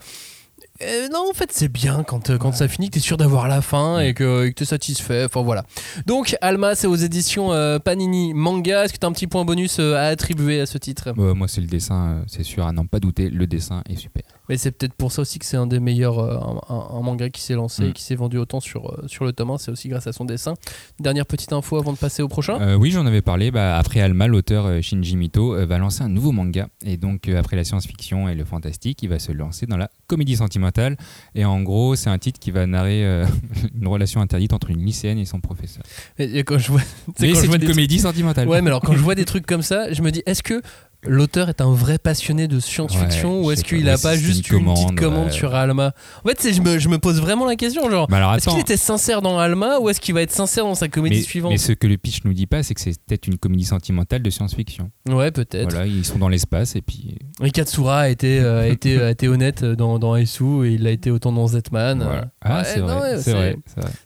euh, 0.81 1.07
non, 1.09 1.29
en 1.29 1.33
fait, 1.33 1.51
c'est 1.51 1.69
bien 1.69 2.03
quand, 2.03 2.29
euh, 2.29 2.37
quand 2.37 2.51
ça 2.51 2.67
finit, 2.67 2.89
que 2.89 2.95
t'es 2.95 2.99
sûr 2.99 3.17
d'avoir 3.17 3.47
la 3.47 3.61
fin 3.61 3.99
et 3.99 4.13
que, 4.13 4.49
que 4.49 4.53
t'es 4.53 4.65
satisfait. 4.65 5.25
Enfin 5.25 5.41
voilà. 5.41 5.63
Donc, 6.05 6.35
Alma, 6.41 6.75
c'est 6.75 6.87
aux 6.87 6.95
éditions 6.95 7.53
euh, 7.53 7.79
Panini 7.79 8.33
Manga. 8.33 8.83
Est-ce 8.83 8.93
que 8.93 8.97
t'as 8.97 9.07
un 9.07 9.13
petit 9.13 9.27
point 9.27 9.45
bonus 9.45 9.79
à 9.79 10.07
attribuer 10.07 10.59
à 10.59 10.65
ce 10.65 10.77
titre? 10.77 11.13
Moi 11.15 11.47
c'est 11.47 11.61
le 11.61 11.67
dessin, 11.67 12.23
c'est 12.27 12.43
sûr, 12.43 12.65
à 12.65 12.71
n'en 12.71 12.85
pas 12.85 12.99
douter, 12.99 13.29
le 13.29 13.47
dessin 13.47 13.83
est 13.89 13.95
super. 13.95 14.23
Mais 14.49 14.57
c'est 14.57 14.71
peut-être 14.71 14.93
pour 14.93 15.11
ça 15.11 15.21
aussi 15.21 15.39
que 15.39 15.45
c'est 15.45 15.57
un 15.57 15.67
des 15.67 15.79
meilleurs 15.79 16.19
euh, 16.19 16.37
un, 16.69 17.01
manga 17.01 17.29
qui 17.29 17.41
s'est 17.41 17.53
lancé 17.53 17.75
Mm. 17.79 17.89
et 17.89 17.93
qui 17.93 18.03
s'est 18.03 18.15
vendu 18.15 18.37
autant 18.37 18.59
sur, 18.59 18.91
euh, 18.91 19.07
sur 19.07 19.25
le 19.25 19.33
tome 19.33 19.51
1. 19.51 19.57
C'est 19.57 19.71
aussi 19.71 19.89
grâce 19.89 20.07
à 20.07 20.13
son 20.13 20.25
dessin. 20.25 20.53
Dernière 20.99 21.25
petite 21.25 21.53
info 21.53 21.77
avant 21.77 21.93
de 21.93 21.97
passer 21.97 22.21
au 22.21 22.27
prochain. 22.27 22.59
Euh, 22.61 22.75
oui, 22.75 22.91
j'en 22.91 23.05
avais 23.05 23.21
parlé. 23.21 23.51
Bah, 23.51 23.77
après 23.77 24.01
Alma, 24.01 24.27
l'auteur 24.27 24.65
euh, 24.65 24.81
Shinji 24.81 25.15
Mito 25.15 25.55
va 25.65 25.77
lancer 25.77 26.03
un 26.03 26.09
nouveau 26.09 26.31
manga. 26.31 26.67
Et 26.85 26.97
donc, 26.97 27.27
après 27.29 27.55
la 27.55 27.63
science-fiction 27.63 28.29
et 28.29 28.35
le 28.35 28.45
fantastique, 28.45 29.01
il 29.03 29.09
va 29.09 29.19
se 29.19 29.31
lancer 29.31 29.65
dans 29.65 29.77
la 29.77 29.89
comédie 30.07 30.35
sentimentale. 30.35 30.97
Et 31.33 31.45
en 31.45 31.61
gros, 31.61 31.95
c'est 31.95 32.09
un 32.09 32.17
titre 32.17 32.39
qui 32.39 32.51
va 32.51 32.65
narrer 32.65 33.03
une 33.75 33.87
relation 33.87 34.21
interdite 34.21 34.53
entre 34.53 34.69
une 34.69 34.83
lycéenne 34.83 35.17
et 35.17 35.25
son 35.25 35.39
professeur. 35.39 35.83
Et, 36.17 36.39
et 36.39 36.43
quand 36.43 36.57
je 36.57 36.71
vois, 36.71 36.81
Mais 37.19 37.29
quand 37.29 37.35
je 37.35 37.41
c'est 37.41 37.47
vois 37.47 37.55
une 37.55 37.61
des 37.61 37.67
comédie 37.67 37.99
sentimentale. 37.99 38.47
Ouais, 38.47 38.61
mais 38.61 38.67
alors 38.67 38.81
quand 38.81 38.93
je 38.93 39.01
vois 39.01 39.15
des 39.15 39.25
trucs 39.25 39.45
comme 39.45 39.61
ça, 39.61 39.91
je 39.91 40.01
me 40.01 40.11
dis, 40.11 40.23
est-ce 40.25 40.43
que 40.43 40.61
l'auteur 41.03 41.49
est 41.49 41.61
un 41.61 41.71
vrai 41.73 41.97
passionné 41.97 42.47
de 42.47 42.59
science-fiction 42.59 43.39
Ouais, 43.39 43.45
ou 43.45 43.51
est-ce 43.51 43.63
qu'il 43.63 43.87
a 43.89 43.97
pas 43.97 44.15
juste 44.15 44.49
une 44.49 44.57
une 44.59 44.65
petite 44.65 44.85
commande, 44.85 44.95
commande 44.99 45.25
ouais. 45.27 45.31
sur 45.31 45.53
Alma? 45.55 45.93
En 46.23 46.29
fait, 46.29 46.53
je 46.53 46.61
me, 46.61 46.79
je 46.79 46.89
me 46.89 46.97
pose 46.97 47.19
vraiment 47.21 47.45
la 47.45 47.55
question, 47.55 47.89
genre, 47.89 48.07
est-ce 48.35 48.49
qu'il 48.49 48.59
était 48.59 48.77
sincère 48.77 49.21
dans 49.21 49.37
Alma 49.39 49.79
ou 49.79 49.89
est-ce 49.89 49.99
qu'il 50.01 50.13
va 50.13 50.21
être 50.21 50.31
sincère 50.31 50.65
dans 50.65 50.75
sa 50.75 50.87
comédie 50.87 51.17
Mais, 51.17 51.21
suivante? 51.23 51.51
mais 51.51 51.57
ce 51.57 51.71
que 51.71 51.87
le 51.87 51.97
pitch 51.97 52.23
nous 52.25 52.33
dit 52.33 52.47
pas, 52.47 52.63
c'est 52.63 52.73
que 52.73 52.81
c'est 52.81 52.99
peut-être 53.05 53.27
une 53.27 53.37
comédie 53.37 53.65
sentimentale 53.65 54.21
de 54.21 54.29
science-fiction. 54.29 54.91
Ouais, 55.09 55.31
peut-être. 55.31 55.71
Voilà, 55.71 55.87
ils 55.87 56.05
sont 56.05 56.17
dans 56.19 56.29
l'espace 56.29 56.75
et 56.75 56.81
puis. 56.81 57.17
Et 57.43 57.51
Katsura 57.51 58.01
a 58.01 58.09
été, 58.09 58.39
euh, 58.39 58.61
a 58.61 58.67
été, 58.67 59.01
a 59.01 59.09
été 59.11 59.27
honnête 59.27 59.63
dans, 59.63 59.99
dans 59.99 60.15
et 60.15 60.25
il 60.71 60.83
l'a 60.83 60.91
été 60.91 61.11
autant 61.11 61.31
dans 61.31 61.47
Zetman. 61.47 62.03
voilà. 62.03 62.27
Ah, 62.41 62.59
Ouais, 62.59 63.17
c'est 63.19 63.31
vrai, 63.31 63.57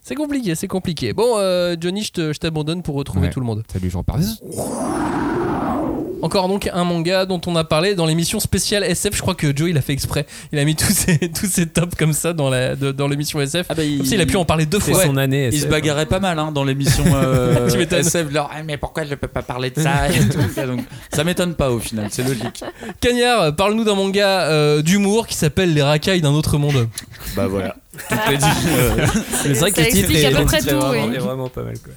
c'est 0.02 0.14
compliqué, 0.14 0.54
c'est 0.54 0.68
compliqué. 0.68 1.12
Bon, 1.12 1.34
euh, 1.38 1.76
Johnny, 1.80 2.02
je 2.02 2.38
t'abandonne 2.38 2.82
pour 2.82 2.94
retrouver 2.94 3.30
tout 3.30 3.40
le 3.40 3.46
monde. 3.46 3.62
Salut 3.72 3.90
Jean 3.90 4.02
Parle. 4.02 4.22
Encore 6.22 6.48
donc 6.48 6.68
un 6.72 6.84
manga 6.84 7.24
dont 7.26 7.40
on 7.46 7.56
a 7.56 7.64
parlé 7.64 7.94
dans 7.94 8.06
l'émission 8.06 8.40
spéciale 8.40 8.84
SF. 8.84 9.16
Je 9.16 9.20
crois 9.22 9.34
que 9.34 9.56
Joe 9.56 9.70
il 9.70 9.78
a 9.78 9.80
fait 9.82 9.92
exprès. 9.92 10.26
Il 10.52 10.58
a 10.58 10.64
mis 10.64 10.76
tous 10.76 10.92
ses, 10.92 11.18
tous 11.40 11.46
ses 11.46 11.66
tops 11.66 11.94
comme 11.96 12.12
ça 12.12 12.32
dans 12.32 12.50
la 12.50 12.76
de- 12.76 12.92
dans 12.92 13.08
l'émission 13.08 13.40
SF. 13.40 13.66
Ah 13.68 13.74
bah, 13.74 13.82
il, 13.84 13.98
Comme 13.98 14.06
ça, 14.06 14.14
il 14.16 14.20
a 14.20 14.26
pu 14.26 14.36
en 14.36 14.44
parler 14.44 14.66
deux 14.66 14.80
C'est 14.80 14.92
fois. 14.92 15.04
son 15.04 15.16
année. 15.16 15.48
il 15.52 15.60
se 15.60 15.66
bagarrait 15.66 16.06
pas 16.06 16.20
mal 16.20 16.38
hein, 16.38 16.52
dans 16.52 16.64
l'émission 16.64 17.04
euh. 17.14 17.68
SF. 17.90 18.32
Genre, 18.32 18.50
Ah, 18.52 18.62
mais 18.64 18.76
pourquoi 18.76 19.04
je 19.04 19.14
peux 19.14 19.28
pas 19.28 19.42
parler 19.42 19.70
de 19.70 19.80
ça 19.80 20.08
et 20.08 20.18
tout. 20.28 20.38
Donc, 20.66 20.80
Ça 21.12 21.24
m'étonne 21.24 21.54
pas 21.54 21.70
au 21.70 21.78
final, 21.78 22.06
c'est 22.10 22.22
logique. 22.22 22.62
Cagnard, 23.00 23.54
parle-nous 23.56 23.84
d'un 23.84 23.94
manga 23.94 24.42
euh, 24.42 24.82
d'humour 24.82 25.26
qui 25.26 25.34
s'appelle 25.34 25.74
Les 25.74 25.82
racailles 25.82 26.20
d'un 26.20 26.32
autre 26.32 26.58
monde. 26.58 26.88
Bah 27.36 27.46
voilà. 27.46 27.76
Tout 28.08 28.32
est 28.32 28.36
dit. 28.36 28.44
Euh, 28.68 29.06
C'est 29.42 29.52
vrai 29.54 29.72
que 29.72 29.80
le 29.80 29.86
titre 29.88 30.10
est, 30.10 30.24
à 30.26 30.30
peu 30.38 30.44
près 30.44 30.60
tout, 30.60 30.76
vraiment, 30.76 31.06
oui. 31.08 31.14
est 31.14 31.18
vraiment 31.18 31.48
pas 31.48 31.62
mal. 31.62 31.78
Quoi. 31.78 31.92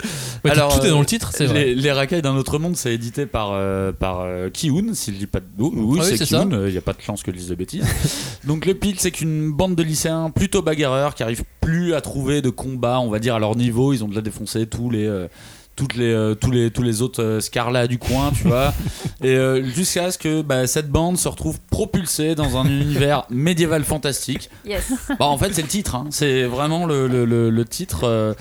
Ouais, 0.46 0.52
Alors, 0.52 0.78
tout 0.78 0.86
est 0.86 0.90
euh, 0.90 0.92
dans 0.92 1.00
le 1.00 1.06
titre, 1.06 1.32
c'est 1.34 1.46
vrai. 1.46 1.66
Les, 1.66 1.76
les 1.76 1.92
racailles 1.92 2.22
d'un 2.22 2.36
autre 2.36 2.60
monde, 2.60 2.76
c'est 2.76 2.94
édité 2.94 3.26
par, 3.26 3.52
euh, 3.54 3.92
par 3.92 4.22
euh, 4.22 4.50
Ki-hoon, 4.50 4.94
s'il 4.94 5.18
dit 5.18 5.28
pas 5.28 5.40
de. 5.40 5.46
Oui, 5.58 6.00
Ah 6.02 6.06
oui, 6.10 6.18
c'est. 6.18 6.26
Ki-hoon, 6.26 6.66
il 6.68 6.72
n'y 6.72 6.78
a 6.78 6.82
pas 6.82 6.94
de 6.94 7.02
chance 7.02 7.24
que 7.24 7.32
je 7.32 7.38
dise 7.38 7.50
de 7.50 7.56
bêtises. 7.56 7.86
Donc 8.46 8.66
le 8.66 8.74
pitch, 8.74 8.98
c'est 9.00 9.12
qu'une 9.12 9.52
bande 9.52 9.76
de 9.76 9.84
lycéens 9.84 10.30
plutôt 10.30 10.62
bagarreurs 10.62 11.16
qui 11.16 11.24
arrivent 11.24 11.44
plus 11.62 11.94
à 11.94 12.02
trouver 12.02 12.42
de 12.42 12.50
combat, 12.50 13.00
on 13.00 13.10
va 13.10 13.20
dire, 13.20 13.36
à 13.36 13.40
leur 13.40 13.56
niveau. 13.56 13.94
Ils 13.94 14.04
ont 14.04 14.08
déjà 14.08 14.22
défoncé 14.22 14.66
tous 14.68 14.90
les. 14.90 15.06
euh, 15.06 15.28
toutes 15.76 15.96
les, 15.96 16.12
euh, 16.14 16.36
tous, 16.36 16.52
les, 16.52 16.70
tous 16.72 16.84
les 16.84 17.02
autres 17.02 17.24
euh, 17.24 17.40
Scarla 17.40 17.88
du 17.88 17.98
coin, 17.98 18.32
tu 18.32 18.48
vois. 18.48 18.74
Et 19.24 19.30
euh, 19.36 19.64
jusqu'à 19.64 20.12
ce 20.12 20.18
que 20.18 20.42
bah, 20.42 20.68
cette 20.68 20.90
bande 20.90 21.18
se 21.18 21.28
retrouve 21.28 21.60
propulsée 21.72 22.36
dans 22.36 22.58
un 22.58 22.66
univers 22.66 23.26
médiéval 23.30 23.84
fantastique. 23.84 24.50
Yes. 24.66 24.92
Bah, 25.20 25.26
en 25.26 25.38
fait, 25.38 25.54
c'est 25.54 25.62
le 25.64 25.68
titre. 25.68 25.96
hein. 25.96 26.08
C'est 26.12 26.44
vraiment 26.44 26.86
le, 26.86 27.08
le- 27.08 27.26
le- 27.26 27.50
le 27.50 27.66
titre. 27.66 28.02
euh. 28.04 28.34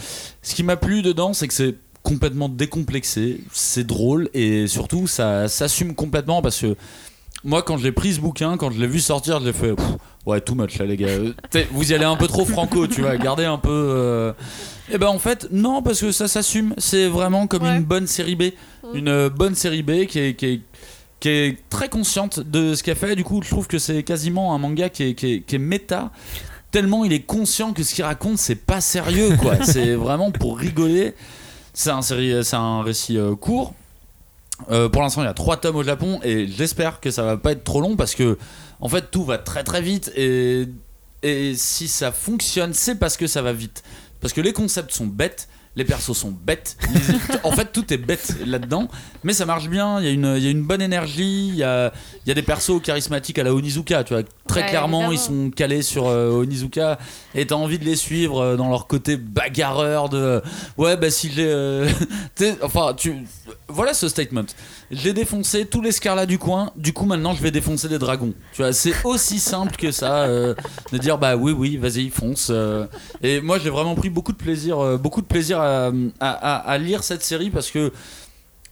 Ce 0.42 0.54
qui 0.54 0.62
m'a 0.62 0.76
plu 0.76 1.02
dedans, 1.02 1.32
c'est 1.32 1.48
que 1.48 1.54
c'est 1.54 1.74
complètement 2.02 2.48
décomplexé, 2.48 3.40
c'est 3.52 3.86
drôle 3.86 4.28
et 4.34 4.66
surtout 4.66 5.06
ça 5.06 5.46
s'assume 5.46 5.94
complètement 5.94 6.42
parce 6.42 6.60
que 6.60 6.74
moi, 7.44 7.62
quand 7.62 7.76
je 7.78 7.84
l'ai 7.84 7.92
pris 7.92 8.14
ce 8.14 8.20
bouquin, 8.20 8.56
quand 8.56 8.70
je 8.72 8.80
l'ai 8.80 8.86
vu 8.88 8.98
sortir, 9.00 9.40
je 9.40 9.46
l'ai 9.46 9.52
fait. 9.52 9.74
pff, 9.74 9.86
ouais, 10.26 10.40
too 10.40 10.54
much 10.54 10.78
là, 10.78 10.84
les 10.84 10.96
gars. 10.96 11.08
T'sais, 11.50 11.66
Vous 11.72 11.90
y 11.90 11.94
allez 11.94 12.04
un 12.04 12.16
peu 12.16 12.26
trop 12.28 12.44
franco, 12.44 12.86
tu 12.86 13.00
vois. 13.02 13.16
Gardez 13.16 13.44
un 13.44 13.58
peu. 13.58 14.32
Et 14.92 14.98
ben 14.98 15.08
en 15.08 15.18
fait, 15.18 15.48
non, 15.50 15.82
parce 15.82 16.00
que 16.00 16.12
ça 16.12 16.28
s'assume. 16.28 16.74
C'est 16.78 17.08
vraiment 17.08 17.46
comme 17.46 17.62
Ouais. 17.62 17.76
une 17.76 17.84
bonne 17.84 18.06
série 18.06 18.36
B. 18.36 18.42
Une 18.94 19.08
euh, 19.08 19.30
bonne 19.30 19.54
série 19.54 19.82
B 19.82 20.04
qui 20.06 20.18
est, 20.18 20.34
qui 20.34 20.46
est, 20.46 20.60
qui 21.18 21.28
est 21.30 21.58
très 21.70 21.88
consciente 21.88 22.40
de 22.40 22.74
ce 22.74 22.82
qu'elle 22.82 22.96
fait. 22.96 23.16
Du 23.16 23.24
coup, 23.24 23.40
je 23.42 23.48
trouve 23.48 23.66
que 23.66 23.78
c'est 23.78 24.02
quasiment 24.02 24.54
un 24.54 24.58
manga 24.58 24.90
qui 24.90 25.04
est, 25.04 25.14
qui 25.14 25.32
est, 25.34 25.40
qui 25.40 25.54
est 25.56 25.58
méta. 25.58 26.10
Tellement 26.70 27.04
il 27.04 27.12
est 27.12 27.22
conscient 27.22 27.72
que 27.72 27.82
ce 27.82 27.94
qu'il 27.94 28.04
raconte, 28.04 28.38
c'est 28.38 28.54
pas 28.54 28.80
sérieux, 28.82 29.36
quoi. 29.40 29.56
c'est 29.64 29.94
vraiment 29.94 30.30
pour 30.30 30.58
rigoler. 30.58 31.14
C'est 31.74 31.90
un, 31.90 32.02
série, 32.02 32.44
c'est 32.44 32.56
un 32.56 32.82
récit 32.82 33.16
euh, 33.16 33.34
court. 33.34 33.72
Euh, 34.70 34.88
pour 34.90 35.00
l'instant, 35.02 35.22
il 35.22 35.24
y 35.24 35.28
a 35.28 35.34
trois 35.34 35.56
tomes 35.56 35.76
au 35.76 35.82
Japon 35.82 36.20
et 36.22 36.46
j'espère 36.46 37.00
que 37.00 37.10
ça 37.10 37.22
va 37.22 37.36
pas 37.38 37.52
être 37.52 37.64
trop 37.64 37.80
long 37.80 37.96
parce 37.96 38.14
que 38.14 38.38
en 38.80 38.88
fait 38.88 39.10
tout 39.10 39.24
va 39.24 39.38
très 39.38 39.64
très 39.64 39.80
vite 39.82 40.12
et, 40.14 40.66
et 41.22 41.54
si 41.56 41.88
ça 41.88 42.12
fonctionne, 42.12 42.72
c'est 42.74 42.96
parce 42.96 43.16
que 43.16 43.26
ça 43.26 43.42
va 43.42 43.52
vite. 43.52 43.82
Parce 44.22 44.32
que 44.32 44.40
les 44.40 44.54
concepts 44.54 44.92
sont 44.92 45.06
bêtes, 45.06 45.48
Les 45.74 45.84
persos 45.86 46.12
sont 46.14 46.30
bêtes. 46.32 46.76
En 47.44 47.50
fait, 47.52 47.72
tout 47.72 47.94
est 47.94 47.96
bête 47.96 48.36
là-dedans. 48.44 48.88
Mais 49.24 49.32
ça 49.32 49.46
marche 49.46 49.70
bien. 49.70 50.00
Il 50.00 50.04
y, 50.04 50.08
a 50.08 50.10
une- 50.12 50.34
il 50.36 50.44
y 50.44 50.46
a 50.46 50.50
une 50.50 50.64
bonne 50.64 50.82
énergie. 50.82 51.48
Il 51.48 51.54
y 51.54 51.62
a, 51.62 51.90
il 52.26 52.28
y 52.28 52.30
a 52.30 52.34
des 52.34 52.42
persos 52.42 52.78
charismatiques 52.82 53.38
à 53.38 53.42
la 53.42 53.54
Onizuka. 53.54 54.04
Tu 54.04 54.12
vois. 54.12 54.22
Très 54.46 54.64
Ouais, 54.64 54.68
clairement, 54.68 55.10
ils 55.12 55.18
sont 55.18 55.50
calés 55.50 55.80
sur 55.80 56.08
euh, 56.08 56.28
Onizuka. 56.42 56.98
Et 57.34 57.46
t'as 57.46 57.54
envie 57.54 57.78
de 57.78 57.86
les 57.86 57.96
suivre 57.96 58.38
euh, 58.42 58.56
dans 58.56 58.68
leur 58.68 58.86
côté 58.86 59.16
bagarreur 59.16 60.10
de. 60.10 60.42
Ouais, 60.76 60.98
bah 60.98 61.10
si 61.10 61.32
j'ai. 61.32 61.46
euh, 61.48 61.88
enfin, 62.62 62.92
tu. 62.94 63.14
Voilà 63.68 63.94
ce 63.94 64.10
statement. 64.10 64.44
J'ai 64.92 65.14
défoncé 65.14 65.64
tous 65.64 65.80
les 65.80 65.90
scarlats 65.90 66.26
du 66.26 66.38
coin. 66.38 66.70
Du 66.76 66.92
coup, 66.92 67.06
maintenant, 67.06 67.32
je 67.32 67.42
vais 67.42 67.50
défoncer 67.50 67.88
des 67.88 67.98
dragons. 67.98 68.34
Tu 68.52 68.60
vois, 68.62 68.72
c'est 68.74 68.92
aussi 69.04 69.38
simple 69.38 69.74
que 69.76 69.90
ça. 69.90 70.24
euh, 70.24 70.54
de 70.92 70.98
dire, 70.98 71.16
bah 71.16 71.34
oui, 71.36 71.52
oui, 71.52 71.78
vas-y, 71.78 72.10
fonce. 72.10 72.48
euh. 72.50 72.86
Et 73.22 73.40
moi, 73.40 73.58
j'ai 73.58 73.70
vraiment 73.70 73.94
pris 73.94 74.10
beaucoup 74.10 74.32
de 74.32 74.36
plaisir, 74.36 74.78
euh, 74.78 74.98
beaucoup 74.98 75.22
de 75.22 75.26
plaisir 75.26 75.58
à, 75.60 75.86
à- 75.86 75.90
à- 76.20 76.56
à 76.70 76.78
lire 76.78 77.02
cette 77.04 77.22
série 77.24 77.48
parce 77.50 77.70
que 77.70 77.90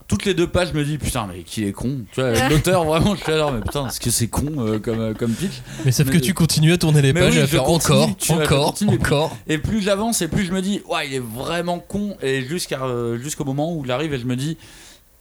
toutes 0.08 0.24
les 0.24 0.34
deux 0.34 0.48
pages, 0.48 0.70
je 0.72 0.78
me 0.78 0.84
dis 0.84 0.98
putain, 0.98 1.26
mais 1.32 1.42
qui 1.42 1.64
est 1.64 1.72
con. 1.72 2.00
Tu 2.12 2.20
vois, 2.20 2.32
l'auteur 2.50 2.84
vraiment, 2.84 3.14
je 3.14 3.22
suis 3.22 3.32
là, 3.32 3.50
mais 3.54 3.60
putain, 3.60 3.86
est-ce 3.86 4.00
que 4.00 4.10
c'est 4.10 4.26
con 4.28 4.46
euh, 4.58 4.78
comme 4.78 5.00
euh, 5.00 5.14
comme 5.14 5.30
pitch? 5.32 5.62
Mais 5.84 5.92
sauf 5.92 6.06
Mais- 6.08 6.12
que 6.14 6.18
tu 6.18 6.34
continues 6.34 6.72
à 6.72 6.78
tourner 6.78 7.00
les 7.00 7.12
Mais 7.12 7.20
pages 7.20 7.32
oui, 7.34 7.38
et 7.38 7.42
à 7.42 7.46
je 7.46 7.50
faire 7.52 7.62
continue, 7.62 7.96
encore, 7.98 8.16
tu 8.18 8.32
vois, 8.32 8.42
je 8.44 8.46
encore, 8.46 8.66
continue. 8.66 8.96
encore. 8.98 9.36
Et 9.48 9.56
plus 9.58 9.80
j'avance 9.80 10.20
et 10.20 10.28
plus 10.28 10.44
je 10.44 10.52
me 10.52 10.60
dis, 10.60 10.82
ouais, 10.90 11.06
il 11.08 11.14
est 11.14 11.22
vraiment 11.22 11.78
con. 11.78 12.16
Et 12.22 12.42
jusqu'à 12.42 12.82
euh, 12.82 13.18
jusqu'au 13.18 13.44
moment 13.44 13.72
où 13.74 13.84
il 13.84 13.90
arrive 13.92 14.12
et 14.12 14.18
je 14.18 14.26
me 14.26 14.34
dis, 14.36 14.58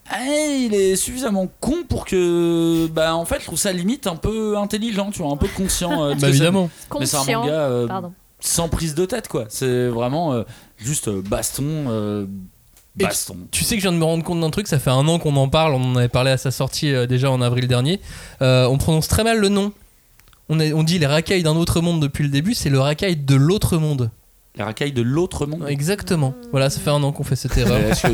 ah, 0.10 0.26
il 0.26 0.74
est 0.74 0.96
suffisamment 0.96 1.48
con 1.60 1.78
pour 1.88 2.06
que, 2.06 2.88
bah, 2.88 3.16
en 3.16 3.26
fait, 3.26 3.40
je 3.40 3.46
trouve 3.46 3.60
ça 3.60 3.72
limite 3.72 4.08
un 4.08 4.16
peu 4.16 4.58
intelligent, 4.58 5.12
tu 5.12 5.22
vois, 5.22 5.32
un 5.32 5.38
peu 5.38 5.48
conscient. 5.56 6.04
euh, 6.04 6.16
Bah 6.20 6.30
évidemment. 6.30 6.70
Mais 7.00 7.06
c'est 7.06 7.18
un 7.18 7.24
manga 7.40 7.52
euh, 7.54 7.88
Pardon. 7.88 8.14
sans 8.40 8.70
prise 8.70 8.96
de 8.96 9.06
tête, 9.06 9.28
quoi. 9.28 9.46
C'est 9.50 9.88
vraiment 9.88 10.34
euh, 10.34 10.44
juste 10.78 11.08
euh, 11.10 11.22
baston, 11.22 11.64
euh, 11.88 12.26
baston. 12.96 13.38
Tu 13.52 13.64
sais 13.64 13.76
que 13.76 13.82
je 13.82 13.88
viens 13.88 13.94
de 13.94 13.98
me 13.98 14.04
rendre 14.04 14.24
compte 14.24 14.42
d'un 14.42 14.50
truc, 14.50 14.68
ça 14.68 14.80
fait 14.80 14.90
un 14.90 15.08
an 15.08 15.20
qu'on 15.20 15.36
en 15.36 15.48
parle, 15.50 15.74
on 15.74 15.84
en 15.84 15.96
avait 15.96 16.10
parlé 16.10 16.32
à 16.32 16.38
sa 16.38 16.52
sortie 16.52 16.92
euh, 16.94 17.06
déjà 17.06 17.32
en 17.32 17.42
avril 17.42 17.68
dernier. 17.68 18.02
Euh, 18.42 18.66
on 18.68 18.78
prononce 18.78 19.08
très 19.08 19.24
mal 19.24 19.38
le 19.40 19.50
nom. 19.50 19.72
On, 20.50 20.60
est- 20.60 20.74
on 20.74 20.84
dit 20.84 20.98
les 21.00 21.06
racailles 21.06 21.44
d'un 21.44 21.56
autre 21.56 21.80
monde 21.82 22.02
depuis 22.02 22.24
le 22.24 22.30
début, 22.30 22.56
c'est 22.56 22.70
le 22.70 22.80
racaille 22.80 23.16
de 23.16 23.36
l'autre 23.36 23.78
monde. 23.78 24.10
Les 24.58 24.64
racailles 24.64 24.92
de 24.92 25.04
l'autre 25.04 25.46
monde. 25.46 25.64
Exactement. 25.70 26.34
Voilà, 26.52 26.70
ça 26.70 26.80
fait 26.82 26.90
un 26.90 27.02
an 27.04 27.12
qu'on 27.12 27.24
fait 27.24 27.36
cette 27.36 27.56
erreur. 27.58 27.78
Est-ce 27.80 28.02
que, 28.02 28.12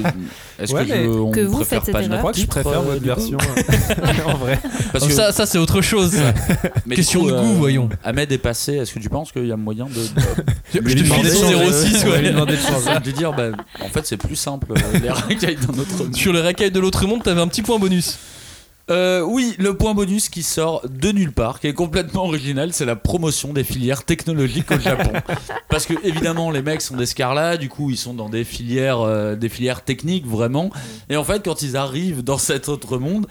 est-ce 0.60 0.74
Ouais, 0.74 0.86
que, 0.86 0.94
je- 0.94 1.08
on 1.10 1.32
Que 1.32 1.40
vous 1.40 1.56
préfère 1.56 1.84
faites 1.84 1.94
pas 1.94 2.02
cette 2.02 2.10
le 2.12 2.16
Je 2.16 2.20
crois 2.20 2.32
que 2.34 2.40
je 2.40 2.46
préfère 2.46 2.80
euh, 2.80 2.84
votre 2.84 3.00
coup 3.00 3.06
version 3.06 3.38
en 4.28 4.38
vrai. 4.38 4.60
Parce 4.92 5.08
que- 5.08 5.14
ça, 5.14 5.32
ça 5.32 5.46
c'est 5.46 5.58
autre 5.58 5.82
chose. 5.82 6.14
mais 6.86 6.96
question 6.96 7.22
coup, 7.22 7.28
de 7.32 7.38
goût, 7.38 7.38
euh, 7.54 7.56
voyons. 7.58 7.90
Ahmed 8.04 8.32
est 8.32 8.38
passé. 8.38 8.74
Est-ce 8.74 8.94
que 8.94 9.00
tu 9.00 9.10
penses 9.10 9.32
qu'il 9.32 9.48
y 9.48 9.52
a 9.52 9.58
moyen 9.58 9.86
de, 9.86 9.92
Je 10.74 10.80
lui 10.80 10.94
te 10.94 11.02
demander 11.04 11.30
file 11.30 11.42
de 11.42 11.54
changer, 11.56 11.72
06, 11.72 12.06
euh, 12.06 12.12
ouais. 12.12 12.22
lui 12.22 12.30
demander 12.30 12.54
de 12.58 12.62
changer. 12.62 13.00
de 13.00 13.06
lui 13.06 13.14
dire, 13.14 13.32
bah, 13.34 13.48
en 13.84 13.88
fait, 13.88 14.06
c'est 14.06 14.18
plus 14.18 14.36
simple. 14.36 14.68
euh, 14.72 15.00
Les 15.00 15.10
racailles 15.10 15.56
d'un 15.56 15.80
autre 15.80 15.98
monde. 15.98 16.16
Sur 16.16 16.34
les 16.34 16.42
racailles 16.42 16.70
de 16.72 16.80
l'autre 16.82 17.08
monde, 17.08 17.24
t'avais 17.24 17.42
un 17.42 17.48
petit 17.48 17.62
point 17.64 17.80
bonus. 17.80 18.20
Euh, 18.92 19.22
oui, 19.22 19.56
le 19.58 19.76
point 19.76 19.96
bonus 19.96 20.30
qui 20.30 20.44
sort 20.44 20.88
de 20.88 21.12
nulle 21.12 21.32
part, 21.32 21.60
qui 21.60 21.68
est 21.68 21.74
complètement 21.74 22.26
original, 22.26 22.72
c'est 22.72 22.86
la 22.86 22.96
promotion 22.96 23.52
des 23.52 23.64
filières 23.64 24.04
technologiques 24.04 24.70
au 24.72 24.80
Japon. 24.80 25.12
Parce 25.70 25.88
que 25.88 25.94
évidemment, 26.04 26.52
les 26.52 26.62
mecs 26.62 26.82
sont 26.82 26.96
des 26.96 27.08
scarlats, 27.08 27.58
du 27.58 27.68
coup, 27.68 27.90
ils 27.90 27.98
sont 27.98 28.14
dans 28.14 28.30
des 28.30 28.44
filières, 28.44 29.02
euh, 29.02 29.36
des 29.36 29.50
filières 29.50 29.84
techniques 29.84 30.28
vraiment. 30.28 30.70
Et 31.10 31.18
en 31.18 31.24
fait, 31.24 31.44
quand 31.44 31.64
ils 31.64 31.76
arrivent 31.78 32.24
dans 32.24 32.38
cet 32.38 32.70
autre 32.70 33.00
monde, 33.00 33.26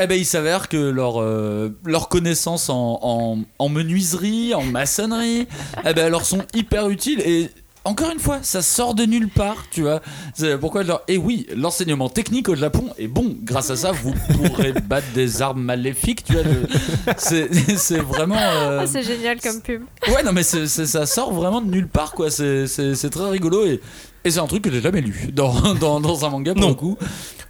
eh 0.00 0.06
ben, 0.06 0.18
il 0.18 0.26
s'avère 0.26 0.68
que 0.68 0.76
leur, 0.76 1.20
euh, 1.20 1.70
leur 1.84 2.08
connaissance 2.08 2.68
en, 2.68 2.98
en, 3.02 3.38
en 3.58 3.68
menuiserie, 3.68 4.54
en 4.54 4.62
maçonnerie, 4.62 5.46
eh 5.84 5.94
ben, 5.94 6.10
leur 6.10 6.24
sont 6.24 6.42
hyper 6.54 6.88
utiles 6.88 7.20
et 7.20 7.50
encore 7.88 8.10
une 8.12 8.18
fois, 8.18 8.38
ça 8.42 8.62
sort 8.62 8.94
de 8.94 9.04
nulle 9.04 9.28
part, 9.28 9.64
tu 9.70 9.82
vois. 9.82 10.00
C'est 10.34 10.58
pourquoi 10.58 10.84
genre, 10.84 11.00
et 11.08 11.16
oui, 11.16 11.46
l'enseignement 11.56 12.08
technique 12.08 12.48
au 12.48 12.54
Japon 12.54 12.90
est 12.98 13.08
bon. 13.08 13.36
Grâce 13.42 13.70
à 13.70 13.76
ça, 13.76 13.92
vous 13.92 14.12
pourrez 14.34 14.72
battre 14.88 15.06
des 15.14 15.42
armes 15.42 15.62
maléfiques, 15.62 16.24
tu 16.24 16.34
vois. 16.34 16.42
je- 16.42 17.14
C'est 17.76 17.98
vraiment. 18.00 18.36
euh, 18.38 18.80
Ah, 18.82 18.86
c'est 18.86 19.02
génial 19.02 19.40
comme 19.40 19.60
pub. 19.60 19.82
Ouais, 20.08 20.22
non, 20.22 20.32
mais 20.32 20.42
ça 20.42 21.06
sort 21.06 21.32
vraiment 21.32 21.60
de 21.60 21.70
nulle 21.70 21.88
part, 21.88 22.12
quoi. 22.12 22.30
C'est 22.30 22.66
très 23.10 23.28
rigolo 23.30 23.64
et, 23.66 23.80
et 24.24 24.30
c'est 24.30 24.38
un 24.40 24.46
truc 24.46 24.62
que 24.64 24.70
j'ai 24.70 24.80
jamais 24.80 25.00
lu 25.00 25.30
dans, 25.32 25.74
dans, 25.80 26.00
dans 26.00 26.24
un 26.24 26.30
manga 26.30 26.52
pour 26.52 26.62
Non. 26.62 26.68
le 26.68 26.74
coup. 26.74 26.96
Et 27.00 27.04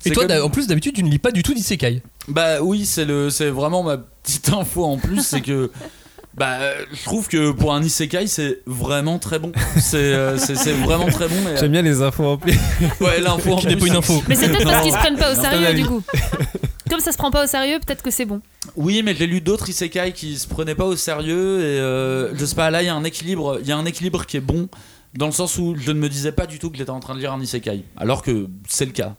C'est 0.09 0.11
toi, 0.11 0.26
comme- 0.26 0.43
en 0.45 0.51
plus, 0.51 0.66
d'habitude, 0.68 0.95
tu 0.95 1.03
ne 1.03 1.11
lis 1.11 1.18
pas 1.18 1.32
du 1.32 1.43
tout 1.43 1.55
d'Isekai. 1.55 2.03
bah 2.28 2.61
oui, 2.62 2.86
c'est 2.86 3.05
le, 3.05 3.30
c'est 3.30 3.51
vraiment 3.51 3.82
ma 3.82 3.97
petite 3.99 4.49
info 4.51 4.84
en 4.84 4.97
plus, 4.99 5.22
c'est 5.26 5.41
que 5.41 5.70
bah 6.39 6.59
euh, 6.61 6.84
je 6.93 7.03
trouve 7.03 7.28
que 7.28 7.51
pour 7.51 7.74
un 7.74 7.82
isekai 7.82 8.26
c'est 8.28 8.61
vraiment 8.66 9.18
très 9.18 9.39
bon. 9.39 9.53
C'est 9.78 9.97
euh, 9.97 10.39
c'est 10.39 10.55
c'est 10.55 10.72
vraiment 10.72 11.07
très 11.07 11.28
bon. 11.28 11.36
Et, 11.49 11.57
J'aime 11.59 11.72
bien 11.72 11.82
les 11.82 12.01
infos 12.03 12.24
en 12.24 12.36
plus. 12.36 12.53
ouais, 13.01 13.20
l'info 13.20 13.55
en 13.55 13.57
Qui 13.57 13.66
n'est 13.66 13.76
plus, 13.76 13.89
pas 13.89 13.95
une 13.95 13.99
info. 13.99 14.22
Mais 14.28 14.34
c'est 14.34 14.49
peut-être 14.49 14.64
parce 14.64 14.82
qu'ils 14.82 14.93
se 14.93 14.99
prennent 14.99 15.16
pas 15.16 15.32
au 15.32 15.34
sérieux 15.34 15.74
du 15.74 15.86
coup. 15.86 16.03
Comme 16.91 17.01
ça 17.01 17.12
se 17.12 17.18
prend 17.18 17.30
pas 17.30 17.45
au 17.45 17.47
sérieux, 17.47 17.78
peut-être 17.84 18.03
que 18.03 18.11
c'est 18.11 18.24
bon. 18.24 18.41
Oui, 18.76 19.03
mais 19.05 19.14
j'ai 19.14 19.26
lu 19.26 19.41
d'autres 19.41 19.68
isekai 19.68 20.12
qui 20.12 20.39
se 20.39 20.47
prenaient 20.47 20.74
pas 20.74 20.86
au 20.86 20.97
sérieux 20.97 21.61
et 21.61 21.80
euh, 21.80 22.34
je 22.34 22.45
sais 22.45 22.55
pas. 22.55 22.70
Là, 22.70 22.82
il 22.82 22.86
y 22.86 22.89
a 22.89 22.95
un 22.95 23.05
équilibre, 23.05 23.59
il 23.61 23.68
y 23.68 23.72
a 23.72 23.76
un 23.76 23.84
équilibre 23.84 24.24
qui 24.24 24.36
est 24.36 24.43
bon 24.43 24.68
dans 25.14 25.26
le 25.26 25.32
sens 25.32 25.59
où 25.59 25.74
je 25.76 25.91
ne 25.91 25.99
me 25.99 26.09
disais 26.09 26.32
pas 26.32 26.47
du 26.47 26.59
tout 26.59 26.70
que 26.70 26.78
j'étais 26.78 26.91
en 26.91 27.01
train 27.01 27.14
de 27.14 27.20
lire 27.20 27.32
un 27.32 27.41
isekai, 27.41 27.84
alors 27.97 28.22
que 28.22 28.47
c'est 28.68 28.86
le 28.86 28.93
cas. 28.93 29.16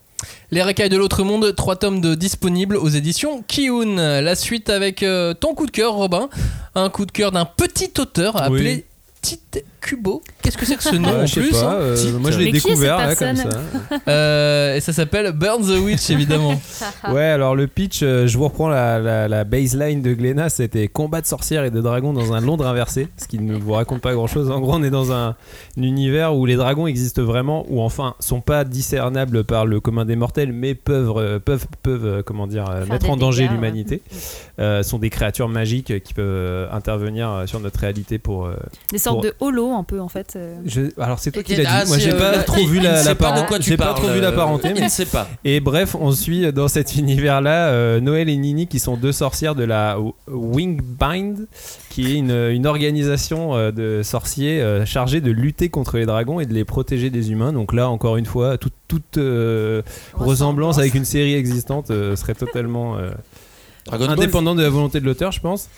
Les 0.51 0.61
racailles 0.61 0.89
de 0.89 0.97
l'autre 0.97 1.24
monde, 1.24 1.53
trois 1.55 1.76
tomes 1.76 2.01
de 2.01 2.15
disponibles 2.15 2.76
aux 2.78 2.89
éditions 2.89 3.43
Kiun. 3.47 4.22
La 4.22 4.36
suite 4.36 4.70
avec 4.70 5.03
euh, 5.03 5.34
ton 5.34 5.53
coup 5.53 5.65
de 5.65 5.72
cœur, 5.72 5.93
Robin. 5.93 6.30
Un 6.76 6.89
coup 6.89 7.05
de 7.05 7.11
cœur 7.11 7.32
d'un 7.32 7.45
petit 7.45 7.91
auteur 7.99 8.41
appelé 8.41 8.76
Oui. 8.76 8.86
Tite 9.22 9.41
Kubo. 9.82 10.22
Qu'est-ce 10.41 10.58
que 10.58 10.66
c'est 10.66 10.76
que 10.76 10.84
ce 10.84 10.95
nom 10.95 11.10
Ouais, 11.10 11.24
en 11.24 11.26
plus 11.26 11.52
pas, 11.52 11.72
hein 11.72 11.76
euh, 11.80 12.20
moi 12.20 12.32
je 12.32 12.38
l'ai 12.39 12.52
découvert 12.52 12.97
là 12.97 13.16
comme 13.16 13.36
ça. 13.36 13.50
Euh, 14.08 14.76
Et 14.76 14.82
ça 14.82 14.93
s'appelle 14.93 15.32
Burn 15.32 15.62
the 15.64 15.80
Witch, 15.84 16.10
évidemment. 16.10 16.60
Ouais, 17.10 17.24
alors 17.24 17.56
le 17.56 17.68
pitch, 17.68 18.02
euh, 18.04 18.28
je 18.28 18.38
vous 18.38 18.43
reprends 18.45 18.68
la, 18.70 19.00
la, 19.00 19.28
la 19.28 19.43
baseline 19.43 20.02
de 20.02 20.14
Glénat, 20.14 20.50
c'était 20.50 20.88
combat 20.88 21.22
de 21.22 21.26
sorcières 21.26 21.64
et 21.64 21.72
de 21.72 21.82
dragons 21.82 22.14
dans 22.14 22.34
un 22.34 22.41
Londres 22.41 22.68
inversé, 22.68 23.08
ce 23.18 23.28
qui 23.28 23.39
ne 23.39 23.56
vous 23.58 23.72
raconte 23.74 24.02
pas 24.02 24.14
grand 24.14 24.28
chose. 24.28 24.52
En 24.52 24.60
gros, 24.60 24.74
on 24.76 24.84
est 24.84 24.89
dans 24.89 25.12
un, 25.12 25.30
un 25.30 25.82
univers 25.82 26.36
où 26.36 26.45
les 26.45 26.56
dragons 26.56 26.86
existent 26.88 27.24
vraiment, 27.24 27.66
ou 27.70 27.82
enfin 27.82 28.16
sont 28.20 28.41
pas 28.41 28.64
discernables 28.66 29.43
par 29.43 29.66
le 29.66 29.80
commun 29.80 30.06
des 30.06 30.16
mortels, 30.16 30.52
mais 30.54 30.76
peuvent, 30.76 31.14
euh, 31.18 31.39
peuvent, 31.39 31.66
peuvent 31.82 32.06
euh, 32.06 32.22
comment 32.24 32.47
dire, 32.47 32.70
euh, 32.70 32.82
Faire 32.84 32.93
mettre 32.93 33.10
en 33.10 33.18
danger 33.18 33.43
dégâts, 33.43 33.50
ouais. 33.52 33.56
l'humanité. 33.56 34.02
Euh, 34.60 34.84
sont 34.84 35.00
des 35.00 35.10
créatures 35.10 35.47
magiques 35.47 36.04
qui 36.04 36.14
peuvent 36.14 36.68
intervenir 36.72 37.43
sur 37.45 37.60
notre 37.62 37.80
réalité 37.80 38.20
pour. 38.20 38.45
euh, 38.45 38.56
Des 38.91 38.97
sortes 38.97 39.16
Pour- 39.16 39.24
de 39.24 39.34
holo 39.50 39.74
un 39.74 39.84
peu 39.84 40.00
en 40.02 40.08
fait. 40.08 40.34
euh. 40.36 40.56
je- 40.66 40.82
Alors 41.02 41.20
c'est 41.20 41.32
toi 41.32 41.43
qui 41.43 41.56
l'as 41.56 41.64
dit. 41.64 41.70
ah, 41.70 41.86
Moi 41.86 41.97
j'ai 41.97 42.14
euh, 42.14 42.18
pas 42.20 42.32
là, 42.32 42.43
trop 42.43 42.66
vu 42.66 42.80
la, 42.80 42.91
la 42.93 43.04
sait 43.04 43.16
pas 43.16 43.36
J'ai 43.60 43.78
pas 43.78 43.86
parles, 43.86 43.97
trop 43.97 44.08
vu 44.14 44.22
la 44.22 44.30
euh, 44.30 44.36
parenté, 44.36 44.70
Il 44.70 44.76
mais 44.76 44.82
ne 44.86 44.89
sait 44.89 45.06
pas. 45.06 45.28
et 45.43 45.60
bref, 45.60 45.95
on 46.00 46.12
suit 46.12 46.52
dans 46.54 46.68
cet 46.68 46.95
univers-là 46.95 47.68
euh, 47.70 48.00
Noël 48.00 48.30
et 48.30 48.38
Nini 48.38 48.68
qui 48.68 48.80
sont 48.80 48.97
deux 48.97 49.12
sorcières 49.12 49.56
de 49.56 49.64
la 49.64 49.97
Wingbind, 50.28 51.47
qui 51.89 52.08
est 52.08 52.16
une, 52.18 52.32
une 52.32 52.66
organisation 52.68 53.56
euh, 53.56 53.72
de 53.72 54.02
sorciers 54.04 54.62
euh, 54.62 54.86
chargée 54.86 55.22
de 55.22 55.32
lutter 55.32 55.70
contre 55.70 55.97
les 55.97 56.06
dragons 56.06 56.39
et 56.39 56.45
de 56.45 56.54
les 56.54 56.66
protéger 56.66 57.10
des 57.10 57.32
humains. 57.32 57.54
Donc 57.54 57.74
là, 57.74 57.89
encore 57.89 58.18
une 58.18 58.26
fois, 58.26 58.58
toute, 58.58 58.74
toute, 58.88 59.18
euh, 59.18 59.82
ressemblance 60.14 60.78
avec 60.80 60.93
une 60.95 61.06
série 61.06 61.34
existante 61.36 61.91
euh, 61.91 62.16
serait 62.16 62.36
totalement 62.36 62.97
euh, 62.97 63.10
Dragon 63.86 64.06
Ball. 64.06 64.14
indépendant 64.20 64.56
de 64.56 64.62
la 64.64 64.70
volonté 64.70 65.00
de 65.00 65.06
l'auteur, 65.06 65.32
je 65.32 65.39
pense. 65.41 65.70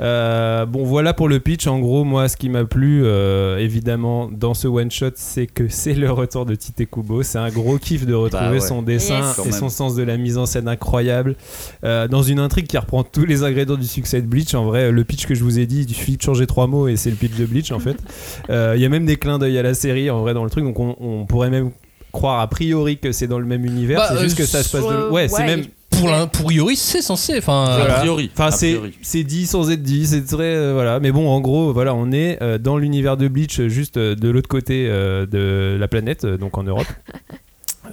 Euh, 0.00 0.66
bon, 0.66 0.84
voilà 0.84 1.12
pour 1.14 1.28
le 1.28 1.40
pitch. 1.40 1.66
En 1.66 1.78
gros, 1.78 2.04
moi, 2.04 2.28
ce 2.28 2.36
qui 2.36 2.48
m'a 2.48 2.64
plu, 2.64 3.02
euh, 3.04 3.58
évidemment, 3.58 4.28
dans 4.32 4.54
ce 4.54 4.66
one 4.68 4.90
shot, 4.90 5.10
c'est 5.14 5.46
que 5.46 5.68
c'est 5.68 5.94
le 5.94 6.10
retour 6.10 6.46
de 6.46 6.54
Tite 6.54 6.90
Kubo. 6.90 7.22
C'est 7.22 7.38
un 7.38 7.50
gros 7.50 7.78
kiff 7.78 8.04
de 8.06 8.14
retrouver 8.14 8.44
Bah 8.44 8.52
ouais. 8.52 8.60
son 8.60 8.82
dessin 8.82 9.20
Yes. 9.20 9.46
Et 9.46 9.52
son 9.52 9.68
sens 9.68 9.94
de 9.94 10.02
la 10.02 10.16
mise 10.16 10.36
en 10.38 10.46
scène 10.46 10.68
incroyable. 10.68 11.36
Euh, 11.84 12.08
dans 12.08 12.22
une 12.22 12.38
intrigue 12.40 12.66
qui 12.66 12.76
reprend 12.78 13.04
tous 13.04 13.24
les 13.24 13.44
ingrédients 13.44 13.76
du 13.76 13.86
succès 13.86 14.20
de 14.20 14.26
Bleach. 14.26 14.54
En 14.54 14.64
vrai, 14.64 14.90
le 14.90 15.04
pitch 15.04 15.26
que 15.26 15.34
je 15.34 15.44
vous 15.44 15.58
ai 15.58 15.66
dit, 15.66 15.84
il 15.88 15.94
suffit 15.94 16.16
de 16.16 16.22
changer 16.22 16.46
trois 16.46 16.66
mots 16.66 16.88
et 16.88 16.96
c'est 16.96 17.10
le 17.10 17.16
pitch 17.16 17.36
de 17.36 17.46
Bleach, 17.46 17.70
en 17.72 17.78
fait. 17.78 17.96
Euh, 18.50 18.74
Il 18.76 18.82
y 18.82 18.84
a 18.84 18.88
même 18.88 19.06
des 19.06 19.16
clins 19.16 19.38
d'œil 19.38 19.56
à 19.58 19.62
la 19.62 19.74
série, 19.74 20.10
en 20.10 20.20
vrai, 20.20 20.34
dans 20.34 20.44
le 20.44 20.50
truc. 20.50 20.64
Donc, 20.64 20.78
on, 20.78 20.96
on 21.00 21.24
pourrait 21.24 21.50
même 21.50 21.70
croire 22.12 22.40
a 22.40 22.46
priori 22.48 22.98
que 22.98 23.10
c'est 23.12 23.26
dans 23.26 23.38
le 23.38 23.46
même 23.46 23.64
univers. 23.64 23.98
Bah, 23.98 24.08
c'est 24.12 24.22
juste 24.22 24.38
euh, 24.38 24.42
que 24.44 24.48
ça 24.48 24.62
se 24.62 24.70
passe 24.76 24.84
de. 24.86 24.92
euh, 24.92 25.10
Ouais, 25.10 25.28
c'est 25.28 25.36
ouais. 25.38 25.46
même. 25.46 25.64
Pour, 25.98 26.08
l'un- 26.10 26.26
pour 26.26 26.52
Yori, 26.52 26.76
c'est 26.76 27.02
censé. 27.02 27.38
Enfin, 27.38 27.64
A 27.66 27.94
priori. 28.00 28.30
Enfin, 28.36 28.50
c'est 28.50 29.24
dit 29.24 29.46
sans 29.46 29.70
être 29.70 29.82
dit, 29.82 30.06
c'est 30.06 30.24
très 30.24 30.42
euh, 30.56 30.72
voilà. 30.74 31.00
Mais 31.00 31.12
bon, 31.12 31.28
en 31.28 31.40
gros, 31.40 31.72
voilà, 31.72 31.94
on 31.94 32.10
est 32.12 32.38
euh, 32.42 32.58
dans 32.58 32.76
l'univers 32.78 33.16
de 33.16 33.28
Bleach, 33.28 33.60
euh, 33.60 33.68
juste 33.68 33.96
euh, 33.96 34.14
de 34.14 34.28
l'autre 34.28 34.48
côté 34.48 34.86
euh, 34.88 35.26
de 35.26 35.76
la 35.78 35.88
planète, 35.88 36.24
euh, 36.24 36.36
donc 36.36 36.56
en 36.58 36.62
Europe. 36.64 36.86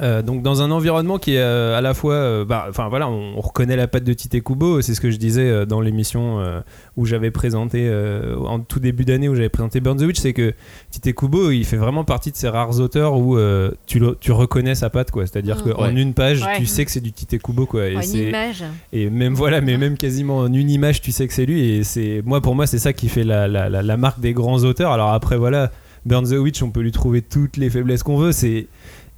Euh, 0.01 0.21
donc 0.21 0.41
dans 0.41 0.61
un 0.61 0.71
environnement 0.71 1.17
qui 1.17 1.35
est 1.35 1.39
euh, 1.39 1.77
à 1.77 1.81
la 1.81 1.93
fois, 1.93 2.13
euh, 2.13 2.45
bah, 2.45 2.65
enfin 2.69 2.87
voilà, 2.89 3.09
on, 3.09 3.33
on 3.37 3.41
reconnaît 3.41 3.75
la 3.75 3.87
patte 3.87 4.03
de 4.03 4.13
Tite 4.13 4.41
Kubo. 4.43 4.81
C'est 4.81 4.93
ce 4.95 5.01
que 5.01 5.11
je 5.11 5.17
disais 5.17 5.65
dans 5.65 5.81
l'émission 5.81 6.39
où 6.97 7.05
j'avais 7.05 7.31
présenté 7.31 7.91
en 8.45 8.59
tout 8.59 8.79
début 8.79 9.05
d'année 9.05 9.27
où 9.29 9.35
j'avais 9.35 9.49
présenté 9.49 9.79
Burn 9.81 9.97
the 9.97 10.03
Witch, 10.03 10.19
c'est 10.19 10.33
que 10.33 10.53
Tite 10.91 11.13
Kubo, 11.15 11.51
il 11.51 11.65
fait 11.65 11.77
vraiment 11.77 12.03
partie 12.03 12.31
de 12.31 12.35
ces 12.37 12.47
rares 12.49 12.79
auteurs 12.79 13.17
où 13.17 13.37
tu, 13.85 13.99
le- 13.99 14.17
tu 14.19 14.31
reconnais 14.31 14.75
sa 14.75 14.89
patte, 14.89 15.11
quoi. 15.11 15.25
C'est-à-dire 15.27 15.57
Mm. 15.65 15.71
qu'en 15.73 15.83
Ouais. 15.85 15.93
une 16.01 16.13
page, 16.13 16.41
Ouais. 16.41 16.57
tu 16.57 16.65
sais 16.65 16.85
que 16.85 16.91
c'est 16.91 17.01
du 17.01 17.11
Tite 17.11 17.41
Kubo, 17.41 17.65
quoi. 17.65 17.87
Et 17.87 17.93
une 17.93 18.27
image. 18.27 18.63
et 18.93 19.09
même 19.09 19.33
voilà, 19.33 19.61
mais 19.61 19.77
même 19.77 19.97
quasiment 19.97 20.37
en 20.39 20.53
une 20.53 20.69
image, 20.69 21.01
tu 21.01 21.11
sais 21.11 21.27
que 21.27 21.33
c'est 21.33 21.45
lui. 21.45 21.61
Et 21.75 21.83
c'est 21.83 22.21
moi 22.25 22.41
pour 22.41 22.55
moi, 22.55 22.65
c'est 22.67 22.79
ça 22.79 22.93
qui 22.93 23.09
fait 23.09 23.23
la, 23.23 23.47
la, 23.47 23.69
la, 23.69 23.81
la 23.81 23.97
marque 23.97 24.19
des 24.19 24.33
grands 24.33 24.59
auteurs. 24.63 24.91
Alors 24.91 25.09
après 25.09 25.37
voilà, 25.37 25.71
Burn 26.05 26.25
the 26.27 26.33
Witch, 26.33 26.63
on 26.63 26.71
peut 26.71 26.79
lui 26.81 26.91
trouver 26.91 27.21
toutes 27.21 27.57
les 27.57 27.69
faiblesses 27.69 28.03
qu'on 28.03 28.17
veut. 28.17 28.31
C'est 28.31 28.67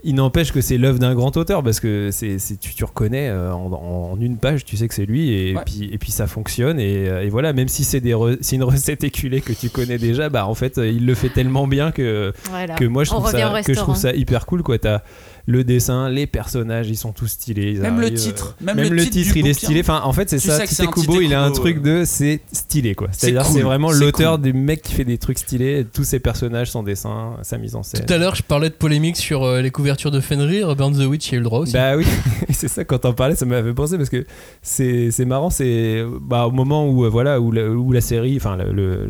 il 0.03 0.15
n'empêche 0.15 0.51
que 0.51 0.61
c'est 0.61 0.77
l'œuvre 0.77 0.99
d'un 0.99 1.15
grand 1.15 1.35
auteur 1.37 1.63
parce 1.63 1.79
que 1.79 2.09
c'est, 2.11 2.37
c'est- 2.39 2.57
tu, 2.59 2.73
tu 2.73 2.83
reconnais 2.83 3.29
euh, 3.29 3.53
en, 3.53 3.71
en 3.71 4.19
une 4.19 4.37
page, 4.37 4.65
tu 4.65 4.75
sais 4.77 4.87
que 4.87 4.93
c'est 4.93 5.05
lui 5.05 5.31
et, 5.31 5.55
Ouais. 5.55 5.61
puis, 5.65 5.89
et 5.91 5.97
puis 5.97 6.11
ça 6.11 6.27
fonctionne 6.27 6.79
et, 6.79 7.07
euh, 7.09 7.23
et 7.23 7.29
voilà, 7.29 7.53
même 7.53 7.67
si 7.67 7.83
c'est, 7.83 8.01
des 8.01 8.13
re- 8.13 8.37
c'est 8.41 8.55
une 8.57 8.63
recette 8.63 9.03
éculée 9.03 9.41
que 9.41 9.53
tu 9.53 9.69
connais 9.69 9.97
déjà, 9.97 10.29
bah 10.29 10.45
en 10.47 10.55
fait 10.55 10.77
euh, 10.77 10.87
il 10.87 11.05
le 11.05 11.15
fait 11.15 11.29
tellement 11.29 11.67
bien 11.67 11.91
que, 11.91 12.33
Voilà. 12.49 12.75
que 12.75 12.85
moi 12.85 13.03
je 13.03 13.09
trouve, 13.11 13.25
ça, 13.29 13.31
que 13.31 13.37
je 13.73 13.79
trouve 13.79 13.93
restaurant. 13.93 13.95
ça 13.95 14.13
hyper 14.13 14.45
cool 14.45 14.63
quoi. 14.63 14.77
T'as 14.77 15.01
le 15.45 15.63
dessin, 15.65 16.09
les 16.09 16.25
personnages, 16.25 16.89
ils 16.89 16.95
sont 16.95 17.11
tous 17.11 17.27
stylés. 17.27 17.73
ils 17.73 17.81
Même 17.81 17.99
le 17.99 18.13
titre, 18.13 18.55
euh, 18.61 18.65
même 18.73 18.93
le 18.93 19.05
titre 19.05 19.35
il 19.35 19.45
est 19.45 19.53
stylé. 19.53 19.81
Enfin, 19.81 20.01
en 20.05 20.13
fait, 20.13 20.29
c'est 20.29 20.39
ça. 20.39 20.65
Tite 20.65 20.89
Kubo, 20.91 21.19
il 21.19 21.33
a 21.33 21.43
un 21.43 21.51
truc 21.51 21.81
de 21.81 22.03
c'est 22.05 22.39
stylé 22.51 22.95
quoi. 22.95 23.09
C'est 23.11 23.27
C'est-à-dire, 23.27 23.43
cool, 23.43 23.53
c'est 23.53 23.61
vraiment 23.61 23.91
l'auteur 23.91 24.35
cool. 24.35 24.41
du 24.43 24.53
mec 24.53 24.81
qui 24.83 24.93
fait 24.93 25.03
des 25.03 25.17
trucs 25.17 25.39
stylés, 25.39 25.85
tous 25.91 26.05
ses 26.05 26.19
personnages, 26.19 26.71
son 26.71 26.81
dessin, 26.83 27.37
sa 27.41 27.57
mise 27.57 27.75
en 27.75 27.83
scène. 27.83 28.05
Tout 28.05 28.13
à 28.13 28.17
l'heure, 28.17 28.35
je 28.35 28.43
parlais 28.43 28.69
de 28.69 28.73
polémique 28.75 29.17
sur 29.17 29.43
euh, 29.43 29.61
les 29.61 29.71
couvertures 29.71 30.11
de 30.11 30.21
Fenrir. 30.21 30.75
Burn 30.77 30.93
the 30.97 31.05
Witch, 31.05 31.29
il 31.29 31.31
y 31.31 31.35
a 31.35 31.37
eu 31.37 31.39
le 31.39 31.45
droit 31.45 31.59
aussi. 31.59 31.73
Bah 31.73 31.97
oui, 31.97 32.05
c'est 32.49 32.69
ça 32.69 32.85
quand 32.85 32.99
t'en 32.99 33.13
parlais, 33.13 33.35
ça 33.35 33.45
m'avait 33.45 33.67
fait 33.69 33.75
penser 33.75 33.97
parce 33.97 34.09
que 34.09 34.25
c'est 34.61 35.11
c'est 35.11 35.25
marrant, 35.25 35.49
c'est 35.49 36.03
bah, 36.21 36.47
au 36.47 36.51
moment 36.51 36.87
où 36.87 37.03
euh, 37.03 37.09
voilà 37.09 37.41
où 37.41 37.51
la, 37.51 37.69
où 37.69 37.91
la 37.91 38.01
série, 38.01 38.37
enfin 38.37 38.55
le, 38.55 38.71
le, 38.71 39.09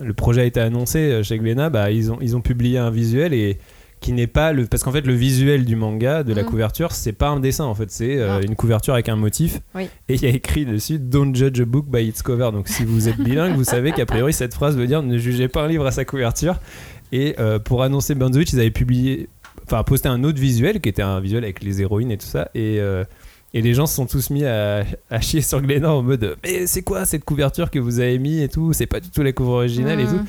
le 0.00 0.14
projet 0.14 0.40
a 0.40 0.44
été 0.44 0.60
annoncé 0.60 1.20
chez 1.22 1.38
Glénat, 1.38 1.68
bah 1.68 1.90
ils 1.90 2.10
ont 2.10 2.18
ils 2.22 2.34
ont 2.34 2.40
publié 2.40 2.78
un 2.78 2.90
visuel 2.90 3.34
et 3.34 3.58
qui 4.00 4.12
n'est 4.12 4.26
pas 4.26 4.52
le 4.52 4.66
parce 4.66 4.82
qu'en 4.82 4.92
fait 4.92 5.06
le 5.06 5.14
visuel 5.14 5.64
du 5.64 5.74
manga 5.76 6.22
de 6.22 6.32
la 6.34 6.42
Mhm. 6.42 6.48
couverture 6.48 6.92
c'est 6.92 7.12
pas 7.12 7.28
un 7.28 7.40
dessin 7.40 7.64
en 7.64 7.74
fait 7.74 7.90
c'est 7.90 8.16
euh, 8.18 8.38
Ah. 8.38 8.44
une 8.44 8.54
couverture 8.54 8.92
avec 8.94 9.08
un 9.08 9.16
motif 9.16 9.60
Oui. 9.74 9.84
et 10.08 10.14
il 10.14 10.22
y 10.22 10.26
a 10.26 10.28
écrit 10.30 10.66
dessus 10.66 10.98
don't 10.98 11.34
judge 11.34 11.60
a 11.60 11.64
book 11.64 11.86
by 11.88 12.06
its 12.06 12.22
cover 12.22 12.50
donc 12.52 12.68
si 12.68 12.84
vous 12.84 13.08
êtes 13.08 13.18
bilingue 13.18 13.54
vous 13.56 13.64
savez 13.64 13.92
qu'a 13.92 14.04
priori 14.06 14.32
cette 14.32 14.54
phrase 14.54 14.76
veut 14.76 14.86
dire 14.86 15.02
ne 15.02 15.16
jugez 15.18 15.48
pas 15.48 15.62
un 15.62 15.68
livre 15.68 15.86
à 15.86 15.90
sa 15.92 16.04
couverture 16.04 16.60
et 17.12 17.34
euh, 17.38 17.58
pour 17.58 17.82
annoncer 17.82 18.14
Burn 18.14 18.32
the 18.32 18.36
Witch 18.36 18.52
ils 18.52 18.60
avaient 18.60 18.70
publié 18.70 19.28
enfin 19.64 19.82
posté 19.82 20.08
un 20.08 20.22
autre 20.24 20.38
visuel 20.40 20.80
qui 20.80 20.88
était 20.90 21.02
un 21.02 21.18
visuel 21.20 21.42
avec 21.44 21.62
les 21.62 21.80
héroïnes 21.80 22.10
et 22.10 22.18
tout 22.18 22.26
ça 22.26 22.50
et 22.54 22.78
euh, 22.80 23.04
et 23.54 23.62
les 23.62 23.72
gens 23.72 23.86
se 23.86 23.94
sont 23.94 24.06
tous 24.06 24.28
mis 24.30 24.44
à, 24.44 24.84
à 25.08 25.20
chier 25.20 25.40
sur 25.40 25.62
Glénat 25.62 25.90
en 25.94 26.02
mode 26.02 26.36
mais 26.44 26.66
c'est 26.66 26.82
quoi 26.82 27.06
cette 27.06 27.24
couverture 27.24 27.70
que 27.70 27.78
vous 27.78 28.00
avez 28.00 28.18
mis 28.18 28.42
et 28.42 28.48
tout? 28.48 28.72
C'est 28.74 28.86
pas 28.86 29.00
du 29.00 29.08
tout 29.08 29.22
la 29.22 29.32
couve 29.32 29.48
originale 29.48 30.00
et 30.00 30.04
Mhm. 30.04 30.10
tout 30.18 30.24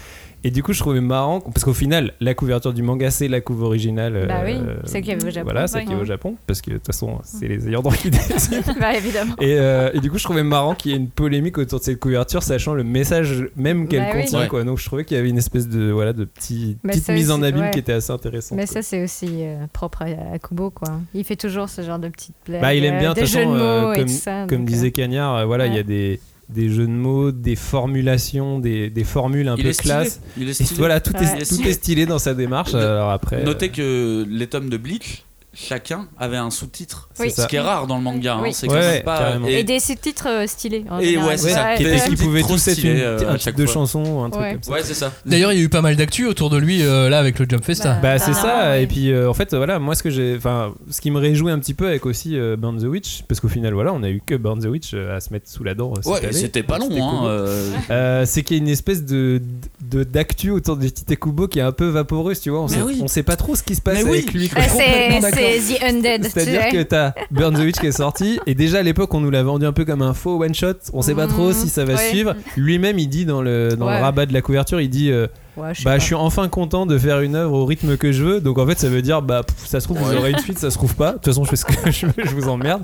et 0.47 0.51
du 0.51 0.63
coup 0.63 0.73
je 0.73 0.79
trouvais 0.79 1.01
marrant 1.01 1.41
parce 1.41 1.63
qu'au 1.63 1.73
final 1.73 2.13
la 2.19 2.33
couverture 2.33 2.73
du 2.73 2.81
manga 2.83 3.11
c'est 3.11 3.27
la 3.27 3.41
couve 3.41 3.63
originale 3.63 4.25
Bah 4.27 4.41
oui, 4.45 4.53
euh, 4.55 4.77
celle 4.85 5.01
qu'il 5.01 5.11
y 5.11 5.15
avait 5.15 5.25
au 5.27 5.31
Japon. 5.31 5.43
voilà 5.49 5.67
celle 5.67 5.85
qui 5.85 5.91
est 5.93 5.95
au. 5.95 6.05
Japon 6.05 6.35
parce 6.47 6.61
que 6.61 6.71
de 6.71 6.75
toute 6.77 6.85
façon 6.87 7.19
c'est 7.23 7.47
les 7.47 7.67
ayants 7.67 7.81
droit 7.81 7.95
qui 7.95 8.09
décident 8.09 8.61
bah 8.79 8.95
évidemment. 8.95 9.35
et, 9.39 9.55
euh, 9.59 9.89
et 9.93 9.99
du 9.99 10.09
coup, 10.09 10.17
je 10.17 10.23
trouvais 10.23 10.43
marrant 10.43 10.73
qu'il 10.73 10.91
y 10.91 10.93
ait 10.93 10.97
une 10.97 11.09
polémique 11.09 11.57
autour 11.57 11.79
de 11.79 11.83
cette 11.83 11.99
couverture, 11.99 12.43
sachant 12.43 12.73
le 12.73 12.83
message 12.83 13.49
même 13.55 13.87
qu'elle 13.87 14.03
Bah 14.05 14.13
contient. 14.21 14.47
Quoi. 14.47 14.63
Donc, 14.63 14.77
je 14.77 14.85
trouvais 14.85 15.03
qu'il 15.05 15.17
y 15.17 15.19
avait 15.19 15.29
une 15.29 15.37
espèce 15.37 15.67
de 15.67 15.91
voilà 15.91 16.13
de 16.13 16.23
petit, 16.25 16.77
Mais 16.83 16.93
petite 16.93 17.09
mise 17.09 17.29
en 17.31 17.41
abîme 17.43 17.61
ouais. 17.63 17.71
qui 17.71 17.79
était 17.79 17.93
assez 17.93 18.11
intéressante. 18.11 18.57
Mais 18.57 18.65
ça, 18.65 18.81
c'est 18.81 19.03
aussi 19.03 19.27
euh, 19.41 19.65
propre 19.73 20.03
à, 20.03 20.33
à 20.33 20.39
Kubo, 20.39 20.69
quoi. 20.69 20.99
Il 21.13 21.23
fait 21.25 21.35
toujours 21.35 21.67
ce 21.67 21.81
genre 21.81 21.99
de 21.99 22.07
petites 22.07 22.35
blagues. 22.45 22.61
Bah, 22.61 22.73
il 22.73 22.85
aime 22.85 22.99
bien, 22.99 23.11
euh, 23.11 23.13
de 23.13 23.19
des 23.19 23.25
toute 23.25 23.33
jeux 23.33 23.39
de 23.45 23.51
façon, 23.51 23.59
euh, 23.59 23.81
mots 23.81 23.93
et 23.93 23.97
comme, 23.97 24.05
tout 24.05 24.11
ça. 24.13 24.45
comme 24.47 24.65
disait 24.65 24.91
Cagnard, 24.91 25.35
euh, 25.35 25.45
voilà, 25.45 25.67
il 25.67 25.73
y 25.75 25.79
a 25.79 25.83
des, 25.83 26.19
des 26.49 26.69
jeux 26.69 26.85
de 26.87 26.91
mots, 26.91 27.31
des 27.31 27.55
formulations, 27.55 28.59
des, 28.59 28.89
des 28.89 29.03
formules 29.03 29.47
un 29.49 29.55
Il 29.57 29.63
peu 29.63 29.69
est 29.69 29.73
stylé. 29.73 29.89
classe. 29.93 30.21
Il 30.37 30.47
est 30.47 30.51
Et 30.51 30.53
stylé. 30.65 30.79
voilà, 30.79 30.99
tout, 31.01 31.13
Ouais. 31.13 31.23
est, 31.23 31.27
Il 31.35 31.41
est 31.41 31.45
tout 31.45 31.55
stylé. 31.55 31.69
est 31.69 31.73
stylé 31.73 32.05
dans 32.05 32.19
sa 32.19 32.33
démarche. 32.33 32.73
Alors 32.73 33.09
après, 33.11 33.43
Notez 33.43 33.71
euh, 33.79 34.23
que 34.23 34.29
les 34.29 34.47
tomes 34.47 34.69
de 34.69 34.77
Bleach, 34.77 35.23
chacun 35.60 36.08
avait 36.20 36.38
un 36.38 36.51
sous-titre. 36.51 37.10
Oui. 37.20 37.32
c'est 37.32 37.41
Ce 37.41 37.47
qui 37.47 37.55
est 37.55 37.60
rare 37.60 37.88
dans 37.88 37.97
le 37.97 38.03
manga, 38.03 38.36
hein, 38.36 38.39
Oui. 38.43 38.53
c'est 38.53 38.70
Ouais, 38.70 38.76
ouais, 38.76 39.01
pas. 39.01 39.18
carrément. 39.18 39.47
Et, 39.47 39.64
des 39.64 39.80
sous-titres 39.80 40.28
euh, 40.30 40.45
stylés. 40.47 40.86
Et 41.01 41.18
ouais, 41.18 41.36
c'est 41.38 41.49
ça. 41.49 41.74
était- 41.76 41.84
qui 42.10 42.16
trop 42.16 42.53
tous 42.53 42.68
être 42.68 42.84
une- 42.84 42.89
euh, 42.97 43.30
un 43.34 43.38
titre 43.38 43.58
de 43.58 43.66
chanson 43.66 44.03
ou 44.05 44.20
un 44.22 44.30
truc 44.30 44.43
Ouais. 44.43 44.53
comme 44.53 44.64
ça. 44.64 44.72
Ouais, 44.72 44.82
c'est 44.84 44.93
ça. 44.93 45.12
D'ailleurs, 45.26 45.51
il 45.51 45.58
y 45.58 45.62
a 45.62 45.64
eu 45.64 45.70
pas 45.70 45.82
mal 45.82 45.95
d'actu 45.95 46.26
autour 46.28 46.49
de 46.51 46.58
lui 46.58 46.84
euh, 46.84 47.10
là 47.10 47.18
avec 47.20 47.39
le 47.39 47.47
Jump 47.49 47.64
Festa. 47.66 47.93
Bah 48.03 48.20
c'est 48.20 48.32
Ah, 48.32 48.34
ça 48.34 48.70
ouais. 48.70 48.84
et 48.84 48.88
puis 48.88 49.12
euh, 49.12 49.30
en 49.30 49.34
fait 49.34 49.53
voilà 49.55 49.80
moi 49.80 49.95
ce 49.95 50.03
que 50.03 50.10
j'ai 50.12 50.36
enfin 50.38 50.74
ce 50.91 51.01
qui 51.01 51.10
me 51.10 51.20
réjouit 51.20 51.51
un 51.51 51.58
petit 51.60 51.74
peu 51.74 51.88
avec 51.88 52.05
aussi 52.05 52.38
euh, 52.38 52.55
Burn 52.55 52.80
the 52.80 52.86
Witch 52.86 53.24
parce 53.28 53.39
qu'au 53.39 53.47
final 53.47 53.74
voilà 53.74 53.93
on 53.93 54.03
a 54.03 54.10
eu 54.10 54.22
que 54.26 54.36
Burn 54.36 54.60
the 54.62 54.66
Witch 54.68 54.93
à 54.93 55.20
se 55.20 55.32
mettre 55.34 55.49
sous 55.49 55.64
la 55.64 55.74
dent 55.74 55.93
Ouais, 56.05 56.32
c'était 56.32 56.64
pas 56.64 56.78
long, 56.78 56.89
hein. 56.91 58.26
c'est 58.26 58.43
qu'il 58.43 58.58
y 58.58 58.60
a 58.60 58.64
une 58.64 58.70
espèce 58.70 59.03
de 59.03 59.41
de- 59.82 60.03
d'actu 60.03 60.51
autour 60.51 60.78
de 60.78 60.88
Tite 60.88 61.18
Kubo 61.20 61.47
qui 61.47 61.60
est 61.60 61.64
un 61.64 61.72
peu 61.72 61.88
vaporeuse 61.88 62.39
tu 62.41 62.49
vois 62.49 62.62
on 62.62 63.08
sait, 63.08 63.24
pas 63.24 63.36
trop 63.36 63.55
ce 63.55 63.64
qui 63.64 63.76
se 63.76 63.82
passe 63.82 64.03
avec 64.03 64.34
lui. 64.34 64.49
Ouais, 64.55 64.68
c'est. 64.70 65.20
C'est 65.59 65.75
The 65.75 65.83
Undead. 65.83 66.23
C'est-à-dire 66.25 66.69
que 66.71 66.83
t'as 66.83 67.13
Burn 67.31 67.53
the 67.55 67.59
Witch 67.59 67.75
qui 67.79 67.87
est 67.87 67.91
sorti 67.91 68.39
et 68.45 68.55
déjà 68.55 68.79
à 68.79 68.83
l'époque 68.83 69.13
on 69.13 69.19
nous 69.19 69.29
l'a 69.31 69.43
vendu 69.43 69.65
un 69.65 69.73
peu 69.73 69.85
comme 69.85 70.01
un 70.01 70.13
faux 70.13 70.41
one 70.43 70.53
shot. 70.53 70.73
On 70.93 71.01
sait 71.01 71.15
pas 71.15 71.27
trop 71.27 71.47
Mhm. 71.47 71.53
si 71.53 71.69
ça 71.69 71.85
va 71.85 71.97
suivre. 71.97 72.35
Lui-même 72.55 72.99
il 72.99 73.07
dit 73.07 73.25
dans 73.25 73.41
le 73.41 73.69
dans 73.77 73.87
Ouais. 73.87 73.97
le 73.97 74.01
rabat 74.03 74.25
de 74.25 74.33
la 74.33 74.41
couverture 74.41 74.81
il 74.81 74.89
dit 74.89 75.11
euh, 75.11 75.27
Ouais, 75.58 75.74
je 75.74 75.84
bah 75.84 75.91
pas. 75.93 75.99
je 75.99 76.03
suis 76.05 76.16
enfin 76.16 76.47
content 76.47 76.86
de 76.86 76.97
faire 76.97 77.20
une 77.22 77.36
œuvre 77.36 77.53
au 77.53 77.66
rythme 77.66 77.97
que 77.97 78.12
je 78.12 78.24
veux. 78.24 78.41
Donc 78.41 78.58
en 78.60 78.68
fait 78.68 78.78
ça 78.80 78.89
veut 78.89 79.01
dire 79.01 79.22
bah 79.22 79.41
pff, 79.43 79.66
ça 79.68 79.80
se 79.80 79.86
trouve 79.86 79.97
vous 79.99 80.14
aurez 80.16 80.32
une 80.32 80.38
suite, 80.39 80.60
ça 80.60 80.70
se 80.70 80.78
trouve 80.78 80.95
pas. 80.95 81.10
De 81.12 81.16
toute 81.16 81.26
façon 81.26 81.43
je 81.43 81.49
fais 81.49 81.55
ce 81.55 81.66
que 81.66 81.74
je 81.91 82.05
veux, 82.05 82.14
je 82.24 82.30
vous 82.36 82.47
emmerde. 82.47 82.84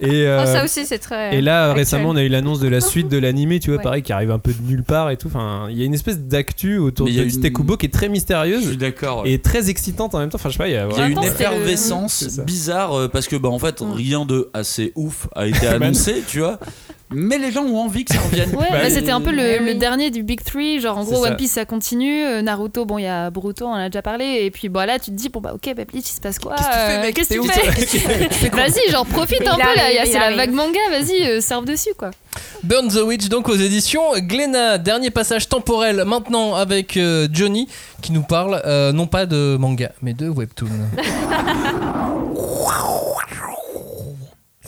Et 0.00 0.26
euh, 0.26 0.42
Oh, 0.42 0.46
ça 0.46 0.64
aussi, 0.64 0.86
c'est 0.86 0.98
très. 0.98 1.36
et 1.36 1.40
là 1.40 1.64
actuel. 1.64 1.78
récemment 1.78 2.08
on 2.10 2.16
a 2.16 2.22
eu 2.22 2.28
l'annonce 2.28 2.60
de 2.60 2.68
la 2.68 2.80
suite 2.80 3.08
de 3.08 3.18
l'animé, 3.18 3.58
tu 3.60 3.70
vois 3.70 3.78
Ouais. 3.78 3.82
pareil 3.82 4.02
qui 4.02 4.12
arrive 4.12 4.30
un 4.30 4.38
peu 4.38 4.52
de 4.52 4.62
nulle 4.62 4.82
part 4.84 5.10
et 5.10 5.16
tout. 5.16 5.28
Enfin 5.28 5.66
il 5.70 5.78
y 5.78 5.82
a 5.82 5.84
une 5.86 5.94
espèce 5.94 6.18
d'actu 6.18 6.78
autour 6.78 7.06
de 7.06 7.12
une- 7.12 7.52
Kubo 7.52 7.76
qui 7.76 7.86
est 7.86 7.90
très 7.90 8.06
Je 8.06 8.12
mystérieuse 8.12 8.66
suis 8.66 8.76
d'accord. 8.76 9.22
ouais. 9.22 9.32
et 9.32 9.38
très 9.40 9.70
excitante 9.70 10.14
en 10.14 10.18
même 10.18 10.28
temps. 10.28 10.36
Enfin 10.36 10.48
je 10.50 10.54
sais 10.54 10.58
pas 10.58 10.68
il 10.68 10.74
y 10.74 10.76
a, 10.76 10.86
y 10.88 11.00
a 11.00 11.06
une 11.08 11.22
effervescence 11.22 12.38
bizarre 12.46 12.94
euh, 12.98 13.08
parce 13.08 13.26
que 13.28 13.36
bah 13.36 13.48
en 13.48 13.58
fait 13.58 13.80
Mm. 13.80 13.92
rien 13.92 14.24
de 14.26 14.50
assez 14.52 14.92
ouf 14.94 15.28
a 15.34 15.46
été 15.46 15.66
annoncé, 15.68 16.22
tu 16.26 16.40
vois. 16.40 16.58
Mais 17.12 17.38
les 17.38 17.50
gens 17.50 17.64
ont 17.64 17.78
envie 17.80 18.04
que 18.04 18.14
ça 18.14 18.20
revienne. 18.20 18.50
Ouais, 18.56 18.66
Bah, 18.70 18.78
bah, 18.82 18.90
c'était 18.90 19.10
un 19.10 19.20
peu 19.20 19.30
le, 19.32 19.38
Ouais, 19.38 19.58
le 19.60 19.74
dernier 19.74 20.10
du 20.10 20.22
Big 20.22 20.42
Three. 20.44 20.80
Genre, 20.80 20.96
en 20.96 21.04
gros, 21.04 21.24
ça. 21.24 21.30
One 21.30 21.36
Piece 21.36 21.52
ça 21.52 21.64
continue. 21.64 22.24
euh, 22.24 22.42
Naruto, 22.42 22.84
bon, 22.84 22.98
il 22.98 23.04
y 23.04 23.06
a 23.08 23.30
Boruto, 23.30 23.66
on 23.66 23.70
en 23.72 23.74
a 23.74 23.88
déjà 23.88 24.02
parlé. 24.02 24.40
Et 24.42 24.50
puis, 24.50 24.68
bon, 24.68 24.86
là, 24.86 24.98
tu 24.98 25.06
te 25.10 25.16
dis, 25.16 25.28
bon, 25.28 25.40
bah, 25.40 25.52
ok, 25.54 25.74
bah, 25.76 25.84
Bleach, 25.84 26.08
il 26.10 26.14
se 26.14 26.20
passe 26.20 26.38
quoi 26.38 26.54
Qu'est-ce 26.56 26.68
que 26.68 26.74
tu 26.74 26.78
fais, 26.78 26.96
euh, 26.98 27.02
mec 27.02 27.14
Qu'est-ce 27.14 27.28
T'es 27.28 27.34
que 27.36 27.40
où, 27.40 27.46
tu 27.46 27.98
toi 27.98 28.30
fais 28.30 28.48
Vas-y, 28.50 28.90
genre, 28.92 29.06
profite 29.06 29.38
Il 29.40 29.48
un 29.48 29.54
peu 29.54 29.60
là. 29.60 29.82
arrive, 29.84 30.00
C'est 30.12 30.18
la 30.18 30.36
vague 30.36 30.52
manga, 30.52 30.78
vas-y, 30.90 31.26
euh, 31.26 31.40
serve 31.40 31.64
dessus, 31.64 31.90
quoi. 31.98 32.10
Burn 32.62 32.86
the 32.88 33.02
Witch 33.02 33.28
donc 33.28 33.48
aux 33.48 33.56
éditions 33.56 34.02
Glénat. 34.18 34.78
Dernier 34.78 35.10
passage 35.10 35.48
temporel 35.48 36.04
maintenant 36.06 36.54
avec 36.54 36.96
euh, 36.96 37.26
Johnny 37.32 37.66
qui 38.02 38.12
nous 38.12 38.22
parle 38.22 38.62
euh, 38.66 38.92
non 38.92 39.08
pas 39.08 39.26
de 39.26 39.56
manga 39.58 39.90
mais 40.00 40.12
de 40.14 40.28
webtoon. 40.28 40.68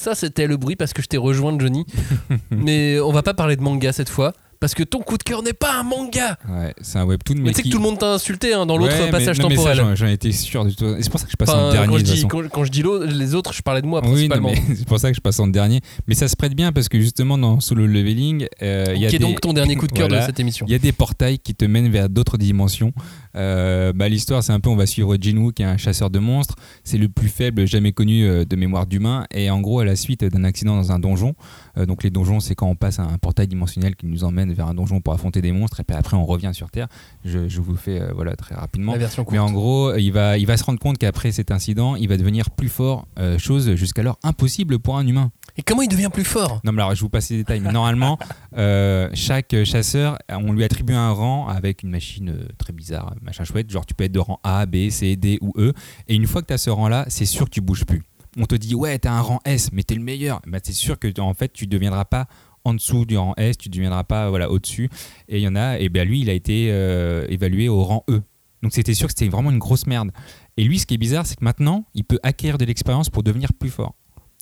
Ça 0.03 0.15
c'était 0.15 0.47
le 0.47 0.57
bruit 0.57 0.77
parce 0.77 0.93
que 0.93 1.01
je 1.03 1.07
t'ai 1.07 1.17
rejoint 1.17 1.57
Johnny. 1.59 1.87
mais 2.51 2.99
on 3.01 3.13
va 3.13 3.23
pas 3.23 3.35
parler 3.35 3.57
de 3.57 3.63
manga 3.63 3.93
cette 3.93 4.09
fois 4.09 4.33
parce 4.61 4.75
que 4.75 4.85
ton 4.85 5.01
coup 5.01 5.19
de 5.19 5.25
cœur 5.25 5.43
n'est 5.43 5.55
pas 5.55 5.75
un 5.81 5.83
manga. 5.83 6.39
Ouais, 6.49 6.73
c'est 6.83 6.97
un 6.99 7.05
webtoon. 7.05 7.35
Mais 7.39 7.51
tu 7.51 7.57
sais 7.57 7.63
qui- 7.63 7.69
que 7.71 7.73
tout 7.75 7.79
le 7.79 7.85
monde 7.85 7.99
t'a 7.99 8.13
insulté 8.13 8.55
hein, 8.55 8.65
dans 8.65 8.77
l'autre 8.77 8.93
Ouais, 8.97 9.07
mais- 9.07 9.11
passage 9.11 9.41
non, 9.41 9.49
mais 9.49 9.57
ça, 9.57 9.63
temporel. 9.75 9.77
j'en- 9.79 9.95
J'en 9.97 10.07
étais 10.07 10.31
sûr 10.31 10.65
du 10.65 10.77
tout. 10.77 10.87
Et 10.87 11.03
c'est 11.03 11.11
pour 11.11 11.19
ça 11.19 11.27
que 11.27 11.33
je 11.33 11.37
passe 11.37 11.49
en 11.49 11.73
dernier. 11.73 11.89
quand, 11.89 11.99
je 11.99 12.03
dis, 12.05 12.27
quand, 12.29 12.49
quand 12.49 12.63
je 12.65 12.71
dis 12.71 12.85
les 13.09 13.35
autres, 13.35 13.53
je 13.53 13.61
parlais 13.63 13.83
de 13.83 13.89
moi 13.89 14.01
Oui, 14.05 14.07
non, 14.09 14.13
principalement. 14.15 14.51
mais 14.69 14.75
c'est 14.77 14.87
pour 14.87 15.01
ça 15.01 15.11
que 15.11 15.17
je 15.17 15.21
passe 15.21 15.41
en 15.41 15.49
dernier. 15.49 15.81
Mais 16.07 16.15
ça 16.15 16.29
se 16.29 16.37
prête 16.37 16.55
bien 16.55 16.71
parce 16.71 16.89
que 16.89 17.01
justement 17.01 17.39
dans 17.39 17.59
Solo 17.59 17.87
Leveling, 17.89 18.47
euh, 18.63 18.85
il 18.95 19.01
y 19.03 19.07
a 19.07 19.09
qui 19.09 19.17
est 19.17 19.19
des- 19.19 19.25
donc 19.25 19.41
ton 19.41 19.53
dernier 19.53 19.75
coup 19.75 19.89
de 19.89 19.93
cœur 19.93 20.07
Voilà. 20.07 20.23
de 20.23 20.27
cette 20.27 20.39
émission. 20.39 20.65
Il 20.69 20.73
y 20.73 20.77
a 20.77 20.79
des 20.79 20.93
portails 20.93 21.41
qui 21.41 21.57
te 21.57 21.65
mènent 21.65 21.91
vers 21.91 22.09
d'autres 22.09 22.37
dimensions. 22.39 22.93
Euh, 23.37 23.93
bah, 23.93 24.09
L'histoire, 24.09 24.43
c'est 24.43 24.53
un 24.53 24.61
peu, 24.61 24.71
on 24.71 24.77
va 24.77 24.87
suivre 24.87 25.17
Jinwoo, 25.21 25.53
qui 25.53 25.63
est 25.63 25.67
un 25.67 25.77
chasseur 25.77 26.11
de 26.11 26.19
monstres. 26.19 26.57
C'est 26.85 26.99
le 26.99 27.09
plus 27.09 27.29
faible 27.29 27.67
jamais 27.67 27.93
connu 27.93 28.25
euh, 28.25 28.45
de 28.45 28.57
mémoire 28.57 28.87
d'humain. 28.87 29.27
Et 29.33 29.51
en 29.51 29.61
gros, 29.61 29.81
à 29.81 29.85
la 29.85 29.97
suite 29.97 30.25
d'un 30.25 30.45
accident 30.45 30.77
dans 30.77 30.93
un 30.93 30.99
donjon, 30.99 31.35
euh, 31.79 31.87
donc 31.87 32.03
les 32.03 32.11
donjons, 32.11 32.41
c'est 32.41 32.55
quand 32.55 32.67
on 32.69 32.77
passe 32.77 32.99
à 32.99 33.05
un 33.05 33.19
portail 33.19 33.49
dimensionnel 33.49 33.97
qui 33.97 34.07
nous 34.07 34.25
emmène 34.25 34.53
vers 34.53 34.67
un 34.67 34.75
donjon 34.75 35.01
pour 35.01 35.15
affronter 35.15 35.41
des 35.41 35.53
monstres. 35.53 35.81
Et 35.81 35.85
puis 35.85 35.97
après, 35.97 36.17
on 36.17 36.25
revient 36.25 36.51
sur 36.53 36.71
Terre. 36.71 36.89
Je, 37.25 37.49
je 37.49 37.61
vous 37.61 37.77
fais 37.77 38.01
euh, 38.01 38.13
voilà, 38.15 38.37
très 38.37 38.55
rapidement. 38.55 38.93
La 38.93 38.99
version 38.99 39.25
courte. 39.25 39.33
Mais 39.33 39.39
en 39.39 39.51
gros, 39.51 39.95
il 39.97 40.11
va, 40.11 40.39
il 40.39 40.47
va 40.47 40.57
se 40.57 40.65
rendre 40.65 40.79
compte 40.79 40.99
qu'après 40.99 41.33
cet 41.33 41.51
incident, 41.51 41.97
il 41.97 42.09
va 42.09 42.17
devenir 42.17 42.51
plus 42.51 42.69
fort, 42.69 43.07
chose 43.39 43.75
jusqu'alors 43.75 44.19
impossible 44.23 44.79
pour 44.79 44.99
un 44.99 45.07
humain. 45.07 45.31
Et 45.57 45.63
comment 45.63 45.83
il 45.83 45.89
devient 45.89 46.11
plus 46.13 46.25
fort? 46.25 46.61
Non, 46.65 46.73
mais 46.73 46.83
alors 46.83 46.95
je 46.95 47.01
vous 47.01 47.09
passe 47.09 47.31
les 47.31 47.39
détails. 47.39 47.61
Mais 47.61 47.73
normalement, 47.73 48.19
euh, 48.57 49.09
chaque 49.15 49.55
chasseur, 49.65 50.19
on 50.31 50.53
lui 50.53 50.65
attribue 50.65 50.95
un 50.95 51.11
rang 51.11 51.49
avec 51.49 51.83
une 51.83 51.91
machine 51.91 52.31
euh, 52.31 52.49
très 52.59 52.73
bizarre, 52.73 53.15
machin 53.23 53.45
chouette. 53.45 53.71
Genre, 53.71 53.85
tu 53.85 53.95
peux 53.95 54.05
être 54.05 54.13
de 54.13 54.19
rang 54.19 54.41
A, 54.43 54.67
B, 54.67 54.89
C, 54.91 55.17
D 55.17 55.39
ou 55.41 55.53
E. 55.57 55.73
Et 56.09 56.15
une 56.15 56.27
fois 56.27 56.43
que 56.43 56.47
tu 56.47 56.55
as 56.55 56.59
ce 56.59 56.71
rang-là, 56.71 57.05
c'est 57.09 57.27
sûr 57.27 57.47
que 57.47 57.51
tu 57.51 57.61
bouges 57.61 57.85
plus. 57.85 58.03
On 58.39 58.47
te 58.47 58.55
dit, 58.55 58.75
ouais, 58.75 58.99
tu 58.99 59.09
as 59.09 59.13
un 59.13 59.21
rang 59.21 59.41
S, 59.45 59.71
mais 59.73 59.83
tu 59.83 59.95
es 59.95 59.97
le 59.97 60.03
meilleur. 60.03 60.41
Bah, 60.47 60.59
c'est 60.63 60.73
sûr 60.73 60.99
que 60.99 61.21
en 61.21 61.35
fait, 61.35 61.53
tu 61.53 61.67
deviendras 61.67 62.07
pas 62.07 62.27
en 62.65 62.75
dessous 62.75 63.05
du 63.05 63.17
rang 63.17 63.35
S, 63.37 63.59
tu 63.59 63.69
ne 63.69 63.75
deviendras 63.75 64.05
pas 64.05 64.31
voilà, 64.31 64.51
au-dessus. 64.51 64.89
Et 65.29 65.39
il 65.39 65.43
y 65.43 65.49
en 65.49 65.57
a, 65.57 65.79
et 65.79 65.89
bien 65.89 66.05
lui, 66.05 66.21
il 66.21 66.31
a 66.31 66.33
été 66.33 66.69
euh, 66.71 67.27
évalué 67.29 67.69
au 67.69 67.83
rang 67.83 68.05
E. 68.09 68.23
Donc 68.63 68.73
c'était 68.73 68.95
sûr 68.95 69.09
que 69.09 69.15
c'était 69.17 69.31
vraiment 69.31 69.51
une 69.51 69.59
grosse 69.59 69.87
merde. 69.87 70.13
Et 70.57 70.65
lui, 70.65 70.79
ce 70.79 70.87
qui 70.87 70.95
est 70.95 70.99
bizarre, 70.99 71.27
c'est 71.27 71.37
que 71.37 71.45
maintenant, 71.45 71.85
il 71.95 72.05
peut 72.05 72.21
acquérir 72.23 72.59
de 72.59 72.65
l'expérience 72.65 73.11
pour 73.11 73.23
devenir 73.23 73.53
plus 73.53 73.71
fort. 73.71 73.95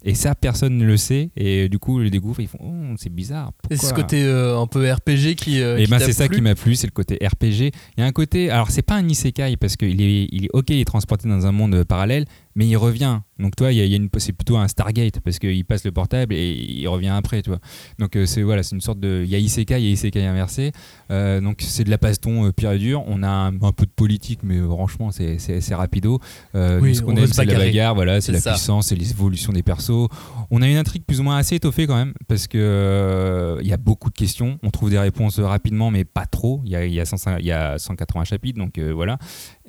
Et 0.04 0.14
ça, 0.14 0.34
personne 0.34 0.76
ne 0.78 0.84
le 0.84 0.96
sait. 0.96 1.30
Et 1.36 1.68
du 1.68 1.78
coup, 1.78 2.00
ils 2.00 2.04
le 2.04 2.10
découvrent, 2.10 2.40
ils 2.40 2.48
font 2.48 2.58
Oh, 2.62 2.94
c'est 2.98 3.12
bizarre. 3.12 3.52
Et 3.70 3.76
c'est 3.76 3.86
ce 3.86 3.94
côté 3.94 4.22
euh, 4.24 4.58
un 4.58 4.66
peu 4.66 4.90
RPG 4.90 5.34
qui. 5.36 5.60
euh, 5.60 5.76
et 5.78 5.84
qui 5.84 5.90
ben 5.90 5.98
c'est 5.98 6.12
ça 6.12 6.28
qui 6.28 6.40
m'a 6.40 6.54
plu, 6.54 6.74
c'est 6.74 6.86
le 6.86 6.92
côté 6.92 7.18
RPG. 7.22 7.70
Il 7.96 8.00
y 8.00 8.02
a 8.02 8.06
un 8.06 8.12
côté, 8.12 8.50
alors 8.50 8.70
c'est 8.70 8.82
pas 8.82 8.94
un 8.94 9.06
isekai 9.08 9.56
parce 9.56 9.76
qu'il 9.76 10.00
est, 10.00 10.28
il 10.32 10.46
est 10.46 10.50
ok, 10.52 10.70
il 10.70 10.80
est 10.80 10.84
transporté 10.84 11.28
dans 11.28 11.46
un 11.46 11.52
monde 11.52 11.84
parallèle, 11.84 12.24
mais 12.54 12.66
il 12.66 12.76
revient. 12.76 13.20
Donc 13.38 13.56
toi, 13.56 13.72
il 13.72 13.78
y 13.78 13.80
a, 13.80 13.84
il 13.84 13.90
y 13.90 13.94
a 13.94 13.96
une, 13.96 14.08
c'est 14.18 14.32
plutôt 14.32 14.56
un 14.58 14.68
Stargate 14.68 15.20
parce 15.20 15.38
qu'il 15.38 15.64
passe 15.64 15.84
le 15.84 15.92
portable 15.92 16.34
et 16.34 16.52
il 16.52 16.86
revient 16.88 17.08
après, 17.08 17.40
tu 17.42 17.50
vois. 17.50 17.60
Donc 17.98 18.16
euh, 18.16 18.26
c'est 18.26 18.42
voilà, 18.42 18.62
c'est 18.62 18.74
une 18.74 18.82
sorte 18.82 19.00
de, 19.00 19.22
il 19.24 19.30
y 19.30 19.34
a 19.34 19.38
Isekai, 19.38 19.80
il 19.80 19.86
y 19.86 19.88
a 19.88 19.92
Isekai 19.92 20.24
inversé. 20.26 20.72
Euh, 21.10 21.40
donc 21.40 21.58
c'est 21.60 21.84
de 21.84 21.90
la 21.90 21.96
baston 21.96 22.46
euh, 22.46 22.52
pure 22.52 22.72
et 22.72 22.78
dure. 22.78 23.02
On 23.06 23.22
a 23.22 23.28
un, 23.28 23.62
un 23.62 23.72
peu 23.72 23.86
de 23.86 23.90
politique, 23.90 24.40
mais 24.42 24.56
euh, 24.58 24.68
franchement 24.68 25.10
c'est 25.10 25.74
rapido. 25.74 26.20
Oui, 26.54 26.94
ce 26.94 27.02
on 27.02 27.06
qu'on 27.06 27.16
aime 27.16 27.26
c'est 27.26 27.44
la 27.44 27.54
bagarre, 27.54 27.94
voilà, 27.94 28.20
c'est 28.20 28.32
la 28.32 28.40
ça. 28.40 28.52
puissance, 28.52 28.88
c'est 28.88 28.96
les 28.96 29.10
évolutions 29.10 29.52
des 29.52 29.62
persos. 29.62 30.08
On 30.50 30.62
a 30.62 30.68
une 30.68 30.76
intrigue 30.76 31.04
plus 31.04 31.20
ou 31.20 31.22
moins 31.22 31.36
assez 31.38 31.56
étoffée 31.56 31.86
quand 31.86 31.96
même 31.96 32.12
parce 32.28 32.46
que 32.46 33.58
il 33.62 33.66
y 33.66 33.72
a 33.72 33.76
beaucoup 33.76 34.10
de 34.10 34.14
questions. 34.16 34.58
On 34.62 34.70
trouve 34.70 34.90
des 34.90 34.98
réponses 34.98 35.40
rapidement, 35.40 35.90
mais 35.90 36.04
pas 36.04 36.26
trop. 36.26 36.60
Il 36.64 36.72
y 36.72 36.76
a, 36.76 36.84
il 36.84 36.92
y 36.92 37.00
a, 37.00 37.04
105 37.04 37.38
il 37.40 37.46
y 37.46 37.52
a 37.52 37.78
180 37.78 38.24
chapitres, 38.24 38.58
donc 38.58 38.78
voilà. 38.78 39.18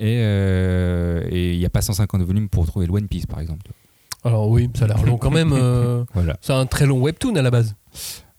Et 0.02 0.18
euh, 0.24 1.24
et 1.30 1.54
il 1.54 1.60
n'y 1.60 1.66
a 1.66 1.70
pas 1.70 1.82
150 1.82 2.22
volumes 2.24 2.50
pour 2.50 2.66
trouver 2.66 2.88
le 2.88 2.92
One 2.94 3.08
Piece, 3.08 3.28
par 3.28 3.40
exemple. 3.40 3.72
Alors 4.24 4.50
oui, 4.50 4.68
ça 4.76 4.86
a 4.86 4.88
l'air 4.88 5.04
long 5.06 5.18
quand 5.18 5.30
même. 5.32 5.54
euh, 5.54 6.04
Voilà. 6.14 6.38
C'est 6.42 6.54
un 6.54 6.66
très 6.66 6.86
long 6.88 7.00
webtoon 7.00 7.36
à 7.36 7.42
la 7.42 7.52
base. 7.52 7.76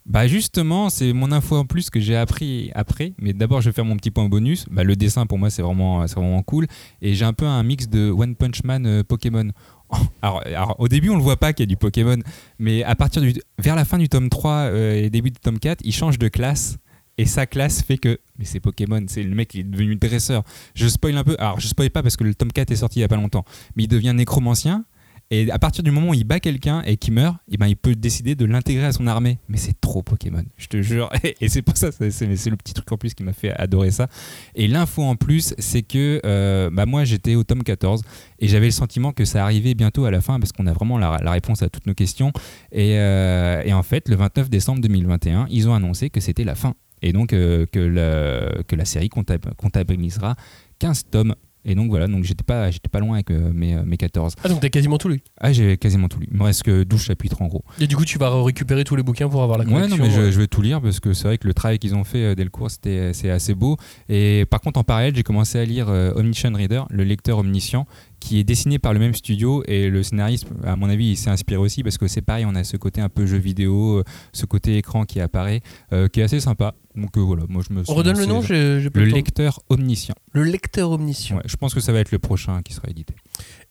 Bah 0.05 0.27
justement, 0.27 0.89
c'est 0.89 1.13
mon 1.13 1.31
info 1.31 1.55
en 1.55 1.63
plus 1.65 1.89
que 1.89 2.01
j'ai 2.01 2.17
appris 2.17 2.69
après. 2.75 3.13
Mais 3.17 3.31
d'abord, 3.31 3.61
je 3.61 3.69
vais 3.69 3.73
faire 3.73 3.85
mon 3.85 3.95
petit 3.95 4.11
point 4.11 4.27
bonus. 4.27 4.65
Bah, 4.69 4.83
le 4.83 4.97
dessin 4.97 5.25
pour 5.25 5.37
moi, 5.37 5.49
c'est 5.49 5.61
vraiment, 5.61 6.05
c'est 6.07 6.15
vraiment 6.15 6.41
cool. 6.43 6.67
Et 7.01 7.13
j'ai 7.15 7.23
un 7.23 7.31
peu 7.31 7.45
un 7.45 7.63
mix 7.63 7.87
de 7.87 8.11
One 8.11 8.35
Punch 8.35 8.63
Man 8.65 8.85
euh, 8.85 9.03
Pokémon. 9.03 9.49
Alors, 10.21 10.41
alors, 10.47 10.75
au 10.79 10.87
début, 10.87 11.09
on 11.09 11.15
le 11.15 11.21
voit 11.21 11.37
pas 11.37 11.53
qu'il 11.53 11.63
y 11.63 11.67
a 11.67 11.69
du 11.69 11.77
Pokémon, 11.77 12.17
mais 12.57 12.83
à 12.83 12.95
partir 12.95 13.21
du, 13.21 13.33
vers 13.59 13.75
la 13.75 13.85
fin 13.85 13.99
du 13.99 14.09
tome 14.09 14.27
3 14.27 14.51
euh, 14.51 14.95
et 14.95 15.09
début 15.11 15.29
du 15.29 15.39
tome 15.39 15.59
4, 15.59 15.81
il 15.85 15.93
change 15.93 16.17
de 16.17 16.27
classe. 16.29 16.77
Et 17.17 17.25
sa 17.25 17.45
classe 17.45 17.81
fait 17.81 17.97
que. 17.97 18.19
Mais 18.39 18.45
c'est 18.45 18.59
Pokémon, 18.59 19.03
c'est 19.07 19.23
le 19.23 19.35
mec, 19.35 19.53
il 19.53 19.61
est 19.61 19.63
devenu 19.63 19.95
dresseur. 19.95 20.43
Je 20.73 20.87
spoil 20.87 21.17
un 21.17 21.23
peu. 21.23 21.35
Alors, 21.39 21.59
je 21.59 21.67
spoil 21.67 21.89
pas 21.89 22.01
parce 22.01 22.17
que 22.17 22.23
le 22.23 22.33
tome 22.33 22.51
4 22.51 22.71
est 22.71 22.77
sorti 22.77 22.99
il 22.99 23.01
y 23.01 23.05
a 23.05 23.07
pas 23.07 23.15
longtemps. 23.15 23.45
Mais 23.75 23.83
il 23.83 23.87
devient 23.87 24.13
nécromancien. 24.15 24.85
Et 25.31 25.49
à 25.49 25.57
partir 25.57 25.83
du 25.83 25.89
moment 25.89 26.09
où 26.09 26.13
il 26.13 26.25
bat 26.25 26.39
quelqu'un 26.39 26.83
et 26.83 26.95
qu'il 26.97 27.13
meurt, 27.13 27.37
eh 27.49 27.57
ben, 27.57 27.65
il 27.67 27.75
peut 27.75 27.95
décider 27.95 28.35
de 28.35 28.45
l'intégrer 28.45 28.85
à 28.85 28.91
son 28.91 29.07
armée. 29.07 29.39
Mais 29.47 29.57
c'est 29.57 29.79
trop 29.79 30.03
Pokémon, 30.03 30.43
je 30.57 30.67
te 30.67 30.81
jure. 30.81 31.09
Et 31.41 31.49
c'est 31.49 31.63
pour 31.63 31.75
ça, 31.75 31.91
c'est 31.91 32.25
le 32.27 32.55
petit 32.55 32.73
truc 32.73 32.91
en 32.91 32.97
plus 32.97 33.15
qui 33.15 33.23
m'a 33.23 33.33
fait 33.33 33.51
adorer 33.51 33.89
ça. 33.89 34.09
Et 34.53 34.67
l'info 34.67 35.01
en 35.01 35.15
plus, 35.15 35.55
c'est 35.57 35.81
que 35.81 36.21
euh, 36.23 36.69
bah, 36.71 36.85
moi 36.85 37.03
j'étais 37.03 37.33
au 37.33 37.43
tome 37.43 37.63
14 37.63 38.03
et 38.39 38.47
j'avais 38.47 38.67
le 38.67 38.71
sentiment 38.71 39.11
que 39.11 39.25
ça 39.25 39.43
arrivait 39.43 39.73
bientôt 39.73 40.05
à 40.05 40.11
la 40.11 40.21
fin 40.21 40.39
parce 40.39 40.51
qu'on 40.51 40.67
a 40.67 40.73
vraiment 40.73 40.99
la, 40.99 41.17
réponse 41.31 41.63
à 41.63 41.69
toutes 41.69 41.87
nos 41.87 41.95
questions. 41.95 42.31
Et, 42.71 42.99
euh, 42.99 43.63
et 43.65 43.73
en 43.73 43.81
fait, 43.81 44.09
le 44.09 44.15
29 44.15 44.51
décembre 44.51 44.81
2021, 44.81 45.47
ils 45.49 45.67
ont 45.67 45.73
annoncé 45.73 46.11
que 46.11 46.19
c'était 46.19 46.43
la 46.43 46.53
fin. 46.53 46.75
Et 47.03 47.11
donc 47.13 47.33
euh, 47.33 47.65
que, 47.71 47.79
la, 47.79 48.63
que 48.63 48.75
la 48.75 48.85
série 48.85 49.09
comptab- 49.09 49.53
comptabilisera 49.55 50.35
15 50.79 51.03
tomes. 51.11 51.35
Et 51.65 51.75
donc 51.75 51.87
voilà, 51.89 52.07
donc 52.09 52.25
j'étais 52.25 52.43
pas, 52.43 52.69
j'étais 52.71 52.89
pas 52.89 52.99
loin 52.99 53.13
avec 53.13 53.31
euh, 53.31 53.51
mes, 53.53 53.75
mes 53.85 53.95
14. 53.95 54.35
Ah 54.43 54.49
donc 54.49 54.59
t'as 54.59 54.67
quasiment 54.67 54.97
tout 54.97 55.07
lu? 55.07 55.21
Ah, 55.39 55.53
j'ai 55.53 55.77
quasiment 55.77 56.09
tout 56.09 56.19
lu. 56.19 56.27
Il 56.29 56.37
me 56.37 56.43
reste 56.43 56.63
que 56.63 56.83
12 56.83 57.01
chapitres 57.01 57.41
en 57.41 57.47
gros. 57.47 57.63
Et 57.79 57.87
du 57.87 57.95
coup 57.95 58.03
tu 58.03 58.17
vas 58.17 58.43
récupérer 58.43 58.83
tous 58.83 58.97
les 58.97 59.03
bouquins 59.03 59.29
pour 59.29 59.43
avoir 59.43 59.57
la 59.57 59.63
Ouais, 59.63 59.71
collection. 59.71 59.95
non, 59.97 60.03
mais 60.03 60.09
je, 60.11 60.19
euh, 60.19 60.31
je 60.31 60.39
vais 60.41 60.47
tout 60.47 60.61
lire 60.61 60.81
parce 60.81 60.99
que 60.99 61.13
c'est 61.13 61.23
vrai 61.25 61.37
que 61.37 61.47
le 61.47 61.53
travail 61.53 61.79
qu'ils 61.79 61.95
ont 61.95 62.03
fait 62.03 62.23
euh, 62.25 62.35
dès 62.35 62.43
le 62.43 62.49
cours, 62.49 62.69
c'était, 62.69 63.13
c'est 63.13 63.29
assez 63.29 63.53
beau. 63.53 63.77
Et 64.09 64.45
par 64.49 64.59
contre, 64.59 64.77
en 64.77 64.83
parallèle, 64.83 65.15
j'ai 65.15 65.23
commencé 65.23 65.57
à 65.57 65.63
lire 65.63 65.87
euh, 65.87 66.11
Omniscient 66.15 66.51
Reader, 66.53 66.83
le 66.89 67.05
lecteur 67.05 67.37
omniscient, 67.37 67.87
qui 68.23 68.39
est 68.39 68.43
dessiné 68.43 68.79
par 68.79 68.93
le 68.93 68.99
même 68.99 69.13
studio. 69.13 69.63
Et 69.67 69.89
le 69.89 70.01
scénariste, 70.01 70.47
à 70.63 70.75
mon 70.75 70.89
avis, 70.89 71.11
il 71.11 71.17
s'est 71.17 71.29
inspiré 71.29 71.57
aussi 71.59 71.83
parce 71.83 71.97
que 71.97 72.07
c'est 72.07 72.21
pareil, 72.21 72.45
on 72.47 72.55
a 72.55 72.63
ce 72.63 72.77
côté 72.77 73.01
un 73.01 73.09
peu 73.09 73.25
jeu 73.25 73.37
vidéo, 73.37 73.97
euh, 73.99 74.03
ce 74.31 74.45
côté 74.45 74.77
écran 74.77 75.03
qui 75.05 75.19
apparaît, 75.19 75.61
euh, 75.91 76.07
qui 76.07 76.21
est 76.21 76.23
assez 76.23 76.39
sympa. 76.39 76.73
Donc 76.95 77.17
euh, 77.17 77.21
voilà, 77.21 77.43
moi 77.49 77.63
je 77.67 77.73
me 77.73 77.83
suis 77.83 77.91
On 77.91 77.95
redonne 77.95 78.17
le 78.17 78.25
nom, 78.25 78.41
pas 78.41 78.47
Le 78.53 79.05
lecteur 79.05 79.59
omniscient. 79.69 80.15
Le 80.31 80.43
lecteur 80.43 80.91
omniscient. 80.91 81.37
Ouais, 81.37 81.41
je 81.45 81.55
pense 81.55 81.73
que 81.73 81.79
ça 81.79 81.91
va 81.91 81.99
être 81.99 82.11
le 82.11 82.19
prochain 82.19 82.61
qui 82.61 82.73
sera 82.73 82.87
édité. 82.89 83.15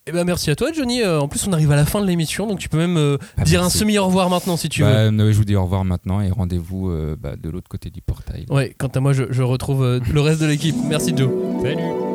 Eh 0.06 0.10
ben 0.12 0.24
merci 0.24 0.50
à 0.50 0.56
toi 0.56 0.72
Johnny. 0.74 1.02
Euh, 1.02 1.20
en 1.20 1.28
plus 1.28 1.46
on 1.46 1.52
arrive 1.52 1.70
à 1.70 1.76
la 1.76 1.84
fin 1.86 2.00
de 2.00 2.06
l'émission 2.06 2.48
donc 2.48 2.58
tu 2.58 2.68
peux 2.68 2.78
même 2.78 2.96
euh, 2.96 3.18
Ah, 3.36 3.44
dire 3.44 3.60
merci. 3.60 3.76
un 3.76 3.78
semi 3.80 3.98
au 3.98 4.06
revoir 4.06 4.28
maintenant 4.28 4.56
si 4.56 4.68
tu 4.68 4.82
veux. 4.82 4.88
Bah, 4.90 5.10
non, 5.12 5.30
je 5.30 5.36
vous 5.36 5.44
dis 5.44 5.54
au 5.54 5.62
revoir 5.62 5.84
maintenant 5.84 6.20
et 6.20 6.30
rendez-vous 6.30 6.90
euh, 6.90 7.16
bah, 7.18 7.36
de 7.40 7.48
l'autre 7.48 7.68
côté 7.68 7.90
du 7.90 8.02
portail. 8.02 8.44
Ouais, 8.50 8.74
quant 8.76 8.88
à 8.88 8.98
moi 8.98 9.12
je, 9.12 9.24
je 9.30 9.42
retrouve 9.42 9.84
euh, 9.84 10.00
le 10.12 10.20
reste 10.20 10.40
de 10.40 10.46
l'équipe. 10.46 10.76
Merci 10.88 11.12
Joe. 11.16 11.30
Salut 11.62 12.11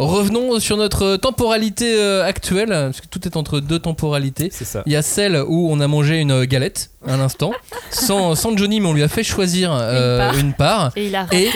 Revenons 0.00 0.58
sur 0.60 0.76
notre 0.78 1.16
temporalité 1.16 1.94
euh, 1.98 2.24
actuelle, 2.24 2.68
parce 2.70 3.00
que 3.02 3.06
tout 3.06 3.26
est 3.28 3.36
entre 3.36 3.60
deux 3.60 3.78
temporalités. 3.78 4.48
C'est 4.50 4.64
ça. 4.64 4.82
Il 4.86 4.92
y 4.92 4.96
a 4.96 5.02
celle 5.02 5.42
où 5.46 5.70
on 5.70 5.78
a 5.80 5.86
mangé 5.88 6.20
une 6.20 6.44
galette 6.46 6.90
à 7.06 7.16
l'instant, 7.16 7.52
sans, 7.90 8.34
sans 8.34 8.56
Johnny, 8.56 8.80
mais 8.80 8.88
on 8.88 8.94
lui 8.94 9.02
a 9.02 9.08
fait 9.08 9.24
choisir 9.24 9.72
euh, 9.72 10.18
part. 10.18 10.38
une 10.38 10.52
part. 10.54 10.92
Et 10.96 11.06
il 11.08 11.16
a 11.16 11.26
Et 11.32 11.50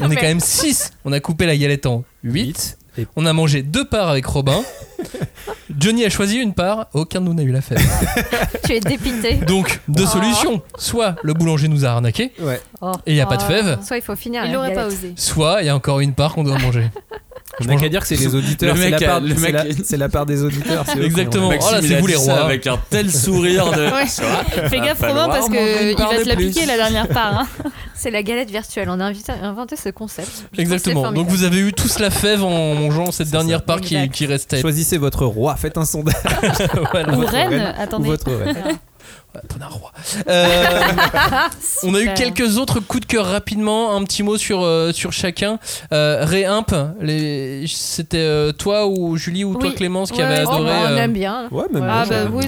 on 0.00 0.10
est 0.10 0.16
quand 0.16 0.22
même 0.22 0.40
6. 0.40 0.92
On 1.04 1.12
a 1.12 1.20
coupé 1.20 1.44
la 1.44 1.56
galette 1.56 1.84
en 1.86 2.04
8. 2.24 2.78
Et- 2.98 3.06
On 3.16 3.26
a 3.26 3.32
mangé 3.32 3.62
deux 3.62 3.84
parts 3.84 4.08
avec 4.08 4.24
Robin. 4.26 4.60
Johnny 5.78 6.04
a 6.04 6.10
choisi 6.10 6.36
une 6.38 6.54
part, 6.54 6.86
aucun 6.94 7.20
de 7.20 7.26
nous 7.26 7.34
n'a 7.34 7.42
eu 7.42 7.52
la 7.52 7.60
fève. 7.60 7.78
Tu 8.64 8.72
es 8.72 8.80
dépité. 8.80 9.34
Donc, 9.34 9.80
deux 9.88 10.04
Oh. 10.04 10.10
solutions. 10.10 10.62
Soit 10.78 11.16
le 11.22 11.34
boulanger 11.34 11.68
nous 11.68 11.84
a 11.84 11.88
arnaqué, 11.90 12.32
Ouais. 12.40 12.60
Oh. 12.80 12.92
et 13.06 13.12
il 13.12 13.14
n'y 13.14 13.20
a 13.20 13.26
pas 13.26 13.36
de 13.36 13.42
Oh. 13.44 13.48
fève. 13.50 13.78
Soit 13.84 13.98
il 13.98 14.02
faut 14.02 14.16
finir. 14.16 14.44
Il 14.44 14.52
la 14.52 14.58
aurait 14.58 14.72
pas 14.74 14.86
osé. 14.86 15.12
Soit 15.16 15.58
il 15.62 15.66
y 15.66 15.68
a 15.68 15.76
encore 15.76 16.00
une 16.00 16.14
part 16.14 16.34
qu'on 16.34 16.44
doit 16.44 16.58
manger. 16.58 16.90
On 17.60 17.64
n'a 17.64 17.76
qu'à 17.76 17.88
dire 17.88 18.00
que 18.00 18.06
c'est 18.06 18.16
les 18.16 18.34
auditeurs. 18.34 18.74
Le 18.74 18.80
C'est 18.82 18.90
la, 18.90 18.98
part- 19.00 19.20
le 19.20 19.34
c'est 19.34 19.40
mec 19.40 19.52
la- 19.52 19.60
a- 19.60 19.64
c'est 19.84 19.96
la 19.96 20.08
part 20.08 20.26
des 20.26 20.42
auditeurs. 20.42 20.84
Exactement. 21.00 21.48
Oh 21.48 21.72
là, 21.72 21.80
c'est 21.80 22.00
vous 22.00 22.06
les 22.06 22.16
rois. 22.16 22.44
Avec 22.44 22.66
un 22.66 22.78
tel 22.90 23.10
sourire 23.10 23.70
de. 23.72 23.84
Ouais. 23.86 24.68
Fais 24.68 24.80
gaffe 24.80 25.00
Romain 25.00 25.28
parce 25.28 25.48
manger 25.48 25.58
que 25.58 25.82
une 25.84 25.88
il 25.90 25.96
part 25.96 26.10
va 26.10 26.18
de 26.18 26.22
te 26.24 26.28
la 26.28 26.36
piquer 26.36 26.66
la 26.66 26.76
dernière 26.76 27.08
part. 27.08 27.38
hein. 27.40 27.46
C'est 27.96 28.10
la 28.10 28.22
galette 28.22 28.50
virtuelle. 28.50 28.88
On 28.90 29.00
a 29.00 29.04
invité- 29.04 29.32
inventé 29.32 29.76
ce 29.76 29.88
concept. 29.88 30.44
Je 30.52 30.60
Exactement. 30.60 31.12
Donc 31.12 31.28
vous 31.28 31.44
avez 31.44 31.58
eu 31.60 31.72
tous 31.72 31.98
la 31.98 32.10
fève 32.10 32.44
en 32.44 32.74
mangeant 32.74 33.10
cette 33.10 33.30
dernière 33.30 33.58
ça. 33.60 33.64
part 33.64 33.80
qui, 33.80 34.26
restait. 34.26 34.60
Choisissez 34.60 34.98
votre 34.98 35.24
roi. 35.26 35.56
Faites 35.56 35.78
un 35.78 35.84
sondage. 35.84 36.14
Voilà. 36.92 37.14
Ou 37.14 37.20
Votre 37.20 37.32
reine, 37.32 37.48
reine. 37.50 37.74
attendez. 37.78 38.08
Ou 38.08 38.12
votre 38.12 38.30
reine. 38.30 38.78
T'en 39.48 39.60
as 39.64 39.66
un 39.66 39.68
roi. 39.68 39.92
Euh, 40.28 40.64
on 41.82 41.94
a 41.94 42.00
eu 42.00 42.14
quelques 42.14 42.58
autres 42.58 42.80
coups 42.80 43.02
de 43.02 43.06
cœur 43.06 43.26
rapidement. 43.26 43.94
Un 43.96 44.04
petit 44.04 44.22
mot 44.22 44.36
sur, 44.38 44.62
euh, 44.62 44.92
sur 44.92 45.12
chacun. 45.12 45.58
Euh, 45.92 46.24
Réimp, 46.24 46.74
les... 47.00 47.64
c'était 47.68 48.16
euh, 48.18 48.52
toi 48.52 48.86
ou 48.86 49.16
Julie 49.16 49.44
ou 49.44 49.54
toi. 49.56 49.70
Clémence 49.72 50.10
qui 50.10 50.18
Ouais, 50.18 50.24
avait. 50.24 50.44
Oh, 50.46 50.52
adoré. 50.52 50.64
bah, 50.70 50.78
on 50.88 50.92
euh, 50.92 50.96
aime 50.96 51.12
bien. 51.12 51.48
Ouais, 51.50 51.64
même 51.72 51.86
Ah 51.88 52.04
bah 52.08 52.22
j'aime 52.24 52.34
oui, 52.34 52.44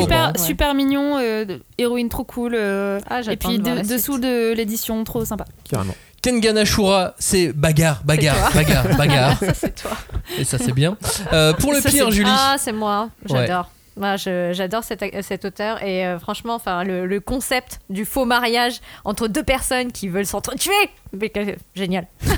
super, 0.00 0.18
hein. 0.28 0.32
super 0.36 0.74
mignon, 0.74 1.18
euh, 1.20 1.44
héroïne 1.78 2.08
trop 2.08 2.24
cool. 2.24 2.54
euh, 2.54 2.98
Ah, 3.08 3.20
et 3.30 3.36
puis 3.36 3.58
de 3.58 3.82
de- 3.82 3.88
dessous 3.88 4.18
de 4.18 4.52
l'édition, 4.54 5.02
trop 5.04 5.24
sympa. 5.24 5.44
Carrément. 5.68 5.94
Kengan 6.20 6.56
Ashura, 6.56 7.14
c'est 7.18 7.52
bagarre, 7.52 8.00
bagarre, 8.04 8.50
bagarre, 8.52 8.84
bagarre. 8.98 9.38
Ça, 9.38 9.54
c'est 9.54 9.74
toi. 9.80 9.92
Et 10.36 10.44
ça, 10.44 10.58
c'est 10.58 10.72
bien. 10.72 10.96
Euh, 11.32 11.52
pour 11.52 11.72
le 11.72 11.80
Ça, 11.80 11.88
pire, 11.90 12.10
Julie. 12.10 12.28
Ah, 12.32 12.56
c'est 12.58 12.72
moi. 12.72 13.08
Ouais. 13.30 13.46
J'adore. 13.46 13.70
Moi, 13.98 14.16
je- 14.16 14.52
j'adore 14.52 14.84
cet, 14.84 15.04
cet 15.22 15.44
auteur 15.44 15.82
et 15.82 16.06
euh, 16.06 16.18
franchement, 16.18 16.54
enfin, 16.54 16.84
le, 16.84 17.06
le 17.06 17.20
concept 17.20 17.80
du 17.90 18.04
faux 18.04 18.24
mariage 18.24 18.80
entre 19.04 19.28
deux 19.28 19.42
personnes 19.42 19.90
qui 19.92 20.08
veulent 20.08 20.26
s'entretuer, 20.26 20.70
mais 21.12 21.28
que- 21.30 21.56
génial. 21.74 22.06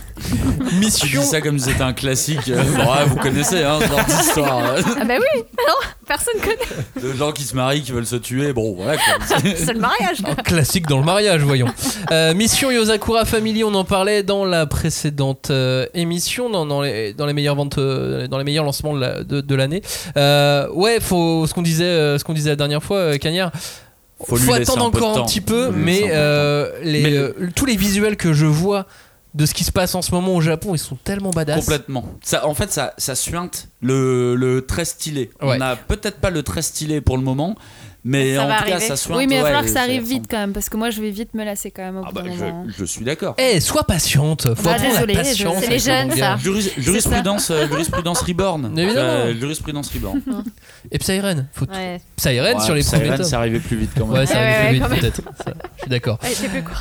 Mission. 0.79 1.21
dis 1.23 1.27
ça 1.27 1.41
comme 1.41 1.59
si 1.59 1.71
c'était 1.71 1.83
un 1.83 1.93
classique. 1.93 2.49
euh, 2.49 2.63
bon, 2.63 2.83
ouais, 2.93 3.05
vous 3.07 3.17
connaissez, 3.17 3.63
hein, 3.63 3.79
genre 3.81 4.05
d'histoire. 4.05 4.61
Ah 5.01 5.05
bah 5.05 5.15
oui, 5.19 5.43
non, 5.67 5.75
personne 6.07 6.35
connaît. 6.41 7.03
De 7.03 7.13
gens 7.15 7.33
qui 7.33 7.43
se 7.45 7.57
marient, 7.57 7.83
qui 7.83 7.93
veulent 7.93 8.07
se 8.07 8.17
tuer. 8.17 8.53
Bon, 8.53 8.75
voilà. 8.75 8.97
quoi. 8.97 9.39
C'est 9.57 9.73
le 9.73 9.81
mariage. 9.81 10.19
Un 10.25 10.35
classique 10.35 10.87
dans 10.87 10.99
le 10.99 11.05
mariage, 11.05 11.41
voyons. 11.43 11.69
Euh, 12.11 12.35
Mission 12.35 12.71
Yosakura 12.71 13.25
Family, 13.25 13.65
on 13.65 13.75
en 13.75 13.85
parlait 13.85 14.23
dans 14.23 14.45
la 14.45 14.67
précédente 14.67 15.51
euh, 15.51 15.87
émission, 15.95 16.51
dans, 16.51 16.67
dans 16.67 16.83
les, 16.83 17.15
dans 17.15 17.27
les 17.27 17.33
meilleures 17.33 17.57
ventes, 17.57 17.79
euh, 17.79 18.29
dans 18.29 18.39
les 18.39 18.45
meilleurs 18.45 18.65
lancements 18.65 18.95
de 18.95 19.01
la- 19.01 19.25
de, 19.25 19.41
de 19.41 19.55
l'année. 19.55 19.83
Euh, 20.17 20.69
ouais, 20.73 21.01
faut 21.01 21.47
ce 21.51 21.55
qu'on 21.55 21.63
disait, 21.63 21.85
euh, 21.85 22.17
ce 22.19 22.25
qu'on 22.25 22.33
disait 22.33 22.51
la 22.51 22.57
dernière 22.57 22.83
fois, 22.83 22.97
euh, 22.97 23.19
Cagnard. 23.19 23.53
Faut 24.25 24.37
laisser 24.37 24.53
attendre 24.53 24.85
un 24.85 24.89
encore 24.89 25.19
un 25.19 25.25
petit 25.25 25.41
peu, 25.41 25.67
Faut 25.67 25.73
mais, 25.73 26.05
euh, 26.11 26.71
les, 26.83 27.03
Mais- 27.03 27.51
tous 27.55 27.65
les 27.67 27.77
visuels 27.77 28.17
que 28.17 28.33
je 28.33 28.47
vois 28.47 28.87
de 29.35 29.47
ce 29.47 29.55
qui 29.55 29.65
se 29.65 29.71
passe 29.73 29.95
en 29.95 30.03
ce 30.03 30.11
moment 30.13 30.35
au 30.35 30.41
Japon, 30.41 30.75
ils 30.75 30.79
sont 30.79 30.97
tellement 30.97 31.31
badass. 31.31 31.61
Complètement. 31.61 32.05
Ça, 32.23 32.47
en 32.47 32.53
fait, 32.55 32.71
ça, 32.73 32.95
ça 32.99 33.15
suinte 33.15 33.69
le, 33.81 34.35
le 34.35 34.67
très 34.67 34.85
stylé. 34.85 35.31
Ouais. 35.41 35.55
On 35.55 35.59
n'a 35.59 35.77
peut-être 35.77 36.19
pas 36.19 36.31
le 36.31 36.43
très 36.43 36.63
stylé 36.63 37.01
pour 37.01 37.17
le 37.17 37.23
moment, 37.23 37.55
mais 38.05 38.35
Ça 38.37 38.45
en 38.47 38.57
tout 38.59 38.65
cas, 38.65 38.81
ça 38.81 38.97
suinte. 38.97 39.17
Oui, 39.19 39.27
mais 39.27 39.35
il 39.35 39.39
va 39.39 39.43
ouais, 39.45 39.49
falloir 39.49 39.63
que 39.63 39.69
ça 39.69 39.75
ça 39.75 39.81
arrive 39.83 40.03
vite 40.05 40.25
quand 40.31 40.39
même, 40.39 40.53
parce 40.53 40.69
que 40.69 40.77
moi 40.77 40.91
je 40.91 41.01
vais 41.01 41.11
vite 41.11 41.35
me 41.35 41.45
lasser 41.45 41.71
quand 41.71 41.83
même 41.83 41.97
au 41.99 42.03
Ah 42.05 42.09
bout 42.09 42.15
bah, 42.15 42.23
d'un 42.23 42.33
je, 42.37 42.45
moment. 42.45 42.65
je 42.77 42.85
suis 42.85 43.05
d'accord. 43.05 43.35
Eh, 43.39 43.61
sois 43.61 43.85
patiente. 43.85 44.55
Faut 44.55 44.63
Bah, 44.63 44.77
la 44.79 45.15
patience. 45.15 45.55
c'est 45.61 45.67
les 45.69 45.75
le 45.75 45.79
jeunes, 45.81 46.11
ça. 46.19 46.37
Juris- 46.37 46.73
jurisprudence, 46.79 47.51
euh, 47.51 47.67
jurisprudence 47.69 48.21
reborn. 48.23 48.73
Euh, 48.79 49.35
jurisprudence 49.39 49.91
reborn. 49.93 50.21
Et 50.93 50.99
Psyren, 50.99 51.47
faut 51.53 51.67
Ouais, 51.67 52.01
Psyren 52.17 52.57
Ouais, 52.59 52.65
sur 52.65 52.75
les 52.75 52.83
ça 52.83 52.99
premiers 52.99 53.17
tomes. 53.17 53.25
c'est 53.25 53.37
arrivé 53.37 53.59
plus 53.61 53.77
vite 53.77 53.91
quand 53.97 54.07
même. 54.07 54.19
Ouais, 54.19 54.27
ça 54.27 54.35
ouais, 54.39 54.69
plus 54.69 54.75
vite 54.79 54.89
peut-être. 55.01 55.23
Ça, 55.45 55.53
Je 55.77 55.81
suis 55.83 55.91
d'accord. 55.91 56.19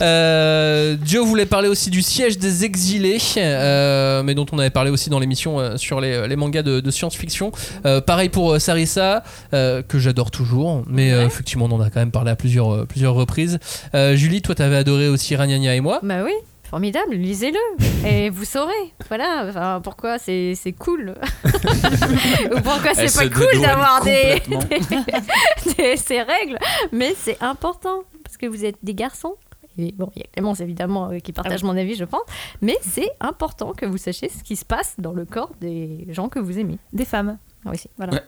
Euh, 0.02 0.96
Joe 1.06 1.26
voulait 1.28 1.46
parler 1.46 1.68
aussi 1.70 1.90
du 1.90 2.02
siège 2.02 2.38
des 2.38 2.64
exilés, 2.66 3.18
euh, 3.38 4.24
mais 4.24 4.36
dont 4.36 4.46
on 4.52 4.60
avait 4.60 4.70
parlé 4.70 4.90
aussi 4.92 5.10
dans 5.10 5.20
l'émission 5.20 5.60
euh, 5.60 5.78
sur 5.78 6.00
les, 6.02 6.28
les 6.28 6.36
mangas 6.36 6.64
de, 6.64 6.80
de 6.80 6.92
science-fiction. 6.92 7.52
Euh, 7.86 8.02
pareil 8.02 8.30
pour 8.30 8.54
euh, 8.54 8.60
Sarissa, 8.60 9.24
euh, 9.54 9.82
que 9.82 10.00
j'adore 10.00 10.32
toujours, 10.32 10.84
mais 10.88 11.09
euh, 11.14 11.26
effectivement 11.26 11.66
on 11.66 11.72
en 11.72 11.82
a 11.82 11.90
quand 11.90 12.00
même 12.00 12.12
parlé 12.12 12.32
à 12.32 12.36
plusieurs, 12.36 12.74
euh, 12.74 12.86
plusieurs 12.86 13.14
reprises. 13.14 13.60
Euh, 13.96 14.16
Julie, 14.16 14.42
toi 14.42 14.56
t'avais 14.56 14.76
adoré 14.78 15.08
aussi 15.08 15.36
Ragnagna 15.36 15.76
et 15.76 15.82
moi. 15.82 16.00
Bah 16.04 16.24
oui. 16.24 16.34
formidable, 16.64 17.16
lisez-le 17.16 18.08
et 18.08 18.30
vous 18.30 18.46
saurez. 18.46 18.94
Voilà, 19.08 19.46
enfin, 19.50 19.82
pourquoi 19.84 20.18
c'est 20.20 20.54
c'est 20.56 20.74
cool. 20.74 21.16
Ou 21.44 22.62
pourquoi 22.62 22.94
c'est 22.94 23.14
pas 23.14 23.30
cool 23.30 23.62
d'avoir 23.62 24.04
des, 24.04 24.42
complètement. 24.50 25.06
des- 25.66 25.74
des- 25.74 25.98
ces 25.98 26.22
règles. 26.22 26.58
Mais 26.92 27.14
c'est 27.18 27.38
important 27.42 28.04
parce 28.24 28.38
que 28.38 28.46
vous 28.46 28.66
êtes 28.66 28.78
des 28.84 28.94
garçons. 28.94 29.36
Et 29.78 29.94
bon, 29.98 30.12
il 30.16 30.20
y 30.20 30.24
a 30.24 30.28
Clémence 30.34 30.60
évidemment 30.60 31.10
qui 31.24 31.32
partage 31.32 31.64
mon 31.64 31.78
avis, 31.78 31.96
je 31.96 32.04
pense. 32.04 32.22
Mais 32.62 32.78
c'est 32.82 33.10
important 33.22 33.72
que 33.72 33.86
vous 33.86 33.98
sachiez 33.98 34.28
ce 34.30 34.44
qui 34.44 34.58
se 34.58 34.66
passe 34.66 34.96
dans 34.98 35.14
le 35.14 35.24
corps 35.24 35.52
des 35.62 36.06
gens 36.10 36.28
que 36.28 36.40
vous 36.40 36.60
aimez. 36.60 36.78
Des 36.92 37.06
femmes. 37.06 37.38
Ah 37.66 37.70
oui, 37.72 37.78
si. 37.78 37.90
Voilà. 37.98 38.14
Ouais. 38.14 38.24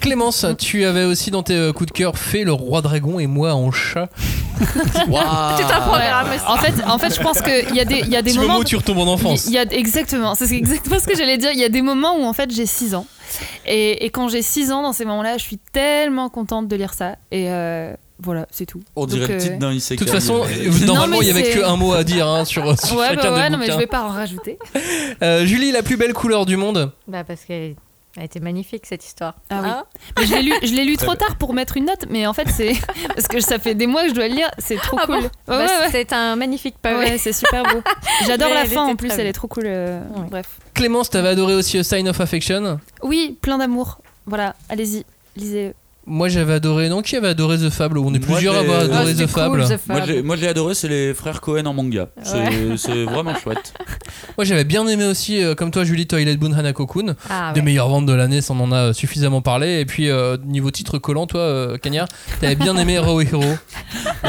Clémence, 0.00 0.44
tu 0.58 0.84
avais 0.84 1.04
aussi 1.04 1.30
dans 1.30 1.42
tes 1.42 1.54
euh, 1.54 1.72
coups 1.72 1.88
de 1.90 1.92
cœur 1.96 2.18
fait 2.18 2.44
le 2.44 2.52
roi 2.52 2.82
dragon 2.82 3.18
et 3.18 3.26
moi 3.26 3.54
en 3.54 3.70
chat. 3.72 4.08
Un 4.60 5.80
programme. 5.80 6.28
En 6.46 6.56
fait, 6.58 6.74
en 6.86 6.98
fait, 6.98 7.14
je 7.14 7.20
pense 7.20 7.40
qu'il 7.40 7.74
y 7.74 7.80
a 7.80 7.84
des, 7.84 8.00
il 8.00 8.08
y 8.08 8.16
a 8.16 8.22
des 8.22 8.32
moments. 8.34 8.46
moment 8.48 8.58
où 8.60 8.64
tu 8.64 8.76
retombes 8.76 8.98
en 8.98 9.06
enfance. 9.06 9.46
Il 9.46 9.52
y 9.52 9.58
a 9.58 9.62
exactement, 9.62 10.34
c'est 10.34 10.50
exactement 10.52 10.98
ce 10.98 11.06
que 11.06 11.16
j'allais 11.16 11.38
dire. 11.38 11.50
Il 11.52 11.58
y 11.58 11.64
a 11.64 11.68
des 11.68 11.82
moments 11.82 12.16
où 12.18 12.24
en 12.24 12.32
fait 12.32 12.50
j'ai 12.50 12.66
6 12.66 12.94
ans. 12.94 13.06
Et, 13.66 14.04
et 14.04 14.10
quand 14.10 14.28
j'ai 14.28 14.42
6 14.42 14.72
ans, 14.72 14.82
dans 14.82 14.92
ces 14.92 15.04
moments-là, 15.04 15.38
je 15.38 15.42
suis 15.42 15.58
tellement 15.58 16.28
contente 16.28 16.68
de 16.68 16.76
lire 16.76 16.94
ça. 16.94 17.16
Et 17.30 17.50
euh, 17.50 17.92
voilà, 18.22 18.46
c'est 18.50 18.66
tout. 18.66 18.80
On 18.96 19.06
dirait 19.06 19.20
Donc, 19.20 19.28
le 19.30 19.34
euh, 19.34 19.38
titre 19.38 19.58
d'un 19.58 19.74
De 19.74 19.96
toute 19.96 20.10
façon, 20.10 20.42
euh, 20.44 20.86
normalement, 20.86 21.20
il 21.22 21.28
y 21.28 21.30
avait 21.30 21.44
c'est- 21.44 21.58
que 21.60 21.64
un 21.64 21.76
mot 21.76 21.92
à 21.92 22.04
dire 22.04 22.26
hein, 22.26 22.44
sur, 22.44 22.78
sur 22.84 22.96
Ouais, 22.98 23.08
chacun 23.10 23.30
bah 23.30 23.36
ouais, 23.36 23.44
des 23.44 23.50
non, 23.50 23.58
mais 23.58 23.70
je 23.70 23.76
vais 23.78 23.86
pas 23.86 24.02
en 24.02 24.08
rajouter. 24.08 24.58
Euh, 25.22 25.44
Julie, 25.46 25.72
la 25.72 25.82
plus 25.82 25.96
belle 25.96 26.14
couleur 26.14 26.46
du 26.46 26.56
monde? 26.56 26.92
Bah 27.06 27.24
parce 27.24 27.44
qu'elle 27.44 27.74
a 28.16 28.24
été 28.24 28.40
magnifique 28.40 28.84
cette 28.86 29.04
histoire. 29.04 29.34
Ah 29.50 29.60
oui. 29.62 29.68
Hein 29.68 29.84
Mais 30.18 30.26
je 30.26 30.34
l'ai 30.34 30.42
lu, 30.42 30.52
je 30.62 30.74
l'ai 30.74 30.84
lu 30.84 30.96
trop 30.96 31.14
tard 31.14 31.36
pour 31.36 31.52
mettre 31.54 31.76
une 31.76 31.84
note, 31.84 32.06
mais 32.08 32.26
en 32.26 32.32
fait, 32.32 32.48
c'est 32.48 32.72
parce 33.14 33.28
que 33.28 33.40
ça 33.40 33.58
fait 33.58 33.74
des 33.74 33.86
mois 33.86 34.02
que 34.04 34.08
je 34.10 34.14
dois 34.14 34.28
le 34.28 34.34
lire, 34.34 34.50
c'est 34.58 34.76
trop 34.76 34.98
Ah 35.00 35.06
cool. 35.06 35.16
bon 35.16 35.22
ouais, 35.22 35.30
Bah, 35.46 35.66
ouais. 35.66 35.88
C'est 35.92 36.12
un 36.12 36.34
magnifique 36.34 36.76
pavé. 36.82 36.96
Ouais, 36.98 37.18
c'est 37.18 37.32
super 37.32 37.62
beau. 37.64 37.80
J'adore 38.26 38.48
la 38.50 38.62
elle 38.62 38.68
fin 38.68 38.82
en 38.82 38.88
était 38.88 38.96
plus, 38.96 39.10
elle 39.12 39.26
est 39.26 39.32
trop 39.32 39.46
cool. 39.48 39.64
euh, 39.66 40.00
Ouais. 40.16 40.26
Bref. 40.30 40.58
Clémence, 40.74 41.10
t'avais 41.10 41.28
adoré 41.28 41.54
aussi 41.54 41.78
A 41.78 41.84
Sign 41.84 42.08
of 42.08 42.20
Affection? 42.20 42.80
Oui, 43.02 43.38
plein 43.40 43.58
d'amour. 43.58 43.98
Voilà, 44.26 44.54
allez-y, 44.68 45.04
lisez. 45.36 45.74
Moi, 46.08 46.28
j'avais 46.28 46.54
adoré. 46.54 46.88
Non, 46.88 47.02
qui 47.02 47.16
avait 47.16 47.28
adoré 47.28 47.58
The 47.58 47.70
Fable? 47.70 47.98
On 47.98 48.12
est 48.14 48.18
Moi, 48.18 48.34
plusieurs 48.36 48.54
à 48.54 48.58
j'ai- 48.60 48.64
avoir 48.64 48.78
Ah, 48.80 48.84
adoré 48.84 49.12
c'était 49.12 49.26
The 49.26 49.32
cool, 49.32 49.42
Fable. 49.42 49.64
The 49.64 49.68
Moi, 49.68 49.78
Fable. 49.78 50.02
j'ai- 50.06 50.22
moi, 50.22 50.36
adoré, 50.48 50.74
c'est 50.74 50.88
les 50.88 51.14
frères 51.14 51.40
Cohen 51.40 51.66
en 51.66 51.74
manga. 51.74 52.08
C'est 52.22 52.76
c'est 52.76 53.04
vraiment 53.04 53.34
chouette. 53.36 53.74
Moi, 54.36 54.44
j'avais 54.44 54.64
bien 54.64 54.86
aimé 54.88 55.04
aussi, 55.04 55.42
euh, 55.42 55.54
comme 55.54 55.70
toi, 55.70 55.84
Julie, 55.84 56.06
Toilet 56.06 56.36
Boon 56.36 56.52
Hanako-kun. 56.52 57.14
Ah, 57.28 57.52
Des 57.52 57.60
ouais. 57.60 57.64
meilleures 57.66 57.88
ventes 57.88 58.06
de 58.06 58.12
l'année, 58.14 58.40
ça 58.40 58.54
on 58.54 58.60
en 58.60 58.72
a 58.72 58.92
suffisamment 58.92 59.42
parlé. 59.42 59.80
Et 59.80 59.84
puis, 59.86 60.08
euh, 60.10 60.36
niveau 60.44 60.70
titre 60.70 60.98
collant, 60.98 61.26
toi, 61.26 61.40
euh, 61.40 61.76
Cagnard, 61.78 62.08
t'avais 62.40 62.54
bien 62.56 62.76
aimé 62.76 62.94
Hero 62.98 63.20
Hero. 63.20 63.42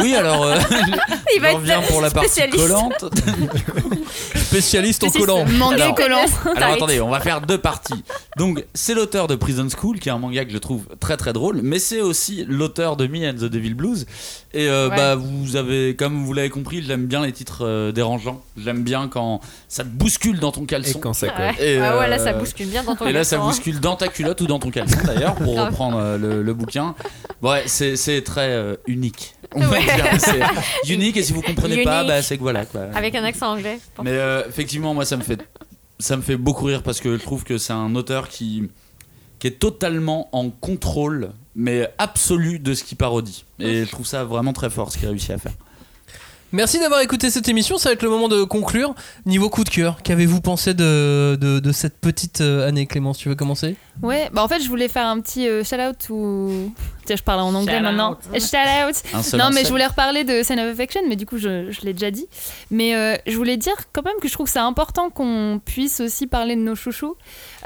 Oui, 0.01 0.15
alors, 0.15 0.43
euh, 0.43 0.55
Il 1.35 1.41
va 1.41 1.51
je 1.51 1.55
reviens 1.55 1.79
être 1.81 1.87
pour 1.87 2.01
la 2.01 2.09
partie 2.09 2.29
spécialiste. 2.29 2.57
collante. 2.67 3.05
Spécialiste 4.35 5.03
en 5.03 5.09
collant. 5.11 5.45
Manga 5.45 5.83
Alors- 5.83 5.95
collant. 5.95 6.25
Alors 6.55 6.73
attendez, 6.73 7.01
on 7.01 7.09
va 7.09 7.19
faire 7.19 7.41
deux 7.41 7.57
parties. 7.57 8.03
Donc 8.37 8.63
c'est 8.73 8.93
l'auteur 8.93 9.27
de 9.27 9.35
Prison 9.35 9.67
School, 9.69 9.99
qui 9.99 10.09
est 10.09 10.11
un 10.11 10.17
manga 10.17 10.43
que 10.45 10.51
je 10.51 10.57
trouve 10.57 10.83
très 10.99 11.17
très 11.17 11.33
drôle, 11.33 11.61
mais 11.69 11.79
c'est 11.79 12.01
aussi 12.01 12.43
l'auteur 12.47 12.97
de 12.97 13.07
Me 13.07 13.29
and 13.29 13.35
the 13.35 13.45
Devil 13.45 13.73
Blues. 13.75 14.05
Et 14.53 14.67
euh, 14.67 14.89
Ouais. 14.89 14.95
bah 14.95 15.15
vous 15.15 15.55
avez, 15.55 15.95
comme 15.95 16.23
vous 16.25 16.33
l'avez 16.33 16.49
compris, 16.49 16.81
j'aime 16.83 17.05
bien 17.05 17.23
les 17.25 17.31
titres 17.31 17.65
euh, 17.65 17.91
dérangeants. 17.91 18.41
J'aime 18.57 18.83
bien 18.83 19.07
quand 19.07 19.39
ça 19.67 19.83
te 19.83 19.89
bouscule 19.89 20.39
dans 20.39 20.51
ton 20.51 20.63
Et 20.63 20.67
caleçon. 20.67 20.99
quand 20.99 21.13
ça 21.13 21.27
colle. 21.29 21.45
Ouais. 21.45 21.55
Et, 21.75 21.77
ah 21.79 21.97
ouais, 21.99 22.07
là 22.09 22.19
euh, 22.19 22.23
ça 22.23 22.33
bouscule 22.33 22.67
bien 22.67 22.83
dans 22.83 22.95
ton 22.95 23.05
Et 23.05 23.13
là, 23.13 23.23
ça 23.23 23.39
hein. 23.39 23.45
bouscule 23.45 23.79
dans 23.79 23.95
ta 23.95 24.07
culotte 24.07 24.41
ou 24.41 24.47
dans 24.47 24.59
ton 24.59 24.71
caleçon 24.71 24.97
d'ailleurs, 25.05 25.35
pour 25.35 25.55
reprendre 25.65 25.97
euh, 25.99 26.17
le, 26.17 26.41
le 26.43 26.53
bouquin. 26.53 26.95
Ouais, 27.41 27.63
c'est 27.67 27.95
c'est 27.95 28.21
très 28.23 28.49
euh, 28.49 28.75
unique. 28.87 29.35
On 29.53 29.59
va 29.61 29.69
Ouais. 29.77 29.83
dire. 29.83 30.05
C'est 30.17 30.41
unique 30.93 31.15
et 31.17 31.23
si 31.23 31.31
vous 31.33 31.41
comprenez 31.41 31.83
pas, 31.83 31.99
Unique. 31.99 32.07
bah, 32.07 32.21
c'est 32.21 32.37
que 32.37 32.41
voilà. 32.41 32.65
Quoi. 32.65 32.81
Avec 32.95 33.13
un 33.15 33.23
accent 33.23 33.51
anglais. 33.53 33.79
Mais 34.03 34.11
euh, 34.11 34.41
effectivement, 34.49 34.93
moi, 34.93 35.05
ça 35.05 35.15
me 35.17 35.21
fait, 35.23 35.39
ça 35.99 36.17
me 36.17 36.21
fait 36.23 36.37
beaucoup 36.37 36.65
rire 36.65 36.81
parce 36.83 36.99
que 37.01 37.17
je 37.17 37.21
trouve 37.23 37.43
que 37.43 37.57
c'est 37.57 37.73
un 37.73 37.93
auteur 37.95 38.27
qui, 38.29 38.69
qui 39.39 39.47
est 39.47 39.59
totalement 39.59 40.29
en 40.31 40.49
contrôle, 40.49 41.31
mais 41.55 41.89
absolu 41.97 42.59
de 42.59 42.73
ce 42.73 42.83
qu'il 42.83 42.97
parodie. 42.97 43.45
Et 43.59 43.85
je 43.85 43.91
trouve 43.91 44.05
ça 44.05 44.23
vraiment 44.23 44.53
très 44.53 44.69
fort 44.69 44.91
ce 44.91 44.97
qu'il 44.97 45.07
réussit 45.07 45.31
à 45.31 45.37
faire. 45.37 45.53
Merci 46.51 46.79
d'avoir 46.79 47.01
écouté 47.01 47.29
cette 47.29 47.47
émission. 47.47 47.77
Ça 47.77 47.89
va 47.89 47.93
être 47.93 48.01
le 48.01 48.09
moment 48.09 48.27
de 48.27 48.43
conclure. 48.43 48.95
Niveau 49.27 49.49
coup 49.51 49.63
de 49.63 49.69
cœur, 49.69 50.01
qu'avez-vous 50.01 50.41
pensé 50.41 50.73
de, 50.73 51.37
de, 51.39 51.59
de 51.59 51.71
cette 51.71 51.99
petite 51.99 52.41
euh, 52.41 52.67
année, 52.67 52.87
Clémence? 52.87 53.19
Tu 53.19 53.29
veux 53.29 53.35
commencer? 53.35 53.75
Ouais, 54.01 54.31
bah 54.33 54.43
en 54.43 54.47
fait, 54.47 54.59
je 54.59 54.67
voulais 54.67 54.87
faire 54.87 55.05
un 55.05 55.19
petit 55.21 55.47
euh, 55.47 55.63
shout-out 55.63 56.09
ou. 56.09 56.73
Tiens, 57.05 57.17
je 57.17 57.21
parle 57.21 57.41
en 57.41 57.53
anglais 57.53 57.77
Shout 57.77 57.83
maintenant. 57.83 58.13
out. 58.13 58.41
Shout-out 58.41 59.33
Non, 59.37 59.51
mais 59.53 59.63
je 59.63 59.69
voulais 59.69 59.85
reparler 59.85 60.23
de 60.23 60.41
Sign 60.41 60.59
of 60.59 60.71
Affection, 60.73 61.01
mais 61.07 61.15
du 61.15 61.27
coup, 61.27 61.37
je, 61.37 61.69
je 61.69 61.81
l'ai 61.81 61.93
déjà 61.93 62.09
dit. 62.09 62.25
Mais 62.71 62.95
euh, 62.95 63.15
je 63.27 63.37
voulais 63.37 63.57
dire 63.57 63.75
quand 63.93 64.03
même 64.03 64.17
que 64.19 64.27
je 64.27 64.33
trouve 64.33 64.47
que 64.47 64.51
c'est 64.51 64.57
important 64.57 65.11
qu'on 65.11 65.61
puisse 65.63 65.99
aussi 65.99 66.25
parler 66.25 66.55
de 66.55 66.61
nos 66.61 66.73
chouchous. 66.75 67.15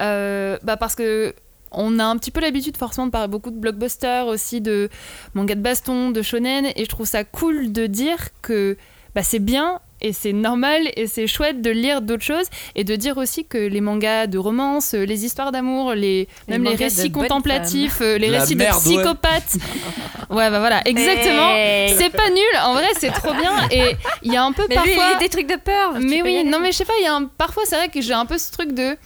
Euh, 0.02 0.58
bah 0.62 0.76
parce 0.76 0.96
que. 0.96 1.34
On 1.74 2.00
a 2.00 2.06
un 2.06 2.18
petit 2.18 2.32
peu 2.32 2.42
l'habitude 2.42 2.78
forcément 2.78 3.08
de 3.08 3.12
parler 3.12 3.28
beaucoup 3.28 3.52
de 3.52 3.58
blockbusters, 3.58 4.28
aussi 4.28 4.62
de 4.62 4.90
manga 5.34 5.56
de 5.56 5.62
baston, 5.62 6.12
de 6.12 6.22
shonen, 6.22 6.66
et 6.76 6.84
je 6.84 6.90
trouve 6.90 7.08
ça 7.08 7.24
cool 7.24 7.72
de 7.72 7.88
dire 7.88 8.18
que 8.42 8.78
bah, 9.16 9.24
c'est 9.24 9.40
bien 9.40 9.80
et 10.02 10.12
c'est 10.12 10.34
normal 10.34 10.90
et 10.98 11.08
c'est 11.08 11.28
chouette 11.28 11.62
de 11.62 11.70
lire 11.70 12.02
d'autres 12.02 12.24
choses 12.24 12.48
et 12.76 12.84
de 12.84 12.96
dire 12.96 13.18
aussi 13.18 13.46
que 13.46 13.58
les 13.58 13.80
mangas 13.80 14.28
de 14.28 14.38
romance, 14.38 14.94
euh, 14.96 15.06
les 15.06 15.24
histoires 15.24 15.52
d'amour, 15.52 15.94
les, 15.94 16.28
même 16.50 16.64
les 16.64 16.76
récits 16.76 17.12
contemplatifs, 17.12 18.00
euh, 18.02 18.18
les 18.18 18.30
La 18.30 18.42
récits 18.42 18.56
merde, 18.56 18.76
de 18.76 18.82
psychopathes. 18.82 19.58
Ouais, 20.30 20.50
bah 20.50 20.58
voilà, 20.58 20.82
exactement. 20.88 21.50
Hey. 21.52 21.96
C'est 21.96 22.10
pas 22.10 22.30
nul, 22.30 22.42
en 22.64 22.74
vrai, 22.74 22.88
c'est 22.98 23.12
trop 23.12 23.34
bien. 23.34 23.52
Et 23.70 23.96
il 24.24 24.34
y 24.34 24.36
a 24.36 24.44
un 24.44 24.52
peu 24.52 24.66
Mais 24.68 24.78
lui, 24.78 24.92
il 24.92 24.96
parfois. 24.96 25.14
lit 25.14 25.20
des 25.20 25.30
trucs 25.30 25.48
de 25.48 25.58
peur. 25.58 25.94
Mais 26.00 26.18
y 26.18 26.22
oui, 26.24 26.44
non, 26.44 26.60
mais 26.60 26.72
je 26.72 26.78
sais 26.78 26.86
pas, 26.86 26.94
il 27.00 27.04
y 27.04 27.08
a 27.08 27.14
un... 27.14 27.26
parfois 27.26 27.64
c'est 27.68 27.76
vrai 27.76 27.90
que 27.90 28.02
j'ai 28.02 28.14
un 28.14 28.26
peu 28.26 28.40
ce 28.40 28.52
truc 28.52 28.74
de. 28.74 28.98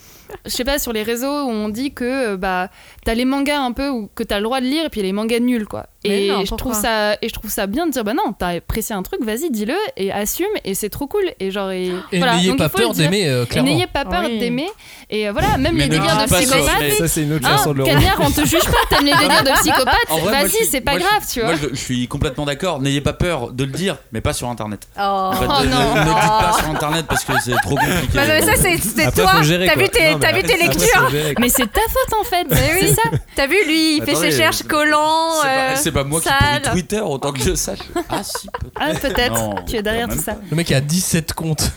Je 0.45 0.51
sais 0.51 0.63
pas, 0.63 0.79
sur 0.79 0.93
les 0.93 1.03
réseaux 1.03 1.43
où 1.45 1.49
on 1.49 1.69
dit 1.69 1.93
que 1.93 2.33
euh, 2.33 2.37
bah, 2.37 2.69
t'as 3.07 3.13
les 3.13 3.23
mangas 3.23 3.61
un 3.61 3.71
peu 3.71 3.87
où, 3.87 4.09
que 4.15 4.21
t'as 4.23 4.35
le 4.35 4.43
droit 4.43 4.59
de 4.59 4.65
lire 4.65 4.83
et 4.83 4.89
puis 4.89 5.01
les 5.01 5.13
mangas 5.13 5.39
nuls 5.39 5.65
quoi. 5.65 5.85
Mais 6.03 6.25
Et 6.25 6.29
non, 6.29 6.43
je 6.43 6.53
trouve 6.55 6.73
ça 6.73 7.13
et 7.21 7.29
je 7.29 7.33
trouve 7.33 7.49
ça 7.49 7.65
bien 7.65 7.87
de 7.87 7.91
dire 7.93 8.03
bah 8.03 8.13
non, 8.13 8.33
t'as 8.37 8.57
apprécié 8.57 8.93
un 8.93 9.01
truc, 9.01 9.23
vas-y 9.23 9.49
dis-le 9.49 9.75
et 9.95 10.11
assume 10.11 10.47
et 10.65 10.73
c'est 10.73 10.89
trop 10.89 11.07
cool 11.07 11.23
et 11.39 11.49
genre 11.49 11.71
et, 11.71 11.85
Et 12.11 12.17
voilà. 12.17 12.35
n'ayez 12.35 12.53
pas 12.57 12.67
peur 12.67 12.93
d'aimer, 12.93 13.29
euh, 13.29 13.45
clairement. 13.45 13.69
N'ayez 13.71 13.87
pas 13.87 14.03
peur 14.03 14.23
Oui. 14.25 14.39
d'aimer 14.39 14.67
et 15.09 15.29
euh, 15.29 15.31
voilà, 15.31 15.57
même 15.57 15.75
Mais 15.75 15.83
les 15.83 15.89
délires 15.89 16.17
de 16.17 16.33
psychopathe. 16.33 16.75
mais- 16.81 16.91
Ça, 16.91 17.07
c'est 17.07 17.23
une 17.23 17.31
autre 17.31 17.47
Hein, 17.47 17.57
façon 17.57 17.71
de 17.71 17.77
le 17.77 17.85
Cagnard, 17.85 18.17
on 18.19 18.29
te 18.29 18.45
juge 18.45 18.59
pas, 18.65 18.77
t'aimes 18.89 19.05
les 19.05 19.13
délires 19.21 19.43
de 19.43 19.51
psychopathe, 19.61 20.23
vas-y, 20.25 20.65
c'est 20.65 20.81
pas 20.81 20.97
grave, 20.97 21.23
tu 21.31 21.39
vois. 21.39 21.55
Moi, 21.55 21.59
je, 21.71 21.75
suis 21.77 22.09
complètement 22.09 22.43
d'accord. 22.43 22.81
N'ayez 22.81 22.99
pas 22.99 23.13
peur 23.13 23.53
de 23.53 23.63
le 23.63 23.71
dire, 23.71 23.95
mais 24.11 24.19
pas 24.19 24.33
sur 24.33 24.49
Internet. 24.49 24.85
Oh. 24.97 25.01
En 25.01 25.31
fait, 25.33 25.45
Oh 25.47 25.63
non. 25.63 25.93
ne 25.95 25.99
le 25.99 26.05
dites 26.05 26.13
pas 26.13 26.53
sur 26.59 26.69
Internet 26.69 27.05
parce 27.07 27.23
que 27.23 27.33
c'est 27.41 27.51
trop 27.63 27.75
compliqué. 27.75 28.15
Bah, 28.15 28.21
mais 28.27 28.41
ça, 28.41 28.55
c'est 28.57 29.11
toi. 29.13 29.31
T'as 29.31 30.33
vu 30.33 30.43
tes, 30.43 30.57
lectures. 30.57 31.09
Mais 31.39 31.47
c'est 31.47 31.71
ta 31.71 31.81
faute 31.81 32.19
en 32.19 32.23
fait, 32.25 32.47
Mais 32.49 32.81
oui. 32.81 32.96
Ça. 33.03 33.17
T'as 33.35 33.47
vu, 33.47 33.55
lui, 33.65 33.97
il 33.97 34.03
fait 34.03 34.15
ses 34.15 34.31
cherches 34.31 34.63
collants. 34.63 35.33
C'est 35.41 35.47
pas, 35.47 35.49
euh, 35.71 35.75
c'est 35.75 35.91
pas 35.91 36.03
moi 36.03 36.21
qui 36.21 36.27
pourris 36.29 36.71
Twitter 36.73 36.99
autant 37.01 37.31
que 37.31 37.41
je 37.41 37.55
sache. 37.55 37.79
Ah 38.09 38.23
si, 38.23 38.47
peut-être. 38.47 38.71
Ah, 38.79 38.93
peut-être, 38.93 39.33
Non, 39.33 39.55
tu 39.67 39.75
es 39.75 39.83
derrière 39.83 40.07
tout 40.07 40.19
ça. 40.19 40.37
Le 40.49 40.55
mec 40.55 40.71
a 40.71 40.81
17 40.81 41.33
comptes. 41.33 41.71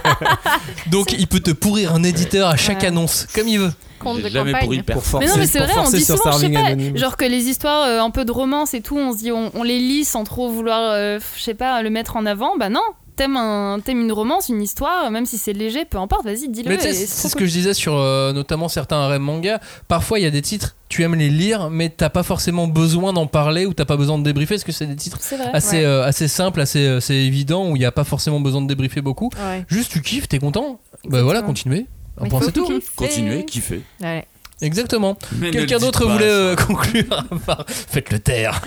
Donc 0.86 1.12
il 1.12 1.26
peut 1.26 1.40
te 1.40 1.50
pourrir 1.50 1.94
un 1.94 2.02
éditeur 2.02 2.48
à 2.48 2.56
chaque 2.56 2.80
Ouais. 2.80 2.86
annonce, 2.86 3.26
comme 3.34 3.48
il 3.48 3.58
veut. 3.58 3.72
Compte 3.98 4.16
J'ai 4.18 4.22
de 4.24 4.28
jamais 4.30 4.52
pourri 4.58 4.78
campagne. 4.78 4.94
Pour 4.94 5.04
forcer, 5.04 5.26
Mais 5.26 5.32
non, 5.32 5.38
mais 5.38 5.46
c'est 5.46 5.58
pour 5.58 5.68
vrai, 5.68 5.78
on 5.86 5.90
dit 5.90 6.02
sur 6.04 6.16
souvent, 6.16 6.32
je 6.32 6.46
sais 6.46 6.48
pas, 6.48 6.98
genre 6.98 7.16
que 7.18 7.26
les 7.26 7.44
histoires 7.48 7.82
euh, 7.86 8.00
un 8.00 8.08
peu 8.10 8.24
de 8.24 8.32
romance 8.32 8.72
et 8.72 8.80
tout, 8.80 8.96
on 8.96 9.12
se 9.12 9.18
dit, 9.18 9.30
on, 9.32 9.50
on 9.54 9.62
les 9.62 9.78
lit 9.78 10.06
sans 10.06 10.24
trop 10.24 10.48
vouloir, 10.50 10.92
euh, 10.94 11.18
je 11.36 11.42
sais 11.42 11.52
pas, 11.54 11.82
le 11.82 11.90
mettre 11.90 12.16
en 12.16 12.24
avant. 12.24 12.56
Bah 12.56 12.70
non, 12.70 12.80
t'aimes 13.16 13.36
un, 13.36 13.80
t'aimes 13.84 14.00
une 14.00 14.12
romance, 14.12 14.48
une 14.48 14.62
histoire, 14.62 15.10
même 15.10 15.26
si 15.26 15.38
c'est 15.38 15.52
léger, 15.52 15.84
peu 15.84 15.98
importe, 15.98 16.24
vas-y, 16.24 16.48
dis-le. 16.48 16.68
Mais 16.68 16.76
tu 16.76 16.82
sais, 16.84 16.90
et 16.90 17.06
c'est 17.06 17.28
ce 17.28 17.36
que 17.36 17.46
je 17.46 17.50
disais 17.52 17.74
sur 17.74 17.96
euh, 17.96 18.32
notamment 18.32 18.68
certains 18.68 18.96
harem 18.96 19.22
manga. 19.22 19.60
Parfois, 19.88 20.18
il 20.18 20.22
y 20.22 20.26
a 20.26 20.30
des 20.30 20.42
titres, 20.42 20.76
tu 20.88 21.02
aimes 21.02 21.14
les 21.14 21.28
lire, 21.30 21.70
mais 21.70 21.88
t'as 21.88 22.08
pas 22.10 22.22
forcément 22.22 22.66
besoin 22.66 23.12
d'en 23.12 23.26
parler 23.26 23.66
ou 23.66 23.74
t'as 23.74 23.84
pas 23.84 23.96
besoin 23.96 24.18
de 24.18 24.24
débriefer 24.24 24.54
parce 24.54 24.64
que 24.64 24.72
c'est 24.72 24.86
des 24.86 24.96
titres 24.96 25.18
cool. 25.18 25.26
C'est 25.28 25.36
vrai. 25.36 25.50
assez, 25.52 25.76
Ouais. 25.78 25.84
euh, 25.84 26.04
assez 26.04 26.28
simples, 26.28 26.60
assez, 26.60 26.86
euh, 26.86 26.96
assez 26.98 27.14
évidents 27.14 27.68
où 27.70 27.76
il 27.76 27.80
n'y 27.80 27.84
a 27.84 27.92
pas 27.92 28.04
forcément 28.04 28.40
besoin 28.40 28.62
de 28.62 28.66
débriefer 28.66 29.00
beaucoup. 29.00 29.30
Ouais. 29.36 29.64
Juste, 29.68 29.92
tu 29.92 30.02
kiffes, 30.02 30.28
t'es 30.28 30.38
content. 30.38 30.62
Bah 30.72 30.76
Exactement. 31.04 31.24
voilà, 31.24 31.42
continuez. 31.42 31.86
Point, 32.16 32.28
faut 32.40 32.44
c'est 32.46 32.52
tout. 32.52 32.66
kiffer. 32.66 32.82
Continuez, 32.96 33.44
kiffez. 33.46 33.82
Ouais. 34.02 34.26
Exactement. 34.62 35.16
Quelqu'un 35.52 35.78
d'autre 35.78 36.06
voulait 36.06 36.24
euh, 36.26 36.56
conclure 36.66 37.24
Faites 37.66 38.10
le 38.12 38.18
taire. 38.18 38.60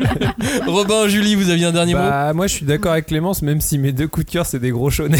Robin, 0.66 1.06
Julie, 1.08 1.34
vous 1.34 1.50
aviez 1.50 1.66
un 1.66 1.72
dernier 1.72 1.94
mot 1.94 2.00
Bah, 2.00 2.32
moi 2.32 2.46
je 2.46 2.54
suis 2.54 2.66
d'accord 2.66 2.92
avec 2.92 3.06
Clémence, 3.06 3.42
même 3.42 3.60
si 3.60 3.78
mes 3.78 3.92
deux 3.92 4.08
coups 4.08 4.26
de 4.26 4.30
cœur 4.32 4.46
c'est 4.46 4.58
des 4.58 4.70
gros 4.70 4.90
chaunets. 4.90 5.18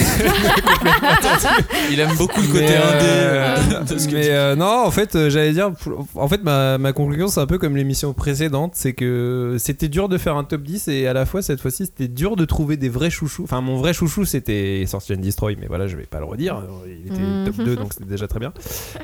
Il 1.90 2.00
aime 2.00 2.14
beaucoup 2.16 2.40
le 2.40 2.46
côté 2.48 2.60
Mais, 2.60 2.76
indé 2.76 3.04
euh, 3.04 3.56
euh, 3.74 3.80
de 3.84 3.98
ce 3.98 4.08
que 4.08 4.14
mais 4.14 4.22
tu- 4.22 4.28
euh, 4.30 4.56
non, 4.56 4.84
en 4.86 4.90
fait, 4.90 5.28
j'allais 5.28 5.52
dire, 5.52 5.70
en 6.14 6.28
fait, 6.28 6.42
ma, 6.42 6.78
ma 6.78 6.92
conclusion 6.92 7.28
c'est 7.28 7.40
un 7.40 7.46
peu 7.46 7.58
comme 7.58 7.76
l'émission 7.76 8.12
précédente, 8.12 8.72
c'est 8.74 8.92
que 8.92 9.56
c'était 9.58 9.88
dur 9.88 10.08
de 10.08 10.18
faire 10.18 10.36
un 10.36 10.44
top 10.44 10.62
10 10.62 10.88
et 10.88 11.06
à 11.06 11.12
la 11.12 11.26
fois 11.26 11.42
cette 11.42 11.60
fois-ci 11.60 11.86
c'était 11.86 12.08
dur 12.08 12.36
de 12.36 12.44
trouver 12.44 12.76
des 12.76 12.88
vrais 12.88 13.10
chouchous. 13.10 13.44
Enfin, 13.44 13.60
mon 13.60 13.76
vrai 13.76 13.92
chouchou 13.92 14.24
c'était 14.24 14.84
Sorcier 14.86 15.16
and 15.16 15.20
Destroy, 15.20 15.56
mais 15.60 15.66
voilà, 15.66 15.86
je 15.86 15.96
vais 15.96 16.04
pas 16.04 16.18
le 16.18 16.24
redire, 16.24 16.60
il 16.86 17.12
était 17.12 17.20
Mhm. 17.20 17.44
top 17.46 17.56
2 17.64 17.76
donc 17.76 17.92
c'était 17.92 18.08
déjà 18.08 18.26
très 18.28 18.38
bien. 18.40 18.52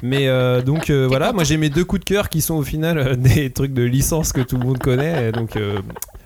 Mais 0.02 0.28
euh, 0.28 0.62
donc 0.62 0.90
euh, 1.04 1.08
voilà, 1.08 1.32
moi 1.32 1.44
j'ai 1.44 1.56
mes 1.56 1.70
deux 1.70 1.84
coups 1.84 2.00
de 2.00 2.04
cœur 2.04 2.28
qui 2.28 2.40
sont 2.40 2.54
au 2.54 2.62
final 2.62 2.98
euh, 2.98 3.14
des 3.16 3.50
trucs 3.50 3.72
de 3.72 3.82
licence 3.82 4.32
que 4.32 4.40
tout 4.40 4.56
le 4.56 4.64
monde 4.64 4.78
connaît, 4.78 5.32
donc. 5.32 5.58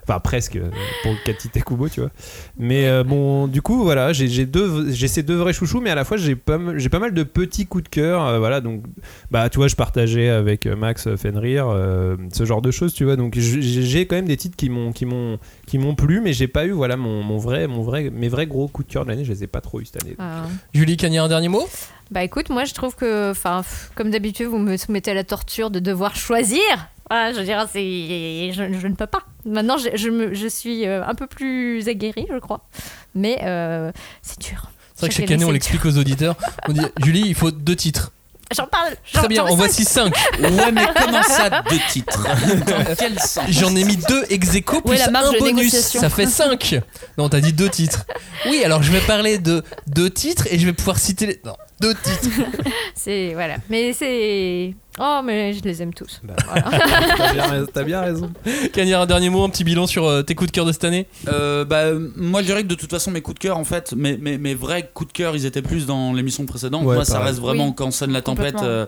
Enfin, 0.08 0.20
presque, 0.20 0.56
euh, 0.56 0.70
pour 1.02 1.12
Katite 1.22 1.62
Kubo, 1.62 1.88
tu 1.90 2.00
vois. 2.00 2.10
Mais 2.58 2.86
euh, 2.88 3.04
bon, 3.04 3.46
du 3.46 3.60
coup, 3.60 3.82
voilà, 3.82 4.14
j'ai 4.14 4.26
j'ai 4.26 4.46
deux, 4.46 4.90
j'ai 4.90 5.06
ces 5.06 5.22
deux 5.22 5.34
vrais 5.36 5.52
chouchous, 5.52 5.82
mais 5.82 5.90
à 5.90 5.94
la 5.94 6.04
fois, 6.06 6.16
j'ai 6.16 6.34
pas, 6.34 6.58
pas 6.58 6.98
mal 6.98 7.12
de 7.12 7.22
petits 7.24 7.66
coups 7.66 7.84
de 7.84 7.88
cœur. 7.90 8.24
euh, 8.24 8.38
voilà, 8.38 8.62
donc, 8.62 8.84
bah, 9.30 9.50
tu 9.50 9.58
vois, 9.58 9.68
je 9.68 9.76
partageais 9.76 10.30
avec 10.30 10.66
Max 10.66 11.14
Fenrir 11.16 11.66
euh, 11.68 12.16
ce 12.32 12.46
genre 12.46 12.62
de 12.62 12.70
choses, 12.70 12.94
tu 12.94 13.04
vois. 13.04 13.16
Donc, 13.16 13.34
j'ai 13.38 14.06
quand 14.06 14.16
même 14.16 14.28
des 14.28 14.38
titres 14.38 14.56
qui 14.56 14.70
m'ont, 14.70 14.92
qui 14.92 15.04
m'ont, 15.04 15.38
qui 15.66 15.76
m'ont 15.76 15.94
plu, 15.94 16.22
mais 16.22 16.32
j'ai 16.32 16.48
pas 16.48 16.64
eu, 16.64 16.70
voilà, 16.70 16.96
mon, 16.96 17.22
mon 17.22 17.36
vrai, 17.36 17.66
mon 17.66 17.82
vrai, 17.82 18.08
mes 18.10 18.28
vrais 18.28 18.46
gros 18.46 18.66
coups 18.66 18.88
de 18.88 18.92
cœur 18.94 19.04
de 19.04 19.10
l'année, 19.10 19.24
je 19.26 19.32
les 19.32 19.44
ai 19.44 19.46
pas 19.46 19.60
trop 19.60 19.80
eu 19.80 19.84
cette 19.84 20.02
année. 20.02 20.16
Ah. 20.18 20.44
Julie 20.72 20.96
Cagnard, 20.96 21.26
un 21.26 21.28
dernier 21.28 21.48
mot? 21.48 21.68
Bah 22.10 22.24
écoute, 22.24 22.48
moi 22.48 22.64
je 22.64 22.72
trouve 22.72 22.96
que, 22.96 23.30
enfin, 23.30 23.62
comme 23.94 24.10
d'habitude, 24.10 24.46
vous 24.46 24.56
me 24.56 24.78
soumettez 24.78 25.10
à 25.10 25.14
la 25.14 25.24
torture 25.24 25.70
de 25.70 25.78
devoir 25.78 26.16
choisir. 26.16 26.62
Ah, 27.10 27.32
je 27.32 27.38
veux 27.38 27.44
dire, 27.44 27.66
c'est, 27.72 28.52
je, 28.52 28.78
je 28.78 28.86
ne 28.86 28.94
peux 28.94 29.06
pas. 29.06 29.20
Maintenant, 29.44 29.78
je, 29.78 29.88
je, 29.96 30.10
me, 30.10 30.34
je 30.34 30.46
suis 30.46 30.86
euh, 30.86 31.02
un 31.06 31.14
peu 31.14 31.26
plus 31.26 31.88
aguerrie, 31.88 32.26
je 32.30 32.38
crois. 32.38 32.66
Mais 33.14 33.38
euh, 33.42 33.90
c'est 34.22 34.38
dur. 34.40 34.70
C'est 34.94 35.00
vrai 35.06 35.08
que 35.10 35.14
chaque 35.14 35.30
année, 35.30 35.44
on 35.44 35.50
l'explique 35.50 35.84
aux 35.86 35.96
auditeurs. 35.96 36.36
On 36.68 36.72
dit 36.72 36.80
Julie, 37.04 37.22
il 37.26 37.34
faut 37.34 37.50
deux 37.50 37.76
titres. 37.76 38.12
J'en 38.54 38.66
parle. 38.66 38.94
j'en- 39.12 39.20
Très 39.20 39.28
bien, 39.28 39.44
en 39.44 39.48
ai 39.48 39.56
voici 39.56 39.84
cinq. 39.84 40.14
Ouais, 40.40 40.72
mais 40.72 40.86
comment 40.98 41.22
ça, 41.22 41.62
deux 41.70 41.78
titres? 41.90 42.22
Dans 42.66 42.94
quel 42.98 43.18
sens? 43.20 43.44
J'en 43.48 43.76
ai 43.76 43.84
mis 43.84 43.96
deux 43.96 44.24
ex 44.30 44.54
aequo 44.54 44.80
plus 44.80 44.96
la 44.96 45.10
marge 45.10 45.28
un 45.28 45.32
de 45.32 45.38
bonus. 45.38 45.74
Ça 45.74 46.08
fait 46.08 46.26
5. 46.26 46.80
Non, 47.18 47.28
t'as 47.28 47.40
dit 47.40 47.52
deux 47.52 47.68
titres. 47.68 48.06
Oui, 48.46 48.62
alors 48.64 48.82
je 48.82 48.90
vais 48.90 49.00
parler 49.00 49.36
de 49.38 49.62
deux 49.86 50.08
titres 50.10 50.46
et 50.50 50.58
je 50.58 50.64
vais 50.64 50.72
pouvoir 50.72 50.98
citer 50.98 51.26
les. 51.26 51.40
Non, 51.44 51.56
deux 51.80 51.94
titres. 51.94 52.28
C'est 52.94 53.32
voilà. 53.34 53.56
Mais 53.70 53.92
c'est. 53.92 54.74
Oh, 55.00 55.20
mais 55.24 55.52
je 55.52 55.62
les 55.62 55.80
aime 55.82 55.94
tous. 55.94 56.20
Bah. 56.24 56.34
Voilà. 56.46 56.62
T'as 57.16 57.32
bien, 57.32 57.42
rais- 57.46 57.66
t'as 57.72 57.84
bien 57.84 58.00
raison. 58.00 58.32
Cagnard, 58.72 59.02
un 59.02 59.06
dernier 59.06 59.30
mot, 59.30 59.44
un 59.44 59.48
petit 59.48 59.62
bilan 59.62 59.86
sur 59.86 60.04
euh, 60.06 60.22
tes 60.22 60.34
coups 60.34 60.50
de 60.50 60.54
cœur 60.54 60.64
de 60.66 60.72
cette 60.72 60.82
année? 60.82 61.06
Euh, 61.28 61.64
bah, 61.64 61.92
moi 62.16 62.40
je 62.40 62.46
dirais 62.46 62.62
que 62.64 62.68
de 62.68 62.74
toute 62.74 62.90
façon 62.90 63.12
mes 63.12 63.20
coups 63.20 63.36
de 63.36 63.38
cœur 63.40 63.56
en 63.58 63.64
fait 63.64 63.92
mes, 63.92 64.16
mes, 64.16 64.38
mes 64.38 64.54
vrais 64.54 64.90
coups 64.92 65.08
de 65.12 65.16
cœur 65.16 65.36
ils 65.36 65.46
étaient 65.46 65.62
plus 65.62 65.86
dans 65.86 66.12
l'émission 66.12 66.44
précédente 66.46 66.84
Ouais, 66.84 66.96
moi 66.96 67.04
ça 67.04 67.20
reste 67.20 67.38
vraiment 67.38 67.68
Oui, 67.68 67.74
quand 67.76 67.92
sonne 67.92 68.10
la 68.12 68.22
tempête 68.22 68.60
euh, 68.62 68.86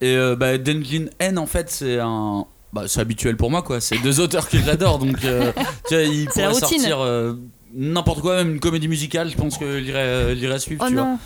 et 0.00 0.14
euh, 0.16 0.36
bah, 0.36 0.58
Dungeon 0.58 1.06
N 1.18 1.38
en 1.38 1.46
fait 1.46 1.68
c'est 1.70 1.98
un 1.98 2.44
bah, 2.72 2.84
c'est 2.86 3.00
habituel 3.00 3.36
pour 3.36 3.50
moi 3.50 3.62
quoi 3.62 3.80
c'est 3.80 3.98
deux 3.98 4.20
auteurs 4.20 4.48
que 4.48 4.58
j'adore 4.58 4.98
donc 5.00 5.24
euh, 5.24 5.52
tu 5.88 5.94
vois 5.94 6.04
ils 6.04 6.26
pourraient 6.28 6.54
sortir 6.54 7.00
euh, 7.00 7.34
n'importe 7.74 8.20
quoi 8.20 8.36
même 8.36 8.52
une 8.54 8.60
comédie 8.60 8.88
musicale 8.88 9.30
je 9.30 9.36
pense 9.36 9.58
que 9.58 9.82
j'irais 9.82 9.98
euh, 10.00 10.58
suivre 10.58 10.82
Oh 10.84 10.88
tu 10.88 10.94
vois 10.94 11.04
non. 11.04 11.18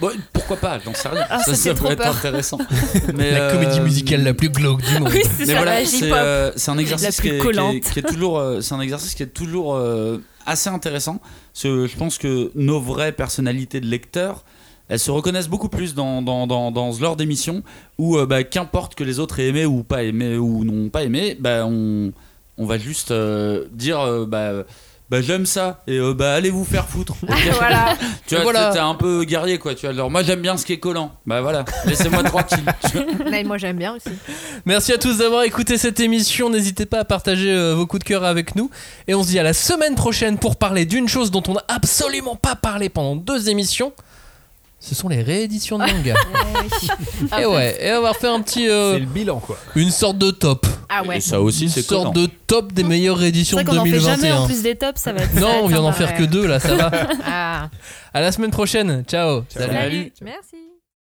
Bon, 0.00 0.10
pourquoi 0.32 0.56
pas 0.56 0.78
j'en 0.84 0.94
sais 0.94 1.08
rien 1.08 1.26
Ah, 1.28 1.40
ça, 1.42 1.74
peut 1.74 1.90
être 1.90 2.06
intéressant 2.06 2.58
mais 3.14 3.30
La 3.32 3.40
euh, 3.42 3.52
comédie 3.52 3.80
musicale 3.80 4.22
la 4.24 4.34
plus 4.34 4.48
glauque 4.48 4.82
du 4.82 4.98
monde. 4.98 5.10
Oui, 5.12 5.22
c'est 5.38 5.54
voilà, 5.54 5.84
c'est 5.84 6.10
euh, 6.12 6.50
un 6.68 6.78
exercice 6.78 7.06
La 7.06 7.12
qui 7.12 7.20
plus 7.20 7.28
est, 7.28 7.30
qui 7.30 7.36
est- 7.36 7.40
collante. 7.40 7.80
qui 7.80 7.98
est 7.98 8.02
toujours, 8.02 8.38
euh, 8.38 8.60
c'est 8.62 8.74
un 8.74 8.80
exercice 8.80 9.14
qui 9.14 9.22
est 9.22 9.26
toujours 9.34 9.74
euh, 9.74 10.18
assez 10.46 10.70
intéressant. 10.70 11.20
Parce 11.52 11.64
que 11.64 11.86
je 11.86 11.96
pense 11.96 12.16
que 12.18 12.50
nos 12.54 12.80
vraies 12.80 13.12
personnalités 13.12 13.80
de 13.80 13.86
lecteurs, 13.86 14.44
elles 14.88 14.98
se 14.98 15.10
reconnaissent 15.10 15.48
beaucoup 15.48 15.68
plus 15.68 15.94
dans, 15.94 16.22
dans, 16.22 16.46
dans, 16.46 16.70
dans 16.70 16.92
ce 16.92 17.00
genre 17.00 17.16
d'émission 17.16 17.62
où 17.98 18.16
euh, 18.16 18.24
bah, 18.26 18.44
qu'importe 18.44 18.94
que 18.94 19.04
les 19.04 19.18
autres 19.20 19.40
aient 19.40 19.48
aimé 19.48 19.66
ou 19.66 19.82
pas 19.82 20.04
aimé 20.04 20.36
ou 20.38 20.64
n'ont 20.64 20.88
pas 20.88 21.02
aimé, 21.04 21.36
bah, 21.38 21.64
on, 21.66 22.12
on 22.56 22.66
va 22.66 22.78
juste 22.78 23.10
euh, 23.10 23.66
dire 23.72 24.00
euh, 24.00 24.24
bah, 24.26 24.64
bah, 25.12 25.20
j'aime 25.20 25.44
ça 25.44 25.82
et 25.86 25.98
euh, 25.98 26.14
bah 26.14 26.32
allez 26.32 26.48
vous 26.48 26.64
faire 26.64 26.88
foutre. 26.88 27.12
Voilà. 27.58 27.96
tu 28.26 28.34
vois, 28.34 28.44
Voilà. 28.44 28.70
t'es 28.72 28.78
un 28.78 28.94
peu 28.94 29.24
guerrier 29.24 29.58
quoi. 29.58 29.74
Tu 29.74 29.82
vois, 29.82 29.90
alors 29.90 30.10
moi 30.10 30.22
j'aime 30.22 30.40
bien 30.40 30.56
ce 30.56 30.64
qui 30.64 30.72
est 30.72 30.78
collant. 30.78 31.12
Bah 31.26 31.42
voilà, 31.42 31.66
laissez-moi 31.84 32.22
tranquille. 32.22 32.64
Mais 33.30 33.44
moi 33.44 33.58
j'aime 33.58 33.76
bien 33.76 33.94
aussi. 33.94 34.08
Merci 34.64 34.90
à 34.94 34.96
tous 34.96 35.18
d'avoir 35.18 35.42
écouté 35.42 35.76
cette 35.76 36.00
émission. 36.00 36.48
N'hésitez 36.48 36.86
pas 36.86 37.00
à 37.00 37.04
partager 37.04 37.52
euh, 37.52 37.74
vos 37.74 37.86
coups 37.86 38.02
de 38.02 38.08
cœur 38.08 38.24
avec 38.24 38.56
nous. 38.56 38.70
Et 39.06 39.14
on 39.14 39.22
se 39.22 39.28
dit 39.28 39.38
à 39.38 39.42
la 39.42 39.52
semaine 39.52 39.96
prochaine 39.96 40.38
pour 40.38 40.56
parler 40.56 40.86
d'une 40.86 41.08
chose 41.08 41.30
dont 41.30 41.42
on 41.46 41.52
n'a 41.52 41.64
absolument 41.68 42.36
pas 42.36 42.56
parlé 42.56 42.88
pendant 42.88 43.14
deux 43.14 43.50
émissions. 43.50 43.92
Ce 44.84 44.96
sont 44.96 45.08
les 45.08 45.22
rééditions 45.22 45.78
de 45.78 45.84
manga. 45.84 46.14
et 47.40 47.46
ouais, 47.46 47.78
et 47.80 47.92
on 47.94 48.02
va 48.02 48.10
refaire 48.10 48.32
un 48.32 48.42
petit, 48.42 48.68
euh, 48.68 48.94
C'est 48.94 48.98
le 49.00 49.06
bilan, 49.06 49.38
quoi. 49.38 49.56
une 49.76 49.90
sorte 49.92 50.18
de 50.18 50.32
top. 50.32 50.66
Ah 50.88 51.04
ouais. 51.04 51.18
Et 51.18 51.20
ça 51.20 51.40
aussi 51.40 51.64
Une 51.64 51.68
c'est 51.70 51.82
sorte 51.82 52.12
collant. 52.12 52.26
de 52.26 52.28
top 52.48 52.72
des 52.72 52.82
meilleures 52.82 53.16
C'est 53.16 53.22
rééditions 53.22 53.56
vrai 53.58 53.64
de 53.64 53.70
qu'on 53.70 53.78
en 53.78 53.84
fait 53.84 54.00
jamais 54.00 54.16
2021. 54.28 54.36
en 54.40 54.46
plus 54.46 54.62
des 54.62 54.74
tops, 54.74 55.00
ça 55.00 55.12
va 55.12 55.22
être. 55.22 55.34
Non, 55.36 55.60
on 55.62 55.66
vient 55.68 55.80
d'en 55.82 55.92
sympa, 55.92 56.08
faire 56.08 56.16
que 56.16 56.22
ouais. 56.22 56.28
deux 56.28 56.46
là, 56.48 56.58
ça 56.58 56.74
va. 56.74 56.90
Ah. 57.24 57.70
À 58.12 58.20
la 58.20 58.32
semaine 58.32 58.50
prochaine. 58.50 59.04
Ciao. 59.06 59.42
Ciao. 59.50 59.62
Salut. 59.62 59.72
Salut. 59.72 60.12
Merci. 60.20 60.56